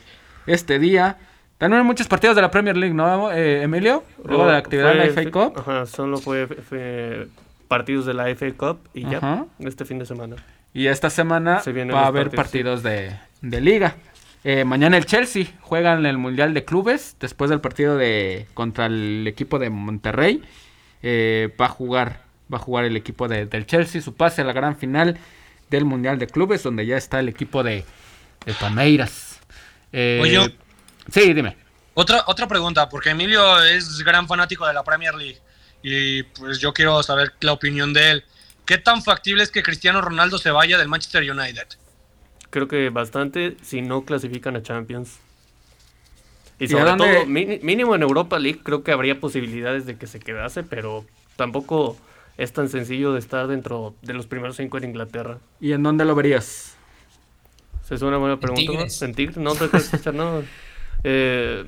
este 0.46 0.78
día. 0.78 1.18
También 1.58 1.84
muchos 1.84 2.08
partidos 2.08 2.36
de 2.36 2.42
la 2.42 2.50
Premier 2.50 2.76
League, 2.76 2.94
¿no, 2.94 3.30
eh, 3.32 3.62
Emilio? 3.62 4.02
Luego 4.24 4.46
de 4.46 4.52
la 4.52 4.58
actividad 4.58 4.88
de 4.94 4.94
la 4.94 5.04
Fue- 5.12 5.24
FA 5.24 5.30
Cup. 5.30 5.58
Ajá, 5.58 5.86
solo 5.86 6.16
fue, 6.16 6.46
fue 6.46 7.28
partidos 7.68 8.06
de 8.06 8.14
la 8.14 8.28
FA 8.34 8.46
Cup 8.56 8.78
y 8.94 9.04
Ajá. 9.14 9.44
ya, 9.58 9.68
este 9.68 9.84
fin 9.84 9.98
de 9.98 10.06
semana. 10.06 10.36
Y 10.72 10.86
esta 10.86 11.10
semana 11.10 11.60
Se 11.60 11.72
va 11.72 12.02
a 12.02 12.06
haber 12.06 12.30
partidos, 12.30 12.80
partidos 12.80 12.82
de, 12.82 13.16
de 13.42 13.60
liga. 13.60 13.96
Eh, 14.42 14.64
mañana 14.64 14.96
el 14.96 15.04
Chelsea 15.06 15.46
juega 15.60 15.92
en 15.92 16.06
el 16.06 16.16
Mundial 16.18 16.54
de 16.54 16.64
Clubes. 16.64 17.16
Después 17.20 17.50
del 17.50 17.60
partido 17.60 17.96
de 17.96 18.46
contra 18.54 18.86
el 18.86 19.26
equipo 19.26 19.58
de 19.58 19.70
Monterrey. 19.70 20.42
eh, 21.02 21.54
va 21.60 21.66
a 21.66 21.68
jugar. 21.68 22.24
Va 22.52 22.58
a 22.58 22.60
jugar 22.60 22.84
el 22.84 22.96
equipo 22.96 23.26
de- 23.28 23.46
del 23.46 23.64
Chelsea. 23.66 24.02
Su 24.02 24.14
pase 24.14 24.42
a 24.42 24.44
la 24.44 24.52
gran 24.52 24.76
final 24.76 25.18
del 25.70 25.84
Mundial 25.84 26.18
de 26.18 26.26
Clubes. 26.26 26.62
Donde 26.62 26.84
ya 26.86 26.96
está 26.96 27.20
el 27.20 27.28
equipo 27.28 27.62
de, 27.62 27.84
de 28.44 28.54
Palmeiras. 28.54 29.40
Eh, 29.92 30.18
Oye. 30.22 30.54
Sí, 31.10 31.32
dime. 31.32 31.56
Otra, 31.94 32.24
otra 32.26 32.46
pregunta, 32.46 32.88
porque 32.88 33.10
Emilio 33.10 33.62
es 33.62 33.98
gran 34.04 34.26
fanático 34.28 34.66
de 34.66 34.72
la 34.74 34.84
Premier 34.84 35.14
League 35.14 35.38
y 35.82 36.22
pues 36.22 36.58
yo 36.58 36.72
quiero 36.72 37.02
saber 37.02 37.32
la 37.40 37.52
opinión 37.52 37.92
de 37.92 38.10
él. 38.12 38.24
¿Qué 38.64 38.78
tan 38.78 39.02
factible 39.02 39.42
es 39.42 39.50
que 39.50 39.62
Cristiano 39.62 40.00
Ronaldo 40.00 40.38
se 40.38 40.50
vaya 40.50 40.78
del 40.78 40.86
Manchester 40.88 41.28
United? 41.28 41.66
Creo 42.50 42.68
que 42.68 42.90
bastante 42.90 43.56
si 43.62 43.80
no 43.82 44.04
clasifican 44.04 44.56
a 44.56 44.62
Champions. 44.62 45.18
Y 46.58 46.64
¿Y 46.64 46.66
a 46.66 46.70
sobre 46.70 46.92
todo, 46.96 47.26
mínimo 47.26 47.94
en 47.94 48.02
Europa 48.02 48.38
League, 48.38 48.60
creo 48.62 48.82
que 48.82 48.92
habría 48.92 49.18
posibilidades 49.18 49.86
de 49.86 49.96
que 49.96 50.06
se 50.06 50.20
quedase, 50.20 50.62
pero 50.62 51.04
tampoco 51.36 51.96
es 52.36 52.52
tan 52.52 52.68
sencillo 52.68 53.12
de 53.12 53.18
estar 53.18 53.46
dentro 53.46 53.94
de 54.02 54.12
los 54.14 54.26
primeros 54.26 54.56
cinco 54.56 54.76
en 54.78 54.84
Inglaterra. 54.84 55.38
¿Y 55.60 55.72
en 55.72 55.82
dónde 55.82 56.04
lo 56.04 56.14
verías? 56.14 56.74
¿Se 57.88 57.94
es 57.94 58.02
una 58.02 58.18
buena 58.18 58.38
pregunta? 58.38 58.60
Tigres. 58.72 59.02
¿En 59.02 59.14
Tigres? 59.14 59.36
No, 59.38 59.54
te 59.54 59.66
Richard, 59.68 60.14
no. 60.14 60.42
Eh, 61.02 61.64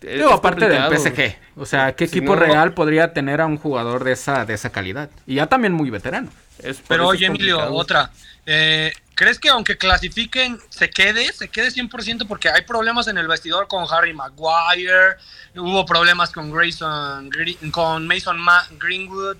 Digo, 0.00 0.32
aparte 0.32 0.68
del. 0.68 0.82
PSG. 0.98 1.36
O 1.56 1.64
sea, 1.64 1.94
¿qué 1.94 2.06
Si 2.06 2.18
equipo 2.18 2.34
no- 2.34 2.42
real 2.42 2.74
podría 2.74 3.12
tener 3.12 3.40
a 3.40 3.46
un 3.46 3.56
jugador 3.56 4.04
de 4.04 4.12
esa, 4.12 4.44
de 4.44 4.54
esa 4.54 4.70
calidad? 4.70 5.08
Y 5.26 5.36
ya 5.36 5.46
también 5.46 5.72
muy 5.72 5.88
veterano. 5.90 6.30
Es- 6.58 6.82
Pero 6.86 7.06
oye 7.08 7.26
Emilio, 7.26 7.72
otra. 7.72 8.10
Eh, 8.44 8.92
¿Crees 9.14 9.38
que 9.38 9.48
aunque 9.48 9.76
clasifiquen 9.76 10.58
se 10.70 10.90
quede? 10.90 11.32
¿Se 11.32 11.48
quede 11.48 11.70
100%? 11.70 12.26
Porque 12.26 12.48
hay 12.48 12.62
problemas 12.62 13.06
en 13.08 13.18
el 13.18 13.28
vestidor 13.28 13.68
con 13.68 13.84
Harry 13.90 14.12
Maguire, 14.12 15.16
hubo 15.56 15.84
problemas 15.86 16.30
con 16.32 16.50
Grayson, 16.50 17.30
con 17.70 18.06
Mason 18.06 18.38
Ma- 18.38 18.66
Greenwood. 18.80 19.36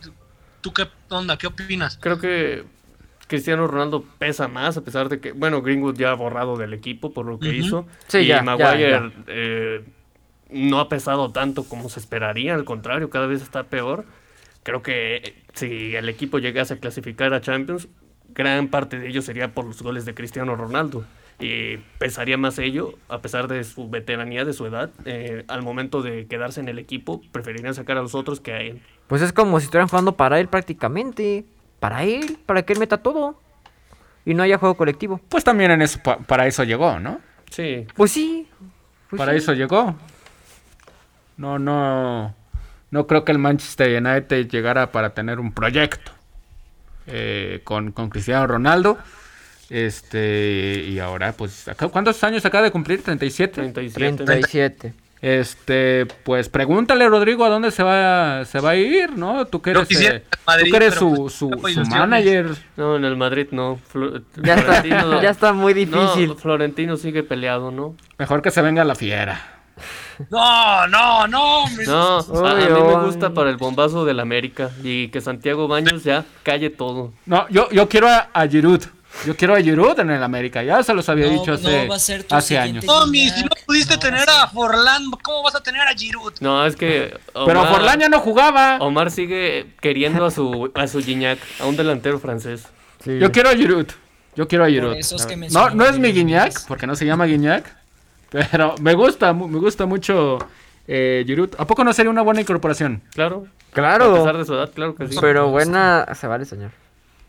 ¿Tú 0.60 0.72
qué 0.72 0.88
onda? 1.08 1.36
¿Qué 1.36 1.46
opinas? 1.48 1.98
Creo 2.00 2.18
que 2.18 2.64
Cristiano 3.26 3.66
Ronaldo 3.66 4.04
pesa 4.18 4.48
más, 4.48 4.76
a 4.76 4.82
pesar 4.82 5.08
de 5.08 5.20
que, 5.20 5.32
bueno, 5.32 5.60
Greenwood 5.62 5.96
ya 5.98 6.10
ha 6.10 6.14
borrado 6.14 6.56
del 6.56 6.72
equipo 6.72 7.12
por 7.12 7.26
lo 7.26 7.38
que 7.38 7.55
hizo. 7.55 7.86
Sí, 8.09 8.18
y 8.18 8.26
ya, 8.28 8.42
Maguire 8.42 8.90
ya, 8.90 9.01
ya. 9.01 9.12
eh, 9.26 9.84
no 10.51 10.78
ha 10.78 10.88
pesado 10.88 11.32
tanto 11.32 11.64
como 11.64 11.88
se 11.88 12.01
esperaría, 12.01 12.55
al 12.55 12.64
contrario, 12.64 13.10
cada 13.10 13.26
vez 13.26 13.42
está 13.42 13.64
peor. 13.64 14.05
Creo 14.62 14.82
que 14.82 15.16
eh, 15.16 15.42
si 15.55 15.96
el 15.96 16.09
equipo 16.09 16.38
llegase 16.38 16.74
a 16.74 16.78
clasificar 16.78 17.34
a 17.34 17.40
Champions, 17.40 17.88
gran 18.28 18.68
parte 18.68 18.98
de 18.98 19.09
ello 19.09 19.22
sería 19.22 19.52
por 19.52 19.64
los 19.64 19.82
goles 19.82 20.05
de 20.05 20.14
Cristiano 20.14 20.56
Ronaldo. 20.56 21.05
Y 21.40 21.78
pesaría 21.98 22.36
más 22.38 22.59
ello, 22.60 22.94
a 23.09 23.20
pesar 23.20 23.48
de 23.48 23.64
su 23.64 23.88
veteranía, 23.90 24.44
de 24.44 24.52
su 24.52 24.66
edad. 24.66 24.90
eh, 25.05 25.44
al 25.48 25.62
momento 25.62 26.01
de 26.01 26.26
quedarse 26.26 26.60
en 26.60 26.68
el 26.68 26.78
equipo, 26.78 27.20
preferirían 27.32 27.74
sacar 27.74 27.96
a 27.98 28.02
los 28.02 28.14
otros 28.14 28.40
que 28.40 28.52
a 28.52 28.60
él. 28.60 28.80
Pues 29.09 29.20
es 29.20 29.32
como 29.32 29.59
si 29.59 29.64
estuvieran 29.64 29.88
jugando 29.88 30.16
para 30.16 30.38
él 30.38 30.46
prácticamente. 30.48 31.44
Para 31.80 32.05
él, 32.05 32.38
para 32.46 32.62
que 32.62 32.72
él 32.72 32.78
meta 32.78 32.98
todo. 32.98 33.40
Y 34.24 34.32
no 34.34 34.42
haya 34.44 34.59
juego 34.59 34.76
colectivo. 34.76 35.20
Pues 35.28 35.42
también 35.44 35.72
en 35.72 35.82
eso, 35.82 35.98
pa- 36.02 36.18
para 36.18 36.46
eso 36.46 36.62
llegó, 36.64 36.98
¿no? 37.01 37.20
Sí, 37.51 37.84
Pues 37.94 38.12
sí. 38.12 38.48
pues 39.10 39.18
para 39.18 39.32
sí. 39.32 39.38
eso 39.38 39.52
llegó. 39.55 39.96
No, 41.36 41.59
no. 41.59 42.34
No 42.90 43.06
creo 43.06 43.24
que 43.24 43.32
el 43.32 43.38
Manchester 43.38 44.01
United 44.01 44.48
llegara 44.48 44.92
para 44.92 45.14
tener 45.14 45.40
un 45.40 45.52
proyecto 45.52 46.12
eh, 47.06 47.60
con, 47.64 47.93
con 47.93 48.10
Cristiano 48.10 48.47
Ronaldo. 48.47 48.98
Este, 49.70 50.85
y 50.89 50.98
ahora, 50.98 51.32
pues, 51.32 51.66
¿cuántos 51.90 52.22
años 52.22 52.44
acaba 52.44 52.64
de 52.64 52.70
cumplir? 52.70 53.02
37. 53.02 53.72
37. 53.72 54.24
37. 54.24 54.93
Este, 55.20 56.05
pues 56.22 56.51
pregúntale, 56.51 57.09
Rodrigo, 57.09 57.47
a 57.47 57.48
dónde 57.48 57.70
se 57.70 57.82
va, 57.82 58.44
se 58.44 58.60
va 58.60 58.70
a 58.70 58.76
ir, 58.76 59.16
¿no? 59.16 59.47
Tú 59.47 59.62
que 59.62 59.70
eres, 59.70 59.90
eh, 59.93 60.22
Madrid, 60.47 60.64
tú 60.66 60.70
que 60.70 60.76
eres 60.76 60.94
su, 60.97 61.14
pues, 61.14 61.74
su, 61.74 61.85
su 61.85 61.90
manager. 61.90 62.51
No, 62.76 62.97
en 62.97 63.06
el 63.06 63.16
Madrid 63.16 63.47
no. 63.51 63.81
Flo- 63.90 64.22
Ya 64.43 64.55
está, 64.56 64.82
Florentino- 64.82 65.22
ya 65.22 65.31
está 65.31 65.52
muy 65.55 65.72
difícil. 65.72 66.28
No, 66.28 66.35
Florentino 66.36 66.97
sigue 66.98 67.22
peleado, 67.22 67.70
¿no? 67.70 67.97
Mejor 68.18 68.43
que 68.43 68.51
se 68.51 68.60
venga 68.60 68.85
la 68.85 68.94
fiera. 68.94 69.53
No, 70.31 70.86
no, 70.86 71.27
no. 71.27 71.66
mis- 71.77 71.89
No, 71.89 72.19
a, 72.19 72.55
mí 72.55 72.65
me 72.65 73.05
gusta 73.05 73.32
para 73.35 73.51
el 73.51 73.57
bombazo 73.57 74.05
del 74.05 74.20
América 74.20 74.70
y 74.82 75.09
que 75.09 75.20
Santiago 75.20 75.69
Baños 75.69 76.05
ya 76.05 76.24
calle 76.43 76.70
todo. 76.70 77.12
No, 77.27 77.49
yo, 77.49 77.69
yo 77.70 77.89
quiero 77.89 78.09
a, 78.09 78.28
a 78.32 78.47
Giroud. 78.49 78.82
Yo 79.27 79.36
quiero 79.36 79.55
a 79.55 79.61
Giroud 79.61 79.99
en 80.01 80.11
el 80.11 80.23
América. 80.23 80.62
Ya 80.65 80.82
se 80.82 80.93
los 80.93 81.09
había 81.09 81.27
No, 81.27 81.32
dicho 81.32 81.53
no 81.53 81.55
hace, 81.55 81.89
va 81.89 81.95
a 81.95 81.99
ser 81.99 82.24
tu 82.24 82.35
hace 82.35 82.57
siguiente 82.57 82.86
años. 82.86 83.01
No, 83.01 83.07
mi, 83.07 83.28
si 83.31 83.43
no 83.43 83.51
pudiste 83.66 83.97
tener 83.97 84.28
a 84.28 84.49
Forlán, 84.49 85.05
¿cómo 85.23 85.43
vas 85.43 85.55
a 85.55 85.62
tener 85.62 85.82
a 85.82 85.95
Giroud? 85.95 86.32
No, 86.41 86.66
es 86.66 86.74
que. 86.74 87.16
Pero 87.47 87.65
Forlán 87.66 88.01
ya 88.01 88.09
no 88.09 88.19
jugaba. 88.20 88.78
Omar 88.81 89.11
sigue 89.11 89.74
queriendo 89.81 90.24
a 90.27 90.31
su, 90.31 90.70
a 90.74 90.86
su 90.89 91.01
Gignac, 91.01 91.39
a 91.61 91.66
un 91.66 91.77
delantero 91.77 92.19
francés. 92.19 92.66
Yo 93.05 93.31
quiero 93.31 93.51
a 93.51 93.55
Giroud. 93.55 93.86
Yo 94.36 94.49
quiero 94.49 94.65
a 94.65 94.69
Giroud. 94.69 94.97
no, 95.53 95.70
no 95.70 95.85
es 95.85 95.99
mi 95.99 96.11
Guiñac, 96.12 96.66
porque 96.66 96.86
no 96.86 96.97
se 96.97 97.07
llama 97.07 97.24
Guiñac. 97.27 97.84
Pero 98.51 98.74
me 98.81 98.94
gusta, 98.94 99.32
me 99.32 99.59
gusta 99.59 99.86
mucho 99.86 100.39
eh, 100.89 101.23
Giroud. 101.27 101.51
¿A 101.56 101.66
poco 101.66 101.85
no 101.85 101.93
sería 101.93 102.11
una 102.11 102.23
buena 102.23 102.40
incorporación? 102.40 103.02
Claro. 103.15 103.47
Claro. 103.73 104.12
A 104.12 104.19
pesar 104.19 104.39
de 104.39 104.44
su 104.44 104.55
edad, 104.55 104.70
claro 104.73 104.94
que 104.94 105.09
sí. 105.09 105.16
Pero 105.20 105.51
buena, 105.51 106.06
se 106.15 106.27
vale 106.27 106.44
soñar. 106.44 106.70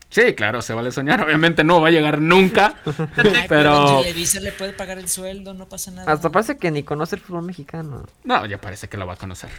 Sí, 0.08 0.34
claro, 0.34 0.62
se 0.62 0.72
vale 0.72 0.92
soñar. 0.92 1.20
Obviamente 1.22 1.64
no 1.64 1.80
va 1.80 1.88
a 1.88 1.90
llegar 1.90 2.20
nunca. 2.20 2.74
pero. 3.48 4.02
Si 4.02 4.40
le 4.40 4.52
puede 4.52 4.72
pagar 4.72 4.98
el 4.98 5.08
sueldo, 5.08 5.54
no 5.54 5.68
pasa 5.68 5.90
nada. 5.90 6.12
Hasta 6.12 6.30
parece 6.30 6.56
que 6.56 6.70
ni 6.70 6.82
conoce 6.82 7.16
el 7.16 7.22
fútbol 7.22 7.42
mexicano. 7.42 8.04
No, 8.24 8.46
ya 8.46 8.58
parece 8.58 8.88
que 8.88 8.96
lo 8.96 9.06
va 9.06 9.14
a 9.14 9.16
conocer. 9.16 9.50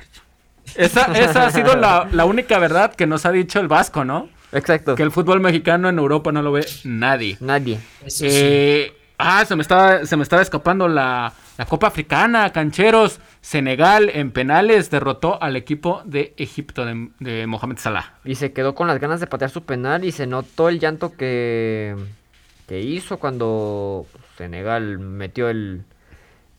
Esa, 0.75 1.05
esa 1.17 1.47
ha 1.47 1.51
sido 1.51 1.75
la, 1.75 2.09
la 2.11 2.25
única 2.25 2.59
verdad 2.59 2.93
que 2.93 3.07
nos 3.07 3.25
ha 3.25 3.31
dicho 3.31 3.59
el 3.59 3.67
Vasco, 3.67 4.03
¿no? 4.03 4.29
Exacto. 4.51 4.95
Que 4.95 5.03
el 5.03 5.11
fútbol 5.11 5.39
mexicano 5.39 5.89
en 5.89 5.97
Europa 5.97 6.31
no 6.31 6.41
lo 6.41 6.51
ve 6.51 6.65
nadie. 6.83 7.37
Nadie. 7.39 7.79
Eh, 8.21 8.96
ah, 9.17 9.45
se 9.45 9.55
me 9.55 9.61
estaba, 9.61 10.05
se 10.05 10.17
me 10.17 10.23
estaba 10.23 10.41
escapando 10.41 10.87
la, 10.87 11.33
la 11.57 11.65
Copa 11.65 11.87
Africana, 11.87 12.51
cancheros. 12.51 13.19
Senegal 13.41 14.09
en 14.13 14.31
penales 14.31 14.89
derrotó 14.89 15.41
al 15.41 15.55
equipo 15.55 16.01
de 16.03 16.33
Egipto 16.37 16.85
de, 16.85 17.47
Mohamed 17.47 17.77
Salah. 17.77 18.15
Y 18.25 18.35
se 18.35 18.51
quedó 18.51 18.75
con 18.75 18.87
las 18.87 18.99
ganas 18.99 19.19
de 19.19 19.27
patear 19.27 19.49
su 19.49 19.63
penal 19.63 20.03
y 20.03 20.11
se 20.11 20.27
notó 20.27 20.67
el 20.67 20.79
llanto 20.79 21.15
que, 21.15 21.95
que 22.67 22.81
hizo 22.81 23.19
cuando 23.19 24.05
Senegal 24.37 24.99
metió 24.99 25.47
el, 25.47 25.85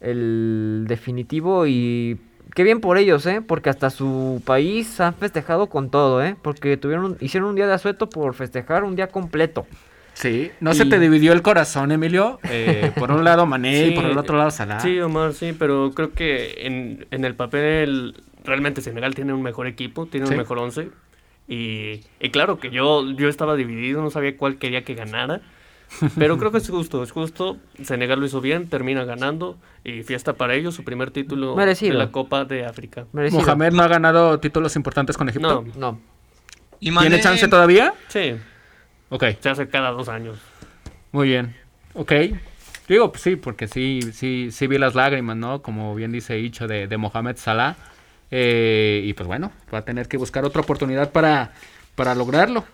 el 0.01 0.87
definitivo 0.89 1.67
y 1.67 2.19
qué 2.55 2.63
bien 2.63 2.81
por 2.81 2.97
ellos, 2.97 3.27
¿eh? 3.27 3.43
Porque 3.47 3.69
hasta 3.71 3.91
su 3.91 4.43
país 4.47 4.99
han 5.01 5.15
festejado 5.15 5.67
con 5.67 5.91
todo, 5.91 6.25
¿eh? 6.25 6.37
Porque 6.41 6.77
tuvieron, 6.77 7.19
hicieron 7.21 7.51
un 7.51 7.57
día 7.57 7.67
de 7.67 7.75
asueto 7.75 8.09
por 8.09 8.35
festejar 8.35 8.85
un 8.85 8.97
día 8.97 9.09
completo. 9.09 9.67
Sí, 10.19 10.51
¿no 10.59 10.75
se 10.75 10.85
te 10.85 10.99
dividió 10.99 11.33
el 11.33 11.43
corazón, 11.43 11.93
Emilio? 11.93 12.41
Eh, 12.51 12.91
por 12.99 13.13
un 13.13 13.23
lado 13.23 13.47
Mané 13.47 13.87
y 13.87 13.91
por 13.93 14.05
el 14.05 14.19
otro 14.19 14.37
lado 14.37 14.51
Salah. 14.51 14.81
Sí, 14.81 14.99
Omar, 15.01 15.33
sí, 15.33 15.55
pero 15.57 15.93
creo 15.95 16.13
que 16.13 16.67
en, 16.67 17.07
en 17.13 17.25
el 17.25 17.37
papel 17.37 18.17
realmente 18.43 18.81
Senegal 18.81 19.15
tiene 19.15 19.33
un 19.33 19.43
mejor 19.43 19.69
equipo, 19.69 20.07
tiene 20.07 20.27
un 20.27 20.37
mejor 20.37 20.59
once. 20.59 20.91
Y, 21.47 22.01
y, 22.21 22.31
claro 22.31 22.59
que 22.59 22.71
yo, 22.71 23.09
yo 23.13 23.29
estaba 23.29 23.55
dividido, 23.55 24.03
no 24.03 24.11
sabía 24.11 24.37
cuál 24.37 24.57
quería 24.57 24.83
que 24.83 24.95
ganara. 24.95 25.41
Pero 26.19 26.37
creo 26.37 26.51
que 26.51 26.59
es 26.59 26.69
justo, 26.69 27.03
es 27.03 27.13
justo. 27.13 27.57
Senegal 27.83 28.19
lo 28.19 28.27
hizo 28.27 28.41
bien, 28.41 28.69
termina 28.69 29.05
ganando 29.05 29.57
y 29.85 30.03
fiesta 30.03 30.35
para 30.35 30.55
ellos, 30.55 30.75
su 30.75 30.85
primer 30.85 31.13
título 31.13 31.55
Merecido. 31.55 31.93
de 31.93 31.99
la 31.99 32.11
Copa 32.11 32.45
de 32.45 32.67
África. 32.67 33.07
Mohamed 33.13 33.73
no 33.73 33.83
ha 33.83 33.89
ganado 33.89 34.39
títulos 34.41 34.75
importantes 34.77 35.17
con 35.17 35.29
Egipto. 35.29 35.65
No, 35.77 35.99
no. 36.81 37.01
¿Tiene 37.01 37.21
chance 37.21 37.47
todavía? 37.49 37.95
Sí. 38.09 38.35
Ok. 39.11 39.25
Se 39.41 39.49
hace 39.49 39.69
cada 39.69 39.91
dos 39.91 40.09
años. 40.09 40.39
Muy 41.13 41.29
bien. 41.29 41.57
Ok. 41.95 42.13
Digo, 42.89 43.11
pues 43.13 43.23
sí, 43.23 43.37
porque 43.37 43.69
sí, 43.69 44.01
sí, 44.13 44.51
sí 44.51 44.67
vi 44.67 44.79
las 44.79 44.95
lágrimas, 44.95 45.37
¿no? 45.37 45.63
Como 45.63 45.95
bien 45.95 46.11
dice 46.11 46.39
Icho 46.39 46.67
de, 46.67 46.87
de 46.87 46.97
Mohamed 46.97 47.37
Salah. 47.37 47.77
Eh, 48.31 49.03
y 49.05 49.13
pues 49.15 49.27
bueno, 49.27 49.53
va 49.73 49.79
a 49.79 49.85
tener 49.85 50.09
que 50.09 50.17
buscar 50.17 50.45
otra 50.45 50.61
oportunidad 50.61 51.13
para, 51.13 51.53
para 51.95 52.15
lograrlo. 52.15 52.65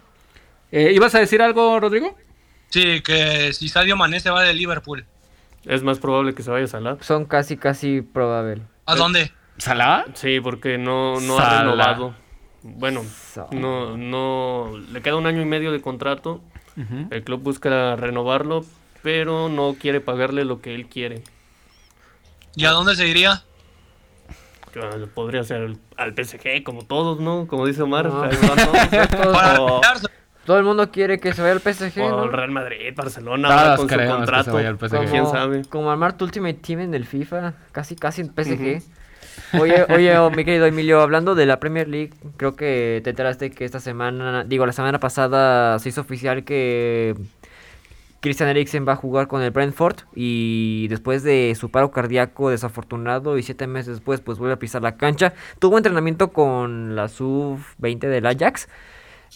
Eh, 0.73 0.93
¿Ibas 0.93 1.15
a 1.15 1.21
decir 1.21 1.43
algo, 1.43 1.79
Rodrigo? 1.79 2.17
Sí, 2.69 3.01
que 3.03 3.53
si 3.53 3.69
Sadio 3.69 3.97
Mané 3.97 4.21
se 4.21 4.31
va 4.31 4.43
de 4.43 4.53
Liverpool. 4.55 5.05
Es 5.65 5.83
más 5.83 5.99
probable 5.99 6.35
que 6.35 6.43
se 6.43 6.51
vaya 6.51 6.65
a 6.65 6.69
Salah. 6.69 6.97
Son 7.01 7.25
casi, 7.25 7.57
casi 7.57 8.03
probable. 8.03 8.63
¿A 8.87 8.97
dónde? 8.97 9.33
¿Salah? 9.59 10.05
Sí, 10.15 10.41
porque 10.41 10.79
no, 10.79 11.21
no 11.21 11.39
ha 11.39 11.61
renovado. 11.61 12.15
Bueno, 12.67 13.05
no, 13.53 13.95
no, 13.99 14.73
le 14.91 15.03
queda 15.03 15.17
un 15.17 15.27
año 15.27 15.43
y 15.43 15.45
medio 15.45 15.71
de 15.71 15.83
contrato. 15.83 16.41
El 17.11 17.23
club 17.23 17.43
busca 17.43 17.95
renovarlo, 17.95 18.65
pero 19.03 19.51
no 19.51 19.77
quiere 19.79 20.01
pagarle 20.01 20.47
lo 20.47 20.63
que 20.63 20.75
él 20.75 20.87
quiere. 20.87 21.23
¿Y 22.57 22.65
a 22.65 22.71
dónde 22.71 22.97
se 22.97 23.07
iría? 23.07 23.43
Podría 25.15 25.45
ser 25.45 25.77
al 25.99 26.15
PSG, 26.15 26.63
como 26.65 26.87
todos, 26.87 27.21
¿no? 27.21 27.47
Como 27.47 27.67
dice 27.67 27.83
Omar. 27.83 28.11
Todo 30.47 30.59
el 30.59 30.65
mundo 30.65 30.91
quiere 30.91 31.21
que 31.21 31.33
se 31.33 31.43
vaya 31.43 31.53
al 31.53 31.61
PSG, 31.61 32.01
o 32.01 32.25
el 32.25 32.33
Real 32.33 32.51
Madrid, 32.51 32.93
Barcelona, 32.95 33.77
con 33.77 33.89
su 33.89 33.97
contrato. 33.97 34.53
Como, 34.53 35.11
¿Quién 35.11 35.27
sabe? 35.27 35.65
Como 35.67 35.91
armar 35.91 36.17
tu 36.17 36.25
Ultimate 36.25 36.55
Team 36.55 36.81
en 36.81 36.95
el 36.95 37.05
FIFA, 37.07 37.55
casi 37.73 37.95
casi 37.95 38.23
en 38.23 38.29
PSG. 38.29 38.83
Oye, 39.61 39.87
oye, 39.89 40.19
oh, 40.19 40.31
mi 40.31 40.45
querido 40.45 40.67
Emilio, 40.67 41.01
hablando 41.01 41.35
de 41.35 41.47
la 41.47 41.61
Premier 41.61 41.89
League, 41.89 42.13
creo 42.37 42.57
que 42.57 43.01
te 43.05 43.11
enteraste 43.11 43.51
que 43.51 43.65
esta 43.65 43.81
semana, 43.81 44.45
digo, 44.45 44.67
la 44.67 44.73
semana 44.73 44.99
pasada 44.99 45.79
se 45.79 45.89
hizo 45.91 46.01
oficial 46.01 46.45
que 46.45 47.15
Christian 48.25 48.49
Eriksen 48.49 48.89
va 48.89 48.95
a 48.95 48.97
jugar 48.97 49.29
con 49.29 49.43
el 49.43 49.51
Brentford 49.51 49.97
y 50.15 50.89
después 50.89 51.23
de 51.23 51.55
su 51.61 51.71
paro 51.71 51.91
cardíaco 51.91 52.49
desafortunado 52.49 53.37
y 53.37 53.43
siete 53.43 53.67
meses 53.67 53.97
después, 53.97 54.23
pues 54.23 54.39
vuelve 54.39 54.55
a 54.55 54.59
pisar 54.59 54.81
la 54.81 54.97
cancha. 54.97 55.35
Tuvo 55.59 55.77
entrenamiento 55.77 56.33
con 56.33 56.97
la 56.97 57.09
sub-20 57.09 58.09
del 58.09 58.25
Ajax 58.25 58.69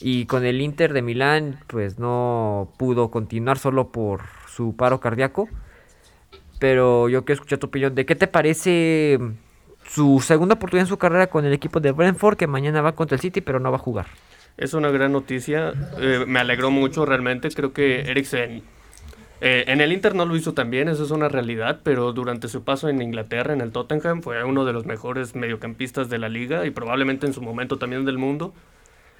y 0.01 0.25
con 0.25 0.47
el 0.47 0.62
Inter 0.62 0.95
de 0.95 1.03
Milán, 1.03 1.59
pues 1.66 1.99
no 1.99 2.73
pudo 2.79 3.11
continuar 3.11 3.59
solo 3.59 3.93
por 3.93 4.23
su 4.49 4.75
paro 4.75 5.01
cardíaco. 5.01 5.51
Pero 6.59 7.11
yo 7.11 7.27
quiero 7.27 7.35
escuchar 7.35 7.59
tu 7.59 7.66
opinión. 7.66 7.95
¿De 7.95 8.07
qué 8.07 8.15
te 8.15 8.27
parece 8.27 9.19
su 9.89 10.20
segunda 10.20 10.55
oportunidad 10.55 10.85
en 10.85 10.89
su 10.89 10.98
carrera 10.98 11.27
con 11.28 11.44
el 11.44 11.52
equipo 11.52 11.81
de 11.81 11.93
Brentford, 11.93 12.36
que 12.36 12.47
mañana 12.47 12.81
va 12.81 12.93
contra 12.93 13.16
el 13.16 13.20
City, 13.20 13.40
pero 13.40 13.59
no 13.59 13.70
va 13.70 13.77
a 13.77 13.81
jugar. 13.81 14.06
Es 14.56 14.74
una 14.74 14.90
gran 14.90 15.12
noticia, 15.12 15.73
eh, 15.98 16.24
me 16.27 16.40
alegró 16.40 16.70
mucho 16.70 17.06
realmente, 17.06 17.48
creo 17.51 17.73
que 17.73 18.10
Eriksen 18.10 18.62
eh, 19.40 19.65
en 19.69 19.81
el 19.81 19.93
Inter 19.93 20.15
no 20.15 20.24
lo 20.24 20.36
hizo 20.36 20.52
tan 20.52 20.70
bien, 20.70 20.89
eso 20.89 21.05
es 21.05 21.10
una 21.12 21.28
realidad, 21.28 21.81
pero 21.85 22.12
durante 22.12 22.48
su 22.48 22.65
paso 22.65 22.89
en 22.89 23.01
Inglaterra, 23.01 23.52
en 23.52 23.60
el 23.60 23.70
Tottenham, 23.70 24.20
fue 24.20 24.43
uno 24.43 24.65
de 24.65 24.73
los 24.73 24.85
mejores 24.85 25.36
mediocampistas 25.36 26.09
de 26.09 26.19
la 26.19 26.28
liga 26.28 26.66
y 26.66 26.70
probablemente 26.70 27.27
en 27.27 27.32
su 27.32 27.40
momento 27.40 27.78
también 27.78 28.05
del 28.05 28.19
mundo. 28.19 28.52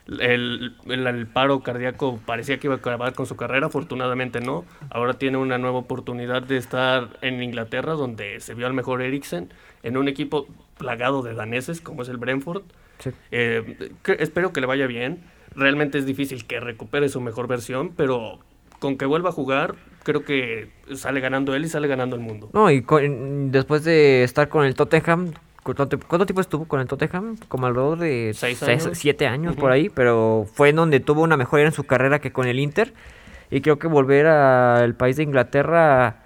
El, 0.08 0.74
el, 0.86 1.26
paro 1.26 1.60
cardíaco 1.60 2.18
parecía 2.24 2.58
que 2.58 2.66
iba 2.66 2.74
a 2.74 2.78
acabar 2.78 3.12
con 3.12 3.26
su 3.26 3.36
carrera, 3.36 3.66
afortunadamente 3.66 4.40
no. 4.40 4.64
Ahora 4.90 5.14
tiene 5.14 5.36
una 5.36 5.58
nueva 5.58 5.78
oportunidad 5.78 6.42
de 6.42 6.56
estar 6.56 7.10
en 7.20 7.42
Inglaterra, 7.42 7.92
donde 7.92 8.40
se 8.40 8.54
vio 8.54 8.66
al 8.66 8.72
mejor 8.72 9.02
Eriksen, 9.02 9.52
en 9.82 9.96
un 9.96 10.09
equipo 10.09 10.46
plagado 10.76 11.22
de 11.22 11.34
daneses, 11.34 11.80
como 11.80 12.02
es 12.02 12.09
el 12.09 12.16
Brentford. 12.16 12.62
Eh, 13.30 13.90
espero 14.18 14.52
que 14.52 14.60
le 14.60 14.66
vaya 14.66 14.86
bien. 14.86 15.22
Realmente 15.55 15.98
es 15.98 16.06
difícil 16.06 16.46
que 16.46 16.60
recupere 16.60 17.09
su 17.09 17.20
mejor 17.20 17.48
versión, 17.48 17.92
pero 17.96 18.38
con 18.78 18.96
que 18.96 19.06
vuelva 19.06 19.30
a 19.30 19.32
jugar, 19.32 19.74
creo 20.05 20.24
que 20.24 20.70
sale 20.94 21.20
ganando 21.20 21.55
él 21.55 21.64
y 21.64 21.68
sale 21.68 21.88
ganando 21.88 22.16
el 22.16 22.22
mundo. 22.22 22.50
No, 22.52 22.70
y 22.70 22.84
después 23.50 23.84
de 23.84 24.22
estar 24.22 24.48
con 24.48 24.64
el 24.64 24.74
Tottenham, 24.74 25.32
¿Cuánto, 25.74 26.24
tiempo 26.24 26.40
estuvo 26.40 26.66
con 26.66 26.80
el 26.80 26.86
Tottenham? 26.86 27.36
Como 27.48 27.66
alrededor 27.66 27.98
de 27.98 28.32
seis 28.34 28.62
años. 28.62 28.88
siete 28.94 29.26
años 29.26 29.55
por 29.55 29.70
ahí, 29.70 29.90
pero 29.90 30.46
fue 30.50 30.70
en 30.70 30.76
donde 30.76 31.00
tuvo 31.00 31.22
una 31.22 31.36
mejora 31.36 31.64
en 31.64 31.72
su 31.72 31.84
carrera 31.84 32.20
que 32.20 32.32
con 32.32 32.46
el 32.46 32.59
Inter. 32.59 32.94
Y 33.50 33.60
creo 33.60 33.78
que 33.78 33.86
volver 33.86 34.26
al 34.26 34.94
país 34.94 35.16
de 35.16 35.24
Inglaterra, 35.24 36.22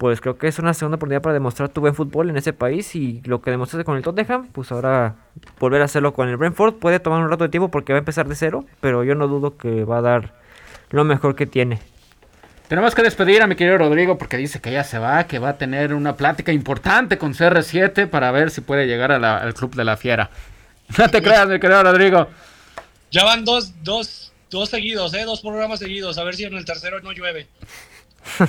pues 0.00 0.22
creo 0.22 0.38
que 0.38 0.48
es 0.48 0.58
una 0.58 0.72
segunda 0.72 0.96
oportunidad 0.96 1.20
para 1.20 1.34
demostrar 1.34 1.68
tu 1.68 1.82
buen 1.82 1.94
fútbol 1.94 2.30
en 2.30 2.38
ese 2.38 2.54
país. 2.54 2.96
Y 2.96 3.20
lo 3.26 3.42
que 3.42 3.50
demostraste 3.50 3.84
con 3.84 3.98
el 3.98 4.02
Tottenham, 4.02 4.48
pues 4.50 4.72
ahora 4.72 5.16
volver 5.58 5.82
a 5.82 5.84
hacerlo 5.84 6.14
con 6.14 6.26
el 6.26 6.38
Brentford 6.38 6.76
puede 6.76 7.00
tomar 7.00 7.22
un 7.22 7.28
rato 7.28 7.44
de 7.44 7.50
tiempo 7.50 7.70
porque 7.70 7.92
va 7.92 7.98
a 7.98 8.00
empezar 8.00 8.26
de 8.26 8.34
cero, 8.34 8.64
pero 8.80 9.04
yo 9.04 9.14
no 9.14 9.28
dudo 9.28 9.58
que 9.58 9.84
va 9.84 9.98
a 9.98 10.00
dar 10.00 10.32
lo 10.88 11.04
mejor 11.04 11.36
que 11.36 11.46
tiene. 11.46 11.80
Tenemos 12.66 12.94
que 12.94 13.02
despedir 13.02 13.42
a 13.42 13.46
mi 13.46 13.56
querido 13.56 13.76
Rodrigo 13.76 14.16
porque 14.16 14.38
dice 14.38 14.62
que 14.62 14.72
ya 14.72 14.84
se 14.84 14.98
va, 14.98 15.24
que 15.24 15.38
va 15.38 15.50
a 15.50 15.58
tener 15.58 15.92
una 15.92 16.16
plática 16.16 16.50
importante 16.50 17.18
con 17.18 17.34
CR7 17.34 18.08
para 18.08 18.30
ver 18.30 18.50
si 18.50 18.62
puede 18.62 18.86
llegar 18.86 19.12
al 19.12 19.52
club 19.52 19.74
de 19.74 19.84
la 19.84 19.98
fiera. 19.98 20.30
No 20.96 21.10
te 21.10 21.20
creas, 21.20 21.46
mi 21.46 21.60
querido 21.60 21.82
Rodrigo. 21.82 22.26
Ya 23.10 23.24
van 23.24 23.44
dos, 23.44 23.74
dos, 23.84 24.32
dos 24.48 24.70
seguidos, 24.70 25.12
¿eh? 25.12 25.24
Dos 25.24 25.42
programas 25.42 25.78
seguidos. 25.78 26.16
A 26.16 26.24
ver 26.24 26.36
si 26.36 26.44
en 26.44 26.54
el 26.54 26.64
tercero 26.64 27.00
no 27.00 27.12
llueve. 27.12 27.48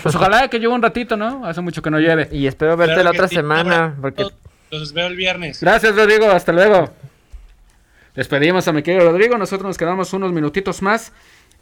Pues 0.02 0.16
ojalá 0.16 0.48
que 0.48 0.60
llueva 0.60 0.76
un 0.76 0.82
ratito, 0.82 1.18
¿no? 1.18 1.46
Hace 1.46 1.62
mucho 1.62 1.82
que 1.82 1.90
no 1.90 2.00
llueve. 2.00 2.30
Y 2.32 2.48
espero 2.48 2.78
verte 2.78 3.04
la 3.04 3.12
otra 3.12 3.28
semana. 3.28 3.96
Porque... 4.00 4.26
Los 4.70 4.94
veo 4.94 5.08
el 5.08 5.16
viernes. 5.16 5.62
Gracias, 5.62 5.96
Rodrigo. 5.96 6.30
Hasta 6.30 6.52
luego. 6.52 6.90
Despedimos 8.16 8.68
a 8.68 8.74
mi 8.74 8.84
querido 8.84 9.12
Rodrigo. 9.12 9.38
Nosotros 9.38 9.68
nos 9.68 9.78
quedamos 9.78 10.14
unos 10.14 10.32
minutitos 10.32 10.82
más. 10.82 11.14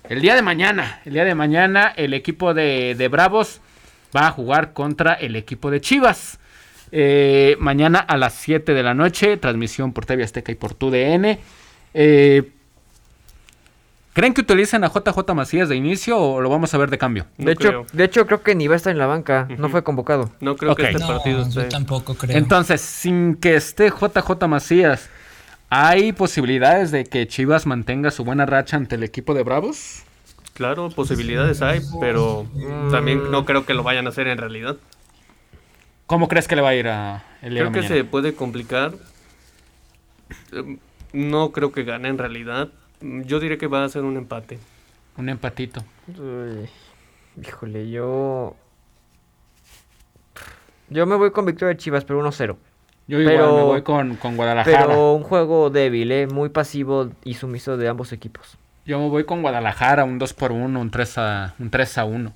El 0.07 0.21
día 0.21 0.35
de 0.35 0.41
mañana, 0.41 1.01
el 1.05 1.13
día 1.13 1.25
de 1.25 1.35
mañana, 1.35 1.93
el 1.95 2.13
equipo 2.13 2.53
de, 2.53 3.07
Bravos 3.11 3.61
va 4.15 4.27
a 4.27 4.31
jugar 4.31 4.73
contra 4.73 5.13
el 5.13 5.35
equipo 5.35 5.69
de 5.69 5.81
Chivas. 5.81 6.39
Eh, 6.91 7.55
mañana 7.59 7.99
a 7.99 8.17
las 8.17 8.33
7 8.33 8.73
de 8.73 8.81
la 8.81 8.93
noche, 8.93 9.37
transmisión 9.37 9.93
por 9.93 10.05
TV 10.05 10.23
Azteca 10.23 10.51
y 10.51 10.55
por 10.55 10.73
TUDN. 10.73 11.37
Eh, 11.93 12.51
¿Creen 14.19 14.33
que 14.33 14.41
utilicen 14.41 14.83
a 14.83 14.89
JJ 14.89 15.33
Macías 15.33 15.69
de 15.69 15.77
inicio 15.77 16.19
o 16.19 16.41
lo 16.41 16.49
vamos 16.49 16.73
a 16.73 16.77
ver 16.77 16.89
de 16.89 16.97
cambio? 16.97 17.25
de, 17.37 17.53
hecho, 17.53 17.85
de 17.93 18.03
hecho, 18.03 18.25
creo 18.25 18.43
que 18.43 18.53
ni 18.53 18.67
va 18.67 18.73
a 18.73 18.75
estar 18.75 18.91
en 18.91 18.97
la 18.97 19.05
banca. 19.05 19.47
No 19.57 19.69
fue 19.69 19.81
convocado. 19.81 20.29
No 20.41 20.57
creo 20.57 20.75
que 20.75 20.83
este 20.87 20.99
No, 20.99 21.07
partido 21.07 21.43
yo 21.43 21.61
esté. 21.61 21.69
tampoco 21.69 22.15
creo. 22.15 22.35
Entonces, 22.35 22.81
sin 22.81 23.35
que 23.35 23.55
esté 23.55 23.89
JJ 23.89 24.45
Macías, 24.49 25.09
¿hay 25.69 26.11
posibilidades 26.11 26.91
de 26.91 27.05
que 27.05 27.29
Chivas 27.29 27.65
mantenga 27.65 28.11
su 28.11 28.25
buena 28.25 28.45
racha 28.45 28.75
ante 28.75 28.95
el 28.95 29.03
equipo 29.03 29.33
de 29.33 29.43
Bravos? 29.43 30.03
Claro, 30.53 30.89
posibilidades 30.89 31.61
hay, 31.61 31.79
pero 32.01 32.45
también 32.91 33.31
no 33.31 33.45
creo 33.45 33.65
que 33.65 33.73
lo 33.73 33.83
vayan 33.83 34.05
a 34.05 34.09
hacer 34.09 34.27
en 34.27 34.37
realidad. 34.37 34.75
¿Cómo 36.07 36.27
crees 36.27 36.49
que 36.49 36.57
le 36.57 36.61
va 36.61 36.69
a 36.69 36.75
ir 36.75 36.89
a 36.89 37.23
el 37.41 37.51
día 37.51 37.59
Creo 37.61 37.67
de 37.67 37.73
que 37.75 37.79
mañana? 37.83 37.95
se 37.95 38.03
puede 38.03 38.35
complicar. 38.35 38.91
Eh, 40.51 40.77
No 41.13 41.53
creo 41.53 41.71
que 41.71 41.83
gane 41.85 42.09
en 42.09 42.17
realidad. 42.17 42.67
Yo 43.01 43.39
diré 43.39 43.57
que 43.57 43.67
va 43.67 43.83
a 43.83 43.89
ser 43.89 44.03
un 44.03 44.17
empate. 44.17 44.59
Un 45.17 45.29
empatito. 45.29 45.83
Uy, 46.07 46.69
híjole, 47.41 47.89
yo. 47.89 48.55
Yo 50.89 51.05
me 51.05 51.15
voy 51.15 51.31
con 51.31 51.45
victoria 51.45 51.69
de 51.75 51.77
Chivas, 51.77 52.03
pero 52.03 52.19
1-0. 52.19 52.57
Yo 53.07 53.19
igual 53.19 53.35
Pero- 53.35 53.55
me 53.55 53.63
voy 53.63 53.81
con, 53.81 54.15
con 54.15 54.35
Guadalajara. 54.35 54.85
Pero 54.87 55.13
un 55.13 55.23
juego 55.23 55.69
débil, 55.69 56.11
¿eh? 56.11 56.27
Muy 56.27 56.49
pasivo 56.49 57.09
y 57.23 57.35
sumiso 57.35 57.77
de 57.77 57.87
ambos 57.87 58.11
equipos. 58.11 58.57
Yo 58.85 58.99
me 58.99 59.07
voy 59.09 59.23
con 59.23 59.41
Guadalajara, 59.41 60.03
un 60.03 60.17
2 60.19 60.33
por 60.33 60.51
1, 60.51 60.79
un 60.79 60.89
3 60.91 61.17
a, 61.17 61.53
un 61.59 61.69
3 61.69 61.97
a 61.99 62.05
1. 62.05 62.33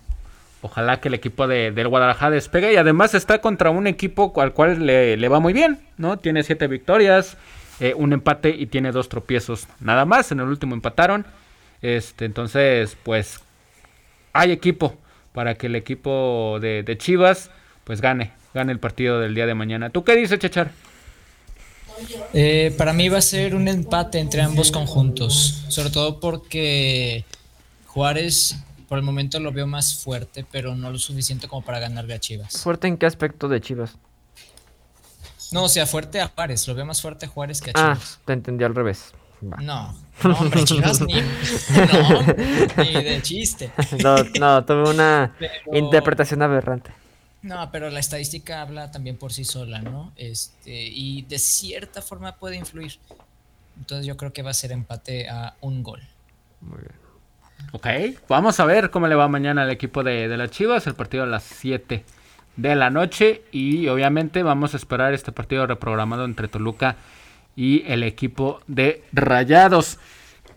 Ojalá 0.61 0.99
que 0.99 1.09
el 1.09 1.13
equipo 1.15 1.47
de, 1.47 1.71
del 1.71 1.87
Guadalajara 1.89 2.31
despegue 2.31 2.73
y 2.73 2.77
además 2.77 3.13
está 3.15 3.39
contra 3.41 3.69
un 3.69 3.85
equipo 3.85 4.31
al 4.39 4.53
cual 4.53 4.85
le, 4.85 5.17
le 5.17 5.27
va 5.29 5.39
muy 5.39 5.51
bien, 5.53 5.79
¿no? 5.97 6.17
Tiene 6.17 6.43
siete 6.43 6.67
victorias, 6.67 7.37
eh, 7.83 7.93
un 7.95 8.13
empate 8.13 8.49
y 8.49 8.67
tiene 8.67 8.93
dos 8.93 9.09
tropiezos. 9.09 9.67
Nada 9.81 10.05
más, 10.05 10.31
en 10.31 10.39
el 10.39 10.47
último 10.47 10.73
empataron. 10.73 11.25
Este, 11.81 12.23
entonces, 12.23 12.95
pues 13.03 13.41
hay 14.31 14.53
equipo 14.53 14.95
para 15.33 15.55
que 15.55 15.67
el 15.67 15.75
equipo 15.75 16.59
de, 16.61 16.83
de 16.83 16.97
Chivas 16.97 17.51
pues 17.83 17.99
gane, 17.99 18.31
gane 18.53 18.71
el 18.71 18.79
partido 18.79 19.19
del 19.19 19.35
día 19.35 19.45
de 19.45 19.53
mañana. 19.53 19.89
¿Tú 19.89 20.05
qué 20.05 20.15
dices, 20.15 20.39
Chechar? 20.39 20.71
Eh, 22.31 22.73
para 22.77 22.93
mí 22.93 23.09
va 23.09 23.17
a 23.17 23.21
ser 23.21 23.53
un 23.53 23.67
empate 23.67 24.19
entre 24.19 24.41
ambos 24.41 24.71
conjuntos, 24.71 25.65
sobre 25.67 25.89
todo 25.89 26.21
porque 26.21 27.25
Juárez 27.87 28.55
por 28.87 28.97
el 28.97 29.03
momento 29.03 29.41
lo 29.41 29.51
veo 29.51 29.67
más 29.67 30.01
fuerte, 30.01 30.45
pero 30.49 30.73
no 30.73 30.89
lo 30.89 30.99
suficiente 30.99 31.49
como 31.49 31.63
para 31.65 31.79
ganarle 31.79 32.13
a 32.13 32.19
Chivas. 32.19 32.61
¿Fuerte 32.61 32.87
en 32.87 32.95
qué 32.95 33.07
aspecto 33.07 33.49
de 33.49 33.59
Chivas? 33.59 33.97
No, 35.53 35.63
o 35.63 35.69
sea, 35.69 35.85
fuerte 35.85 36.19
a 36.19 36.27
Juárez, 36.27 36.67
lo 36.67 36.75
veo 36.75 36.85
más 36.85 37.01
fuerte 37.01 37.25
a 37.27 37.29
Juárez 37.29 37.61
que 37.61 37.69
a 37.69 37.73
Ah, 37.75 37.93
Chivas. 37.93 38.19
te 38.25 38.33
entendí 38.33 38.63
al 38.63 38.73
revés. 38.75 39.13
Va. 39.43 39.57
No, 39.57 39.93
no, 40.23 40.37
hombre, 40.39 40.63
Chivas 40.65 41.01
ni, 41.01 41.13
no, 41.21 42.83
ni 42.83 42.93
de 43.03 43.21
chiste. 43.21 43.71
No, 44.01 44.15
no, 44.39 44.65
tuve 44.65 44.89
una 44.89 45.35
Pero- 45.37 45.53
interpretación 45.77 46.41
aberrante. 46.41 46.91
No, 47.41 47.69
pero 47.71 47.89
la 47.89 47.99
estadística 47.99 48.61
habla 48.61 48.89
también 48.89 49.17
por 49.17 49.33
sí 49.33 49.43
sola, 49.43 49.79
¿no? 49.79 50.13
Este, 50.15 50.71
y 50.87 51.23
de 51.23 51.37
cierta 51.39 52.01
forma 52.01 52.37
puede 52.37 52.55
influir. 52.55 52.93
Entonces 53.77 54.05
yo 54.07 54.15
creo 54.15 54.31
que 54.31 54.41
va 54.43 54.51
a 54.51 54.53
ser 54.53 54.71
empate 54.71 55.27
a 55.27 55.55
un 55.59 55.83
gol. 55.83 56.01
Muy 56.61 56.77
bien. 56.79 56.93
Ok, 57.73 57.87
vamos 58.29 58.59
a 58.61 58.65
ver 58.65 58.91
cómo 58.91 59.07
le 59.07 59.15
va 59.15 59.27
mañana 59.27 59.63
al 59.63 59.71
equipo 59.71 60.03
de, 60.03 60.27
de 60.29 60.37
las 60.37 60.51
Chivas, 60.51 60.87
el 60.87 60.95
partido 60.95 61.23
a 61.23 61.27
las 61.27 61.43
7 61.43 62.05
de 62.55 62.75
la 62.75 62.89
noche 62.89 63.41
y 63.51 63.87
obviamente 63.87 64.43
vamos 64.43 64.73
a 64.73 64.77
esperar 64.77 65.13
este 65.13 65.31
partido 65.31 65.65
reprogramado 65.65 66.25
entre 66.25 66.47
Toluca 66.47 66.95
y 67.55 67.83
el 67.87 68.03
equipo 68.03 68.61
de 68.67 69.03
Rayados. 69.11 69.99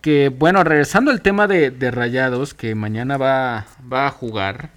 Que 0.01 0.29
bueno, 0.29 0.63
regresando 0.63 1.11
al 1.11 1.21
tema 1.21 1.47
de, 1.47 1.71
de 1.71 1.91
Rayados, 1.91 2.53
que 2.53 2.75
mañana 2.75 3.17
va, 3.17 3.65
va 3.91 4.07
a 4.07 4.11
jugar, 4.11 4.69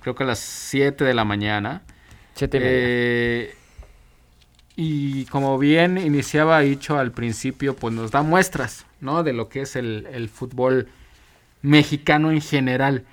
creo 0.00 0.14
que 0.14 0.24
a 0.24 0.26
las 0.26 0.38
7 0.38 1.04
de 1.04 1.14
la 1.14 1.24
mañana. 1.24 1.82
Eh, 2.40 3.54
y 4.74 5.26
como 5.26 5.58
bien 5.58 5.98
iniciaba 5.98 6.60
dicho 6.60 6.98
al 6.98 7.12
principio, 7.12 7.76
pues 7.76 7.94
nos 7.94 8.10
da 8.10 8.22
muestras, 8.22 8.86
¿no? 9.00 9.22
De 9.22 9.32
lo 9.32 9.48
que 9.48 9.62
es 9.62 9.76
el, 9.76 10.08
el 10.10 10.28
fútbol 10.28 10.88
mexicano 11.60 12.32
en 12.32 12.40
general. 12.40 13.04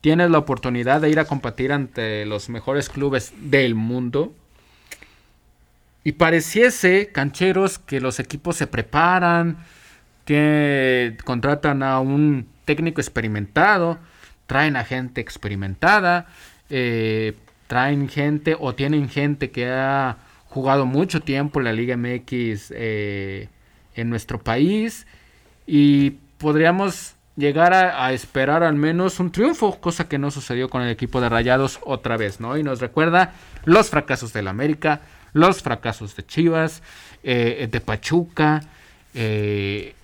Tienes 0.00 0.30
la 0.30 0.38
oportunidad 0.38 1.00
de 1.00 1.10
ir 1.10 1.18
a 1.18 1.24
competir 1.24 1.72
ante 1.72 2.24
los 2.24 2.48
mejores 2.48 2.88
clubes 2.88 3.32
del 3.40 3.74
mundo. 3.74 4.32
Y 6.04 6.12
pareciese, 6.12 7.08
cancheros, 7.12 7.78
que 7.78 8.00
los 8.00 8.20
equipos 8.20 8.56
se 8.56 8.66
preparan, 8.66 9.58
tiene- 10.24 11.16
contratan 11.24 11.82
a 11.82 11.98
un 12.00 12.46
técnico 12.64 13.00
experimentado, 13.00 13.98
traen 14.46 14.76
a 14.76 14.84
gente 14.84 15.20
experimentada, 15.20 16.26
eh, 16.70 17.34
traen 17.66 18.08
gente 18.08 18.56
o 18.58 18.74
tienen 18.74 19.08
gente 19.08 19.50
que 19.50 19.68
ha 19.68 20.16
jugado 20.46 20.86
mucho 20.86 21.20
tiempo 21.20 21.58
en 21.60 21.64
la 21.64 21.72
Liga 21.72 21.96
MX 21.96 22.72
eh, 22.74 23.48
en 23.94 24.08
nuestro 24.08 24.38
país 24.38 25.06
y 25.66 26.10
podríamos 26.38 27.14
llegar 27.38 27.72
a, 27.72 28.04
a 28.04 28.12
esperar 28.12 28.62
al 28.62 28.74
menos 28.74 29.20
un 29.20 29.32
triunfo, 29.32 29.80
cosa 29.80 30.08
que 30.08 30.18
no 30.18 30.30
sucedió 30.30 30.68
con 30.68 30.82
el 30.82 30.90
equipo 30.90 31.20
de 31.20 31.28
Rayados 31.28 31.78
otra 31.84 32.16
vez, 32.16 32.40
¿no? 32.40 32.58
Y 32.58 32.62
nos 32.62 32.80
recuerda 32.80 33.32
los 33.64 33.88
fracasos 33.88 34.32
del 34.32 34.48
América, 34.48 35.00
los 35.32 35.62
fracasos 35.62 36.16
de 36.16 36.26
Chivas, 36.26 36.82
eh, 37.22 37.68
de 37.70 37.80
Pachuca, 37.80 38.60
eh, 39.14 39.94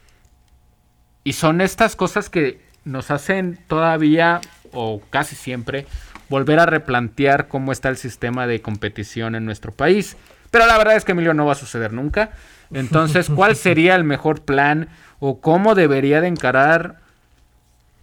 y 1.25 1.33
son 1.33 1.61
estas 1.61 1.97
cosas 1.97 2.29
que 2.29 2.61
nos 2.85 3.11
hacen 3.11 3.59
todavía, 3.67 4.41
o 4.73 5.01
casi 5.11 5.35
siempre, 5.35 5.87
volver 6.29 6.61
a 6.61 6.67
replantear 6.67 7.49
cómo 7.49 7.73
está 7.73 7.89
el 7.89 7.97
sistema 7.97 8.47
de 8.47 8.61
competición 8.61 9.35
en 9.35 9.45
nuestro 9.45 9.73
país. 9.73 10.17
Pero 10.51 10.67
la 10.67 10.79
verdad 10.79 10.97
es 10.97 11.05
que 11.05 11.13
Emilio 11.13 11.35
no 11.35 11.47
va 11.47 11.53
a 11.53 11.57
suceder 11.57 11.93
nunca. 11.93 12.33
Entonces, 12.73 13.31
¿cuál 13.31 13.57
sería 13.57 13.95
el 13.95 14.05
mejor 14.05 14.43
plan 14.43 14.89
o 15.19 15.41
cómo 15.41 15.75
debería 15.75 16.21
de 16.21 16.29
encarar, 16.29 17.01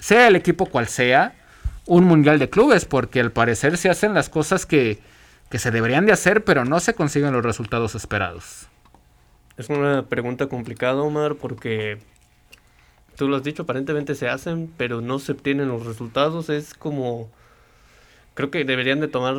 sea 0.02 0.28
el 0.28 0.36
equipo 0.36 0.66
cual 0.66 0.88
sea, 0.88 1.34
un 1.86 2.04
mundial 2.04 2.40
de 2.40 2.50
clubes? 2.50 2.84
Porque 2.84 3.22
al 3.22 3.32
parecer 3.32 3.78
se 3.78 3.90
hacen 3.90 4.14
las 4.14 4.28
cosas 4.28 4.66
que, 4.66 5.00
que 5.50 5.60
se 5.60 5.72
deberían 5.72 6.06
de 6.06 6.12
hacer, 6.12 6.44
pero 6.44 6.66
no 6.66 6.82
se 6.82 6.94
consiguen 6.94 7.32
los 7.32 7.44
resultados 7.44 7.96
esperados. 7.96 8.68
Es 9.58 9.70
una 9.70 10.08
pregunta 10.08 10.48
complicada, 10.48 11.02
Omar, 11.02 11.36
porque 11.36 12.00
tú 13.16 13.28
lo 13.28 13.36
has 13.36 13.44
dicho, 13.44 13.64
aparentemente 13.64 14.16
se 14.16 14.28
hacen, 14.28 14.72
pero 14.76 15.02
no 15.02 15.20
se 15.20 15.34
obtienen 15.34 15.68
los 15.68 15.86
resultados. 15.86 16.50
Es 16.50 16.74
como... 16.74 17.30
Creo 18.34 18.50
que 18.50 18.64
deberían 18.64 19.02
de 19.02 19.08
tomar 19.08 19.36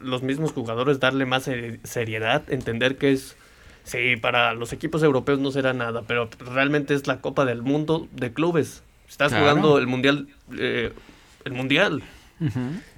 los 0.00 0.22
mismos 0.22 0.52
jugadores, 0.52 1.00
darle 1.00 1.26
más 1.26 1.46
seri- 1.46 1.84
seriedad, 1.84 2.42
entender 2.48 2.96
que 2.96 3.12
es... 3.12 3.36
Sí, 3.82 4.16
para 4.16 4.54
los 4.54 4.72
equipos 4.72 5.02
europeos 5.02 5.40
no 5.40 5.50
será 5.50 5.72
nada, 5.72 6.02
pero 6.06 6.28
realmente 6.38 6.94
es 6.94 7.06
la 7.06 7.20
Copa 7.20 7.44
del 7.44 7.62
Mundo 7.62 8.08
de 8.12 8.32
clubes. 8.32 8.82
Estás 9.10 9.32
Claro. 9.32 9.44
jugando 9.44 9.78
el 9.78 9.86
Mundial... 9.86 10.28
eh, 10.56 10.92
el 11.44 11.52
Mundial. 11.52 12.02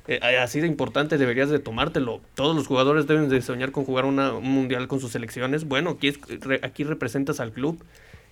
Eh, 0.06 0.20
así 0.40 0.60
de 0.60 0.66
importante 0.68 1.18
deberías 1.18 1.48
de 1.50 1.58
tomártelo. 1.58 2.20
Todos 2.36 2.54
los 2.54 2.66
jugadores 2.68 3.06
deben 3.08 3.28
de 3.28 3.40
soñar 3.42 3.72
con 3.72 3.84
jugar 3.84 4.04
una- 4.04 4.32
un 4.34 4.48
mundial 4.50 4.86
con 4.88 5.00
sus 5.00 5.10
selecciones. 5.12 5.64
Bueno, 5.64 5.90
aquí, 5.90 6.08
es- 6.08 6.20
re- 6.40 6.60
aquí 6.62 6.84
representas 6.84 7.40
al 7.40 7.50
club 7.52 7.82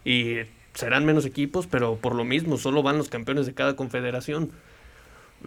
y 0.04 0.36
serán 0.74 1.04
menos 1.04 1.24
equipos, 1.24 1.66
pero 1.66 1.96
por 1.96 2.14
lo 2.14 2.24
mismo 2.24 2.58
solo 2.58 2.82
van 2.84 2.98
los 2.98 3.08
campeones 3.08 3.46
de 3.46 3.54
cada 3.54 3.74
confederación. 3.76 4.50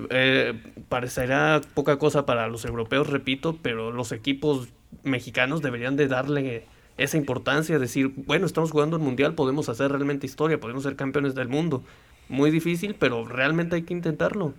Eh, 0.10 0.54
parecerá 0.90 1.62
poca 1.76 1.98
cosa 1.98 2.26
para 2.26 2.48
los 2.48 2.66
europeos, 2.66 3.08
repito, 3.10 3.58
pero 3.62 3.92
los 3.92 4.12
equipos 4.12 4.70
mexicanos 5.04 5.62
deberían 5.62 5.96
de 5.96 6.08
darle 6.08 6.66
esa 6.98 7.18
importancia, 7.18 7.80
decir, 7.80 8.12
bueno, 8.16 8.46
estamos 8.46 8.72
jugando 8.72 8.98
un 8.98 9.04
mundial, 9.04 9.34
podemos 9.36 9.70
hacer 9.70 9.92
realmente 9.92 10.26
historia, 10.26 10.60
podemos 10.60 10.84
ser 10.84 10.96
campeones 10.96 11.36
del 11.36 11.48
mundo. 11.48 11.84
Muy 12.30 12.52
difícil, 12.52 12.96
pero 12.98 13.26
realmente 13.26 13.76
hay 13.76 13.84
que 13.84 13.94
intentarlo. 13.94 14.54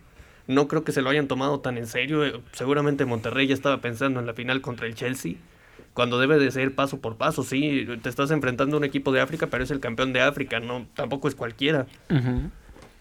No 0.47 0.69
creo 0.69 0.85
que 0.85 0.93
se 0.93 1.01
lo 1.03 1.11
hayan 1.11 1.27
tomado 1.29 1.61
tan 1.61 1.79
en 1.79 1.87
serio. 1.87 2.25
eh, 2.25 2.41
Seguramente 2.53 3.05
Monterrey 3.07 3.47
ya 3.47 3.55
estaba 3.55 3.79
pensando 3.81 4.21
en 4.21 4.27
la 4.27 4.35
final 4.35 4.61
contra 4.61 4.87
el 4.87 4.95
Chelsea. 4.95 5.35
Cuando 5.95 6.19
debe 6.19 6.39
de 6.39 6.51
ser 6.51 6.75
paso 6.75 7.01
por 7.01 7.17
paso, 7.17 7.43
sí, 7.45 7.87
te 8.03 8.09
estás 8.09 8.31
enfrentando 8.33 8.77
a 8.77 8.79
un 8.79 8.85
equipo 8.85 9.13
de 9.13 9.21
África, 9.21 9.47
pero 9.47 9.63
es 9.65 9.71
el 9.71 9.81
campeón 9.81 10.13
de 10.13 10.21
África, 10.21 10.59
no, 10.61 10.87
tampoco 10.95 11.29
es 11.29 11.35
cualquiera. 11.37 11.87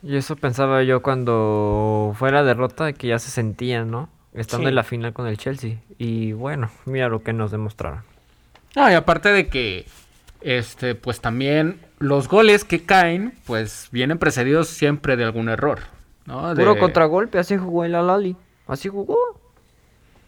Y 0.03 0.15
eso 0.15 0.35
pensaba 0.35 0.83
yo 0.83 1.01
cuando 1.01 2.13
fue 2.17 2.31
la 2.31 2.43
derrota 2.43 2.93
que 2.93 3.07
ya 3.07 3.19
se 3.19 3.31
sentía, 3.31 3.83
¿no? 3.83 4.09
Estando 4.33 4.65
Sí. 4.67 4.69
en 4.69 4.75
la 4.75 4.83
final 4.83 5.13
con 5.13 5.27
el 5.27 5.37
Chelsea. 5.37 5.77
Y 5.97 6.33
bueno, 6.33 6.69
mira 6.85 7.09
lo 7.09 7.23
que 7.23 7.33
nos 7.33 7.51
demostraron. 7.51 8.01
No, 8.75 8.89
y 8.89 8.93
aparte 8.93 9.29
de 9.29 9.47
que, 9.47 9.85
este, 10.41 10.95
pues 10.95 11.19
también 11.21 11.79
los 12.03 12.27
goles 12.27 12.63
que 12.65 12.83
caen, 12.83 13.33
pues 13.45 13.87
vienen 13.91 14.17
precedidos 14.19 14.67
siempre 14.67 15.15
de 15.15 15.23
algún 15.23 15.49
error, 15.49 15.79
¿no? 16.25 16.53
Puro 16.53 16.77
contragolpe, 16.77 17.39
así 17.39 17.57
jugó 17.57 17.85
el 17.85 17.95
Alali. 17.95 18.35
Así 18.67 18.89
jugó. 18.89 19.17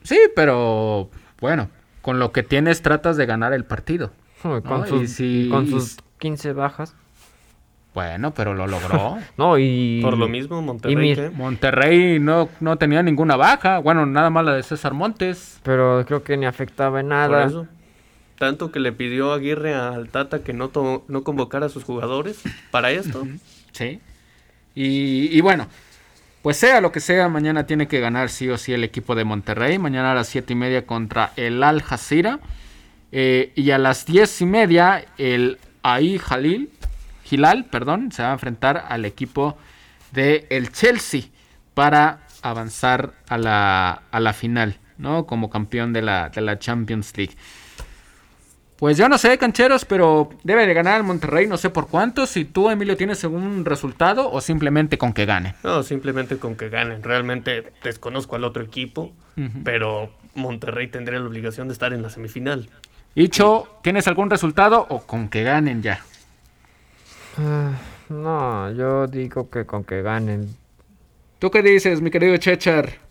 Sí, 0.04 0.18
pero 0.36 1.10
bueno, 1.42 1.70
con 2.02 2.20
lo 2.20 2.32
que 2.32 2.44
tienes 2.44 2.82
tratas 2.82 3.18
de 3.18 3.26
ganar 3.26 3.54
el 3.54 3.66
partido. 3.66 4.12
Con, 4.42 4.62
No, 4.64 4.86
y 4.86 4.90
sus, 4.90 5.10
si- 5.12 5.50
con 5.52 5.66
y 5.66 5.70
sus 5.72 5.84
s- 5.94 6.02
15 6.20 6.54
bajas. 6.54 6.94
Bueno, 7.96 8.34
pero 8.34 8.54
lo 8.54 8.68
logró. 8.68 9.18
no, 9.38 9.58
y. 9.58 10.02
Por 10.04 10.18
lo 10.18 10.28
mismo, 10.28 10.62
Monterrey. 10.62 11.32
Monterrey 11.34 12.20
no, 12.20 12.50
no 12.60 12.78
tenía 12.78 13.02
ninguna 13.02 13.38
baja. 13.38 13.80
Bueno, 13.80 14.06
nada 14.06 14.30
más 14.30 14.44
la 14.46 14.54
de 14.54 14.64
César 14.64 14.94
Montes. 14.94 15.60
Pero 15.64 16.04
creo 16.06 16.22
que 16.24 16.36
ni 16.38 16.46
afectaba 16.46 17.00
en 17.00 17.08
nada. 17.08 17.50
Tanto 18.38 18.72
que 18.72 18.80
le 18.80 18.92
pidió 18.92 19.32
Aguirre 19.32 19.74
al 19.74 20.10
Tata 20.10 20.44
que 20.44 20.54
no, 20.54 20.72
no 21.08 21.24
convocara 21.24 21.68
a 21.68 21.70
sus 21.70 21.84
jugadores 21.84 22.42
para 22.72 22.92
esto. 22.92 23.26
Sí. 23.72 24.02
Y, 24.76 25.40
bueno, 25.40 25.68
pues 26.42 26.58
sea 26.58 26.82
lo 26.82 26.92
que 26.92 27.00
sea, 27.00 27.30
mañana 27.30 27.66
tiene 27.66 27.88
que 27.88 28.02
ganar 28.02 28.30
sí 28.30 28.50
o 28.50 28.58
sí 28.58 28.74
el 28.74 28.84
equipo 28.84 29.16
de 29.16 29.24
Monterrey. 29.24 29.80
Mañana 29.80 30.12
a 30.12 30.16
las 30.16 30.28
siete 30.28 30.54
y 30.54 30.56
media 30.58 30.86
contra 30.86 31.32
el 31.38 31.64
Al 31.64 31.82
Jazeera. 31.82 32.40
Eh, 33.12 33.54
y 33.56 33.72
a 33.72 33.78
las 33.78 34.06
diez 34.06 34.42
y 34.42 34.46
media 34.46 35.06
el 35.18 35.58
Ahí 35.84 36.18
Jalil, 36.18 36.70
Gilal, 37.24 37.66
perdón, 37.66 38.12
se 38.12 38.24
va 38.24 38.30
a 38.30 38.34
enfrentar 38.34 38.86
al 38.90 39.06
equipo 39.06 39.56
de 40.12 40.48
el 40.50 40.72
Chelsea 40.72 41.22
para 41.74 42.22
avanzar 42.42 43.14
a 43.30 43.38
la, 43.38 44.02
a 44.12 44.20
la 44.20 44.34
final, 44.34 44.80
¿no? 44.98 45.26
Como 45.26 45.50
campeón 45.50 45.94
de 45.94 46.02
la, 46.02 46.30
de 46.30 46.42
la 46.42 46.60
Champions 46.60 47.16
League. 47.16 47.36
Pues 48.78 48.98
yo 48.98 49.08
no 49.08 49.18
sé, 49.18 49.38
cancheros, 49.38 49.86
pero 49.86 50.30
debe 50.44 50.68
de 50.68 50.74
ganar 50.74 50.98
el 50.98 51.04
Monterrey, 51.04 51.48
no 51.48 51.58
sé 51.58 51.70
por 51.70 51.88
cuánto. 51.88 52.28
Si 52.28 52.44
tú, 52.44 52.70
Emilio, 52.70 52.98
tienes 52.98 53.24
algún 53.24 53.64
resultado 53.64 54.30
o 54.30 54.42
simplemente 54.42 54.98
con 54.98 55.14
que 55.14 55.26
gane. 55.26 55.56
No, 55.64 55.82
simplemente 55.82 56.38
con 56.38 56.56
que 56.56 56.68
ganen. 56.68 57.02
Realmente 57.02 57.72
desconozco 57.84 58.36
al 58.36 58.44
otro 58.44 58.64
equipo, 58.64 59.14
pero 59.64 60.12
Monterrey 60.34 60.88
tendría 60.88 61.20
la 61.20 61.28
obligación 61.28 61.70
de 61.70 61.74
estar 61.74 61.94
en 61.94 62.02
la 62.02 62.10
semifinal. 62.10 62.70
Icho, 63.16 63.80
¿tienes 63.82 64.10
algún 64.10 64.30
resultado 64.30 64.86
o 64.90 65.00
con 65.08 65.30
que 65.30 65.44
ganen 65.44 65.82
ya? 65.82 66.02
Ah, 67.38 67.72
no, 68.10 68.72
yo 68.72 69.08
digo 69.08 69.50
que 69.50 69.66
con 69.66 69.86
que 69.86 70.02
ganen. 70.02 70.54
¿Tú 71.40 71.50
qué 71.50 71.62
dices, 71.62 72.02
mi 72.02 72.12
querido 72.12 72.36
Chechar? 72.36 73.05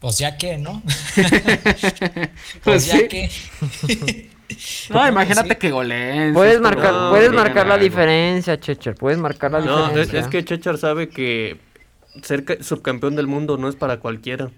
Pues 0.00 0.18
ya 0.18 0.36
que, 0.36 0.58
¿no? 0.58 0.82
pues, 1.14 2.30
pues 2.62 2.86
ya 2.86 3.08
que. 3.08 3.30
no, 4.90 5.08
imagínate 5.08 5.58
que 5.58 5.70
goleen. 5.70 6.34
Puedes 6.34 6.60
marcar, 6.60 7.10
puedes 7.10 7.32
marcar 7.32 7.66
la 7.66 7.78
diferencia, 7.78 8.58
Chechar. 8.58 8.94
Puedes 8.94 9.18
marcar 9.18 9.50
la 9.50 9.60
diferencia. 9.60 10.20
Es, 10.20 10.26
es 10.26 10.30
que 10.30 10.44
Chechar 10.44 10.78
sabe 10.78 11.08
que 11.08 11.58
ser 12.22 12.44
subcampeón 12.62 13.16
del 13.16 13.26
mundo 13.26 13.56
no 13.56 13.68
es 13.68 13.76
para 13.76 13.98
cualquiera. 13.98 14.50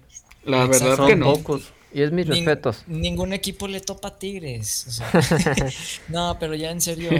La 0.43 0.65
verdad 0.67 0.95
Son 0.95 1.07
que 1.07 1.15
no. 1.15 1.33
pocos. 1.33 1.73
Y 1.93 2.01
es 2.01 2.11
mis 2.11 2.27
respetos. 2.27 2.83
Ningún 2.87 3.33
equipo 3.33 3.67
le 3.67 3.81
topa 3.81 4.09
a 4.09 4.19
Tigres. 4.19 5.01
no, 6.07 6.37
pero 6.39 6.55
ya 6.55 6.71
en 6.71 6.81
serio, 6.81 7.11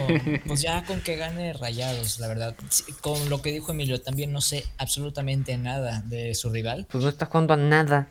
pues 0.46 0.62
ya 0.62 0.84
con 0.84 1.00
que 1.00 1.16
gane 1.16 1.52
Rayados, 1.52 2.18
la 2.18 2.28
verdad. 2.28 2.54
Con 3.00 3.28
lo 3.28 3.42
que 3.42 3.52
dijo 3.52 3.72
Emilio, 3.72 4.00
también 4.00 4.32
no 4.32 4.40
sé 4.40 4.64
absolutamente 4.78 5.56
nada 5.58 6.02
de 6.06 6.34
su 6.34 6.50
rival. 6.50 6.86
Pues 6.90 7.04
no 7.04 7.10
está 7.10 7.26
jugando 7.26 7.54
a 7.54 7.56
nada. 7.58 8.08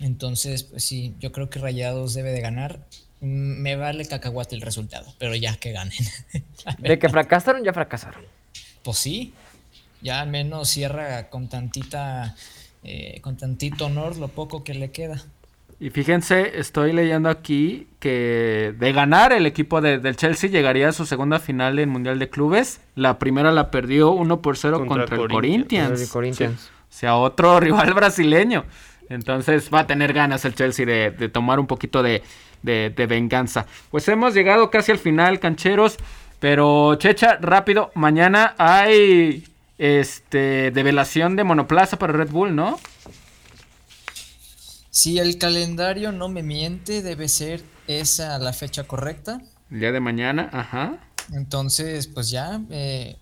Entonces, 0.00 0.64
pues 0.64 0.84
sí, 0.84 1.14
yo 1.18 1.32
creo 1.32 1.48
que 1.48 1.58
Rayados 1.58 2.14
debe 2.14 2.32
de 2.32 2.40
ganar. 2.40 2.80
Mm, 3.20 3.60
me 3.62 3.76
vale 3.76 4.06
cacahuate 4.06 4.54
el 4.54 4.62
resultado, 4.62 5.12
pero 5.18 5.34
ya 5.34 5.56
que 5.56 5.72
ganen. 5.72 5.98
de 6.78 6.98
que 6.98 7.08
fracasaron, 7.08 7.64
ya 7.64 7.72
fracasaron. 7.72 8.24
Pues 8.82 8.98
sí, 8.98 9.34
ya 10.02 10.20
al 10.20 10.28
menos 10.28 10.68
cierra 10.68 11.28
con 11.28 11.48
tantita, 11.48 12.34
eh, 12.82 13.20
con 13.20 13.36
tantito 13.36 13.86
honor 13.86 14.16
lo 14.16 14.28
poco 14.28 14.64
que 14.64 14.74
le 14.74 14.90
queda. 14.90 15.22
Y 15.82 15.88
fíjense, 15.88 16.60
estoy 16.60 16.92
leyendo 16.92 17.30
aquí 17.30 17.88
que 18.00 18.74
de 18.78 18.92
ganar 18.92 19.32
el 19.32 19.46
equipo 19.46 19.80
del 19.80 20.14
Chelsea 20.14 20.50
llegaría 20.50 20.90
a 20.90 20.92
su 20.92 21.06
segunda 21.06 21.38
final 21.38 21.78
en 21.78 21.88
Mundial 21.88 22.18
de 22.18 22.28
Clubes. 22.28 22.82
La 22.94 23.18
primera 23.18 23.50
la 23.50 23.70
perdió 23.70 24.10
1 24.10 24.42
por 24.42 24.58
0 24.58 24.84
contra, 24.86 25.16
el 25.16 25.28
Corinthians. 25.28 26.70
O 26.82 26.92
sea, 26.92 27.16
otro 27.16 27.58
rival 27.60 27.94
brasileño. 27.94 28.66
Entonces 29.08 29.70
va 29.72 29.80
a 29.80 29.86
tener 29.86 30.12
ganas 30.12 30.44
el 30.44 30.54
Chelsea 30.54 30.84
de, 30.84 31.10
tomar 31.30 31.58
un 31.58 31.66
poquito 31.66 32.02
de, 32.02 32.22
de, 32.62 33.06
venganza. 33.06 33.64
Pues 33.90 34.06
hemos 34.08 34.34
llegado 34.34 34.70
casi 34.70 34.92
al 34.92 34.98
final, 34.98 35.40
cancheros. 35.40 35.96
Pero 36.40 36.94
Checha, 36.96 37.38
rápido, 37.40 37.90
mañana 37.94 38.54
hay 38.58 39.44
este 39.78 40.70
develación 40.72 41.36
de 41.36 41.44
monoplaza 41.44 41.98
para 41.98 42.12
Red 42.12 42.30
Bull, 42.30 42.54
¿no? 42.54 42.78
Si 44.90 45.18
el 45.18 45.38
calendario 45.38 46.10
no 46.10 46.28
me 46.28 46.42
miente, 46.42 47.02
debe 47.02 47.28
ser 47.28 47.62
esa 47.86 48.38
la 48.38 48.52
fecha 48.52 48.84
correcta. 48.84 49.40
El 49.70 49.80
día 49.80 49.92
de 49.92 50.00
mañana, 50.00 50.50
ajá. 50.52 50.98
Entonces, 51.32 52.08
pues 52.08 52.30
ya, 52.30 52.60
eh, 52.70 53.16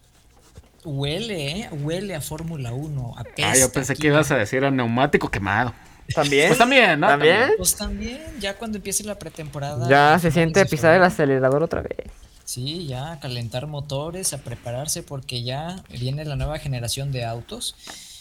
huele, 0.83 1.61
¿eh? 1.61 1.71
Huele 1.71 2.15
a 2.15 2.23
Fórmula 2.23 2.73
1. 2.73 3.15
Ah, 3.19 3.55
yo 3.57 3.71
pensé 3.71 3.95
que 3.95 4.07
ibas 4.07 4.31
a 4.31 4.37
decir 4.37 4.65
a 4.65 4.71
neumático 4.71 5.31
quemado. 5.31 5.75
¿También? 6.15 6.49
Pues 6.49 6.59
también, 6.59 7.01
¿no? 7.01 7.07
¿También? 7.07 7.51
Pues 7.59 7.77
también, 7.77 8.23
ya 8.41 8.57
cuando 8.57 8.79
empiece 8.79 9.05
la 9.05 9.19
pretemporada. 9.19 9.87
Ya 9.91 10.19
se 10.19 10.31
siente 10.31 10.65
pisar 10.65 10.95
el 10.95 11.03
acelerador 11.03 11.63
otra 11.63 11.83
vez. 11.83 11.99
Sí, 12.47 12.87
ya 12.87 13.13
a 13.13 13.21
calentar 13.21 13.67
motores, 13.67 14.33
a 14.33 14.39
prepararse 14.39 15.03
porque 15.03 15.43
ya 15.43 15.85
viene 15.91 16.25
la 16.25 16.35
nueva 16.35 16.59
generación 16.59 17.13
de 17.13 17.27
autos. 17.27 17.77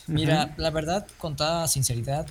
Mira, 0.06 0.54
la 0.58 0.70
verdad, 0.70 1.08
con 1.18 1.38
toda 1.38 1.66
sinceridad, 1.70 2.28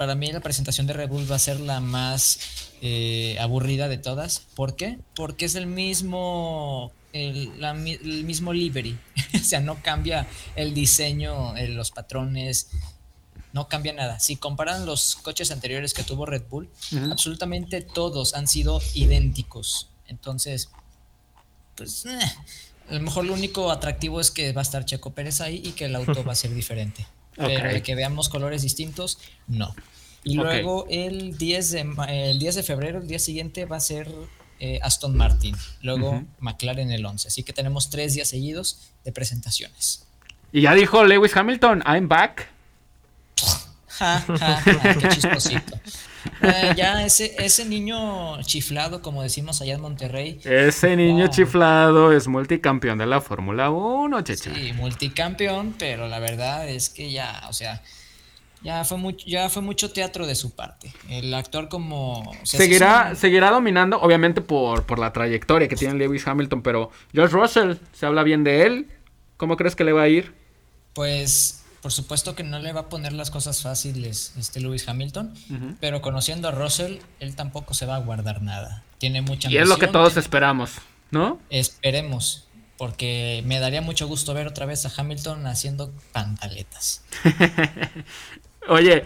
para 0.00 0.14
mí 0.14 0.32
la 0.32 0.40
presentación 0.40 0.86
de 0.86 0.94
Red 0.94 1.10
Bull 1.10 1.30
va 1.30 1.36
a 1.36 1.38
ser 1.38 1.60
la 1.60 1.78
más 1.78 2.38
eh, 2.80 3.36
aburrida 3.38 3.86
de 3.86 3.98
todas. 3.98 4.46
¿Por 4.54 4.74
qué? 4.74 4.98
Porque 5.14 5.44
es 5.44 5.56
el 5.56 5.66
mismo, 5.66 6.90
el, 7.12 7.52
mismo 8.24 8.54
livery. 8.54 8.98
o 9.34 9.44
sea, 9.44 9.60
no 9.60 9.82
cambia 9.82 10.26
el 10.56 10.72
diseño, 10.72 11.52
los 11.68 11.90
patrones, 11.90 12.68
no 13.52 13.68
cambia 13.68 13.92
nada. 13.92 14.18
Si 14.20 14.36
comparan 14.36 14.86
los 14.86 15.16
coches 15.16 15.50
anteriores 15.50 15.92
que 15.92 16.02
tuvo 16.02 16.24
Red 16.24 16.44
Bull, 16.48 16.70
absolutamente 17.10 17.82
todos 17.82 18.32
han 18.32 18.48
sido 18.48 18.80
idénticos. 18.94 19.90
Entonces, 20.06 20.70
pues, 21.76 22.06
eh, 22.06 22.18
a 22.88 22.94
lo 22.94 23.00
mejor 23.00 23.26
lo 23.26 23.34
único 23.34 23.70
atractivo 23.70 24.18
es 24.18 24.30
que 24.30 24.54
va 24.54 24.62
a 24.62 24.64
estar 24.64 24.82
Checo 24.86 25.12
Pérez 25.12 25.42
ahí 25.42 25.60
y 25.62 25.72
que 25.72 25.84
el 25.84 25.94
auto 25.94 26.24
va 26.26 26.32
a 26.32 26.36
ser 26.36 26.54
diferente. 26.54 27.06
Pero 27.40 27.72
de 27.72 27.82
que 27.82 27.94
veamos 27.94 28.28
colores 28.28 28.62
distintos, 28.62 29.18
no. 29.46 29.74
Y 30.22 30.34
luego 30.34 30.86
el 30.90 31.38
10, 31.38 31.70
de, 31.70 32.30
el 32.30 32.38
10 32.38 32.54
de 32.56 32.62
febrero, 32.62 32.98
el 32.98 33.08
día 33.08 33.18
siguiente, 33.18 33.64
va 33.64 33.76
a 33.76 33.80
ser 33.80 34.08
eh, 34.58 34.78
Aston 34.82 35.16
Martin. 35.16 35.56
Luego 35.82 36.22
McLaren 36.38 36.90
el 36.90 37.04
11. 37.04 37.28
Así 37.28 37.42
que 37.42 37.52
tenemos 37.52 37.88
tres 37.90 38.14
días 38.14 38.28
seguidos 38.28 38.90
de 39.04 39.12
presentaciones. 39.12 40.06
Y 40.52 40.62
ya 40.62 40.74
dijo 40.74 41.04
Lewis 41.04 41.34
Hamilton, 41.36 41.82
I'm 41.86 42.08
back. 42.08 42.48
qué 45.00 45.08
chisposito. 45.08 45.80
Eh, 46.42 46.72
ya 46.76 47.04
ese, 47.04 47.34
ese 47.38 47.64
niño 47.64 48.42
chiflado, 48.42 49.02
como 49.02 49.22
decimos 49.22 49.60
allá 49.60 49.74
en 49.74 49.80
Monterrey. 49.80 50.40
Ese 50.44 50.96
niño 50.96 51.28
chiflado 51.28 52.12
es 52.12 52.28
multicampeón 52.28 52.98
de 52.98 53.06
la 53.06 53.20
Fórmula 53.20 53.70
1, 53.70 54.22
checha. 54.22 54.54
Sí, 54.54 54.72
multicampeón, 54.72 55.74
pero 55.78 56.08
la 56.08 56.18
verdad 56.18 56.68
es 56.68 56.88
que 56.88 57.10
ya, 57.10 57.42
o 57.48 57.52
sea, 57.52 57.82
ya 58.62 58.84
fue 58.84 58.98
mucho, 58.98 59.26
ya 59.26 59.48
fue 59.48 59.62
mucho 59.62 59.90
teatro 59.90 60.26
de 60.26 60.34
su 60.34 60.54
parte. 60.54 60.92
El 61.08 61.32
actor 61.32 61.68
como 61.68 62.30
seguirá, 62.42 63.14
seguirá 63.14 63.50
dominando, 63.50 63.98
obviamente 64.00 64.40
por, 64.40 64.84
por 64.84 64.98
la 64.98 65.12
trayectoria 65.12 65.68
que 65.68 65.76
tiene 65.76 65.94
Lewis 65.94 66.26
Hamilton, 66.26 66.62
pero 66.62 66.90
George 67.12 67.34
Russell, 67.34 67.74
se 67.92 68.06
habla 68.06 68.22
bien 68.22 68.44
de 68.44 68.66
él. 68.66 68.88
¿Cómo 69.36 69.56
crees 69.56 69.74
que 69.74 69.84
le 69.84 69.92
va 69.92 70.02
a 70.02 70.08
ir? 70.08 70.34
Pues 70.92 71.59
por 71.82 71.92
supuesto 71.92 72.34
que 72.34 72.42
no 72.42 72.58
le 72.58 72.72
va 72.72 72.80
a 72.80 72.88
poner 72.88 73.12
las 73.12 73.30
cosas 73.30 73.62
fáciles 73.62 74.34
este 74.38 74.60
Lewis 74.60 74.88
Hamilton, 74.88 75.34
pero 75.80 76.02
conociendo 76.02 76.48
a 76.48 76.50
Russell, 76.50 76.98
él 77.20 77.34
tampoco 77.34 77.74
se 77.74 77.86
va 77.86 77.96
a 77.96 78.00
guardar 78.00 78.42
nada. 78.42 78.82
Tiene 78.98 79.22
mucha 79.22 79.50
Y 79.50 79.56
es 79.56 79.68
lo 79.68 79.78
que 79.78 79.86
todos 79.86 80.16
esperamos, 80.16 80.72
¿no? 81.10 81.40
Esperemos, 81.48 82.48
porque 82.76 83.42
me 83.46 83.58
daría 83.60 83.80
mucho 83.80 84.06
gusto 84.06 84.34
ver 84.34 84.46
otra 84.46 84.66
vez 84.66 84.84
a 84.84 84.92
Hamilton 84.94 85.46
haciendo 85.46 85.90
pantaletas. 86.12 87.02
Oye, 88.68 89.04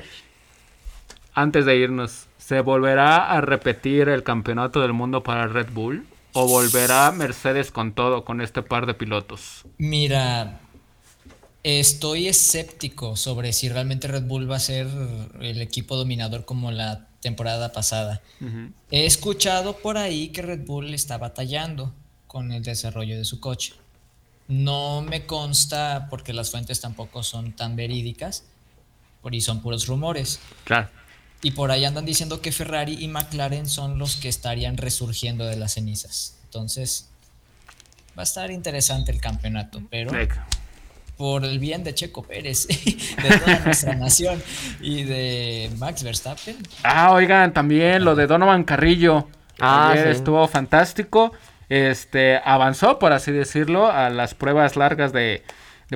antes 1.33 1.65
de 1.65 1.77
irnos, 1.77 2.27
¿se 2.39 2.61
volverá 2.61 3.31
a 3.31 3.41
repetir 3.41 4.09
el 4.09 4.23
campeonato 4.25 4.81
del 4.81 4.93
mundo 4.93 5.23
para 5.23 5.47
Red 5.47 5.71
Bull? 5.73 6.07
¿O 6.33 6.49
volverá 6.49 7.13
Mercedes 7.13 7.71
con 7.71 7.93
todo, 7.93 8.25
con 8.25 8.41
este 8.41 8.63
par 8.63 8.87
de 8.87 8.95
pilotos? 8.95 9.65
Mira, 9.79 10.61
Estoy 11.65 12.29
escéptico 12.29 13.17
sobre 13.17 13.55
si 13.55 13.71
realmente 13.71 14.07
Red 14.07 14.25
Bull 14.25 14.51
va 14.51 14.57
a 14.57 14.61
ser 14.61 14.87
el 15.41 15.63
equipo 15.63 15.97
dominador 15.97 16.45
como 16.45 16.71
la 16.71 17.09
temporada 17.21 17.73
pasada. 17.73 18.21
He 18.91 19.07
escuchado 19.07 19.79
por 19.79 19.97
ahí 19.97 20.29
que 20.29 20.43
Red 20.43 20.67
Bull 20.67 20.93
está 20.93 21.17
batallando 21.17 21.95
con 22.27 22.53
el 22.53 22.63
desarrollo 22.63 23.17
de 23.17 23.25
su 23.25 23.41
coche. 23.41 23.73
No 24.47 25.01
me 25.01 25.25
consta 25.25 26.09
porque 26.11 26.35
las 26.35 26.51
fuentes 26.51 26.83
tampoco 26.83 27.23
son 27.23 27.53
tan 27.53 27.77
verídicas, 27.77 28.45
por 29.23 29.33
ahí 29.33 29.41
son 29.41 29.63
puros 29.63 29.87
rumores. 29.87 30.41
Claro. 30.65 30.91
Y 31.41 31.53
por 31.53 31.71
ahí 31.71 31.87
andan 31.87 32.05
diciendo 32.05 32.43
que 32.43 32.53
Ferrari 32.53 33.03
y 33.03 33.09
McLaren 33.09 33.71
son 33.71 33.99
los 33.99 34.17
que 34.17 34.29
estarían 34.29 34.77
resurgiendo 34.77 35.47
de 35.47 35.57
las 35.57 35.73
cenizas. 35.73 36.37
Entonces, 36.45 37.09
va 38.19 38.21
a 38.21 38.25
estar 38.25 38.51
interesante 38.51 39.13
el 39.13 39.21
campeonato, 39.23 39.83
pero 39.89 40.11
por 41.17 41.45
el 41.45 41.59
bien 41.59 41.85
de 41.85 41.95
Checo 41.95 42.23
Pérez, 42.23 42.67
de 43.23 43.39
toda 43.39 43.61
nuestra 43.61 43.95
nación 43.95 44.43
y 44.81 45.05
de 45.05 45.71
Max 45.79 46.03
Verstappen. 46.03 46.57
Ah, 46.83 47.13
oigan, 47.13 47.53
también 47.53 48.05
lo 48.05 48.15
de 48.15 48.27
Donovan 48.27 48.65
Carrillo. 48.65 49.29
Ah, 49.61 49.95
estuvo 49.97 50.47
fantástico. 50.49 51.33
Este 51.69 52.41
avanzó, 52.45 52.99
por 52.99 53.13
así 53.13 53.33
decirlo, 53.33 53.91
a 53.91 54.11
las 54.11 54.35
pruebas 54.35 54.77
largas 54.77 55.13
de, 55.13 55.43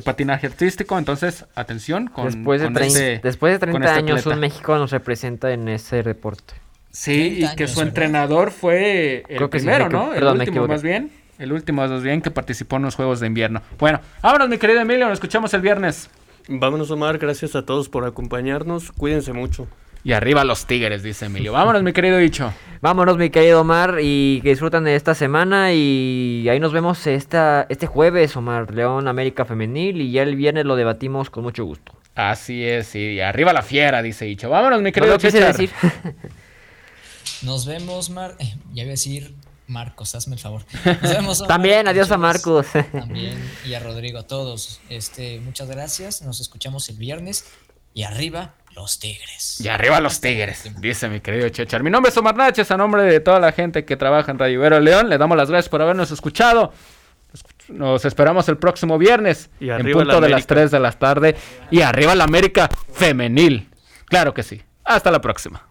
patinaje 0.05 0.47
artístico. 0.47 0.97
Entonces, 0.97 1.45
atención 1.55 2.07
con 2.07 2.27
después 2.27 2.61
de, 2.61 2.86
este, 2.86 3.20
después 3.23 3.53
de 3.53 3.59
30 3.59 3.78
este 3.78 3.99
años 3.99 4.27
un 4.27 4.39
México 4.39 4.77
nos 4.78 4.93
representa 4.93 5.53
en 5.53 5.69
ese 5.69 6.03
reporte. 6.03 6.55
Sí, 6.90 7.45
y 7.45 7.57
que 7.57 7.69
su 7.69 7.82
entrenador 7.82 8.51
fue 8.51 9.24
el 9.28 9.49
primero, 9.49 9.89
¿no? 9.89 10.15
el 10.15 10.24
último 10.24 10.66
más 10.66 10.82
bien. 10.82 11.11
El 11.39 11.52
último 11.52 11.86
más 11.86 12.02
bien 12.02 12.20
que 12.20 12.32
participó 12.32 12.77
en 12.77 12.82
los 12.82 12.97
Juegos 12.97 13.20
de 13.20 13.28
Invierno. 13.28 13.62
Bueno, 13.78 14.01
vámonos 14.23 14.48
mi 14.48 14.59
querido 14.59 14.81
Emilio, 14.81 15.06
nos 15.06 15.15
escuchamos 15.15 15.55
el 15.55 15.60
viernes. 15.60 16.10
Vámonos 16.48 16.90
Omar, 16.90 17.19
gracias 17.19 17.55
a 17.55 17.65
todos 17.65 17.89
por 17.89 18.05
acompañarnos, 18.05 18.90
cuídense 18.90 19.32
mucho. 19.32 19.69
Y 20.02 20.12
arriba 20.12 20.43
los 20.44 20.66
Tigres, 20.66 21.02
dice 21.02 21.27
Emilio. 21.27 21.52
Vámonos 21.52 21.82
mi 21.82 21.93
querido 21.93 22.19
Dicho. 22.19 22.52
Vámonos 22.81 23.19
mi 23.19 23.31
querido 23.31 23.60
Omar 23.60 23.98
y 24.01 24.40
que 24.43 24.51
disfrutan 24.51 24.82
de 24.82 24.97
esta 24.97 25.15
semana 25.15 25.73
y 25.73 26.48
ahí 26.48 26.59
nos 26.59 26.73
vemos 26.73 27.06
esta, 27.06 27.66
este 27.69 27.86
jueves 27.86 28.36
Omar, 28.36 28.74
León 28.74 29.06
América 29.06 29.44
Femenil 29.44 30.01
y 30.01 30.10
ya 30.10 30.23
el 30.23 30.35
viernes 30.35 30.65
lo 30.65 30.74
debatimos 30.74 31.31
con 31.31 31.44
mucho 31.44 31.65
gusto. 31.65 31.93
Así 32.16 32.65
es, 32.65 32.97
y 32.97 33.20
arriba 33.20 33.52
la 33.52 33.62
fiera, 33.62 34.02
dice 34.02 34.24
Dicho. 34.24 34.51
Vámonos 34.51 34.82
mi 34.82 34.90
querido 34.90 35.16
no 35.16 35.19
decir. 35.19 35.70
Nos 37.43 37.66
vemos, 37.66 38.10
Mar. 38.10 38.35
Eh, 38.40 38.55
ya 38.73 38.82
voy 38.82 38.89
a 38.89 38.93
decir 38.93 39.35
Marcos, 39.69 40.15
hazme 40.15 40.35
el 40.35 40.40
favor. 40.40 40.62
Nos 41.03 41.12
vemos. 41.12 41.47
También, 41.47 41.86
adiós 41.86 42.11
a 42.11 42.16
Marcos. 42.19 42.66
También, 42.93 43.39
y 43.65 43.74
a 43.74 43.81
Rodrigo, 43.81 44.19
a 44.19 44.27
todos. 44.27 44.81
Este, 44.89 45.40
muchas 45.40 45.69
gracias. 45.69 46.23
Nos 46.23 46.40
escuchamos 46.40 46.89
el 46.89 46.97
viernes. 46.97 47.45
Y 47.95 48.03
arriba, 48.03 48.55
los 48.74 48.99
Tigres. 48.99 49.61
Y 49.61 49.69
arriba 49.69 50.01
los 50.01 50.20
Tigres, 50.20 50.70
dice 50.78 51.09
mi 51.09 51.20
querido 51.20 51.49
Chechar. 51.49 51.82
Mi 51.82 51.90
nombre 51.90 52.11
es 52.11 52.16
Omar 52.16 52.36
Naches, 52.36 52.70
a 52.70 52.77
nombre 52.77 53.03
de 53.03 53.20
toda 53.20 53.40
la 53.40 53.53
gente 53.53 53.85
que 53.85 53.97
trabaja 53.97 54.31
en 54.31 54.39
Radio 54.39 54.55
Ibero 54.55 54.81
León. 54.81 55.09
Le 55.09 55.19
damos 55.19 55.36
las 55.36 55.51
gracias 55.51 55.69
por 55.69 55.82
habernos 55.82 56.11
escuchado. 56.11 56.73
Nos 57.69 58.05
esperamos 58.05 58.49
el 58.49 58.57
próximo 58.57 58.97
viernes 58.97 59.51
y 59.61 59.69
en 59.70 59.90
punto 59.93 60.20
de 60.20 60.28
las 60.28 60.47
3 60.47 60.70
de 60.70 60.81
la 60.81 60.93
tarde. 60.93 61.36
Y 61.70 61.82
arriba 61.82 62.15
la 62.15 62.24
América 62.24 62.70
femenil. 62.93 63.69
Claro 64.07 64.32
que 64.32 64.43
sí. 64.43 64.62
Hasta 64.85 65.11
la 65.11 65.20
próxima. 65.20 65.68